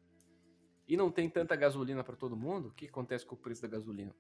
e 0.88 0.98
não 0.98 1.11
tem 1.11 1.30
tanta 1.30 1.56
gasolina 1.56 2.03
para 2.03 2.15
todo 2.15 2.36
mundo, 2.36 2.68
o 2.68 2.72
que 2.72 2.86
acontece 2.86 3.26
com 3.26 3.36
o 3.36 3.38
preço 3.38 3.61
da 3.61 3.68
gasolina? 3.68 4.14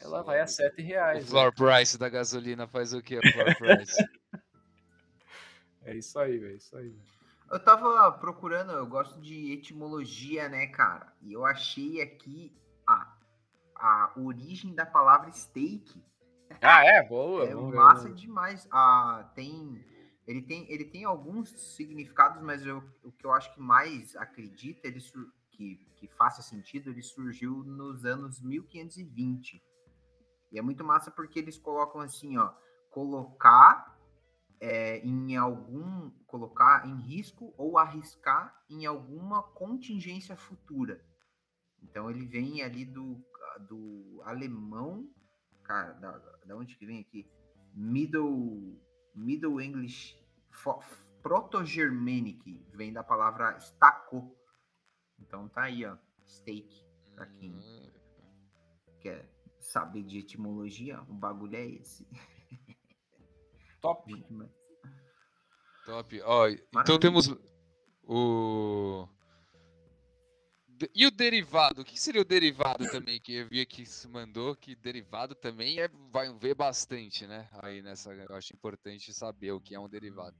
Ela 0.00 0.22
vai 0.22 0.40
a 0.40 0.46
7 0.46 0.80
reais. 0.82 1.24
O 1.24 1.28
floor 1.28 1.52
né? 1.60 1.76
price 1.76 1.98
da 1.98 2.08
gasolina 2.08 2.66
faz 2.66 2.92
o 2.92 3.02
que? 3.02 3.18
O 3.18 3.32
floor 3.32 3.56
price? 3.56 3.96
é 5.84 5.96
isso 5.96 6.18
aí, 6.18 6.38
velho. 6.38 6.54
É 6.54 6.56
isso 6.56 6.76
aí. 6.76 6.88
Véio. 6.88 7.19
Eu 7.50 7.58
tava 7.58 8.12
procurando, 8.12 8.70
eu 8.70 8.86
gosto 8.86 9.20
de 9.20 9.52
etimologia, 9.52 10.48
né, 10.48 10.68
cara? 10.68 11.12
E 11.20 11.32
eu 11.32 11.44
achei 11.44 12.00
aqui 12.00 12.56
a, 12.86 13.12
a 13.74 14.12
origem 14.16 14.72
da 14.72 14.86
palavra 14.86 15.32
steak. 15.32 16.00
Ah, 16.62 16.84
é? 16.84 17.02
Boa. 17.02 17.44
É 17.44 17.54
massa 17.54 18.08
ver. 18.08 18.14
demais. 18.14 18.68
Ah, 18.70 19.28
tem, 19.34 19.84
ele, 20.28 20.42
tem, 20.42 20.70
ele 20.70 20.84
tem 20.84 21.04
alguns 21.04 21.50
significados, 21.74 22.40
mas 22.40 22.64
eu, 22.64 22.84
o 23.02 23.10
que 23.10 23.26
eu 23.26 23.32
acho 23.32 23.52
que 23.52 23.60
mais 23.60 24.14
acredita, 24.14 24.86
ele, 24.86 25.00
que, 25.50 25.76
que 25.96 26.06
faça 26.06 26.42
sentido, 26.42 26.90
ele 26.90 27.02
surgiu 27.02 27.64
nos 27.64 28.04
anos 28.04 28.40
1520. 28.40 29.60
E 30.52 30.58
é 30.58 30.62
muito 30.62 30.84
massa 30.84 31.10
porque 31.10 31.40
eles 31.40 31.58
colocam 31.58 32.00
assim, 32.00 32.38
ó, 32.38 32.52
colocar 32.90 33.98
é, 34.60 34.98
em 34.98 35.36
algum, 35.36 36.10
colocar 36.26 36.86
em 36.86 36.96
risco 37.00 37.54
ou 37.56 37.78
arriscar 37.78 38.62
em 38.68 38.84
alguma 38.84 39.42
contingência 39.42 40.36
futura. 40.36 41.02
Então 41.82 42.10
ele 42.10 42.26
vem 42.26 42.62
ali 42.62 42.84
do, 42.84 43.24
do 43.68 44.20
alemão, 44.24 45.08
cara, 45.64 45.92
da, 45.94 46.18
da 46.44 46.56
onde 46.56 46.76
que 46.76 46.84
vem 46.84 47.00
aqui? 47.00 47.30
Middle, 47.74 48.78
Middle 49.14 49.60
English 49.60 50.18
Proto-Germanic, 51.22 52.66
vem 52.74 52.92
da 52.92 53.02
palavra 53.02 53.58
staco, 53.58 54.36
então 55.18 55.48
tá 55.48 55.64
aí, 55.64 55.84
ó. 55.84 55.96
Steak. 56.26 56.84
Pra 57.14 57.26
quem 57.26 57.52
hum. 57.52 57.90
quer 59.00 59.28
saber 59.58 60.02
de 60.02 60.18
etimologia, 60.18 61.00
o 61.02 61.14
bagulho 61.14 61.56
é 61.56 61.66
esse. 61.66 62.06
Top. 63.80 64.12
Top. 65.86 66.22
Ó, 66.22 66.48
então 66.48 66.98
temos 66.98 67.34
o. 68.04 69.08
E 70.94 71.06
o 71.06 71.10
derivado? 71.10 71.82
O 71.82 71.84
que 71.84 72.00
seria 72.00 72.22
o 72.22 72.24
derivado 72.24 72.90
também? 72.90 73.20
Que 73.20 73.34
eu 73.34 73.48
vi 73.48 73.60
aqui 73.60 73.84
se 73.84 74.08
mandou 74.08 74.56
que 74.56 74.74
derivado 74.74 75.34
também 75.34 75.78
é, 75.78 75.90
vai 76.10 76.32
ver 76.32 76.54
bastante, 76.54 77.26
né? 77.26 77.48
Aí 77.62 77.82
nessa, 77.82 78.10
eu 78.12 78.34
acho 78.34 78.54
importante 78.54 79.12
saber 79.12 79.52
o 79.52 79.60
que 79.60 79.74
é 79.74 79.80
um 79.80 79.88
derivado. 79.88 80.34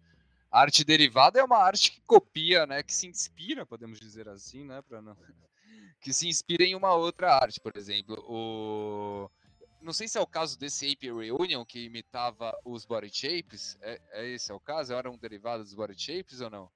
A 0.51 0.61
arte 0.61 0.83
derivada 0.83 1.39
é 1.39 1.45
uma 1.45 1.59
arte 1.59 1.93
que 1.93 2.01
copia, 2.03 2.67
né, 2.67 2.83
que 2.83 2.93
se 2.93 3.07
inspira, 3.07 3.65
podemos 3.65 4.01
dizer 4.01 4.29
assim, 4.29 4.65
né, 4.65 4.83
para 4.83 5.01
não 5.01 5.17
que 6.01 6.13
se 6.13 6.27
inspira 6.27 6.65
em 6.65 6.75
uma 6.75 6.93
outra 6.93 7.33
arte, 7.33 7.61
por 7.61 7.77
exemplo, 7.77 8.17
o 8.27 9.31
não 9.83 9.93
sei 9.93 10.09
se 10.09 10.19
é 10.19 10.21
o 10.21 10.27
caso 10.27 10.59
desse 10.59 10.91
Ape 10.91 11.13
Reunion 11.13 11.65
que 11.65 11.85
imitava 11.85 12.57
os 12.65 12.85
body 12.85 13.11
shapes, 13.13 13.79
é, 13.81 14.01
é 14.13 14.29
esse 14.29 14.51
é 14.51 14.55
o 14.55 14.61
caso? 14.61 14.93
Era 14.93 15.11
um 15.11 15.17
derivado 15.17 15.63
dos 15.63 15.75
body 15.75 15.99
shapes 15.99 16.41
ou 16.41 16.51
não? 16.51 16.71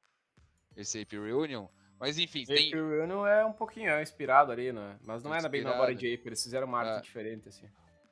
Esse 0.76 1.00
Ape 1.00 1.18
Reunion? 1.18 1.66
Mas 1.98 2.18
enfim, 2.18 2.42
Ape 2.42 2.54
tem... 2.54 2.70
Reunion 2.70 3.26
é 3.26 3.44
um 3.44 3.52
pouquinho 3.52 3.90
é 3.90 4.02
inspirado 4.02 4.52
ali, 4.52 4.72
né? 4.72 4.98
Mas 5.02 5.22
não 5.22 5.34
é 5.34 5.48
bem 5.48 5.62
na 5.62 5.74
body 5.74 6.14
Ape, 6.14 6.28
eles 6.28 6.42
fizeram 6.42 6.66
uma 6.66 6.80
arte 6.80 6.98
é. 6.98 7.00
diferente 7.02 7.48
assim. 7.48 7.68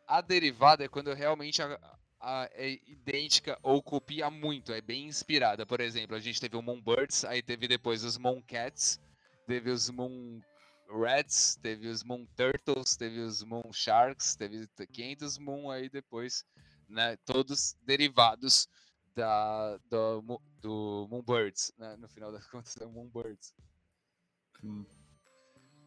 A 0.07 0.21
derivada 0.21 0.85
é 0.85 0.89
quando 0.89 1.13
realmente 1.15 1.63
a, 1.63 1.79
a, 2.21 2.49
é 2.53 2.79
idêntica 2.87 3.59
ou 3.63 3.83
copia 3.83 4.31
muito, 4.31 4.73
é 4.73 4.81
bem 4.81 5.07
inspirada. 5.07 5.67
Por 5.67 5.81
exemplo, 5.81 6.17
a 6.17 6.21
gente 6.21 6.41
teve 6.41 6.57
o 6.57 6.63
Moonbirds, 6.63 7.25
aí 7.25 7.43
teve 7.43 7.67
depois 7.67 8.05
os 8.05 8.19
Mooncats, 8.19 9.01
teve 9.47 9.71
os 9.71 9.91
Moon 9.91 10.41
Rats, 10.93 11.57
teve 11.63 11.89
os 11.89 12.05
Moon 12.05 12.27
Turtles, 12.37 12.97
teve 12.97 13.21
os 13.21 13.43
Moon 13.43 13.73
Sharks, 13.73 14.37
teve 14.37 14.69
500 14.93 15.39
Moon 15.39 15.71
aí 15.71 15.89
depois, 15.89 16.45
né? 16.89 17.17
Todos 17.25 17.75
derivados 17.83 18.69
da, 19.15 19.79
do, 19.89 20.41
do 20.61 21.09
Moonbirds, 21.11 21.73
né? 21.79 21.97
No 21.97 22.09
final 22.09 22.31
das 22.31 22.47
contas, 22.51 22.77
é 22.77 22.87
Moonbirds. 22.87 23.55
Sim. 24.61 24.87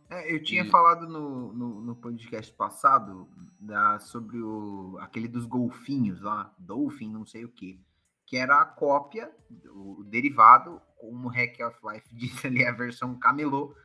É, 0.09 0.33
eu 0.33 0.43
tinha 0.43 0.63
e... 0.63 0.69
falado 0.69 1.07
no, 1.07 1.51
no, 1.53 1.81
no, 1.81 1.95
podcast 1.95 2.53
passado 2.53 3.27
da, 3.59 3.99
sobre 3.99 4.37
o, 4.37 4.97
aquele 4.99 5.27
dos 5.27 5.45
golfinhos 5.45 6.21
lá, 6.21 6.53
Dolphin, 6.59 7.11
não 7.11 7.25
sei 7.25 7.43
o 7.43 7.49
que, 7.49 7.83
que 8.25 8.37
era 8.37 8.61
a 8.61 8.65
cópia, 8.65 9.31
o, 9.69 10.01
o 10.01 10.03
derivado, 10.03 10.79
como 10.99 11.27
o 11.27 11.31
Hack 11.31 11.59
of 11.61 11.79
Life 11.83 12.07
disse 12.13 12.45
ali, 12.45 12.65
a 12.65 12.71
versão 12.71 13.17
camelô 13.17 13.75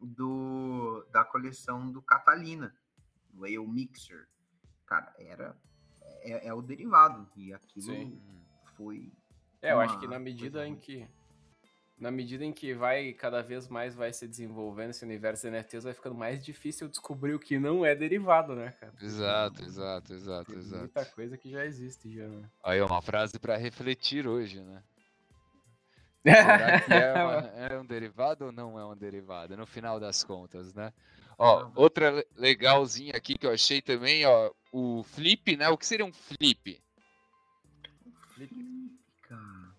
do, 0.00 1.06
da 1.10 1.24
coleção 1.24 1.90
do 1.90 2.02
Catalina, 2.02 2.74
do 3.30 3.42
Whale 3.42 3.66
Mixer. 3.66 4.28
Cara, 4.86 5.14
era 5.18 5.56
é, 6.22 6.48
é 6.48 6.54
o 6.54 6.62
derivado, 6.62 7.28
e 7.36 7.52
aquilo 7.52 7.86
Sim. 7.86 8.20
foi. 8.76 9.12
É, 9.62 9.72
eu 9.72 9.80
acho 9.80 9.98
que 9.98 10.06
na 10.06 10.18
medida 10.18 10.66
em 10.66 10.76
que 10.76 11.08
na 11.98 12.10
medida 12.10 12.44
em 12.44 12.52
que 12.52 12.74
vai 12.74 13.12
cada 13.12 13.40
vez 13.40 13.68
mais 13.68 13.94
vai 13.94 14.12
se 14.12 14.26
desenvolvendo 14.26 14.90
esse 14.90 15.04
universo 15.04 15.46
de 15.46 15.52
NFTs, 15.52 15.84
vai 15.84 15.94
ficando 15.94 16.14
mais 16.14 16.44
difícil 16.44 16.88
descobrir 16.88 17.34
o 17.34 17.38
que 17.38 17.58
não 17.58 17.84
é 17.84 17.94
derivado, 17.94 18.54
né, 18.54 18.72
cara? 18.72 18.92
Exato, 19.00 19.62
exato, 19.62 20.12
exato, 20.12 20.50
Tem 20.50 20.58
exato. 20.58 20.80
Muita 20.80 21.04
coisa 21.06 21.38
que 21.38 21.50
já 21.50 21.64
existe 21.64 22.12
já, 22.12 22.26
né? 22.28 22.50
Aí 22.62 22.80
uma 22.82 23.00
frase 23.00 23.38
para 23.38 23.56
refletir 23.56 24.26
hoje, 24.26 24.60
né? 24.60 24.82
Será 26.24 26.80
que 26.80 26.92
é, 26.92 27.12
uma, 27.22 27.38
é, 27.56 27.78
um 27.78 27.84
derivado 27.84 28.46
ou 28.46 28.52
não 28.52 28.78
é 28.78 28.84
um 28.84 28.96
derivado? 28.96 29.56
No 29.56 29.66
final 29.66 30.00
das 30.00 30.24
contas, 30.24 30.72
né? 30.72 30.92
Ó, 31.36 31.70
outra 31.74 32.24
legalzinha 32.36 33.12
aqui 33.14 33.36
que 33.36 33.46
eu 33.46 33.52
achei 33.52 33.82
também, 33.82 34.24
ó, 34.24 34.50
o 34.72 35.02
flip, 35.02 35.56
né? 35.56 35.68
O 35.68 35.76
que 35.76 35.86
seria 35.86 36.06
um 36.06 36.12
flip? 36.12 36.80
Flip, 38.34 38.98
cara. 39.28 39.74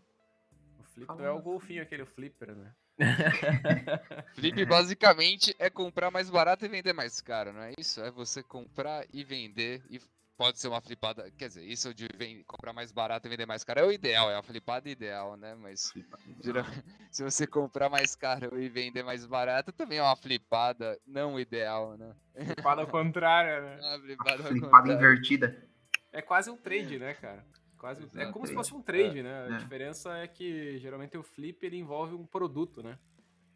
Flip 0.94 1.24
é 1.24 1.30
o 1.30 1.42
golfinho, 1.42 1.82
aquele 1.82 2.06
flipper, 2.06 2.56
né? 2.56 2.72
Flip 4.36 4.66
basicamente 4.66 5.54
é 5.60 5.70
comprar 5.70 6.10
mais 6.10 6.30
barato 6.30 6.64
e 6.64 6.70
vender 6.70 6.94
mais 6.94 7.20
caro, 7.20 7.52
não 7.52 7.62
é 7.62 7.74
isso? 7.78 8.02
É 8.02 8.10
você 8.10 8.42
comprar 8.42 9.06
e 9.12 9.22
vender 9.24 9.84
e 9.90 10.00
pode 10.38 10.60
ser 10.60 10.68
uma 10.68 10.82
flipada, 10.82 11.32
quer 11.38 11.48
dizer, 11.48 11.64
isso 11.64 11.94
de 11.94 12.07
comprar 12.45 12.74
mais 12.74 12.91
barato 12.91 13.28
e 13.28 13.30
vender 13.30 13.45
mais 13.45 13.64
caro 13.64 13.80
é 13.80 13.86
o 13.86 13.91
ideal, 13.91 14.30
é 14.30 14.36
a 14.36 14.44
flipada 14.44 14.90
ideal, 14.90 15.36
né? 15.38 15.56
Mas 15.56 15.94
se 17.12 17.24
você 17.24 17.48
comprar 17.48 17.90
mais 17.90 18.16
caro 18.16 18.60
e 18.60 18.70
vender 18.70 19.03
mais 19.03 19.26
barato, 19.26 19.72
também 19.72 19.99
é 19.99 20.03
uma 20.03 20.16
flipada 20.16 20.99
não 21.06 21.40
ideal, 21.40 21.98
né? 21.98 22.16
Flipada 22.34 22.82
ao 22.82 22.88
contrário, 22.88 23.64
né? 23.64 23.80
Uma 23.95 23.99
flipada, 23.99 24.44
flipada 24.44 24.94
invertida. 24.94 25.66
É 26.12 26.22
quase 26.22 26.49
um 26.49 26.57
trade, 26.57 26.99
né, 26.99 27.14
cara? 27.14 27.45
Quase, 27.78 28.07
é 28.16 28.26
como 28.32 28.48
se 28.48 28.53
fosse 28.53 28.74
um 28.74 28.82
trade, 28.82 29.20
é, 29.20 29.24
né? 29.24 29.48
A 29.49 29.56
é. 29.56 29.57
diferença 29.57 30.18
é 30.18 30.28
que 30.28 30.78
geralmente 30.80 31.18
o 31.18 31.24
flip 31.24 31.66
ele 31.66 31.78
envolve 31.78 32.16
um 32.16 32.26
produto, 32.26 32.82
né? 32.82 32.98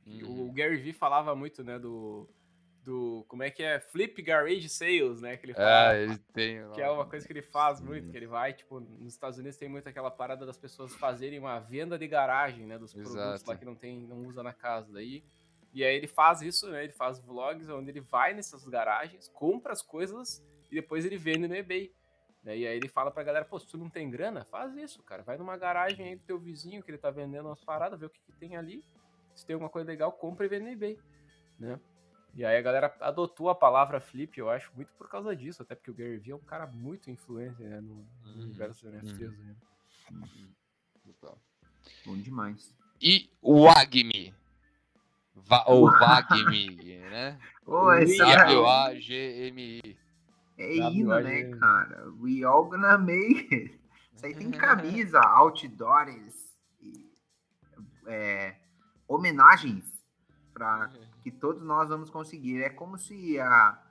Uhum. 0.05 0.49
O 0.49 0.53
Gary 0.53 0.77
Vee 0.77 0.93
falava 0.93 1.35
muito, 1.35 1.63
né, 1.63 1.77
do, 1.77 2.27
do 2.89 3.23
como 3.27 3.43
é 3.43 3.51
que 3.51 3.61
é 3.61 3.79
flip 3.79 4.19
garage 4.23 4.67
sales, 4.67 5.21
né, 5.21 5.37
que 5.37 5.45
ele 5.45 5.53
fala. 5.53 5.89
Ah, 5.89 5.95
ele 5.95 6.17
tem. 6.33 6.71
Que 6.71 6.81
é 6.81 6.89
uma 6.89 7.05
coisa 7.05 7.25
que 7.25 7.31
ele 7.31 7.43
faz 7.43 7.79
muito, 7.79 8.09
que 8.09 8.17
ele 8.17 8.25
vai, 8.25 8.51
tipo, 8.51 8.79
nos 8.79 9.13
Estados 9.13 9.37
Unidos 9.37 9.57
tem 9.57 9.69
muito 9.69 9.87
aquela 9.87 10.09
parada 10.09 10.43
das 10.43 10.57
pessoas 10.57 10.95
fazerem 10.95 11.37
uma 11.37 11.59
venda 11.59 11.99
de 11.99 12.07
garagem, 12.07 12.65
né, 12.65 12.79
dos 12.79 12.95
Exato. 12.95 13.13
produtos 13.13 13.45
lá 13.45 13.55
que 13.55 13.65
não 13.65 13.75
tem, 13.75 14.01
não 14.07 14.25
usa 14.25 14.41
na 14.41 14.53
casa 14.53 14.91
daí. 14.91 15.23
E 15.71 15.83
aí 15.83 15.95
ele 15.95 16.07
faz 16.07 16.41
isso, 16.41 16.67
né? 16.67 16.83
Ele 16.83 16.93
faz 16.93 17.19
vlogs 17.19 17.69
onde 17.69 17.91
ele 17.91 18.01
vai 18.01 18.33
nessas 18.33 18.65
garagens, 18.65 19.27
compra 19.27 19.71
as 19.71 19.83
coisas 19.83 20.43
e 20.71 20.73
depois 20.73 21.05
ele 21.05 21.15
vende 21.15 21.47
no 21.47 21.55
eBay. 21.55 21.93
Né? 22.43 22.57
E 22.57 22.67
aí 22.67 22.75
ele 22.75 22.87
fala 22.87 23.11
pra 23.11 23.21
galera, 23.21 23.45
pô, 23.45 23.59
se 23.59 23.67
tu 23.67 23.77
não 23.77 23.87
tem 23.87 24.09
grana, 24.09 24.43
faz 24.45 24.75
isso, 24.75 25.03
cara. 25.03 25.21
Vai 25.21 25.37
numa 25.37 25.55
garagem 25.57 26.07
aí 26.07 26.15
do 26.15 26.23
teu 26.23 26.39
vizinho 26.39 26.81
que 26.81 26.89
ele 26.89 26.97
tá 26.97 27.11
vendendo 27.11 27.45
umas 27.45 27.63
paradas, 27.63 27.99
vê 27.99 28.07
o 28.07 28.09
que, 28.09 28.19
que 28.19 28.31
tem 28.31 28.57
ali. 28.57 28.83
Se 29.35 29.45
tem 29.45 29.53
alguma 29.53 29.69
coisa 29.69 29.87
legal, 29.87 30.11
compra 30.11 30.47
e 30.47 30.49
vende 30.49 30.65
no 30.65 30.71
eBay, 30.71 30.97
né? 31.59 31.79
E 32.35 32.45
aí 32.45 32.57
a 32.57 32.61
galera 32.61 32.95
adotou 33.01 33.49
a 33.49 33.55
palavra 33.55 33.99
flip, 33.99 34.37
eu 34.37 34.49
acho, 34.49 34.71
muito 34.75 34.93
por 34.93 35.09
causa 35.09 35.35
disso, 35.35 35.61
até 35.61 35.75
porque 35.75 35.91
o 35.91 35.93
Gary 35.93 36.17
Vee 36.17 36.31
é 36.31 36.35
um 36.35 36.39
cara 36.39 36.67
muito 36.67 37.09
influente 37.09 37.61
né, 37.61 37.81
no, 37.81 37.95
no 37.95 38.33
uhum. 38.33 38.41
universo 38.43 38.85
dos 38.85 38.93
NFTs. 38.93 39.31
Uhum. 39.31 39.43
Né? 39.43 39.55
Uhum. 40.11 40.49
Bom 42.05 42.17
demais. 42.17 42.75
E 43.01 43.29
o 43.41 43.67
Agmi, 43.67 44.33
Va 45.47 45.63
ou 45.67 45.89
Vagmi, 45.99 46.75
né? 47.09 47.39
Essa 48.01 48.25
W-A-G-M-I. 48.25 49.97
é 50.57 50.75
hino, 50.75 51.19
né, 51.19 51.43
cara? 51.57 52.11
We 52.19 52.43
all 52.43 52.65
gonna 52.65 52.97
make 52.97 53.53
it. 53.53 53.79
Isso 54.13 54.25
aí 54.25 54.35
tem 54.35 54.51
camisa, 54.51 55.19
outdoors, 55.23 56.51
e, 56.81 57.09
é, 58.07 58.55
homenagens 59.07 59.85
para 60.53 60.91
que 61.23 61.31
todos 61.31 61.63
nós 61.63 61.89
vamos 61.89 62.09
conseguir. 62.09 62.61
É 62.61 62.69
como 62.69 62.97
se 62.97 63.39
a, 63.39 63.81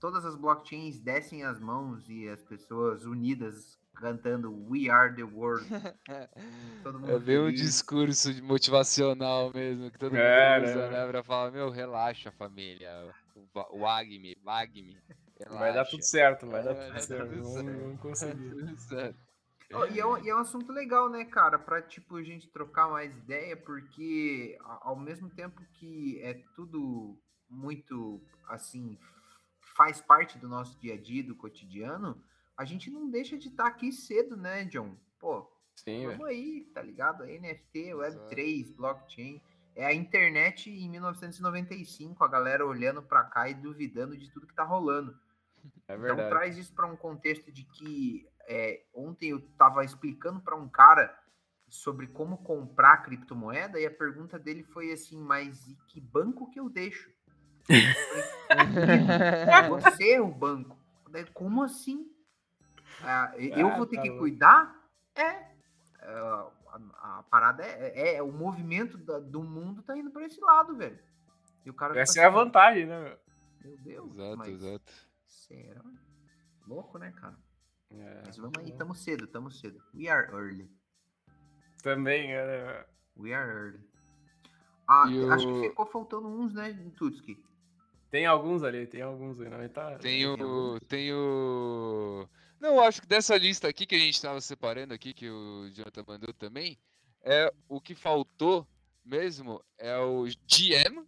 todas 0.00 0.24
as 0.24 0.36
blockchains 0.36 0.98
dessem 1.00 1.44
as 1.44 1.58
mãos 1.60 2.08
e 2.08 2.28
as 2.28 2.42
pessoas 2.42 3.04
unidas 3.04 3.78
cantando 3.94 4.52
We 4.68 4.88
Are 4.90 5.14
the 5.14 5.22
World. 5.22 5.64
Todo 6.82 6.98
mundo 7.00 7.12
É 7.12 7.18
bem 7.18 7.38
um 7.38 7.50
discurso 7.52 8.28
motivacional 8.42 9.50
mesmo, 9.54 9.90
que 9.90 9.98
todo 9.98 10.10
mundo 10.12 10.20
É, 10.20 10.60
usa, 10.62 10.90
né? 10.90 11.06
Pra 11.06 11.22
falar, 11.24 11.50
meu, 11.50 11.70
relaxa, 11.70 12.30
família. 12.32 12.90
wa- 13.54 13.68
Wag-me, 13.72 14.36
wag-me. 14.44 14.98
Vai 15.48 15.72
dar 15.72 15.84
tudo 15.86 16.02
certo, 16.04 16.46
vai 16.46 16.62
dar 16.62 16.74
vai 16.74 16.86
tudo 16.88 17.00
certo. 17.00 17.28
tudo 17.30 17.42
Vamos, 17.42 17.52
certo. 17.64 17.80
vamos 17.82 18.00
conseguir. 18.00 18.50
Tudo 18.50 18.76
certo. 18.80 19.18
Ó, 19.72 19.86
E 19.86 19.98
é, 19.98 20.06
um, 20.06 20.18
e 20.18 20.28
é 20.28 20.34
um 20.34 20.38
assunto 20.38 20.70
legal, 20.72 21.08
né, 21.10 21.24
cara? 21.24 21.58
Pra, 21.58 21.80
tipo, 21.82 22.16
a 22.16 22.22
gente 22.22 22.48
trocar 22.48 22.88
mais 22.90 23.16
ideia, 23.16 23.56
porque 23.56 24.58
ao 24.60 24.96
mesmo 24.96 25.28
tempo 25.30 25.62
que 25.74 26.20
é 26.22 26.34
tudo 26.54 27.18
muito, 27.48 28.22
assim, 28.48 28.98
faz 29.76 30.00
parte 30.00 30.38
do 30.38 30.48
nosso 30.48 30.78
dia 30.80 30.94
a 30.94 31.00
dia, 31.00 31.24
do 31.24 31.34
cotidiano, 31.36 32.22
a 32.56 32.64
gente 32.64 32.90
não 32.90 33.10
deixa 33.10 33.36
de 33.36 33.48
estar 33.48 33.66
aqui 33.66 33.90
cedo, 33.92 34.36
né, 34.36 34.64
John? 34.64 34.96
Pô, 35.18 35.50
Sim, 35.74 36.06
vamos 36.06 36.26
aí, 36.26 36.70
tá 36.72 36.82
ligado? 36.82 37.24
NFT, 37.24 37.78
Exato. 37.90 37.98
Web3, 38.34 38.76
blockchain. 38.76 39.40
É 39.74 39.84
a 39.86 39.92
internet 39.92 40.70
em 40.70 40.88
1995, 40.88 42.22
a 42.22 42.28
galera 42.28 42.64
olhando 42.64 43.02
pra 43.02 43.24
cá 43.24 43.48
e 43.48 43.54
duvidando 43.54 44.16
de 44.16 44.30
tudo 44.30 44.46
que 44.46 44.54
tá 44.54 44.62
rolando. 44.62 45.18
É 45.88 45.94
Então 45.94 46.00
verdade. 46.00 46.28
traz 46.30 46.56
isso 46.56 46.72
para 46.72 46.86
um 46.86 46.94
contexto 46.96 47.50
de 47.50 47.64
que 47.64 48.28
é, 48.48 48.84
ontem 48.94 49.30
eu 49.30 49.38
estava 49.38 49.84
explicando 49.84 50.40
para 50.40 50.56
um 50.56 50.68
cara 50.68 51.16
sobre 51.68 52.06
como 52.06 52.38
comprar 52.38 52.98
criptomoeda 52.98 53.80
e 53.80 53.86
a 53.86 53.90
pergunta 53.90 54.38
dele 54.38 54.62
foi 54.62 54.92
assim, 54.92 55.18
mas 55.20 55.66
e 55.66 55.76
que 55.88 56.00
banco 56.00 56.50
que 56.50 56.60
eu 56.60 56.68
deixo? 56.68 57.10
Eu 57.68 57.94
falei, 58.08 58.24
Você 59.68 60.10
é 60.12 60.20
o 60.20 60.28
banco. 60.28 60.76
Como 61.32 61.62
assim? 61.62 62.10
Ah, 63.00 63.32
eu 63.38 63.70
Ah, 63.70 63.76
vou 63.76 63.86
ter 63.86 63.96
tá 63.96 64.02
que 64.02 64.08
louco. 64.08 64.20
cuidar? 64.20 64.74
É. 65.16 65.54
Ah, 66.00 66.50
a, 66.68 67.18
a 67.18 67.22
parada 67.24 67.64
é, 67.64 67.92
é- 68.00 68.14
é 68.16 68.22
o 68.22 68.32
movimento 68.32 68.98
da- 68.98 69.20
do 69.20 69.42
mundo 69.42 69.82
tá 69.82 69.96
indo 69.96 70.10
para 70.10 70.24
esse 70.26 70.40
lado, 70.40 70.76
velho. 70.76 70.98
E 71.64 71.70
o 71.70 71.74
cara 71.74 71.94
Essa 71.94 72.20
é 72.20 72.24
a 72.24 72.28
assim, 72.28 72.38
vantagem, 72.38 72.86
né, 72.86 73.00
meu? 73.00 73.18
Meu 73.62 73.76
Deus, 73.78 74.14
Exato, 74.14 74.36
mas 74.38 74.54
exato. 74.54 74.92
será? 75.26 75.82
Louco, 76.66 76.98
né, 76.98 77.12
cara? 77.12 77.36
É, 77.98 78.22
Mas 78.26 78.36
vamos 78.36 78.58
aí, 78.58 78.72
tamo 78.72 78.94
cedo, 78.94 79.26
tamo 79.26 79.50
cedo. 79.50 79.82
We 79.94 80.08
are 80.08 80.30
early. 80.32 80.70
Também, 81.82 82.32
é. 82.32 82.86
We 83.16 83.32
are 83.34 83.50
early. 83.50 83.80
Ah, 84.88 85.06
E 85.10 85.30
acho 85.30 85.48
o- 85.48 85.60
que 85.62 85.68
ficou 85.68 85.86
faltando 85.86 86.28
uns, 86.28 86.52
né, 86.54 86.70
em 86.70 86.90
Tutski. 86.90 87.42
Tem 88.10 88.26
alguns 88.26 88.62
ali, 88.62 88.86
tem 88.86 89.02
alguns 89.02 89.40
aí. 89.40 89.48
Não, 89.48 89.58
ele 89.58 89.68
tá... 89.68 89.98
Tem 89.98 90.20
tem 90.20 90.26
o. 90.26 90.80
Tem 90.80 91.12
o. 91.12 92.28
Não, 92.60 92.80
acho 92.80 93.00
que 93.02 93.06
dessa 93.08 93.36
lista 93.36 93.68
aqui 93.68 93.84
que 93.86 93.94
a 93.94 93.98
gente 93.98 94.20
tava 94.22 94.40
separando 94.40 94.94
aqui, 94.94 95.12
que 95.12 95.28
o 95.28 95.68
Jonathan 95.70 96.04
mandou 96.06 96.32
também, 96.34 96.78
é 97.22 97.52
o 97.68 97.80
que 97.80 97.94
faltou 97.94 98.66
mesmo 99.04 99.62
é 99.78 99.98
o 99.98 100.24
GM. 100.46 101.04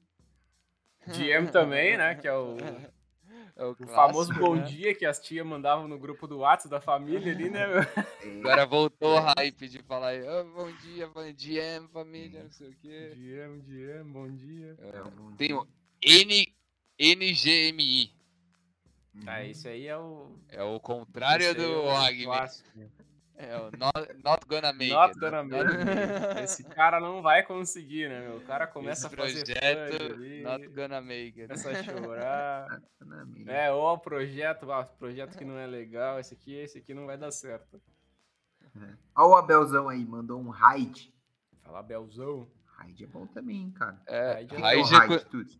GM 1.06 1.50
também, 1.52 1.96
né? 1.96 2.14
Que 2.16 2.26
é 2.28 2.34
o, 2.36 2.56
É 3.56 3.64
o, 3.64 3.70
o 3.70 3.74
clássico, 3.74 3.94
famoso 3.94 4.34
bom 4.34 4.54
né? 4.56 4.64
dia 4.64 4.94
que 4.94 5.06
as 5.06 5.18
tias 5.18 5.46
mandavam 5.46 5.88
no 5.88 5.98
grupo 5.98 6.26
do 6.26 6.38
WhatsApp 6.38 6.68
da 6.70 6.80
família 6.80 7.32
ali, 7.32 7.48
né? 7.48 7.66
meu? 7.66 7.78
É, 7.80 7.86
Agora 8.40 8.66
voltou 8.66 9.16
o 9.16 9.32
hype 9.38 9.66
de 9.68 9.82
falar 9.82 10.14
"Ah, 10.14 10.44
bom 10.44 10.70
dia, 10.82 11.08
bom 11.08 11.22
GM, 11.32 11.88
família, 11.90 12.42
não 12.44 12.50
sei 12.50 12.68
o 12.68 12.74
quê. 12.76 13.12
GM, 13.14 13.62
GM, 13.62 14.12
bom 14.12 14.28
dia. 14.30 14.76
é 14.78 14.98
algum 14.98 15.34
Tem 15.36 15.48
dia. 15.48 15.56
o 15.58 15.66
N, 16.02 16.54
NGMI. 17.00 18.14
Ah, 19.26 19.42
esse 19.44 19.66
aí 19.66 19.86
é 19.86 19.96
o. 19.96 20.38
É 20.48 20.62
o 20.62 20.78
contrário 20.78 21.54
do 21.54 21.88
é 21.88 22.88
É 23.38 23.56
o 23.58 23.64
not, 23.76 24.22
not 24.24 24.46
gonna 24.46 24.72
make 24.72 24.92
Not 24.92 25.08
it. 25.10 25.20
gonna 25.20 25.44
make 25.44 25.66
it. 25.66 26.42
Esse 26.42 26.64
cara 26.64 26.98
não 26.98 27.20
vai 27.20 27.42
conseguir, 27.42 28.08
né, 28.08 28.20
meu? 28.20 28.38
O 28.38 28.40
cara 28.44 28.66
começa 28.66 29.06
Esse 29.06 29.14
a 29.14 29.18
fazer 29.18 29.44
projeto, 29.44 30.12
ali, 30.14 30.42
not 30.42 30.68
gonna 30.68 31.00
make 31.02 31.40
it. 31.42 31.48
começa 31.48 31.70
a 31.70 31.82
chorar. 31.84 32.82
É, 33.46 33.70
ó, 33.70 33.92
o 33.94 33.98
projeto, 33.98 34.72
ah, 34.72 34.84
projeto 34.84 35.36
que 35.36 35.44
não 35.44 35.58
é 35.58 35.66
legal, 35.66 36.18
esse 36.18 36.32
aqui, 36.32 36.54
esse 36.54 36.78
aqui 36.78 36.94
não 36.94 37.04
vai 37.06 37.18
dar 37.18 37.30
certo. 37.30 37.80
Ó 39.14 39.28
o 39.30 39.36
Abelzão 39.36 39.88
aí, 39.88 40.04
mandou 40.04 40.40
um 40.40 40.48
raid. 40.50 41.12
Fala 41.62 41.82
Belzão. 41.82 42.46
Raid 42.76 43.04
é 43.04 43.06
bom 43.06 43.26
também, 43.26 43.56
hein, 43.62 43.70
cara. 43.70 43.98
É, 44.06 44.32
Raid 44.34 44.54
é 44.54 44.58
raid 44.58 44.92
é 44.92 44.96
é, 44.96 44.98
raid, 44.98 45.24
Tuts? 45.26 45.58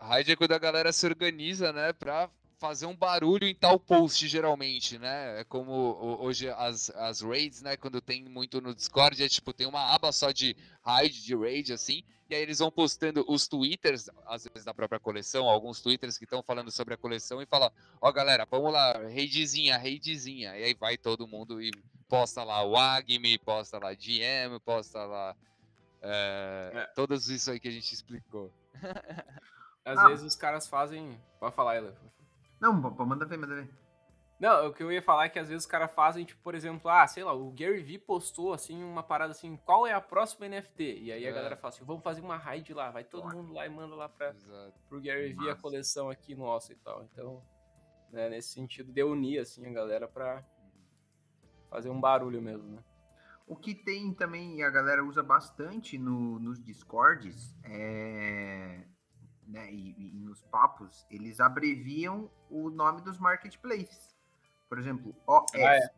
raid 0.00 0.32
é 0.32 0.36
quando 0.36 0.52
a 0.52 0.58
galera 0.58 0.92
se 0.92 1.06
organiza, 1.06 1.72
né, 1.72 1.92
pra 1.92 2.28
fazer 2.58 2.86
um 2.86 2.96
barulho 2.96 3.46
em 3.46 3.54
tal 3.54 3.78
post, 3.78 4.26
geralmente, 4.26 4.98
né? 4.98 5.40
É 5.40 5.44
como 5.44 5.72
hoje 6.20 6.48
as, 6.48 6.90
as 6.90 7.20
raids, 7.20 7.60
né, 7.62 7.76
quando 7.76 8.00
tem 8.00 8.24
muito 8.24 8.60
no 8.60 8.74
Discord, 8.74 9.22
é 9.22 9.28
tipo, 9.28 9.52
tem 9.52 9.66
uma 9.66 9.94
aba 9.94 10.10
só 10.12 10.30
de 10.30 10.56
raid, 10.84 11.22
de 11.22 11.36
raid, 11.36 11.72
assim, 11.72 12.02
e 12.30 12.34
aí 12.34 12.40
eles 12.42 12.58
vão 12.58 12.70
postando 12.70 13.24
os 13.28 13.46
twitters, 13.46 14.08
às 14.26 14.44
vezes 14.44 14.64
da 14.64 14.72
própria 14.72 14.98
coleção, 14.98 15.48
alguns 15.48 15.80
twitters 15.82 16.16
que 16.16 16.24
estão 16.24 16.42
falando 16.42 16.70
sobre 16.70 16.94
a 16.94 16.96
coleção 16.96 17.42
e 17.42 17.46
fala, 17.46 17.70
ó 18.00 18.10
galera, 18.10 18.46
vamos 18.50 18.72
lá, 18.72 18.92
raidzinha, 18.92 19.76
raidzinha, 19.76 20.56
e 20.58 20.64
aí 20.64 20.74
vai 20.74 20.96
todo 20.96 21.28
mundo 21.28 21.60
e 21.60 21.70
posta 22.08 22.42
lá 22.42 22.64
o 22.64 22.76
Agme, 22.76 23.38
posta 23.38 23.78
lá 23.78 23.92
GM, 23.92 24.58
posta 24.64 25.04
lá 25.04 25.36
é, 26.00 26.70
É. 26.74 26.86
todos 26.94 27.28
isso 27.28 27.50
aí 27.50 27.60
que 27.60 27.68
a 27.68 27.72
gente 27.72 27.92
explicou. 27.92 28.50
Às 29.84 29.98
Ah. 29.98 30.08
vezes 30.08 30.24
os 30.24 30.34
caras 30.36 30.66
fazem. 30.66 31.20
Pode 31.38 31.54
falar, 31.54 31.76
Ela. 31.76 31.96
Não, 32.60 32.80
pô, 32.94 33.04
manda 33.06 33.24
ver, 33.26 33.36
manda 33.36 33.54
ver. 33.54 33.68
Não, 34.38 34.66
o 34.66 34.72
que 34.74 34.82
eu 34.82 34.92
ia 34.92 35.00
falar 35.00 35.24
é 35.24 35.28
que 35.30 35.38
às 35.38 35.48
vezes 35.48 35.64
os 35.64 35.70
caras 35.70 35.90
fazem, 35.92 36.22
tipo, 36.24 36.42
por 36.42 36.54
exemplo, 36.54 36.90
ah, 36.90 37.06
sei 37.06 37.24
lá, 37.24 37.32
o 37.32 37.50
Gary 37.52 37.82
Vee 37.82 37.98
postou, 37.98 38.52
assim, 38.52 38.84
uma 38.84 39.02
parada 39.02 39.30
assim, 39.30 39.56
qual 39.56 39.86
é 39.86 39.94
a 39.94 40.00
próxima 40.00 40.46
NFT? 40.46 41.04
E 41.04 41.10
aí 41.12 41.24
a 41.26 41.30
É. 41.30 41.32
galera 41.32 41.56
fala 41.56 41.72
assim, 41.72 41.84
vamos 41.86 42.02
fazer 42.02 42.20
uma 42.20 42.36
raid 42.36 42.74
lá, 42.74 42.90
vai 42.90 43.02
todo 43.02 43.22
Bora. 43.22 43.34
mundo 43.34 43.54
lá 43.54 43.64
e 43.66 43.70
manda 43.70 43.94
lá 43.94 44.10
pra, 44.10 44.30
Exato. 44.30 44.74
pro 44.90 45.00
Gary 45.00 45.32
Vee 45.32 45.48
a 45.48 45.56
coleção 45.56 46.10
aqui 46.10 46.34
nossa 46.34 46.70
e 46.72 46.76
tal. 46.76 47.02
Então, 47.04 47.42
né, 48.12 48.28
nesse 48.28 48.50
sentido 48.50 48.92
de 48.92 49.02
unir, 49.02 49.38
assim, 49.38 49.66
a 49.66 49.72
galera 49.72 50.06
pra 50.06 50.44
fazer 51.70 51.88
um 51.88 51.98
barulho 52.00 52.42
mesmo, 52.42 52.68
né? 52.76 52.84
O 53.46 53.56
que 53.56 53.74
tem 53.74 54.12
também, 54.12 54.58
e 54.58 54.62
a 54.62 54.68
galera 54.68 55.02
usa 55.02 55.22
bastante 55.22 55.96
no, 55.96 56.38
nos 56.38 56.62
Discords, 56.62 57.54
é, 57.64 58.82
né, 59.46 59.70
e, 59.72 60.08
e 60.08 60.18
nos 60.18 60.42
papos, 60.44 61.06
eles 61.10 61.40
abreviam 61.40 62.30
o 62.50 62.70
nome 62.70 63.00
dos 63.02 63.18
marketplaces. 63.18 64.16
Por 64.68 64.78
exemplo, 64.78 65.14
OS, 65.26 65.54
Ah, 65.54 65.76
é. 65.76 65.90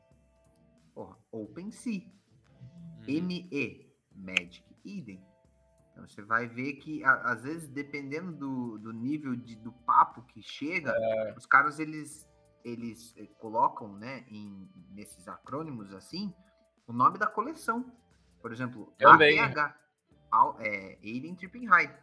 porra, 0.94 1.16
OpenSea, 1.32 2.02
Uhum. 3.08 3.26
ME, 3.26 3.90
Magic 4.14 4.64
Eden. 4.84 5.24
Então 5.92 6.06
você 6.06 6.22
vai 6.22 6.46
ver 6.46 6.74
que, 6.74 7.02
a- 7.04 7.22
às 7.32 7.42
vezes, 7.42 7.68
dependendo 7.68 8.32
do, 8.32 8.78
do 8.78 8.92
nível 8.92 9.34
de, 9.34 9.56
do 9.56 9.72
papo 9.72 10.22
que 10.22 10.42
chega, 10.42 10.92
É. 10.92 11.34
os 11.36 11.46
caras, 11.46 11.78
eles, 11.78 12.28
eles 12.64 13.14
eh, 13.16 13.26
colocam, 13.38 13.96
né, 13.96 14.24
em, 14.28 14.68
nesses 14.90 15.26
acrônimos 15.26 15.92
assim, 15.94 16.34
o 16.86 16.92
nome 16.92 17.18
da 17.18 17.26
coleção. 17.26 17.90
Por 18.42 18.52
exemplo. 18.52 18.92
ATH, 19.02 19.74
Al- 20.30 20.56
é, 20.60 20.98
Aiden 21.02 21.34
Tripping 21.34 21.66
High. 21.66 21.96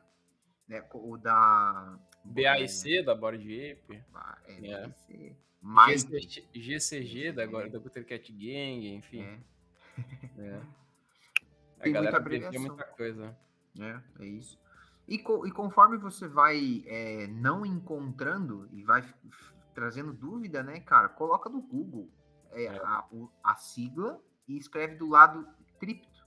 Né, 0.68 0.84
o 0.94 1.18
da... 1.18 1.98
BAIC 2.24 3.04
da 3.04 3.14
Board 3.14 3.44
Ape, 3.44 4.04
É, 4.48 4.68
É. 4.72 4.88
BAIC. 4.88 5.36
Mais... 5.62 6.04
GC 6.04 6.48
GCG 6.54 7.32
da, 7.32 7.44
agora, 7.44 7.70
da 7.70 7.80
Gutter 7.80 8.06
Cat 8.06 8.32
Gang, 8.32 8.96
enfim. 8.96 9.22
É, 9.22 9.40
É. 10.38 10.62
A 11.80 11.84
Tem 11.84 11.92
muita 11.94 12.10
galera 12.12 12.18
abreviação. 12.18 12.62
muita 12.62 12.84
coisa. 12.86 13.38
é, 13.80 14.02
é 14.20 14.26
isso. 14.26 14.58
E, 15.08 15.20
co- 15.20 15.46
e 15.46 15.52
conforme 15.52 15.98
você 15.98 16.28
vai 16.28 16.84
é, 16.88 17.28
não 17.28 17.66
encontrando 17.66 18.68
e 18.72 18.82
vai 18.84 19.04
trazendo 19.74 20.14
dúvida, 20.14 20.64
né, 20.64 20.80
cara, 20.80 21.10
coloca 21.10 21.48
no 21.50 21.62
Google 21.62 22.10
é, 22.52 22.64
É. 22.66 22.78
A, 22.78 23.06
a 23.44 23.56
sigla 23.56 24.20
e 24.48 24.58
escreve 24.58 24.96
do 24.96 25.08
lado 25.10 25.48
cripto. 25.80 26.26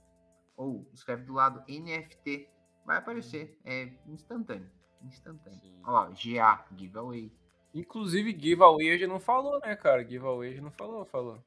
Ou 0.55 0.87
escreve 0.93 1.23
do 1.23 1.33
lado 1.33 1.61
NFT. 1.67 2.47
Vai 2.89 2.97
aparecer. 2.97 3.57
É 3.63 3.89
instantâneo. 4.07 4.69
Instantâneo. 5.03 5.59
Sim. 5.59 5.79
Olha 5.83 5.91
lá, 5.91 6.09
GA, 6.09 6.65
giveaway. 6.75 7.31
Inclusive, 7.73 8.37
giveaway 8.37 8.89
a 8.89 8.97
gente 8.97 9.07
não 9.07 9.19
falou, 9.19 9.59
né, 9.59 9.75
cara? 9.75 10.03
Giveaway 10.03 10.49
a 10.49 10.51
gente 10.53 10.63
não 10.63 10.71
falou, 10.71 11.05
falou. 11.05 11.43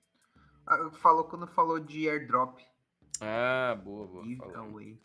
Ah, 0.67 0.91
Falou 1.03 1.25
quando 1.25 1.47
falou 1.49 1.81
de 1.81 2.09
airdrop. 2.09 2.61
Ah, 3.21 3.77
boa, 3.83 4.07
boa. 4.07 4.25
Giveaway. 4.25 4.99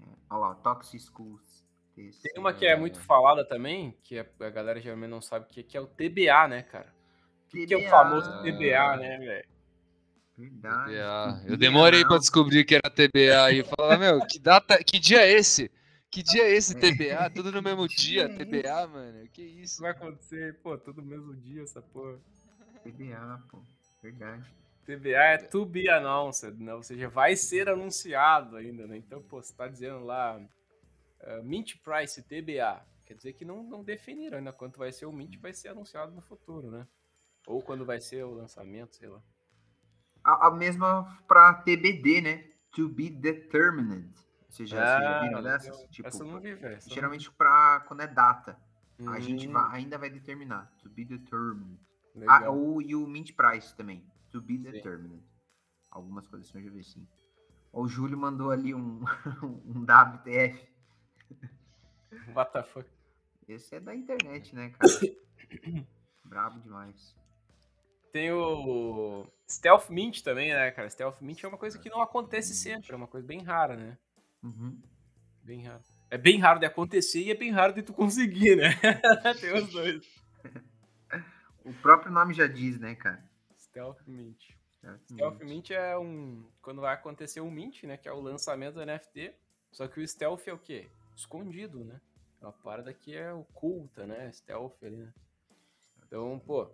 É. 0.00 0.04
Olha 0.30 0.38
lá, 0.38 0.54
Toxic 0.54 1.02
Schools. 1.02 1.60
NFTs. 2.00 2.20
Tem 2.22 2.32
uma 2.38 2.52
que 2.52 2.66
é 2.66 2.76
muito 2.76 3.00
falada 3.00 3.44
também, 3.44 3.96
que 4.02 4.18
a 4.18 4.26
a 4.40 4.50
galera 4.50 4.80
geralmente 4.80 5.10
não 5.10 5.20
sabe 5.20 5.46
o 5.46 5.48
que, 5.48 5.62
que 5.62 5.76
é 5.76 5.80
o 5.80 5.86
TBA, 5.86 6.48
né, 6.48 6.62
cara? 6.62 6.92
O 7.46 7.48
que, 7.50 7.66
que 7.66 7.74
é 7.74 7.76
o 7.76 7.90
famoso 7.90 8.30
TBA, 8.42 8.96
né, 8.96 9.18
velho? 9.18 9.48
Verdade. 10.38 10.92
TBA. 10.92 11.42
Eu 11.46 11.56
demorei 11.56 12.04
pra 12.04 12.18
descobrir 12.18 12.64
que 12.64 12.74
era 12.74 12.90
TBA 12.90 13.52
e 13.52 13.64
falar, 13.64 13.98
meu, 13.98 14.24
que 14.26 14.38
data, 14.38 14.82
que 14.82 14.98
dia 14.98 15.22
é 15.22 15.32
esse? 15.32 15.70
Que 16.10 16.22
dia 16.24 16.42
é 16.42 16.50
esse 16.50 16.74
TBA? 16.74 17.30
Tudo 17.34 17.52
no 17.52 17.62
mesmo 17.62 17.86
dia, 17.86 18.28
dia 18.28 18.42
é 18.42 18.44
TBA, 18.44 18.86
mano. 18.88 19.28
Que 19.28 19.42
Isso 19.42 19.80
vai 19.80 19.92
acontecer, 19.92 20.58
pô, 20.60 20.76
todo 20.76 21.02
mesmo 21.02 21.34
dia 21.36 21.62
essa 21.62 21.80
porra. 21.80 22.18
TBA, 22.82 23.42
pô. 23.48 23.62
Verdade. 24.02 24.44
TBA 24.84 25.22
é 25.22 25.38
to 25.38 25.64
be 25.64 25.88
announced, 25.88 26.58
né? 26.58 26.74
Ou 26.74 26.82
seja, 26.82 27.08
vai 27.08 27.36
ser 27.36 27.68
anunciado 27.68 28.56
ainda, 28.56 28.86
né? 28.88 28.96
Então, 28.96 29.22
pô, 29.22 29.40
você 29.40 29.54
tá 29.54 29.68
dizendo 29.68 30.04
lá 30.04 30.40
eh, 31.20 31.42
Mint 31.42 31.76
Price 31.76 32.20
TBA. 32.22 32.84
Quer 33.06 33.14
dizer 33.14 33.32
que 33.34 33.44
não, 33.44 33.62
não 33.62 33.84
definiram 33.84 34.38
ainda 34.38 34.52
quanto 34.52 34.78
vai 34.78 34.92
ser 34.92 35.06
o 35.06 35.12
Mint, 35.12 35.36
vai 35.38 35.52
ser 35.52 35.68
anunciado 35.68 36.12
no 36.12 36.22
futuro, 36.22 36.70
né? 36.70 36.86
Ou 37.46 37.62
quando 37.62 37.84
vai 37.84 38.00
ser 38.00 38.24
o 38.24 38.34
lançamento, 38.34 38.96
sei 38.96 39.08
lá. 39.08 39.22
A, 40.24 40.48
a 40.48 40.50
mesma 40.50 41.22
pra 41.28 41.54
TBD, 41.54 42.20
né? 42.20 42.50
To 42.72 42.88
be 42.88 43.10
determined. 43.10 44.12
Vocês 44.50 44.68
já, 44.68 44.76
vocês 44.98 45.04
já 45.04 45.20
viram 45.22 45.38
Ah, 45.38 45.42
dessas? 45.42 45.70
legal. 45.76 45.88
Tipo, 45.90 46.08
Essa 46.08 46.22
eu 46.22 46.26
não 46.26 46.40
vi, 46.40 46.54
velho. 46.54 46.74
eu 46.76 46.80
geralmente 46.94 47.30
pra 47.32 47.80
quando 47.86 48.00
é 48.00 48.06
data. 48.06 48.58
vi. 48.98 49.08
A 49.08 49.20
gente 49.20 49.48
Hum, 49.48 49.52
vai- 49.52 49.76
ainda 49.78 49.96
vai 49.96 50.10
determinar. 50.10 50.66
To 50.82 50.88
be 50.90 51.04
determined. 51.04 51.78
Ah, 52.26 52.38
legal. 52.40 52.56
o, 52.58 52.82
e 52.82 52.94
o 52.94 53.06
Mint 53.06 53.32
Price 53.34 53.74
também. 53.76 54.04
To 54.30 54.40
be 54.40 54.56
Sim. 54.56 54.62
determined. 54.62 55.22
Algumas 55.90 56.26
coleções 56.26 56.64
eu 56.64 56.70
já 56.70 56.76
vi 56.76 56.84
sim. 56.84 57.06
O 57.72 57.86
Júlio 57.88 58.18
mandou 58.18 58.50
ali 58.50 58.74
um, 58.74 59.00
um 59.64 59.84
WTF. 59.84 60.68
What 62.34 62.52
the 62.52 62.62
fuck? 62.62 62.88
Esse 63.48 63.76
é 63.76 63.80
da 63.80 63.94
internet, 63.94 64.54
né, 64.54 64.70
cara? 64.70 64.92
Brabo 66.24 66.60
demais. 66.60 67.16
Tem 68.12 68.30
o 68.32 69.26
Stealth 69.48 69.88
Mint 69.88 70.22
também, 70.22 70.52
né, 70.52 70.70
cara? 70.72 70.90
Stealth 70.90 71.20
Mint 71.20 71.42
é 71.44 71.48
uma 71.48 71.56
coisa 71.58 71.78
que 71.78 71.88
não 71.88 72.02
acontece 72.02 72.54
sempre, 72.54 72.92
é 72.92 72.96
uma 72.96 73.06
coisa 73.06 73.26
bem 73.26 73.42
rara, 73.42 73.76
né? 73.76 73.96
Uhum. 74.42 74.80
Bem 75.42 75.62
raro. 75.64 75.82
É 76.10 76.18
bem 76.18 76.38
raro 76.38 76.58
de 76.58 76.66
acontecer 76.66 77.22
e 77.22 77.30
é 77.30 77.34
bem 77.34 77.50
raro 77.50 77.72
de 77.72 77.82
tu 77.82 77.92
conseguir, 77.92 78.56
né? 78.56 78.70
Tem 79.40 79.54
os 79.54 79.70
dois. 79.72 80.04
O 81.64 81.72
próprio 81.74 82.10
nome 82.10 82.34
já 82.34 82.46
diz, 82.46 82.78
né, 82.78 82.94
cara? 82.94 83.22
Stealth 83.56 84.00
Mint. 84.06 84.42
Stealth 85.04 85.40
Mint 85.40 85.70
é 85.70 85.96
um. 85.96 86.44
Quando 86.62 86.80
vai 86.80 86.94
acontecer 86.94 87.40
o 87.40 87.50
Mint, 87.50 87.84
né? 87.84 87.96
Que 87.96 88.08
é 88.08 88.12
o 88.12 88.20
lançamento 88.20 88.74
do 88.74 88.84
NFT. 88.84 89.34
Só 89.70 89.86
que 89.86 90.00
o 90.00 90.08
Stealth 90.08 90.46
é 90.46 90.52
o 90.52 90.58
quê? 90.58 90.90
Escondido, 91.14 91.84
né? 91.84 92.00
É 92.40 92.46
uma 92.46 92.52
parada 92.52 92.92
que 92.92 93.14
é 93.14 93.32
oculta, 93.32 94.06
né? 94.06 94.32
Stealth 94.32 94.82
ali, 94.82 94.96
né? 94.96 95.12
Então, 96.06 96.40
pô, 96.44 96.68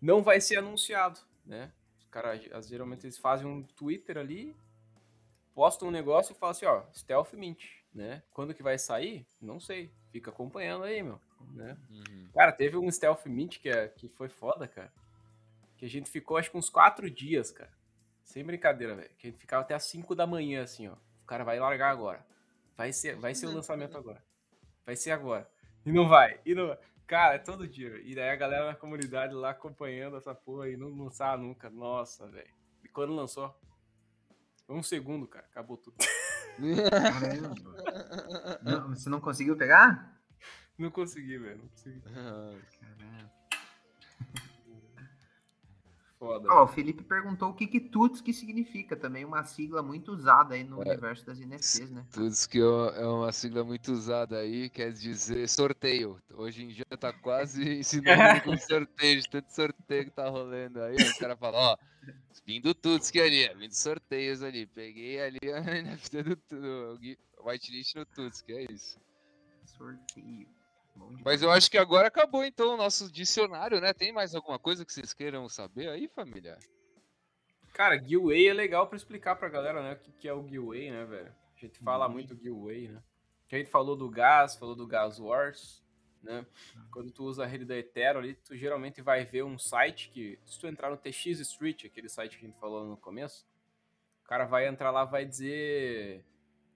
não 0.00 0.22
vai 0.22 0.40
ser 0.40 0.56
anunciado, 0.56 1.20
né? 1.44 1.72
Os 1.98 2.06
caras, 2.06 2.66
geralmente, 2.66 3.04
eles 3.04 3.18
fazem 3.18 3.46
um 3.46 3.62
Twitter 3.62 4.16
ali, 4.16 4.56
postam 5.60 5.88
um 5.88 5.90
negócio 5.90 6.32
e 6.32 6.34
falam 6.34 6.52
assim, 6.52 6.64
ó, 6.64 6.84
Stealth 6.90 7.34
Mint, 7.34 7.66
né? 7.94 8.22
Quando 8.32 8.54
que 8.54 8.62
vai 8.62 8.78
sair? 8.78 9.26
Não 9.38 9.60
sei. 9.60 9.92
Fica 10.10 10.30
acompanhando 10.30 10.84
aí, 10.84 11.02
meu, 11.02 11.20
né? 11.52 11.76
Uhum. 11.90 12.30
Cara, 12.32 12.50
teve 12.50 12.78
um 12.78 12.90
Stealth 12.90 13.26
Mint 13.26 13.58
que, 13.58 13.68
é, 13.68 13.88
que 13.88 14.08
foi 14.08 14.30
foda, 14.30 14.66
cara. 14.66 14.90
Que 15.76 15.84
a 15.84 15.88
gente 15.88 16.08
ficou 16.08 16.38
acho 16.38 16.50
que 16.50 16.56
uns 16.56 16.70
quatro 16.70 17.10
dias, 17.10 17.50
cara. 17.50 17.70
Sem 18.24 18.42
brincadeira, 18.42 18.94
velho. 18.94 19.10
Que 19.18 19.26
a 19.26 19.30
gente 19.30 19.38
ficava 19.38 19.60
até 19.60 19.74
as 19.74 19.84
5 19.84 20.14
da 20.14 20.26
manhã, 20.26 20.62
assim, 20.62 20.88
ó. 20.88 20.94
O 20.94 21.26
cara 21.26 21.44
vai 21.44 21.60
largar 21.60 21.90
agora. 21.90 22.24
Vai 22.74 22.90
ser, 22.90 23.16
vai 23.16 23.34
ser 23.34 23.44
o 23.44 23.52
lançamento 23.52 23.98
agora. 23.98 24.24
Vai 24.86 24.96
ser 24.96 25.10
agora. 25.10 25.46
E 25.84 25.92
não 25.92 26.08
vai. 26.08 26.40
E 26.46 26.54
não 26.54 26.68
vai. 26.68 26.78
Cara, 27.06 27.34
é 27.34 27.38
todo 27.38 27.68
dia. 27.68 28.00
E 28.02 28.14
daí 28.14 28.30
a 28.30 28.36
galera 28.36 28.64
na 28.64 28.74
comunidade 28.74 29.34
lá 29.34 29.50
acompanhando 29.50 30.16
essa 30.16 30.34
porra 30.34 30.70
e 30.70 30.76
não 30.78 30.88
lançar 30.88 31.36
nunca. 31.36 31.68
Nossa, 31.68 32.26
velho. 32.28 32.48
E 32.82 32.88
quando 32.88 33.14
lançou? 33.14 33.54
Foi 34.70 34.78
um 34.78 34.84
segundo, 34.84 35.26
cara. 35.26 35.44
Acabou 35.50 35.76
tudo. 35.76 35.96
Caramba. 36.90 37.54
Não, 38.62 38.90
você 38.90 39.10
não 39.10 39.20
conseguiu 39.20 39.56
pegar? 39.56 40.16
Não 40.78 40.92
consegui, 40.92 41.38
velho. 41.38 41.58
Não 41.58 41.68
consegui. 41.70 42.00
Caramba. 42.02 43.39
Foda. 46.20 46.52
Ó, 46.52 46.64
o 46.64 46.68
Felipe 46.68 47.02
perguntou 47.02 47.48
o 47.48 47.54
que 47.54 47.66
que 47.66 47.80
TUTS 47.80 48.20
que 48.20 48.30
significa, 48.34 48.94
também 48.94 49.24
uma 49.24 49.42
sigla 49.42 49.82
muito 49.82 50.12
usada 50.12 50.54
aí 50.54 50.62
no 50.62 50.76
É. 50.82 50.88
universo 50.90 51.24
das 51.24 51.40
NFTs, 51.40 51.90
né? 51.90 52.04
Que 52.50 52.58
é 52.60 52.62
uma- 52.66 52.90
é 52.90 53.06
uma 53.06 53.32
sigla 53.32 53.64
muito 53.64 53.90
usada 53.90 54.36
aí, 54.36 54.68
quer 54.68 54.92
dizer 54.92 55.48
sorteio. 55.48 56.20
Hoje 56.34 56.62
em 56.62 56.68
dia 56.68 56.84
tá 56.98 57.10
quase 57.10 57.62
ensinando 57.80 58.42
com 58.44 58.54
sorteio, 58.58 59.22
de 59.22 59.30
tanto 59.30 59.50
sorteio 59.50 60.04
que 60.04 60.10
tá 60.10 60.28
rolando 60.28 60.82
aí. 60.82 60.96
Os 60.96 61.14
caras 61.14 61.38
falam, 61.38 61.58
ó, 61.58 61.76
vim 62.46 62.60
do 62.60 62.74
Tuts 62.74 63.10
que 63.10 63.18
ali, 63.18 63.48
vim 63.54 63.68
dos 63.68 63.78
sorteios 63.78 64.42
ali. 64.42 64.66
Peguei 64.66 65.18
ali 65.22 65.38
a 65.54 65.60
NFT 65.82 66.22
do, 66.22 66.36
do 66.50 66.98
Gui- 66.98 67.18
Whitelist 67.42 67.94
no 67.96 68.04
Tuts, 68.04 68.42
que 68.42 68.52
é 68.52 68.70
isso. 68.70 69.00
Sorteio. 69.64 70.46
Mas 71.24 71.42
eu 71.42 71.50
acho 71.50 71.70
que 71.70 71.78
agora 71.78 72.08
acabou 72.08 72.44
então 72.44 72.74
o 72.74 72.76
nosso 72.76 73.10
dicionário, 73.10 73.80
né? 73.80 73.92
Tem 73.92 74.12
mais 74.12 74.34
alguma 74.34 74.58
coisa 74.58 74.84
que 74.84 74.92
vocês 74.92 75.12
queiram 75.12 75.48
saber 75.48 75.88
aí, 75.88 76.08
família? 76.08 76.58
Cara, 77.72 77.96
giveaway 77.98 78.48
é 78.48 78.52
legal 78.52 78.86
pra 78.88 78.96
explicar 78.96 79.36
pra 79.36 79.48
galera, 79.48 79.82
né, 79.82 79.92
o 79.92 79.98
que, 79.98 80.12
que 80.12 80.28
é 80.28 80.34
o 80.34 80.42
giveaway, 80.42 80.90
né, 80.90 81.04
velho? 81.04 81.34
A 81.56 81.60
gente 81.60 81.78
fala 81.80 82.06
Uhum. 82.06 82.12
muito 82.12 82.34
giveaway, 82.34 82.88
né? 82.88 83.02
A 83.52 83.56
gente 83.56 83.70
falou 83.70 83.96
do 83.96 84.08
gas, 84.08 84.56
falou 84.56 84.74
do 84.74 84.86
gas 84.86 85.18
wars, 85.18 85.82
né? 86.22 86.46
Quando 86.92 87.10
tu 87.10 87.24
usa 87.24 87.44
a 87.44 87.46
rede 87.46 87.64
da 87.64 87.76
Ethereum 87.76 88.18
ali, 88.20 88.34
tu 88.34 88.56
geralmente 88.56 89.02
vai 89.02 89.24
ver 89.24 89.42
um 89.42 89.58
site 89.58 90.10
que, 90.10 90.38
se 90.46 90.58
tu 90.58 90.66
entrar 90.66 90.90
no 90.90 90.96
TX 90.96 91.40
Street, 91.40 91.84
aquele 91.84 92.08
site 92.08 92.38
que 92.38 92.44
a 92.44 92.48
gente 92.48 92.60
falou 92.60 92.84
no 92.86 92.96
começo, 92.96 93.46
o 94.24 94.28
cara 94.28 94.44
vai 94.44 94.66
entrar 94.68 94.90
lá 94.90 95.04
vai 95.04 95.24
dizer 95.24 96.24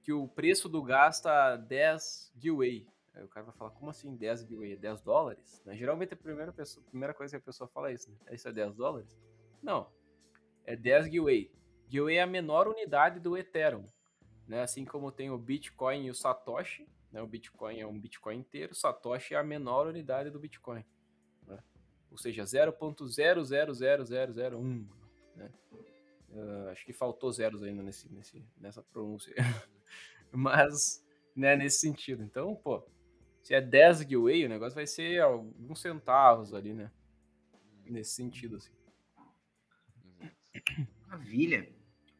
que 0.03 0.13
o 0.13 0.27
preço 0.29 0.69
do 0.69 0.83
gás 0.83 1.21
tá 1.21 1.57
10 1.57 2.33
giveaway. 2.37 2.87
Aí 3.15 3.23
o 3.23 3.29
cara 3.29 3.47
vai 3.47 3.55
falar, 3.55 3.71
como 3.71 3.91
assim 3.91 4.17
10 4.17 4.41
giveaway? 4.41 4.73
É 4.73 4.77
10 4.77 5.03
dólares? 5.03 5.63
Né? 5.65 5.77
Geralmente 5.77 6.15
a 6.15 6.17
primeira, 6.17 6.53
pessoa, 6.53 6.85
a 6.85 6.91
primeira 6.91 7.15
coisa 7.15 7.37
que 7.37 7.43
a 7.43 7.45
pessoa 7.45 7.69
fala 7.69 7.91
é 7.91 7.95
isso, 7.95 8.11
né? 8.11 8.17
Isso 8.33 8.49
é 8.49 8.53
10 8.53 8.75
dólares? 8.75 9.17
Não, 9.63 9.89
é 10.65 10.75
10 10.75 11.05
giveaway. 11.07 11.49
Giveaway 11.87 12.17
é 12.17 12.23
a 12.23 12.27
menor 12.27 12.67
unidade 12.67 13.21
do 13.21 13.37
Ethereum. 13.37 13.85
Né? 14.49 14.63
Assim 14.63 14.85
como 14.85 15.13
tem 15.13 15.31
o 15.31 15.39
Bitcoin 15.39 16.07
e 16.07 16.11
o 16.11 16.15
Satoshi. 16.15 16.89
Né? 17.13 17.23
O 17.23 17.27
Bitcoin 17.27 17.81
é 17.81 17.87
um 17.87 17.99
Bitcoin 17.99 18.39
inteiro, 18.39 18.75
Satoshi 18.75 19.35
é 19.35 19.39
a 19.39 19.45
menor 19.45 19.87
unidade 19.87 20.31
do 20.31 20.41
Bitcoin. 20.41 20.85
né? 21.47 21.63
Ou 22.11 22.19
seja, 22.19 22.43
0.000001. 22.43 24.89
Né? 25.37 25.53
Ah, 26.37 26.71
acho 26.73 26.85
que 26.85 26.93
faltou 26.93 27.31
zeros 27.31 27.63
ainda 27.63 27.83
nesse, 27.83 28.13
nesse, 28.13 28.45
nessa 28.57 28.83
pronúncia. 28.83 29.33
Mas, 30.33 31.05
né, 31.35 31.57
nesse 31.57 31.79
sentido. 31.79 32.25
Então, 32.25 32.57
pô, 32.57 32.85
se 33.45 33.55
é 33.55 33.61
10 33.61 33.99
giveaway, 34.01 34.45
o 34.47 34.49
negócio 34.49 34.75
vai 34.75 34.87
ser 34.87 35.21
alguns 35.21 35.79
centavos 35.81 36.55
ali, 36.55 36.73
né? 36.73 36.91
Nesse 37.85 38.13
sentido, 38.13 38.57
assim. 38.57 38.73
Maravilha. 41.07 41.71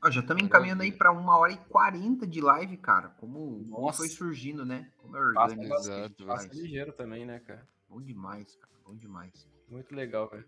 Ó, 0.03 0.11
já 0.11 0.21
estamos 0.21 0.43
encaminhando 0.43 0.83
aí 0.83 0.93
para 0.93 1.11
uma 1.11 1.39
hora 1.39 1.53
e 1.53 1.57
quarenta 1.57 2.27
de 2.27 2.41
live, 2.43 2.77
cara. 2.77 3.09
Como, 3.09 3.65
como 3.71 3.93
foi 3.93 4.09
surgindo, 4.09 4.65
né? 4.67 4.93
Como 4.99 5.17
é 5.17 5.33
Passa, 5.33 5.55
orgânico. 5.55 5.75
passa, 5.75 5.93
Exato, 5.93 6.27
passa 6.27 6.49
ligeiro 6.55 6.93
também, 6.93 7.25
né, 7.25 7.41
cara? 7.41 7.67
Bom 7.89 8.03
demais, 8.03 8.55
cara. 8.57 8.73
Bom 8.85 8.95
demais. 8.95 9.49
Muito 9.67 9.95
legal, 9.95 10.29
velho. 10.29 10.47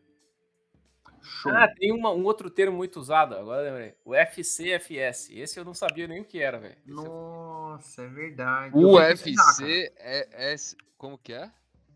Show. 1.26 1.52
Ah, 1.52 1.68
tem 1.68 1.92
uma- 1.92 2.12
um 2.12 2.24
outro 2.24 2.48
termo 2.48 2.76
muito 2.76 2.98
usado, 3.00 3.34
agora 3.34 3.62
lembrei. 3.62 3.94
O 4.04 4.14
FCFS. 4.14 5.30
Esse 5.36 5.58
eu 5.58 5.64
não 5.64 5.74
sabia 5.74 6.06
nem 6.06 6.20
o 6.20 6.24
que 6.24 6.40
era, 6.40 6.58
velho. 6.58 6.76
Eu- 6.86 6.94
Nossa, 6.94 8.02
é 8.02 8.08
verdade. 8.08 8.74
O. 8.76 8.94
UFC 8.96 9.92
é, 9.98 10.52
é. 10.52 10.56
Como 10.96 11.18
que 11.18 11.32
é? 11.32 11.50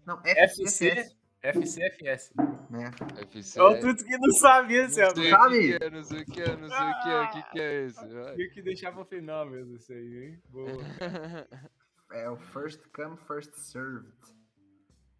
Não, 0.04 0.20
FC, 0.24 0.62
FCFS. 0.64 1.16
FCFS. 1.42 2.32
Né? 2.68 2.90
UFC. 3.16 3.58
É 3.58 3.62
o 3.62 3.80
Tuts 3.80 4.02
que 4.02 4.18
não 4.18 4.32
sabia, 4.34 4.82
Não 4.82 4.90
Celso. 4.90 5.16
sei 5.22 5.30
Sabe? 5.30 5.78
que 5.78 5.84
é, 5.84 5.90
não 5.90 6.02
sei 6.04 6.20
o 6.20 6.24
que 6.26 6.42
é, 6.42 6.56
não 6.56 6.68
sei 6.68 6.78
o 6.90 7.00
que 7.02 7.08
é, 7.08 7.20
o 7.22 7.30
que 7.30 7.42
que 7.50 7.60
é 7.60 7.86
isso? 7.86 8.00
Tinha 8.34 8.50
que 8.50 8.62
deixar 8.62 8.92
pro 8.92 9.04
final 9.06 9.46
mesmo 9.46 9.76
isso 9.76 9.92
aí, 9.92 10.24
hein? 10.24 10.42
Boa. 10.50 10.66
É 12.12 12.28
o 12.28 12.36
first 12.36 12.80
come, 12.92 13.16
first 13.16 13.52
served. 13.54 14.10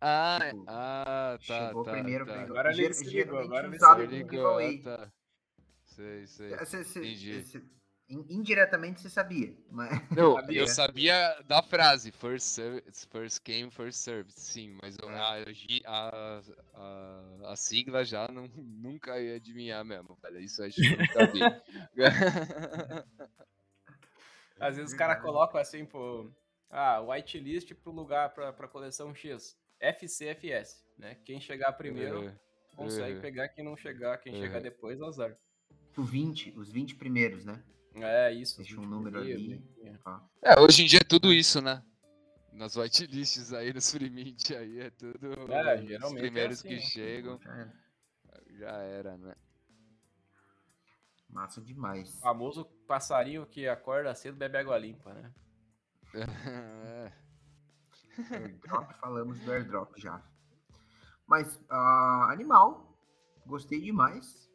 Ah, 0.01 0.39
é- 0.43 0.51
Tipo, 0.51 0.64
ah, 0.68 1.39
tá, 1.47 1.66
chegou 1.68 1.85
tá, 1.85 1.90
primeiro, 1.93 2.27
tá. 2.27 2.32
pegou. 2.32 2.47
Agora 2.59 2.70
ele 2.72 2.89
ligou, 2.89 3.39
agora 3.39 3.66
ele 3.66 3.77
usado 3.77 4.05
ligou, 4.05 4.59
ah, 4.59 4.82
tá. 4.82 5.12
Sei, 5.85 6.27
sei. 6.27 6.56
Cê- 6.66 6.85
cê- 6.85 6.98
Entendi. 7.01 7.44
cê- 7.44 7.62
in- 8.09 8.27
indiretamente 8.31 9.01
você 9.01 9.09
sabia, 9.10 9.56
mas 9.70 9.90
Não, 10.18 10.35
Sabia. 10.35 10.60
eu 10.60 10.66
sabia 10.66 11.43
da 11.47 11.62
frase, 11.62 12.10
first, 12.10 12.44
serve, 12.47 12.82
first 13.10 13.40
came, 13.43 13.70
first 13.70 13.98
served, 14.01 14.32
sim, 14.32 14.77
mas 14.82 14.97
eu- 14.98 15.09
a, 15.09 15.36
a, 15.86 16.40
a, 16.74 17.52
a 17.52 17.56
sigla 17.56 18.05
já 18.05 18.27
não, 18.28 18.48
nunca 18.56 19.20
ia 19.20 19.36
adivinhar 19.36 19.85
mesmo, 19.85 20.16
velho, 20.22 20.40
isso 20.40 20.62
acho 20.62 20.74
que 20.77 20.93
eu 20.93 20.98
nunca 20.98 21.27
vi. 21.32 21.40
Às 24.59 24.77
vezes 24.77 24.93
os 24.93 24.98
caras 24.98 25.22
colocam 25.22 25.60
assim, 25.60 25.85
pô. 25.85 26.31
Ah, 26.68 27.01
whitelist 27.01 27.74
pro 27.74 27.90
lugar, 27.90 28.31
pra, 28.32 28.52
pra 28.52 28.68
coleção 28.68 29.14
X. 29.14 29.56
FCFS, 29.81 30.85
né? 30.98 31.15
Quem 31.24 31.40
chegar 31.40 31.73
primeiro 31.73 32.28
É, 32.28 32.35
consegue 32.77 33.19
é. 33.19 33.20
pegar, 33.20 33.48
quem 33.48 33.65
não 33.65 33.77
chegar, 33.77 34.19
quem 34.19 34.35
chegar 34.35 34.59
É. 34.59 34.61
depois, 34.61 35.01
azar. 35.02 35.35
O 35.97 36.02
20, 36.02 36.52
os 36.59 36.70
20 36.70 36.94
primeiros, 36.97 37.44
né? 37.44 37.62
É, 37.94 38.32
isso. 38.32 38.59
Deixa 38.59 38.77
um 38.77 38.82
20 38.82 38.89
número 38.90 39.19
ali. 39.20 39.55
enfim, 39.55 39.65
é. 40.43 40.52
É, 40.52 40.61
hoje 40.61 40.82
em 40.85 40.86
dia 40.86 41.01
é 41.01 41.05
tudo 41.05 41.32
isso, 41.32 41.61
né? 41.61 41.82
Nas 42.52 42.77
whitelists 42.77 43.52
aí, 43.52 43.73
nos 43.73 43.90
free 43.90 44.11
mint 44.11 44.51
aí, 44.52 44.81
é 44.81 44.90
tudo. 44.90 45.32
É, 45.52 45.74
os 45.77 45.86
geralmente 45.89 46.19
é 46.19 46.20
primeiros 46.20 46.59
assim, 46.59 46.69
que 46.69 46.74
né? 46.74 46.81
chegam, 46.81 47.39
Já 47.40 47.52
era. 47.52 47.73
já 48.59 48.73
era, 48.82 49.16
né? 49.16 49.35
Massa 51.28 51.61
demais. 51.61 52.12
O 52.16 52.20
famoso 52.20 52.65
passarinho 52.86 53.47
que 53.47 53.69
acorda 53.69 54.15
cedo 54.15 54.36
bebe 54.36 54.59
água 54.59 54.77
limpa, 54.78 55.15
né? 55.15 55.32
É. 56.12 57.12
Airdrop, 58.31 58.93
falamos 59.01 59.39
do 59.41 59.53
airdrop 59.53 59.93
já. 59.99 60.23
Mas, 61.27 61.61
ah, 61.70 62.28
animal, 62.31 62.99
gostei 63.47 63.81
demais. 63.81 64.49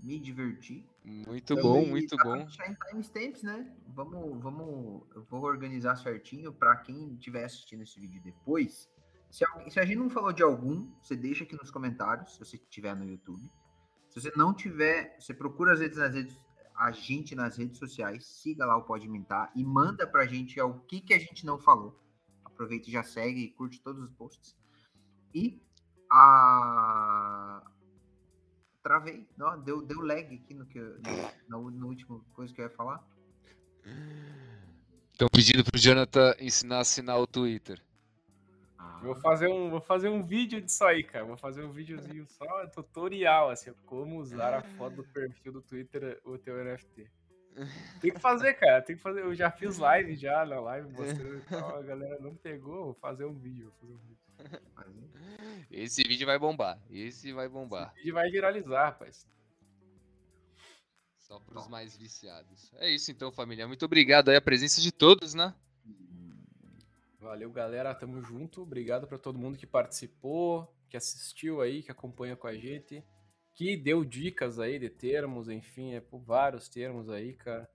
Me 0.00 0.18
diverti. 0.18 0.86
Muito 1.04 1.54
Também 1.54 1.62
bom, 1.62 1.86
muito 1.86 2.16
pra 2.16 2.24
bom. 2.24 2.36
deixar 2.38 2.70
em 2.70 2.74
timestamps, 2.74 3.42
né? 3.42 3.74
Vamos, 3.88 4.42
vamos, 4.42 5.02
eu 5.14 5.22
vou 5.24 5.42
organizar 5.44 5.96
certinho 5.96 6.52
para 6.52 6.76
quem 6.76 7.14
estiver 7.14 7.44
assistindo 7.44 7.82
esse 7.82 7.98
vídeo 8.00 8.20
depois. 8.22 8.88
Se, 9.30 9.44
alguém- 9.46 9.70
se 9.70 9.78
a 9.80 9.84
gente 9.84 9.96
não 9.98 10.10
falou 10.10 10.32
de 10.32 10.42
algum, 10.42 10.90
você 11.00 11.16
deixa 11.16 11.44
aqui 11.44 11.56
nos 11.56 11.70
comentários, 11.70 12.32
se 12.34 12.38
você 12.38 12.56
estiver 12.56 12.94
no 12.96 13.04
YouTube. 13.04 13.50
Se 14.08 14.20
você 14.20 14.32
não 14.36 14.52
tiver, 14.54 15.16
você 15.18 15.32
procura 15.34 15.72
as 15.72 15.80
redes, 15.80 15.98
nas 15.98 16.14
redes, 16.14 16.36
a 16.76 16.90
gente 16.90 17.34
nas 17.34 17.56
redes 17.56 17.78
sociais, 17.78 18.26
siga 18.26 18.64
lá 18.66 18.76
o 18.76 18.84
Pode 18.84 19.08
Mintar 19.08 19.50
e 19.54 19.64
manda 19.64 20.06
pra 20.06 20.26
gente 20.26 20.60
o 20.60 20.80
que, 20.80 21.00
que 21.00 21.14
a 21.14 21.18
gente 21.18 21.44
não 21.46 21.58
falou. 21.58 21.98
Aproveita 22.54 22.88
e 22.88 22.92
já 22.92 23.02
segue 23.02 23.40
e 23.40 23.50
curte 23.50 23.80
todos 23.80 24.02
os 24.02 24.10
posts. 24.12 24.56
E 25.34 25.60
a 26.10 27.62
travei, 28.82 29.26
não, 29.36 29.60
deu, 29.60 29.82
deu 29.82 30.00
lag 30.00 30.34
aqui 30.34 30.54
no 30.54 30.64
que 30.66 30.78
eu- 30.78 30.98
no, 31.48 31.70
no 31.70 31.86
último 31.88 32.24
coisa 32.34 32.54
que 32.54 32.60
eu 32.60 32.64
ia 32.66 32.70
falar. 32.70 33.02
Estão 35.12 35.28
pedindo 35.28 35.64
pro 35.64 35.78
Jonathan 35.78 36.34
ensinar 36.40 36.78
a 36.78 36.80
assinar 36.80 37.18
o 37.20 37.26
Twitter. 37.26 37.80
Ah, 38.78 39.00
Vou 39.02 39.14
fazer 39.16 39.48
um, 39.48 39.70
vou 39.70 39.80
fazer 39.80 40.08
um 40.08 40.22
vídeo 40.22 40.60
disso 40.60 40.84
aí, 40.84 41.02
cara. 41.04 41.24
Vou 41.24 41.36
fazer 41.36 41.64
um 41.64 41.70
videozinho 41.72 42.26
só 42.26 42.66
tutorial, 42.68 43.50
assim, 43.50 43.72
como 43.86 44.18
usar 44.18 44.54
a 44.54 44.62
foto 44.62 44.96
do 44.96 45.04
perfil 45.04 45.52
do 45.52 45.62
Twitter 45.62 46.20
o 46.24 46.36
teu 46.38 46.56
NFT. 46.64 47.10
Tem 48.00 48.12
que 48.12 48.18
fazer, 48.18 48.54
cara. 48.54 48.82
Tem 48.82 48.96
que 48.96 49.02
fazer. 49.02 49.20
Eu 49.20 49.34
já 49.34 49.50
fiz 49.50 49.78
live 49.78 50.16
já 50.16 50.44
na 50.44 50.60
live 50.60 50.90
mostrando 50.90 51.44
tal. 51.48 51.76
A 51.76 51.82
galera 51.82 52.18
não 52.20 52.34
pegou. 52.34 52.86
Vou 52.86 52.94
fazer 52.94 53.24
um 53.24 53.34
vídeo. 53.34 53.72
Fazer 53.80 53.92
um 53.92 53.98
vídeo. 53.98 54.18
Esse 55.70 56.02
vídeo 56.02 56.26
vai 56.26 56.38
bombar. 56.38 56.80
Esse 56.90 57.32
vai 57.32 57.48
bombar. 57.48 57.92
Esse 57.92 57.98
vídeo 57.98 58.14
vai 58.14 58.30
viralizar, 58.30 58.86
rapaz. 58.86 59.28
Só 61.18 61.38
para 61.40 61.58
os 61.58 61.68
mais 61.68 61.96
viciados. 61.96 62.72
É 62.74 62.90
isso 62.90 63.10
então, 63.10 63.32
família. 63.32 63.66
Muito 63.66 63.84
obrigado 63.84 64.28
aí 64.28 64.36
a 64.36 64.42
presença 64.42 64.80
de 64.80 64.92
todos, 64.92 65.32
né? 65.34 65.54
Valeu, 67.18 67.50
galera. 67.50 67.94
Tamo 67.94 68.20
junto. 68.20 68.62
Obrigado 68.62 69.06
pra 69.06 69.16
todo 69.16 69.38
mundo 69.38 69.56
que 69.56 69.66
participou, 69.66 70.70
que 70.88 70.96
assistiu 70.96 71.60
aí, 71.60 71.82
que 71.82 71.90
acompanha 71.90 72.36
com 72.36 72.46
a 72.46 72.54
gente, 72.54 73.02
que 73.54 73.76
deu 73.76 74.04
dicas 74.04 74.58
aí 74.58 74.78
de 74.78 74.90
termos, 74.90 75.48
enfim, 75.48 75.94
é 75.94 76.00
por 76.00 76.18
vários 76.20 76.68
termos 76.68 77.08
aí, 77.08 77.32
cara. 77.34 77.68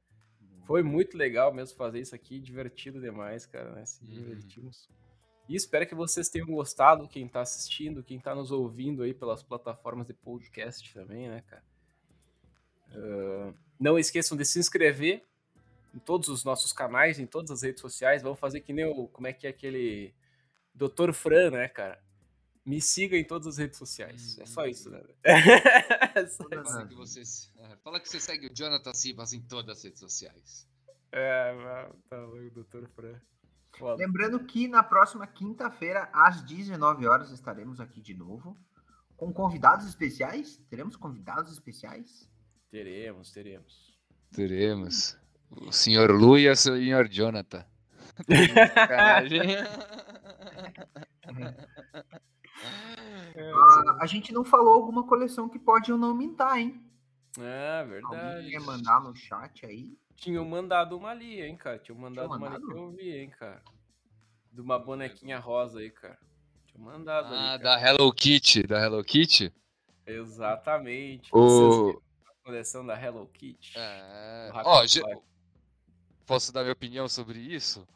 Foi 0.66 0.84
muito 0.84 1.18
legal 1.18 1.54
mesmo 1.54 1.76
fazer 1.78 2.00
isso 2.00 2.14
aqui, 2.14 2.40
divertido 2.40 3.00
demais, 3.02 3.46
cara, 3.46 3.72
né? 3.72 3.86
Se 3.86 4.04
Uhum. 4.04 4.12
divertimos. 4.12 4.88
E 5.48 5.56
espero 5.56 5.88
que 5.88 5.96
vocês 5.96 6.30
tenham 6.30 6.48
gostado, 6.48 7.08
quem 7.08 7.28
tá 7.28 7.42
assistindo, 7.42 8.04
quem 8.04 8.20
tá 8.20 8.36
nos 8.36 8.52
ouvindo 8.52 9.02
aí 9.02 9.14
pelas 9.16 9.42
plataformas 9.42 10.06
de 10.06 10.14
podcast 10.14 10.94
também, 10.94 11.28
né, 11.28 11.42
cara? 11.48 11.64
Ah, 12.94 13.54
não 13.80 13.98
esqueçam 13.98 14.38
de 14.38 14.46
se 14.46 14.60
inscrever 14.60 15.24
em 15.94 16.00
todos 16.00 16.30
os 16.30 16.44
nossos 16.44 16.72
canais, 16.72 17.20
em 17.20 17.26
todas 17.26 17.50
as 17.50 17.64
redes 17.64 17.82
sociais. 17.82 18.22
Vamos 18.22 18.40
fazer 18.40 18.62
que 18.62 18.74
nem 18.74 18.86
o. 18.86 19.08
Como 19.08 19.26
é 19.28 19.34
que 19.34 19.48
é 19.48 19.50
aquele. 19.50 20.14
Dr. 20.76 21.12
Fran, 21.14 21.50
né, 21.52 21.68
cara? 21.68 22.02
Me 22.70 22.80
siga 22.80 23.18
em 23.18 23.24
todas 23.24 23.48
as 23.48 23.58
redes 23.58 23.80
sociais. 23.80 24.38
É 24.38 24.46
só 24.46 24.68
isso, 24.68 24.91
né? 24.91 25.02
É 26.14 26.28
só. 26.28 26.48
Fala 26.48 26.86
que, 26.86 26.94
vocês, 26.94 27.52
é, 27.58 27.76
fala 27.78 28.00
que 28.00 28.08
você 28.08 28.20
segue 28.20 28.46
o 28.46 28.54
Jonathan 28.54 28.94
Sibas 28.94 29.34
em 29.34 29.41
todas 29.41 29.80
as 29.80 29.84
redes 29.84 30.00
sociais. 30.00 30.68
É, 31.12 31.90
tá 32.08 32.22
louco, 32.22 32.64
Dr. 32.64 32.88
Fran. 32.90 33.20
Foda. 33.76 33.96
Lembrando 33.96 34.46
que 34.46 34.68
na 34.68 34.84
próxima 34.84 35.26
quinta-feira, 35.26 36.12
às 36.14 36.44
19 36.44 37.08
horas, 37.08 37.32
estaremos 37.32 37.80
aqui 37.80 38.02
de 38.02 38.14
novo. 38.14 38.56
Com 39.18 39.34
convidados 39.34 39.88
especiais? 39.88 40.58
Teremos 40.70 40.96
convidados 40.96 41.52
especiais? 41.52 42.30
Teremos, 42.70 43.32
teremos. 43.32 43.98
Teremos. 44.32 45.18
O 45.50 45.72
senhor 45.72 46.12
Lu 46.12 46.38
e 46.38 46.48
o 46.48 46.56
senhor 46.56 47.10
Jonathan. 47.10 47.66
Sacanagem. 52.61 53.90
Ah, 53.90 53.98
a 54.02 54.06
gente 54.06 54.34
não 54.34 54.44
falou 54.44 54.73
alguma 54.73 55.06
coleção 55.06 55.48
que 55.49 55.60
pode 55.60 55.91
ou 55.91 55.98
não 55.98 56.14
mintar, 56.14 56.57
hein? 56.57 56.84
É, 57.40 57.80
Alguém 57.81 58.02
verdade. 58.02 58.49
quer 58.52 58.60
mandar 58.61 59.02
no 59.02 59.15
chat 59.15 59.65
aí? 59.65 59.98
Tinham 60.15 60.44
mandado 60.44 60.98
uma 60.98 61.10
ali, 61.11 61.41
hein, 61.41 61.56
cara. 61.56 61.80
Tinham 61.80 61.98
mandado, 61.98 62.26
uma 62.27 62.36
ali 62.36 62.44
mandado? 62.45 62.68
que 62.68 62.73
eu 62.73 62.91
vi, 62.91 63.11
hein, 63.18 63.30
cara. 63.30 63.61
De 64.52 64.60
uma 64.61 64.77
bonequinha 64.80 65.40
rosa 65.40 65.80
aí, 65.80 65.90
cara. 65.91 66.18
Tinha 66.65 66.84
mandado 66.84 67.34
Ah, 67.34 67.53
ali, 67.53 67.64
da 67.64 67.80
Hello 67.80 68.11
Kitty. 68.11 68.64
Da 68.64 68.80
Hello 68.84 69.03
Kitty? 69.03 69.53
Exatamente. 70.06 71.30
O... 71.31 72.02
A 72.26 72.44
coleção 72.44 72.86
da 72.86 72.99
Hello 73.02 73.27
Kitty. 73.27 73.73
É... 73.77 74.49
Ó, 74.65 74.86
ge- 74.86 75.02
Flag. 75.02 75.22
posso 76.26 76.52
dar 76.52 76.61
minha 76.61 76.73
opinião 76.73 77.07
sobre 77.07 77.40
isso? 77.40 77.88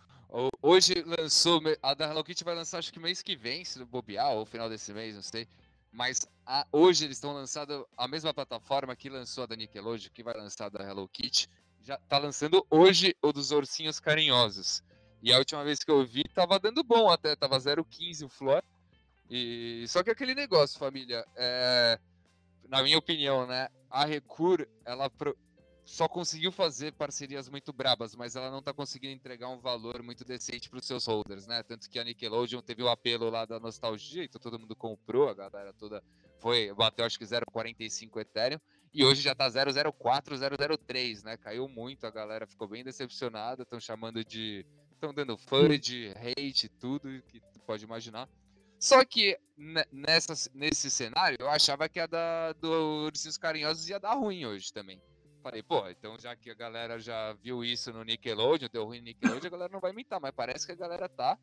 Hoje 0.62 1.04
lançou. 1.06 1.62
A 1.82 1.94
da 1.94 2.10
Hello 2.10 2.24
Kitty 2.24 2.44
vai 2.44 2.56
lançar 2.56 2.80
acho 2.80 2.92
que 2.92 3.00
mês 3.00 3.22
que 3.22 3.36
vem, 3.36 3.64
se 3.64 3.84
bobear, 3.86 4.32
ou 4.32 4.46
final 4.46 4.68
desse 4.68 4.92
mês, 4.92 5.14
não 5.16 5.22
sei. 5.22 5.48
Mas 5.92 6.28
a- 6.46 6.66
hoje 6.72 7.06
eles 7.06 7.18
estão 7.18 7.34
lançando 7.34 7.88
a 7.96 8.08
mesma 8.08 8.34
plataforma 8.34 8.96
que 8.96 9.10
lançou 9.10 9.44
a 9.44 9.48
da 9.48 9.56
Nickelodeon, 9.56 10.10
que 10.12 10.24
vai 10.24 10.34
lançar 10.36 10.66
a 10.66 10.70
da 10.70 10.84
Hello 10.84 11.08
Kitty. 11.08 11.48
Já 11.84 11.98
tá 11.98 12.18
lançando 12.18 12.66
hoje 12.70 13.16
o 13.22 13.32
dos 13.32 13.52
ursinhos 13.52 14.00
carinhosos. 14.00 14.82
E 15.22 15.32
a 15.32 15.38
última 15.38 15.64
vez 15.64 15.84
que 15.84 15.92
eu 15.92 16.04
vi, 16.04 16.24
tava 16.24 16.60
dando 16.60 16.84
bom 16.84 17.10
até, 17.10 17.36
tava 17.36 17.60
0,15 17.60 18.26
o 18.26 18.30
floor. 18.30 18.64
E 19.30 19.86
só 19.88 20.02
que 20.04 20.10
aquele 20.10 20.34
negócio, 20.34 20.80
família, 20.80 21.24
é... 21.36 22.00
na 22.68 22.82
minha 22.82 22.98
opinião, 22.98 23.46
né? 23.46 23.70
A 23.90 24.04
Recur, 24.06 24.68
ela 24.84 25.10
pro- 25.10 25.38
só 25.86 26.08
conseguiu 26.08 26.52
fazer 26.52 26.94
parcerias 26.94 27.50
muito 27.50 27.74
brabas, 27.74 28.16
mas 28.16 28.36
ela 28.36 28.50
não 28.50 28.62
tá 28.62 28.74
conseguindo 28.74 29.14
entregar 29.14 29.50
um 29.50 29.60
valor 29.60 30.02
muito 30.02 30.24
decente 30.24 30.70
para 30.70 30.80
os 30.80 30.86
seus 30.86 31.06
holders, 31.06 31.46
né? 31.46 31.62
Tanto 31.64 31.90
que 31.90 32.00
a 32.00 32.04
Nickelodeon 32.04 32.62
teve 32.62 32.82
o 32.84 32.90
apelo 32.90 33.30
lá 33.30 33.46
da 33.46 33.60
nostalgia, 33.60 34.24
então 34.24 34.40
todo 34.40 34.60
mundo 34.60 34.76
comprou, 34.76 35.28
a 35.30 35.34
galera 35.34 35.74
toda 35.74 36.02
foi, 36.40 36.74
bateu 36.74 37.06
acho 37.06 37.18
que 37.18 37.26
0,45 37.26 38.20
Ethereum, 38.22 38.60
e 38.94 39.04
hoje 39.04 39.22
já 39.22 39.34
tá 39.34 39.48
0,04, 39.48 40.36
0,03, 40.36 41.24
né? 41.24 41.36
Caiu 41.38 41.68
muito, 41.68 42.06
a 42.06 42.12
galera 42.12 42.46
ficou 42.46 42.68
bem 42.68 42.84
decepcionada, 42.84 43.64
estão 43.64 43.80
chamando 43.80 44.24
de. 44.24 44.66
estão 44.94 45.14
dando 45.14 45.38
FUD, 45.38 46.14
hate, 46.16 46.70
tudo 46.70 47.22
que 47.24 47.40
tu 47.40 47.60
pode 47.66 47.84
imaginar. 47.84 48.30
Só 48.80 49.04
que 49.04 49.38
ne- 49.58 49.86
nessa, 49.92 50.34
nesse 50.54 50.92
cenário, 50.92 51.38
eu 51.40 51.50
achava 51.50 51.90
que 51.90 52.00
a 52.00 52.06
da, 52.06 52.54
do 52.54 53.06
Ursinhos 53.06 53.38
Carinhosos 53.38 53.90
ia 53.90 54.00
dar 54.00 54.14
ruim 54.14 54.46
hoje 54.46 54.72
também. 54.72 55.02
Falei, 55.44 55.62
pô, 55.62 55.90
então 55.90 56.18
já 56.18 56.34
que 56.38 56.50
a 56.50 56.54
galera 56.54 56.98
já 56.98 57.34
viu 57.34 57.66
isso 57.66 57.92
no 57.92 58.02
Nickelodeon, 58.04 58.70
deu 58.72 58.86
ruim 58.86 59.00
no 59.00 59.04
Nickelodeon, 59.06 59.46
a 59.48 59.50
galera 59.50 59.74
não 59.74 59.82
vai 59.82 59.92
mintar, 59.92 60.20
mas 60.22 60.32
parece 60.32 60.66
que 60.66 60.72
a 60.72 60.76
galera 60.76 61.10
tá. 61.10 61.38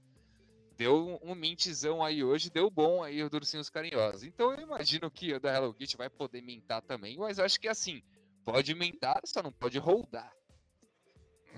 Deu 0.74 1.20
um, 1.22 1.34
mintzão 1.34 2.02
aí 2.02 2.24
hoje, 2.24 2.48
deu 2.48 2.70
bom 2.70 3.02
aí 3.04 3.22
o 3.22 3.28
do 3.28 3.34
Ursinhos 3.36 3.68
Carinhosos. 3.68 4.22
Então 4.24 4.50
eu 4.54 4.60
imagino 4.62 5.10
que 5.10 5.34
o 5.34 5.38
da 5.38 5.54
Hello 5.54 5.74
Kitty 5.74 5.98
vai 5.98 6.08
poder 6.08 6.40
mintar 6.40 6.80
também, 6.80 7.18
mas 7.18 7.36
eu 7.38 7.44
acho 7.44 7.60
que 7.60 7.68
assim, 7.68 8.02
pode 8.42 8.74
mintar, 8.74 9.20
só 9.26 9.42
não 9.42 9.52
pode 9.52 9.78
rodar. 9.78 10.32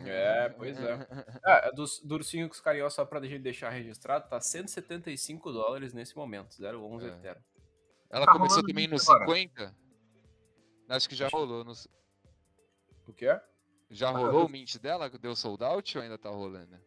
É, 0.04 0.48
pois 0.48 0.76
é. 0.76 1.06
Ah, 1.46 1.70
dos, 1.70 2.00
do 2.00 2.14
ursinho 2.16 2.48
com 2.48 2.54
os 2.54 2.60
carinhosos, 2.60 2.94
só 2.96 3.04
pra 3.04 3.20
gente 3.24 3.42
deixar 3.42 3.70
registrado, 3.70 4.28
tá 4.28 4.40
175 4.40 5.52
dólares 5.52 5.92
nesse 5.92 6.16
momento, 6.16 6.56
0,11 6.60 7.04
É. 7.04 7.06
Ethereum. 7.08 7.42
Ela 8.10 8.26
Tá 8.26 8.32
começou 8.32 8.62
também 8.66 8.86
no 8.88 8.94
muito 8.96 9.12
agora. 9.12 9.24
50? 9.26 9.76
Acho 10.88 11.08
que 11.08 11.14
já 11.14 11.28
rolou. 11.28 11.62
no- 11.62 11.72
O 13.06 13.12
que 13.12 13.26
é? 13.26 13.42
já 13.90 14.08
Ah, 14.08 14.12
rolou 14.12 14.46
o 14.46 14.48
mint 14.48 14.78
dela? 14.78 15.08
Deu 15.10 15.36
sold 15.36 15.62
out 15.62 15.98
ou 15.98 16.02
ainda 16.02 16.18
tá 16.18 16.30
rolando? 16.30 16.78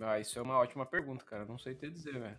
Ah, 0.00 0.18
isso 0.18 0.38
é 0.38 0.42
uma 0.42 0.58
ótima 0.58 0.86
pergunta, 0.86 1.24
cara. 1.24 1.44
Não 1.44 1.58
sei 1.58 1.74
te 1.74 1.90
dizer, 1.90 2.18
velho. 2.18 2.38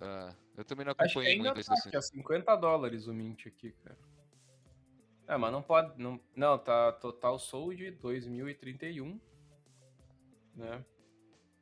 Ah, 0.00 0.34
eu 0.56 0.64
também 0.64 0.84
não 0.84 0.92
Acho 0.92 1.02
acompanhei 1.02 1.32
ainda 1.32 1.54
muito 1.54 1.66
tá, 1.66 1.74
esse 1.74 1.90
que 1.90 1.96
é 1.96 1.98
assunto. 1.98 2.16
50 2.16 2.56
dólares 2.56 3.06
o 3.06 3.14
mint 3.14 3.46
aqui, 3.46 3.72
cara. 3.72 3.98
É, 5.26 5.36
mas 5.36 5.52
não 5.52 5.62
pode. 5.62 6.00
Não, 6.02 6.20
não 6.34 6.58
tá 6.58 6.92
total 6.92 7.38
sold 7.38 7.90
2031. 7.92 9.20
Né? 10.56 10.84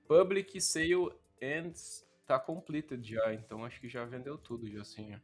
Public 0.09 0.61
Sale 0.61 1.13
Ends 1.41 2.09
tá 2.27 2.39
completed 2.39 3.07
já, 3.09 3.33
então 3.33 3.65
acho 3.65 3.81
que 3.81 3.89
já 3.89 4.05
vendeu 4.05 4.37
tudo 4.37 4.69
já 4.71 4.81
assim. 4.81 5.21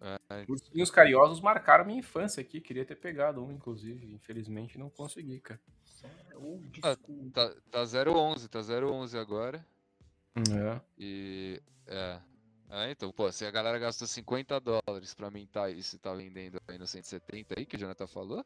Ó. 0.00 0.34
É, 0.34 0.44
Ursinhos 0.48 0.90
carinhosos 0.90 1.40
marcaram 1.40 1.84
minha 1.84 1.98
infância 1.98 2.40
aqui, 2.40 2.60
queria 2.60 2.84
ter 2.84 2.96
pegado 2.96 3.42
um, 3.44 3.52
inclusive, 3.52 4.12
infelizmente 4.14 4.78
não 4.78 4.90
consegui, 4.90 5.40
cara. 5.40 5.60
É 6.04 6.36
Ah, 6.82 6.96
tá, 7.32 7.54
tá 7.70 7.82
011, 7.82 8.48
tá 8.48 8.60
011 8.60 9.18
agora. 9.18 9.64
É. 10.36 10.80
E. 10.98 11.60
É. 11.86 12.20
É, 12.70 12.90
então, 12.90 13.10
pô, 13.10 13.32
se 13.32 13.46
a 13.46 13.50
galera 13.50 13.78
gastou 13.78 14.06
50 14.06 14.60
dólares 14.60 15.14
pra 15.14 15.30
mintar 15.30 15.72
isso 15.72 15.96
e 15.96 15.98
tá 15.98 16.12
vendendo 16.12 16.60
aí 16.68 16.76
no 16.78 16.86
170 16.86 17.54
aí, 17.58 17.64
que 17.64 17.76
o 17.76 17.78
Jonathan 17.78 18.06
falou, 18.06 18.44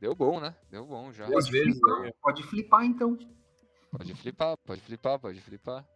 deu 0.00 0.16
bom, 0.16 0.40
né? 0.40 0.52
Deu 0.68 0.84
bom 0.84 1.12
já. 1.12 1.26
Duas 1.26 1.44
Pode 1.44 1.52
vezes 1.52 1.78
flipar, 1.78 2.02
aí. 2.02 2.14
pode 2.20 2.42
flipar, 2.42 2.84
então. 2.84 3.16
Pode 3.92 4.14
flipar, 4.16 4.56
pode 4.66 4.80
flipar, 4.80 5.18
pode 5.20 5.40
flipar. 5.40 5.86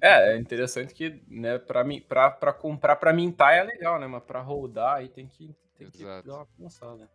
É, 0.00 0.34
é 0.34 0.38
interessante 0.38 0.94
que, 0.94 1.22
né, 1.28 1.58
pra, 1.58 1.84
mim, 1.84 2.00
pra, 2.00 2.30
pra 2.30 2.52
comprar 2.52 2.96
pra 2.96 3.12
mintar 3.12 3.54
é 3.54 3.62
legal, 3.62 3.98
né? 3.98 4.06
Mas 4.06 4.22
pra 4.22 4.40
rodar 4.40 4.96
aí 4.96 5.08
tem 5.08 5.26
que, 5.26 5.54
tem 5.76 5.90
que 5.90 6.04
dar 6.04 6.22
uma 6.24 6.46
pensada. 6.46 7.10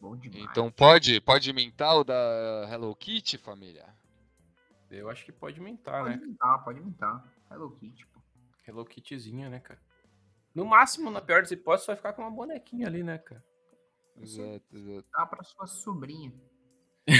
Bom 0.00 0.16
demais. 0.16 0.44
Então 0.50 0.70
pode, 0.70 1.20
pode 1.20 1.52
mintar 1.52 1.96
o 1.96 2.04
da 2.04 2.68
Hello 2.70 2.94
Kitty, 2.94 3.36
família? 3.36 3.84
Eu 4.90 5.10
acho 5.10 5.24
que 5.24 5.32
pode 5.32 5.60
mintar, 5.60 6.04
pode 6.04 6.16
né? 6.16 6.26
mintar, 6.26 6.64
pode 6.64 6.80
mintar. 6.80 7.32
Hello 7.50 7.70
Kitty, 7.76 8.06
pô. 8.06 8.20
Hello 8.66 8.84
Kittyzinha, 8.84 9.50
né, 9.50 9.60
cara? 9.60 9.80
No 10.54 10.64
máximo, 10.64 11.10
na 11.10 11.20
pior 11.20 11.42
das 11.42 11.50
hipóteses, 11.50 11.86
vai 11.86 11.96
ficar 11.96 12.12
com 12.12 12.22
uma 12.22 12.30
bonequinha 12.30 12.86
ali, 12.86 13.02
né, 13.02 13.18
cara? 13.18 13.44
Exato, 14.16 14.64
exato. 14.72 15.06
Dá 15.12 15.26
pra 15.26 15.42
sua 15.42 15.66
sobrinha. 15.66 16.32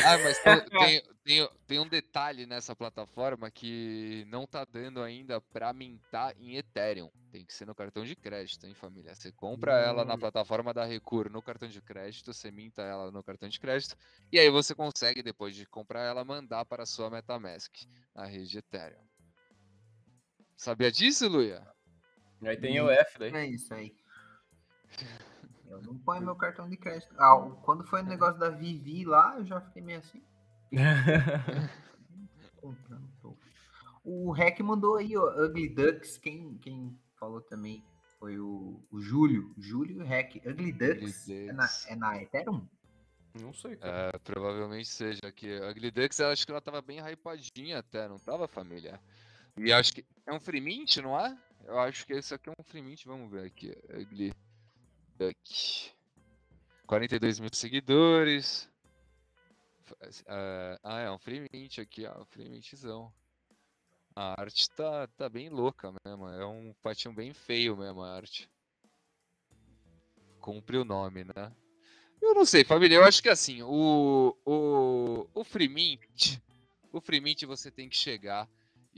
Ah, 0.01 0.19
mas 0.19 0.39
tem, 0.39 0.61
tem, 0.77 1.03
tem, 1.25 1.49
tem 1.67 1.79
um 1.79 1.89
detalhe 1.89 2.47
nessa 2.47 2.75
plataforma 2.77 3.51
que 3.51 4.25
não 4.29 4.47
tá 4.47 4.65
dando 4.65 5.03
ainda 5.03 5.41
pra 5.41 5.73
mintar 5.73 6.35
em 6.39 6.57
Ethereum. 6.57 7.11
Tem 7.31 7.45
que 7.45 7.53
ser 7.53 7.67
no 7.67 7.75
cartão 7.75 8.05
de 8.05 8.17
crédito, 8.17 8.65
hein, 8.67 8.75
família? 8.75 9.15
Você 9.15 9.31
compra 9.33 9.79
ela 9.79 10.05
na 10.05 10.15
Hum. 10.15 10.19
plataforma 10.19 10.73
da 10.73 10.85
Recur 10.85 11.31
no 11.31 11.43
cartão 11.43 11.69
de 11.69 11.83
crédito, 11.83 12.33
você 12.33 12.51
minta 12.51 12.83
ela 12.83 13.11
no 13.11 13.23
cartão 13.23 13.49
de 13.49 13.59
crédito, 13.61 13.97
e 14.33 14.39
aí 14.39 14.49
você 14.51 14.75
consegue, 14.75 15.23
depois 15.23 15.55
de 15.55 15.67
comprar 15.67 16.03
ela, 16.05 16.25
mandar 16.25 16.65
para 16.65 16.85
a 16.85 16.87
sua 16.87 17.11
Metamask, 17.11 17.75
na 18.15 18.25
rede 18.25 18.59
Ethereum. 18.59 19.07
Sabia 20.57 20.91
disso, 20.91 21.29
Luia? 21.29 21.67
Aí 22.43 22.57
tem 22.57 22.81
o 22.81 22.91
F 22.91 23.19
daí. 23.19 23.33
É 23.35 23.47
isso 23.47 23.75
aí. 23.75 23.93
Eu 25.71 25.83
não 25.83 25.99
ponho 25.99 26.23
meu 26.23 26.35
cartão 26.37 26.69
de 26.69 26.77
crédito. 26.77 27.15
Ah, 27.19 27.37
o- 27.37 27.57
quando 27.63 27.85
foi 27.85 28.03
no 28.03 28.09
negócio 28.09 28.39
da 28.39 28.49
Vivi 28.51 29.05
lá, 29.05 29.37
eu 29.39 29.45
já 29.45 29.61
fiquei 29.61 29.83
meio 29.83 29.99
assim. 29.99 30.23
O 34.05 34.31
Rec 34.33 34.59
mandou 34.61 34.97
aí, 34.97 35.17
ó, 35.17 35.45
Ugly 35.45 35.69
Ducks. 35.69 36.17
Quem, 36.19 36.57
quem 36.59 36.99
falou 37.19 37.41
também 37.43 37.85
foi 38.19 38.39
o, 38.39 38.83
o 38.91 39.01
Júlio. 39.01 39.53
Júlio 39.59 40.01
o 40.01 40.05
Rec. 40.05 40.37
Ugly 40.47 40.73
Ducks. 40.73 41.29
É, 41.29 41.53
na, 41.53 41.69
é 41.89 41.95
na 41.97 42.23
Ethereum? 42.23 42.67
Não 43.39 43.53
sei, 43.53 43.77
cara. 43.77 44.11
É, 44.15 44.19
provavelmente 44.19 44.89
seja 44.89 45.31
que 45.31 45.59
a 45.59 45.71
Ugly 45.71 45.91
Ducks, 45.91 46.19
eu 46.21 46.29
acho 46.29 46.47
que 46.47 46.51
ela 46.53 46.61
tava 46.61 46.81
bem 46.81 47.01
hypadinha 47.01 47.79
até, 47.81 48.09
não 48.09 48.19
tava, 48.19 48.49
família? 48.49 48.99
E 49.57 49.73
acho 49.73 49.93
que 49.95 50.05
é 50.27 50.33
um 50.33 50.41
free 50.41 50.61
mint, 50.61 50.97
não 50.99 51.19
é? 51.19 51.37
Eu 51.67 51.79
acho 51.79 52.07
que 52.07 52.15
esse 52.15 52.33
aqui 52.33 52.49
é 52.49 52.53
um 52.59 52.65
free 52.65 52.81
mint, 52.81 53.05
vamos 53.05 53.31
ver 53.31 53.45
aqui. 53.47 53.77
Ugly 53.91 54.33
Duck. 55.19 55.93
42 56.87 57.41
mil 57.41 57.51
seguidores. 57.53 58.71
É, 60.27 60.79
ah, 60.85 61.01
é 61.01 61.11
um 61.11 61.19
free 61.19 61.49
mint 61.53 61.79
aqui, 61.79 62.07
ó, 62.07 62.23
um 62.23 62.25
free 62.27 62.49
mintzão. 62.49 63.13
A 64.15 64.41
arte 64.41 64.71
tá, 64.71 65.07
tá 65.09 65.29
bem 65.29 65.49
louca 65.49 65.93
mesmo, 66.05 66.29
é 66.29 66.47
um 66.47 66.75
patinho 66.83 67.15
bem 67.15 67.33
feio 67.33 67.77
mesmo 67.77 68.03
a 68.03 68.15
arte. 68.15 68.49
Cumpre 70.41 70.77
o 70.77 70.85
nome, 70.85 71.25
né? 71.25 71.53
Eu 72.21 72.35
não 72.35 72.45
sei, 72.45 72.65
família. 72.65 72.97
Eu 72.97 73.05
acho 73.05 73.23
que 73.23 73.29
assim, 73.29 73.63
o, 73.63 74.37
o, 74.45 75.29
o 75.35 75.45
Free 75.45 75.69
Mint, 75.69 76.39
o 76.93 77.01
Free 77.01 77.21
Mint 77.21 77.43
você 77.43 77.71
tem 77.71 77.89
que 77.89 77.97
chegar 77.97 78.49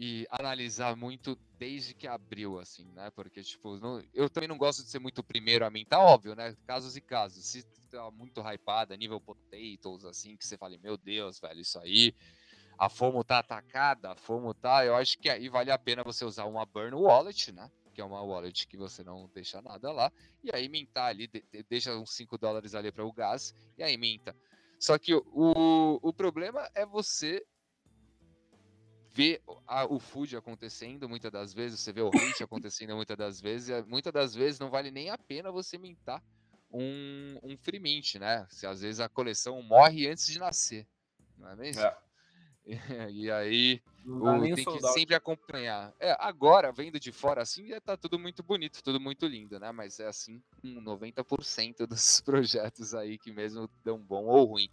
e 0.03 0.27
analisar 0.31 0.97
muito 0.97 1.39
desde 1.59 1.93
que 1.93 2.07
abriu, 2.07 2.59
assim, 2.59 2.91
né? 2.93 3.11
Porque, 3.11 3.43
tipo, 3.43 3.77
não- 3.77 4.03
eu 4.15 4.31
também 4.31 4.49
não 4.49 4.57
gosto 4.57 4.83
de 4.83 4.89
ser 4.89 4.99
muito 4.99 5.23
primeiro 5.23 5.63
a 5.63 5.69
mintar, 5.71 6.01
óbvio, 6.01 6.35
né? 6.35 6.57
Casos 6.67 6.97
e 6.97 7.03
casos. 7.03 7.45
Se 7.45 7.63
tá 7.91 8.11
muito 8.11 8.41
hypada, 8.41 8.97
nível 8.97 9.21
potatoes, 9.21 10.07
assim, 10.07 10.39
que 10.39 10.47
você 10.47 10.57
fale, 10.57 10.79
meu 10.79 10.97
Deus, 10.97 11.39
velho, 11.39 11.61
isso 11.61 11.79
aí. 11.79 12.15
A 12.79 12.89
FOMO 12.89 13.23
tá 13.23 13.41
atacada, 13.41 14.13
a 14.13 14.17
FOMO 14.17 14.55
tá. 14.55 14.87
Eu 14.87 14.97
acho 14.97 15.19
que 15.19 15.29
aí 15.29 15.51
vale 15.51 15.71
a 15.71 15.77
pena 15.79 16.03
você 16.03 16.25
usar 16.25 16.47
uma 16.47 16.65
Burn 16.65 16.95
Wallet, 16.97 17.53
né? 17.53 17.71
Que 17.93 18.01
é 18.01 18.05
uma 18.05 18.23
wallet 18.23 18.67
que 18.67 18.79
você 18.79 19.05
não 19.05 19.29
deixa 19.35 19.61
nada 19.61 19.93
lá 19.93 20.11
e 20.43 20.51
aí 20.55 20.67
mintar 20.67 21.09
ali, 21.11 21.27
de- 21.27 21.45
de- 21.53 21.63
deixa 21.65 21.95
uns 21.95 22.15
5 22.15 22.39
dólares 22.39 22.75
ali 22.75 22.91
para 22.91 23.05
o 23.05 23.13
gás, 23.13 23.53
e 23.77 23.83
aí 23.83 23.99
minta. 23.99 24.35
Só 24.79 24.97
que 24.99 25.13
o, 25.15 25.99
o 26.01 26.11
problema 26.15 26.67
é 26.75 26.87
você 26.87 27.45
ver 29.13 29.43
a- 29.67 29.87
o 29.87 29.99
food 29.99 30.37
acontecendo 30.37 31.09
muitas 31.09 31.31
das 31.33 31.53
vezes, 31.55 31.81
você 31.81 31.93
vê 31.93 32.01
o 32.03 32.09
hate 32.09 32.15
acontecendo 32.45 32.95
muitas 32.97 33.17
das 33.17 33.41
vezes, 33.41 33.69
e 33.69 33.83
muitas 33.89 34.13
das 34.13 34.35
vezes 34.35 34.61
não 34.61 34.71
vale 34.71 34.91
nem 34.91 35.11
a 35.11 35.19
pena 35.19 35.51
você 35.53 35.79
mintar 35.79 36.23
um, 36.73 37.39
um 37.43 37.57
free 37.59 37.81
mint, 37.81 38.15
né? 38.17 38.47
Se 38.51 38.67
às 38.67 38.81
vezes 38.81 39.01
a 39.01 39.09
coleção 39.09 39.61
morre 39.63 40.07
antes 40.09 40.27
de 40.27 40.39
nascer, 40.39 40.87
não 41.37 41.49
é 41.51 41.57
mesmo? 41.57 41.83
É. 41.83 41.97
E 43.13 43.31
aí 43.31 43.81
o- 44.07 44.43
tem 44.55 44.65
que 44.65 44.81
sempre 44.93 45.15
acompanhar. 45.15 45.93
É, 45.99 46.17
agora, 46.21 46.71
vendo 46.73 47.01
de 47.01 47.11
fora 47.11 47.43
assim, 47.43 47.67
já 47.67 47.81
tá 47.81 47.97
tudo 47.97 48.19
muito 48.19 48.43
bonito, 48.43 48.83
tudo 48.83 49.01
muito 49.01 49.27
lindo, 49.27 49.59
né? 49.59 49.73
Mas 49.73 49.99
é 49.99 50.07
assim 50.07 50.43
com 50.63 50.69
90% 50.81 51.87
dos 51.87 52.21
projetos 52.25 52.95
aí 52.95 53.19
que 53.19 53.33
mesmo 53.33 53.69
dão 53.85 53.99
bom 53.99 54.27
ou 54.27 54.45
ruim. 54.45 54.69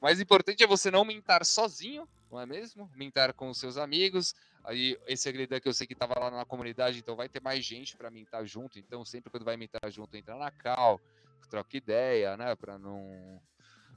O 0.00 0.04
mais 0.06 0.20
importante 0.20 0.62
é 0.62 0.66
você 0.66 0.90
não 0.90 1.04
mintar 1.04 1.44
sozinho, 1.44 2.08
não 2.34 2.40
é 2.40 2.46
mesmo? 2.46 2.90
Mintar 2.96 3.32
com 3.32 3.48
os 3.48 3.58
seus 3.58 3.76
amigos. 3.76 4.34
Aí 4.64 4.98
esse 5.06 5.28
agredor 5.28 5.60
que 5.60 5.68
eu 5.68 5.72
sei 5.74 5.86
que 5.86 5.94
tava 5.94 6.18
lá 6.18 6.30
na 6.30 6.44
comunidade, 6.44 6.98
então 6.98 7.14
vai 7.14 7.28
ter 7.28 7.40
mais 7.40 7.64
gente 7.64 7.96
para 7.96 8.10
mintar 8.10 8.44
junto. 8.44 8.78
Então 8.78 9.04
sempre 9.04 9.30
quando 9.30 9.44
vai 9.44 9.56
mintar 9.56 9.90
junto, 9.90 10.16
entra 10.16 10.36
na 10.36 10.50
cal, 10.50 11.00
troca 11.48 11.76
ideia, 11.76 12.36
né? 12.36 12.54
Pra 12.56 12.78
não. 12.78 13.40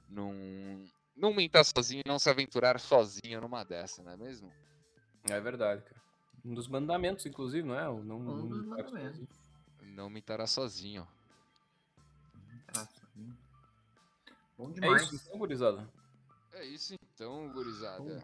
não 0.08 0.84
não 1.16 1.34
mintar 1.34 1.64
sozinho 1.64 2.02
e 2.06 2.08
não 2.08 2.16
se 2.16 2.30
aventurar 2.30 2.78
sozinho 2.78 3.40
numa 3.40 3.64
dessa, 3.64 4.04
não 4.04 4.12
é 4.12 4.16
mesmo? 4.16 4.52
É 5.28 5.40
verdade, 5.40 5.82
cara. 5.82 6.00
Um 6.44 6.54
dos 6.54 6.68
mandamentos, 6.68 7.26
inclusive, 7.26 7.66
não 7.66 7.74
é? 7.76 7.88
O 7.88 8.04
não, 8.04 8.20
não 8.20 8.34
Um 8.34 8.48
dos 8.48 8.60
mintar 8.62 8.84
mandamentos. 8.84 9.16
sozinho. 9.18 9.28
Não 9.96 10.08
mintará 10.08 10.46
sozinho. 10.46 11.08
Bom 14.56 14.68
É 14.70 14.72
demais. 14.72 15.02
isso, 15.12 15.26
então, 15.26 15.38
gurizada. 15.38 15.88
É 16.52 16.64
isso 16.66 16.94
então, 17.18 17.48
gurizada. 17.48 18.22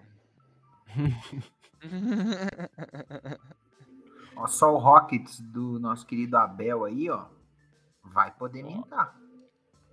Ó, 4.37 4.47
só 4.47 4.73
o 4.73 4.79
Rockets 4.79 5.41
do 5.41 5.79
nosso 5.81 6.07
querido 6.07 6.37
Abel 6.37 6.85
aí, 6.85 7.11
ó. 7.11 7.27
Vai 8.05 8.31
poder 8.33 8.65
Ó. 8.65 8.69
mintar. 8.69 9.19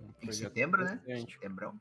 Um 0.00 0.12
Em 0.22 0.32
setembro, 0.32 0.84
né? 0.84 1.00
Setembrão. 1.04 1.78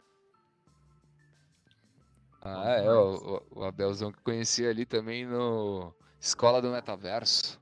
ah, 2.42 2.72
é, 2.72 2.92
o, 2.92 3.44
o- 3.52 3.64
Abelzão 3.64 4.12
que 4.12 4.22
conheci 4.22 4.66
ali 4.66 4.86
também 4.86 5.26
no 5.26 5.94
Escola 6.20 6.62
do 6.62 6.72
Metaverso. 6.72 7.60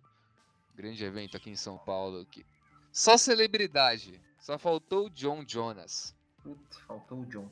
Grande 0.75 1.03
evento 1.03 1.35
aqui 1.35 1.49
em 1.49 1.55
São 1.55 1.77
Paulo. 1.77 2.25
Que... 2.25 2.45
Só 2.93 3.17
celebridade. 3.17 4.21
Só 4.39 4.57
faltou 4.57 5.07
o 5.07 5.09
John 5.09 5.43
Jonas. 5.45 6.15
Putz, 6.43 6.77
faltou 6.79 7.21
o 7.21 7.25
John. 7.25 7.49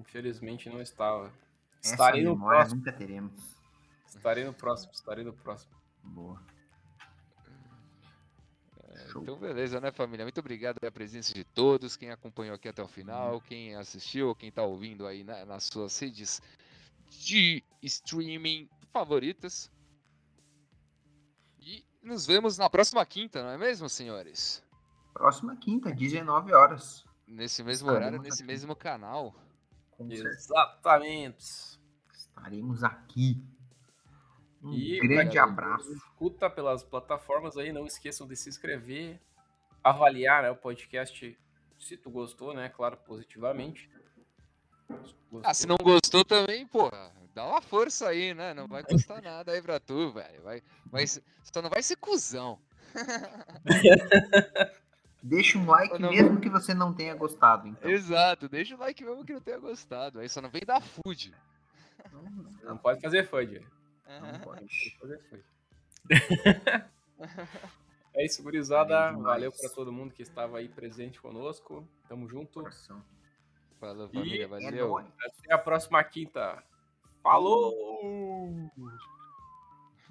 Infelizmente 0.00 0.68
não 0.68 0.80
estava. 0.80 1.32
Essa 1.82 1.94
Estarei 1.94 2.24
no 2.24 2.36
próximo. 2.38 2.76
nunca 2.78 2.92
teremos. 2.92 3.56
Estarei 4.08 4.44
no 4.44 4.52
próximo, 4.54 4.92
estarei 4.92 5.24
no 5.24 5.32
próximo. 5.32 5.72
Boa. 6.02 6.40
É, 8.90 9.08
Show. 9.08 9.22
Então, 9.22 9.38
beleza, 9.38 9.80
né, 9.80 9.90
família? 9.92 10.24
Muito 10.24 10.38
obrigado 10.40 10.80
pela 10.80 10.90
presença 10.92 11.32
de 11.34 11.44
todos, 11.44 11.96
quem 11.96 12.10
acompanhou 12.10 12.54
aqui 12.54 12.68
até 12.68 12.82
o 12.82 12.88
final, 12.88 13.40
quem 13.40 13.74
assistiu, 13.76 14.34
quem 14.34 14.50
tá 14.50 14.62
ouvindo 14.62 15.06
aí 15.06 15.22
na- 15.24 15.44
nas 15.44 15.64
suas 15.64 15.98
redes 15.98 16.40
de 17.10 17.62
streaming 17.82 18.68
favoritas. 18.92 19.70
E 21.60 21.84
nos 22.02 22.26
vemos 22.26 22.56
na 22.58 22.68
próxima 22.70 23.04
quinta, 23.04 23.42
não 23.42 23.50
é 23.50 23.58
mesmo, 23.58 23.88
senhores? 23.88 24.62
Próxima 25.12 25.56
quinta, 25.56 25.92
19 25.92 26.52
horas. 26.52 27.04
Nesse 27.26 27.62
mesmo 27.62 27.88
Estaremos 27.88 28.06
horário, 28.18 28.22
nesse 28.22 28.44
mesmo 28.44 28.74
canal. 28.76 29.34
Com 29.96 30.08
certeza. 30.08 30.28
Exatamente. 30.28 31.78
Estaremos 32.12 32.84
aqui. 32.84 33.42
Um 34.62 34.72
E 34.72 35.00
grande 35.00 35.38
abraço. 35.38 35.92
Escuta 35.92 36.50
pelas 36.50 36.82
plataformas 36.82 37.56
aí, 37.56 37.72
não 37.72 37.86
esqueçam 37.86 38.26
de 38.26 38.34
se 38.36 38.48
inscrever, 38.48 39.20
avaliar 39.82 40.42
né, 40.42 40.50
o 40.50 40.56
podcast 40.56 41.38
se 41.78 41.96
tu 41.96 42.10
gostou, 42.10 42.54
né? 42.54 42.68
Claro, 42.68 42.96
positivamente. 42.98 43.90
Ah, 45.42 45.54
se 45.54 45.66
não 45.66 45.76
gostou 45.76 46.24
também, 46.24 46.66
porra, 46.66 47.12
dá 47.34 47.46
uma 47.46 47.60
força 47.60 48.08
aí, 48.08 48.32
né? 48.34 48.54
Não 48.54 48.66
vai 48.66 48.82
custar 48.82 49.20
nada 49.22 49.52
aí 49.52 49.60
pra 49.60 49.78
tu, 49.78 50.12
velho. 50.12 50.42
Vai, 50.42 50.62
vai, 50.86 51.06
só 51.06 51.62
não 51.62 51.70
vai 51.70 51.82
ser 51.82 51.96
cuzão. 51.96 52.58
Deixa 55.28 55.58
um 55.58 55.66
like 55.66 55.98
Não- 55.98 56.10
mesmo 56.10 56.40
que 56.40 56.48
você 56.48 56.72
não 56.72 56.94
tenha 56.94 57.14
gostado, 57.14 57.66
então. 57.66 57.90
Exato, 57.90 58.48
deixa 58.48 58.76
o 58.76 58.78
like 58.78 59.04
mesmo 59.04 59.24
que 59.24 59.32
não 59.32 59.40
tenha 59.40 59.58
gostado. 59.58 60.20
Aí 60.20 60.28
só 60.28 60.40
não 60.40 60.48
vem 60.50 60.62
dar 60.64 60.80
food. 60.80 61.34
Não 62.62 62.78
pode 62.78 63.00
fazer 63.00 63.26
fudge. 63.28 63.66
Não 64.06 64.38
pode. 64.40 64.66
Fazer 65.00 65.20
fudge. 65.28 65.44
É 68.14 68.24
isso, 68.24 68.42
gurizada. 68.42 68.94
Valeu 68.94 69.16
demais. 69.16 69.34
Valeu 69.34 69.52
pra 69.52 69.68
todo 69.70 69.92
mundo 69.92 70.14
que 70.14 70.22
estava 70.22 70.58
aí 70.58 70.68
presente 70.68 71.20
conosco. 71.20 71.86
Tamo 72.08 72.28
junto. 72.28 72.60
Coração. 72.60 73.02
Falou, 73.80 74.08
família, 74.08 74.44
É 74.44 74.46
valeu. 74.46 74.88
nóis. 74.88 75.06
Até 75.20 75.52
a 75.54 75.58
próxima 75.58 76.02
quinta. 76.04 76.62
Falou! 77.22 78.70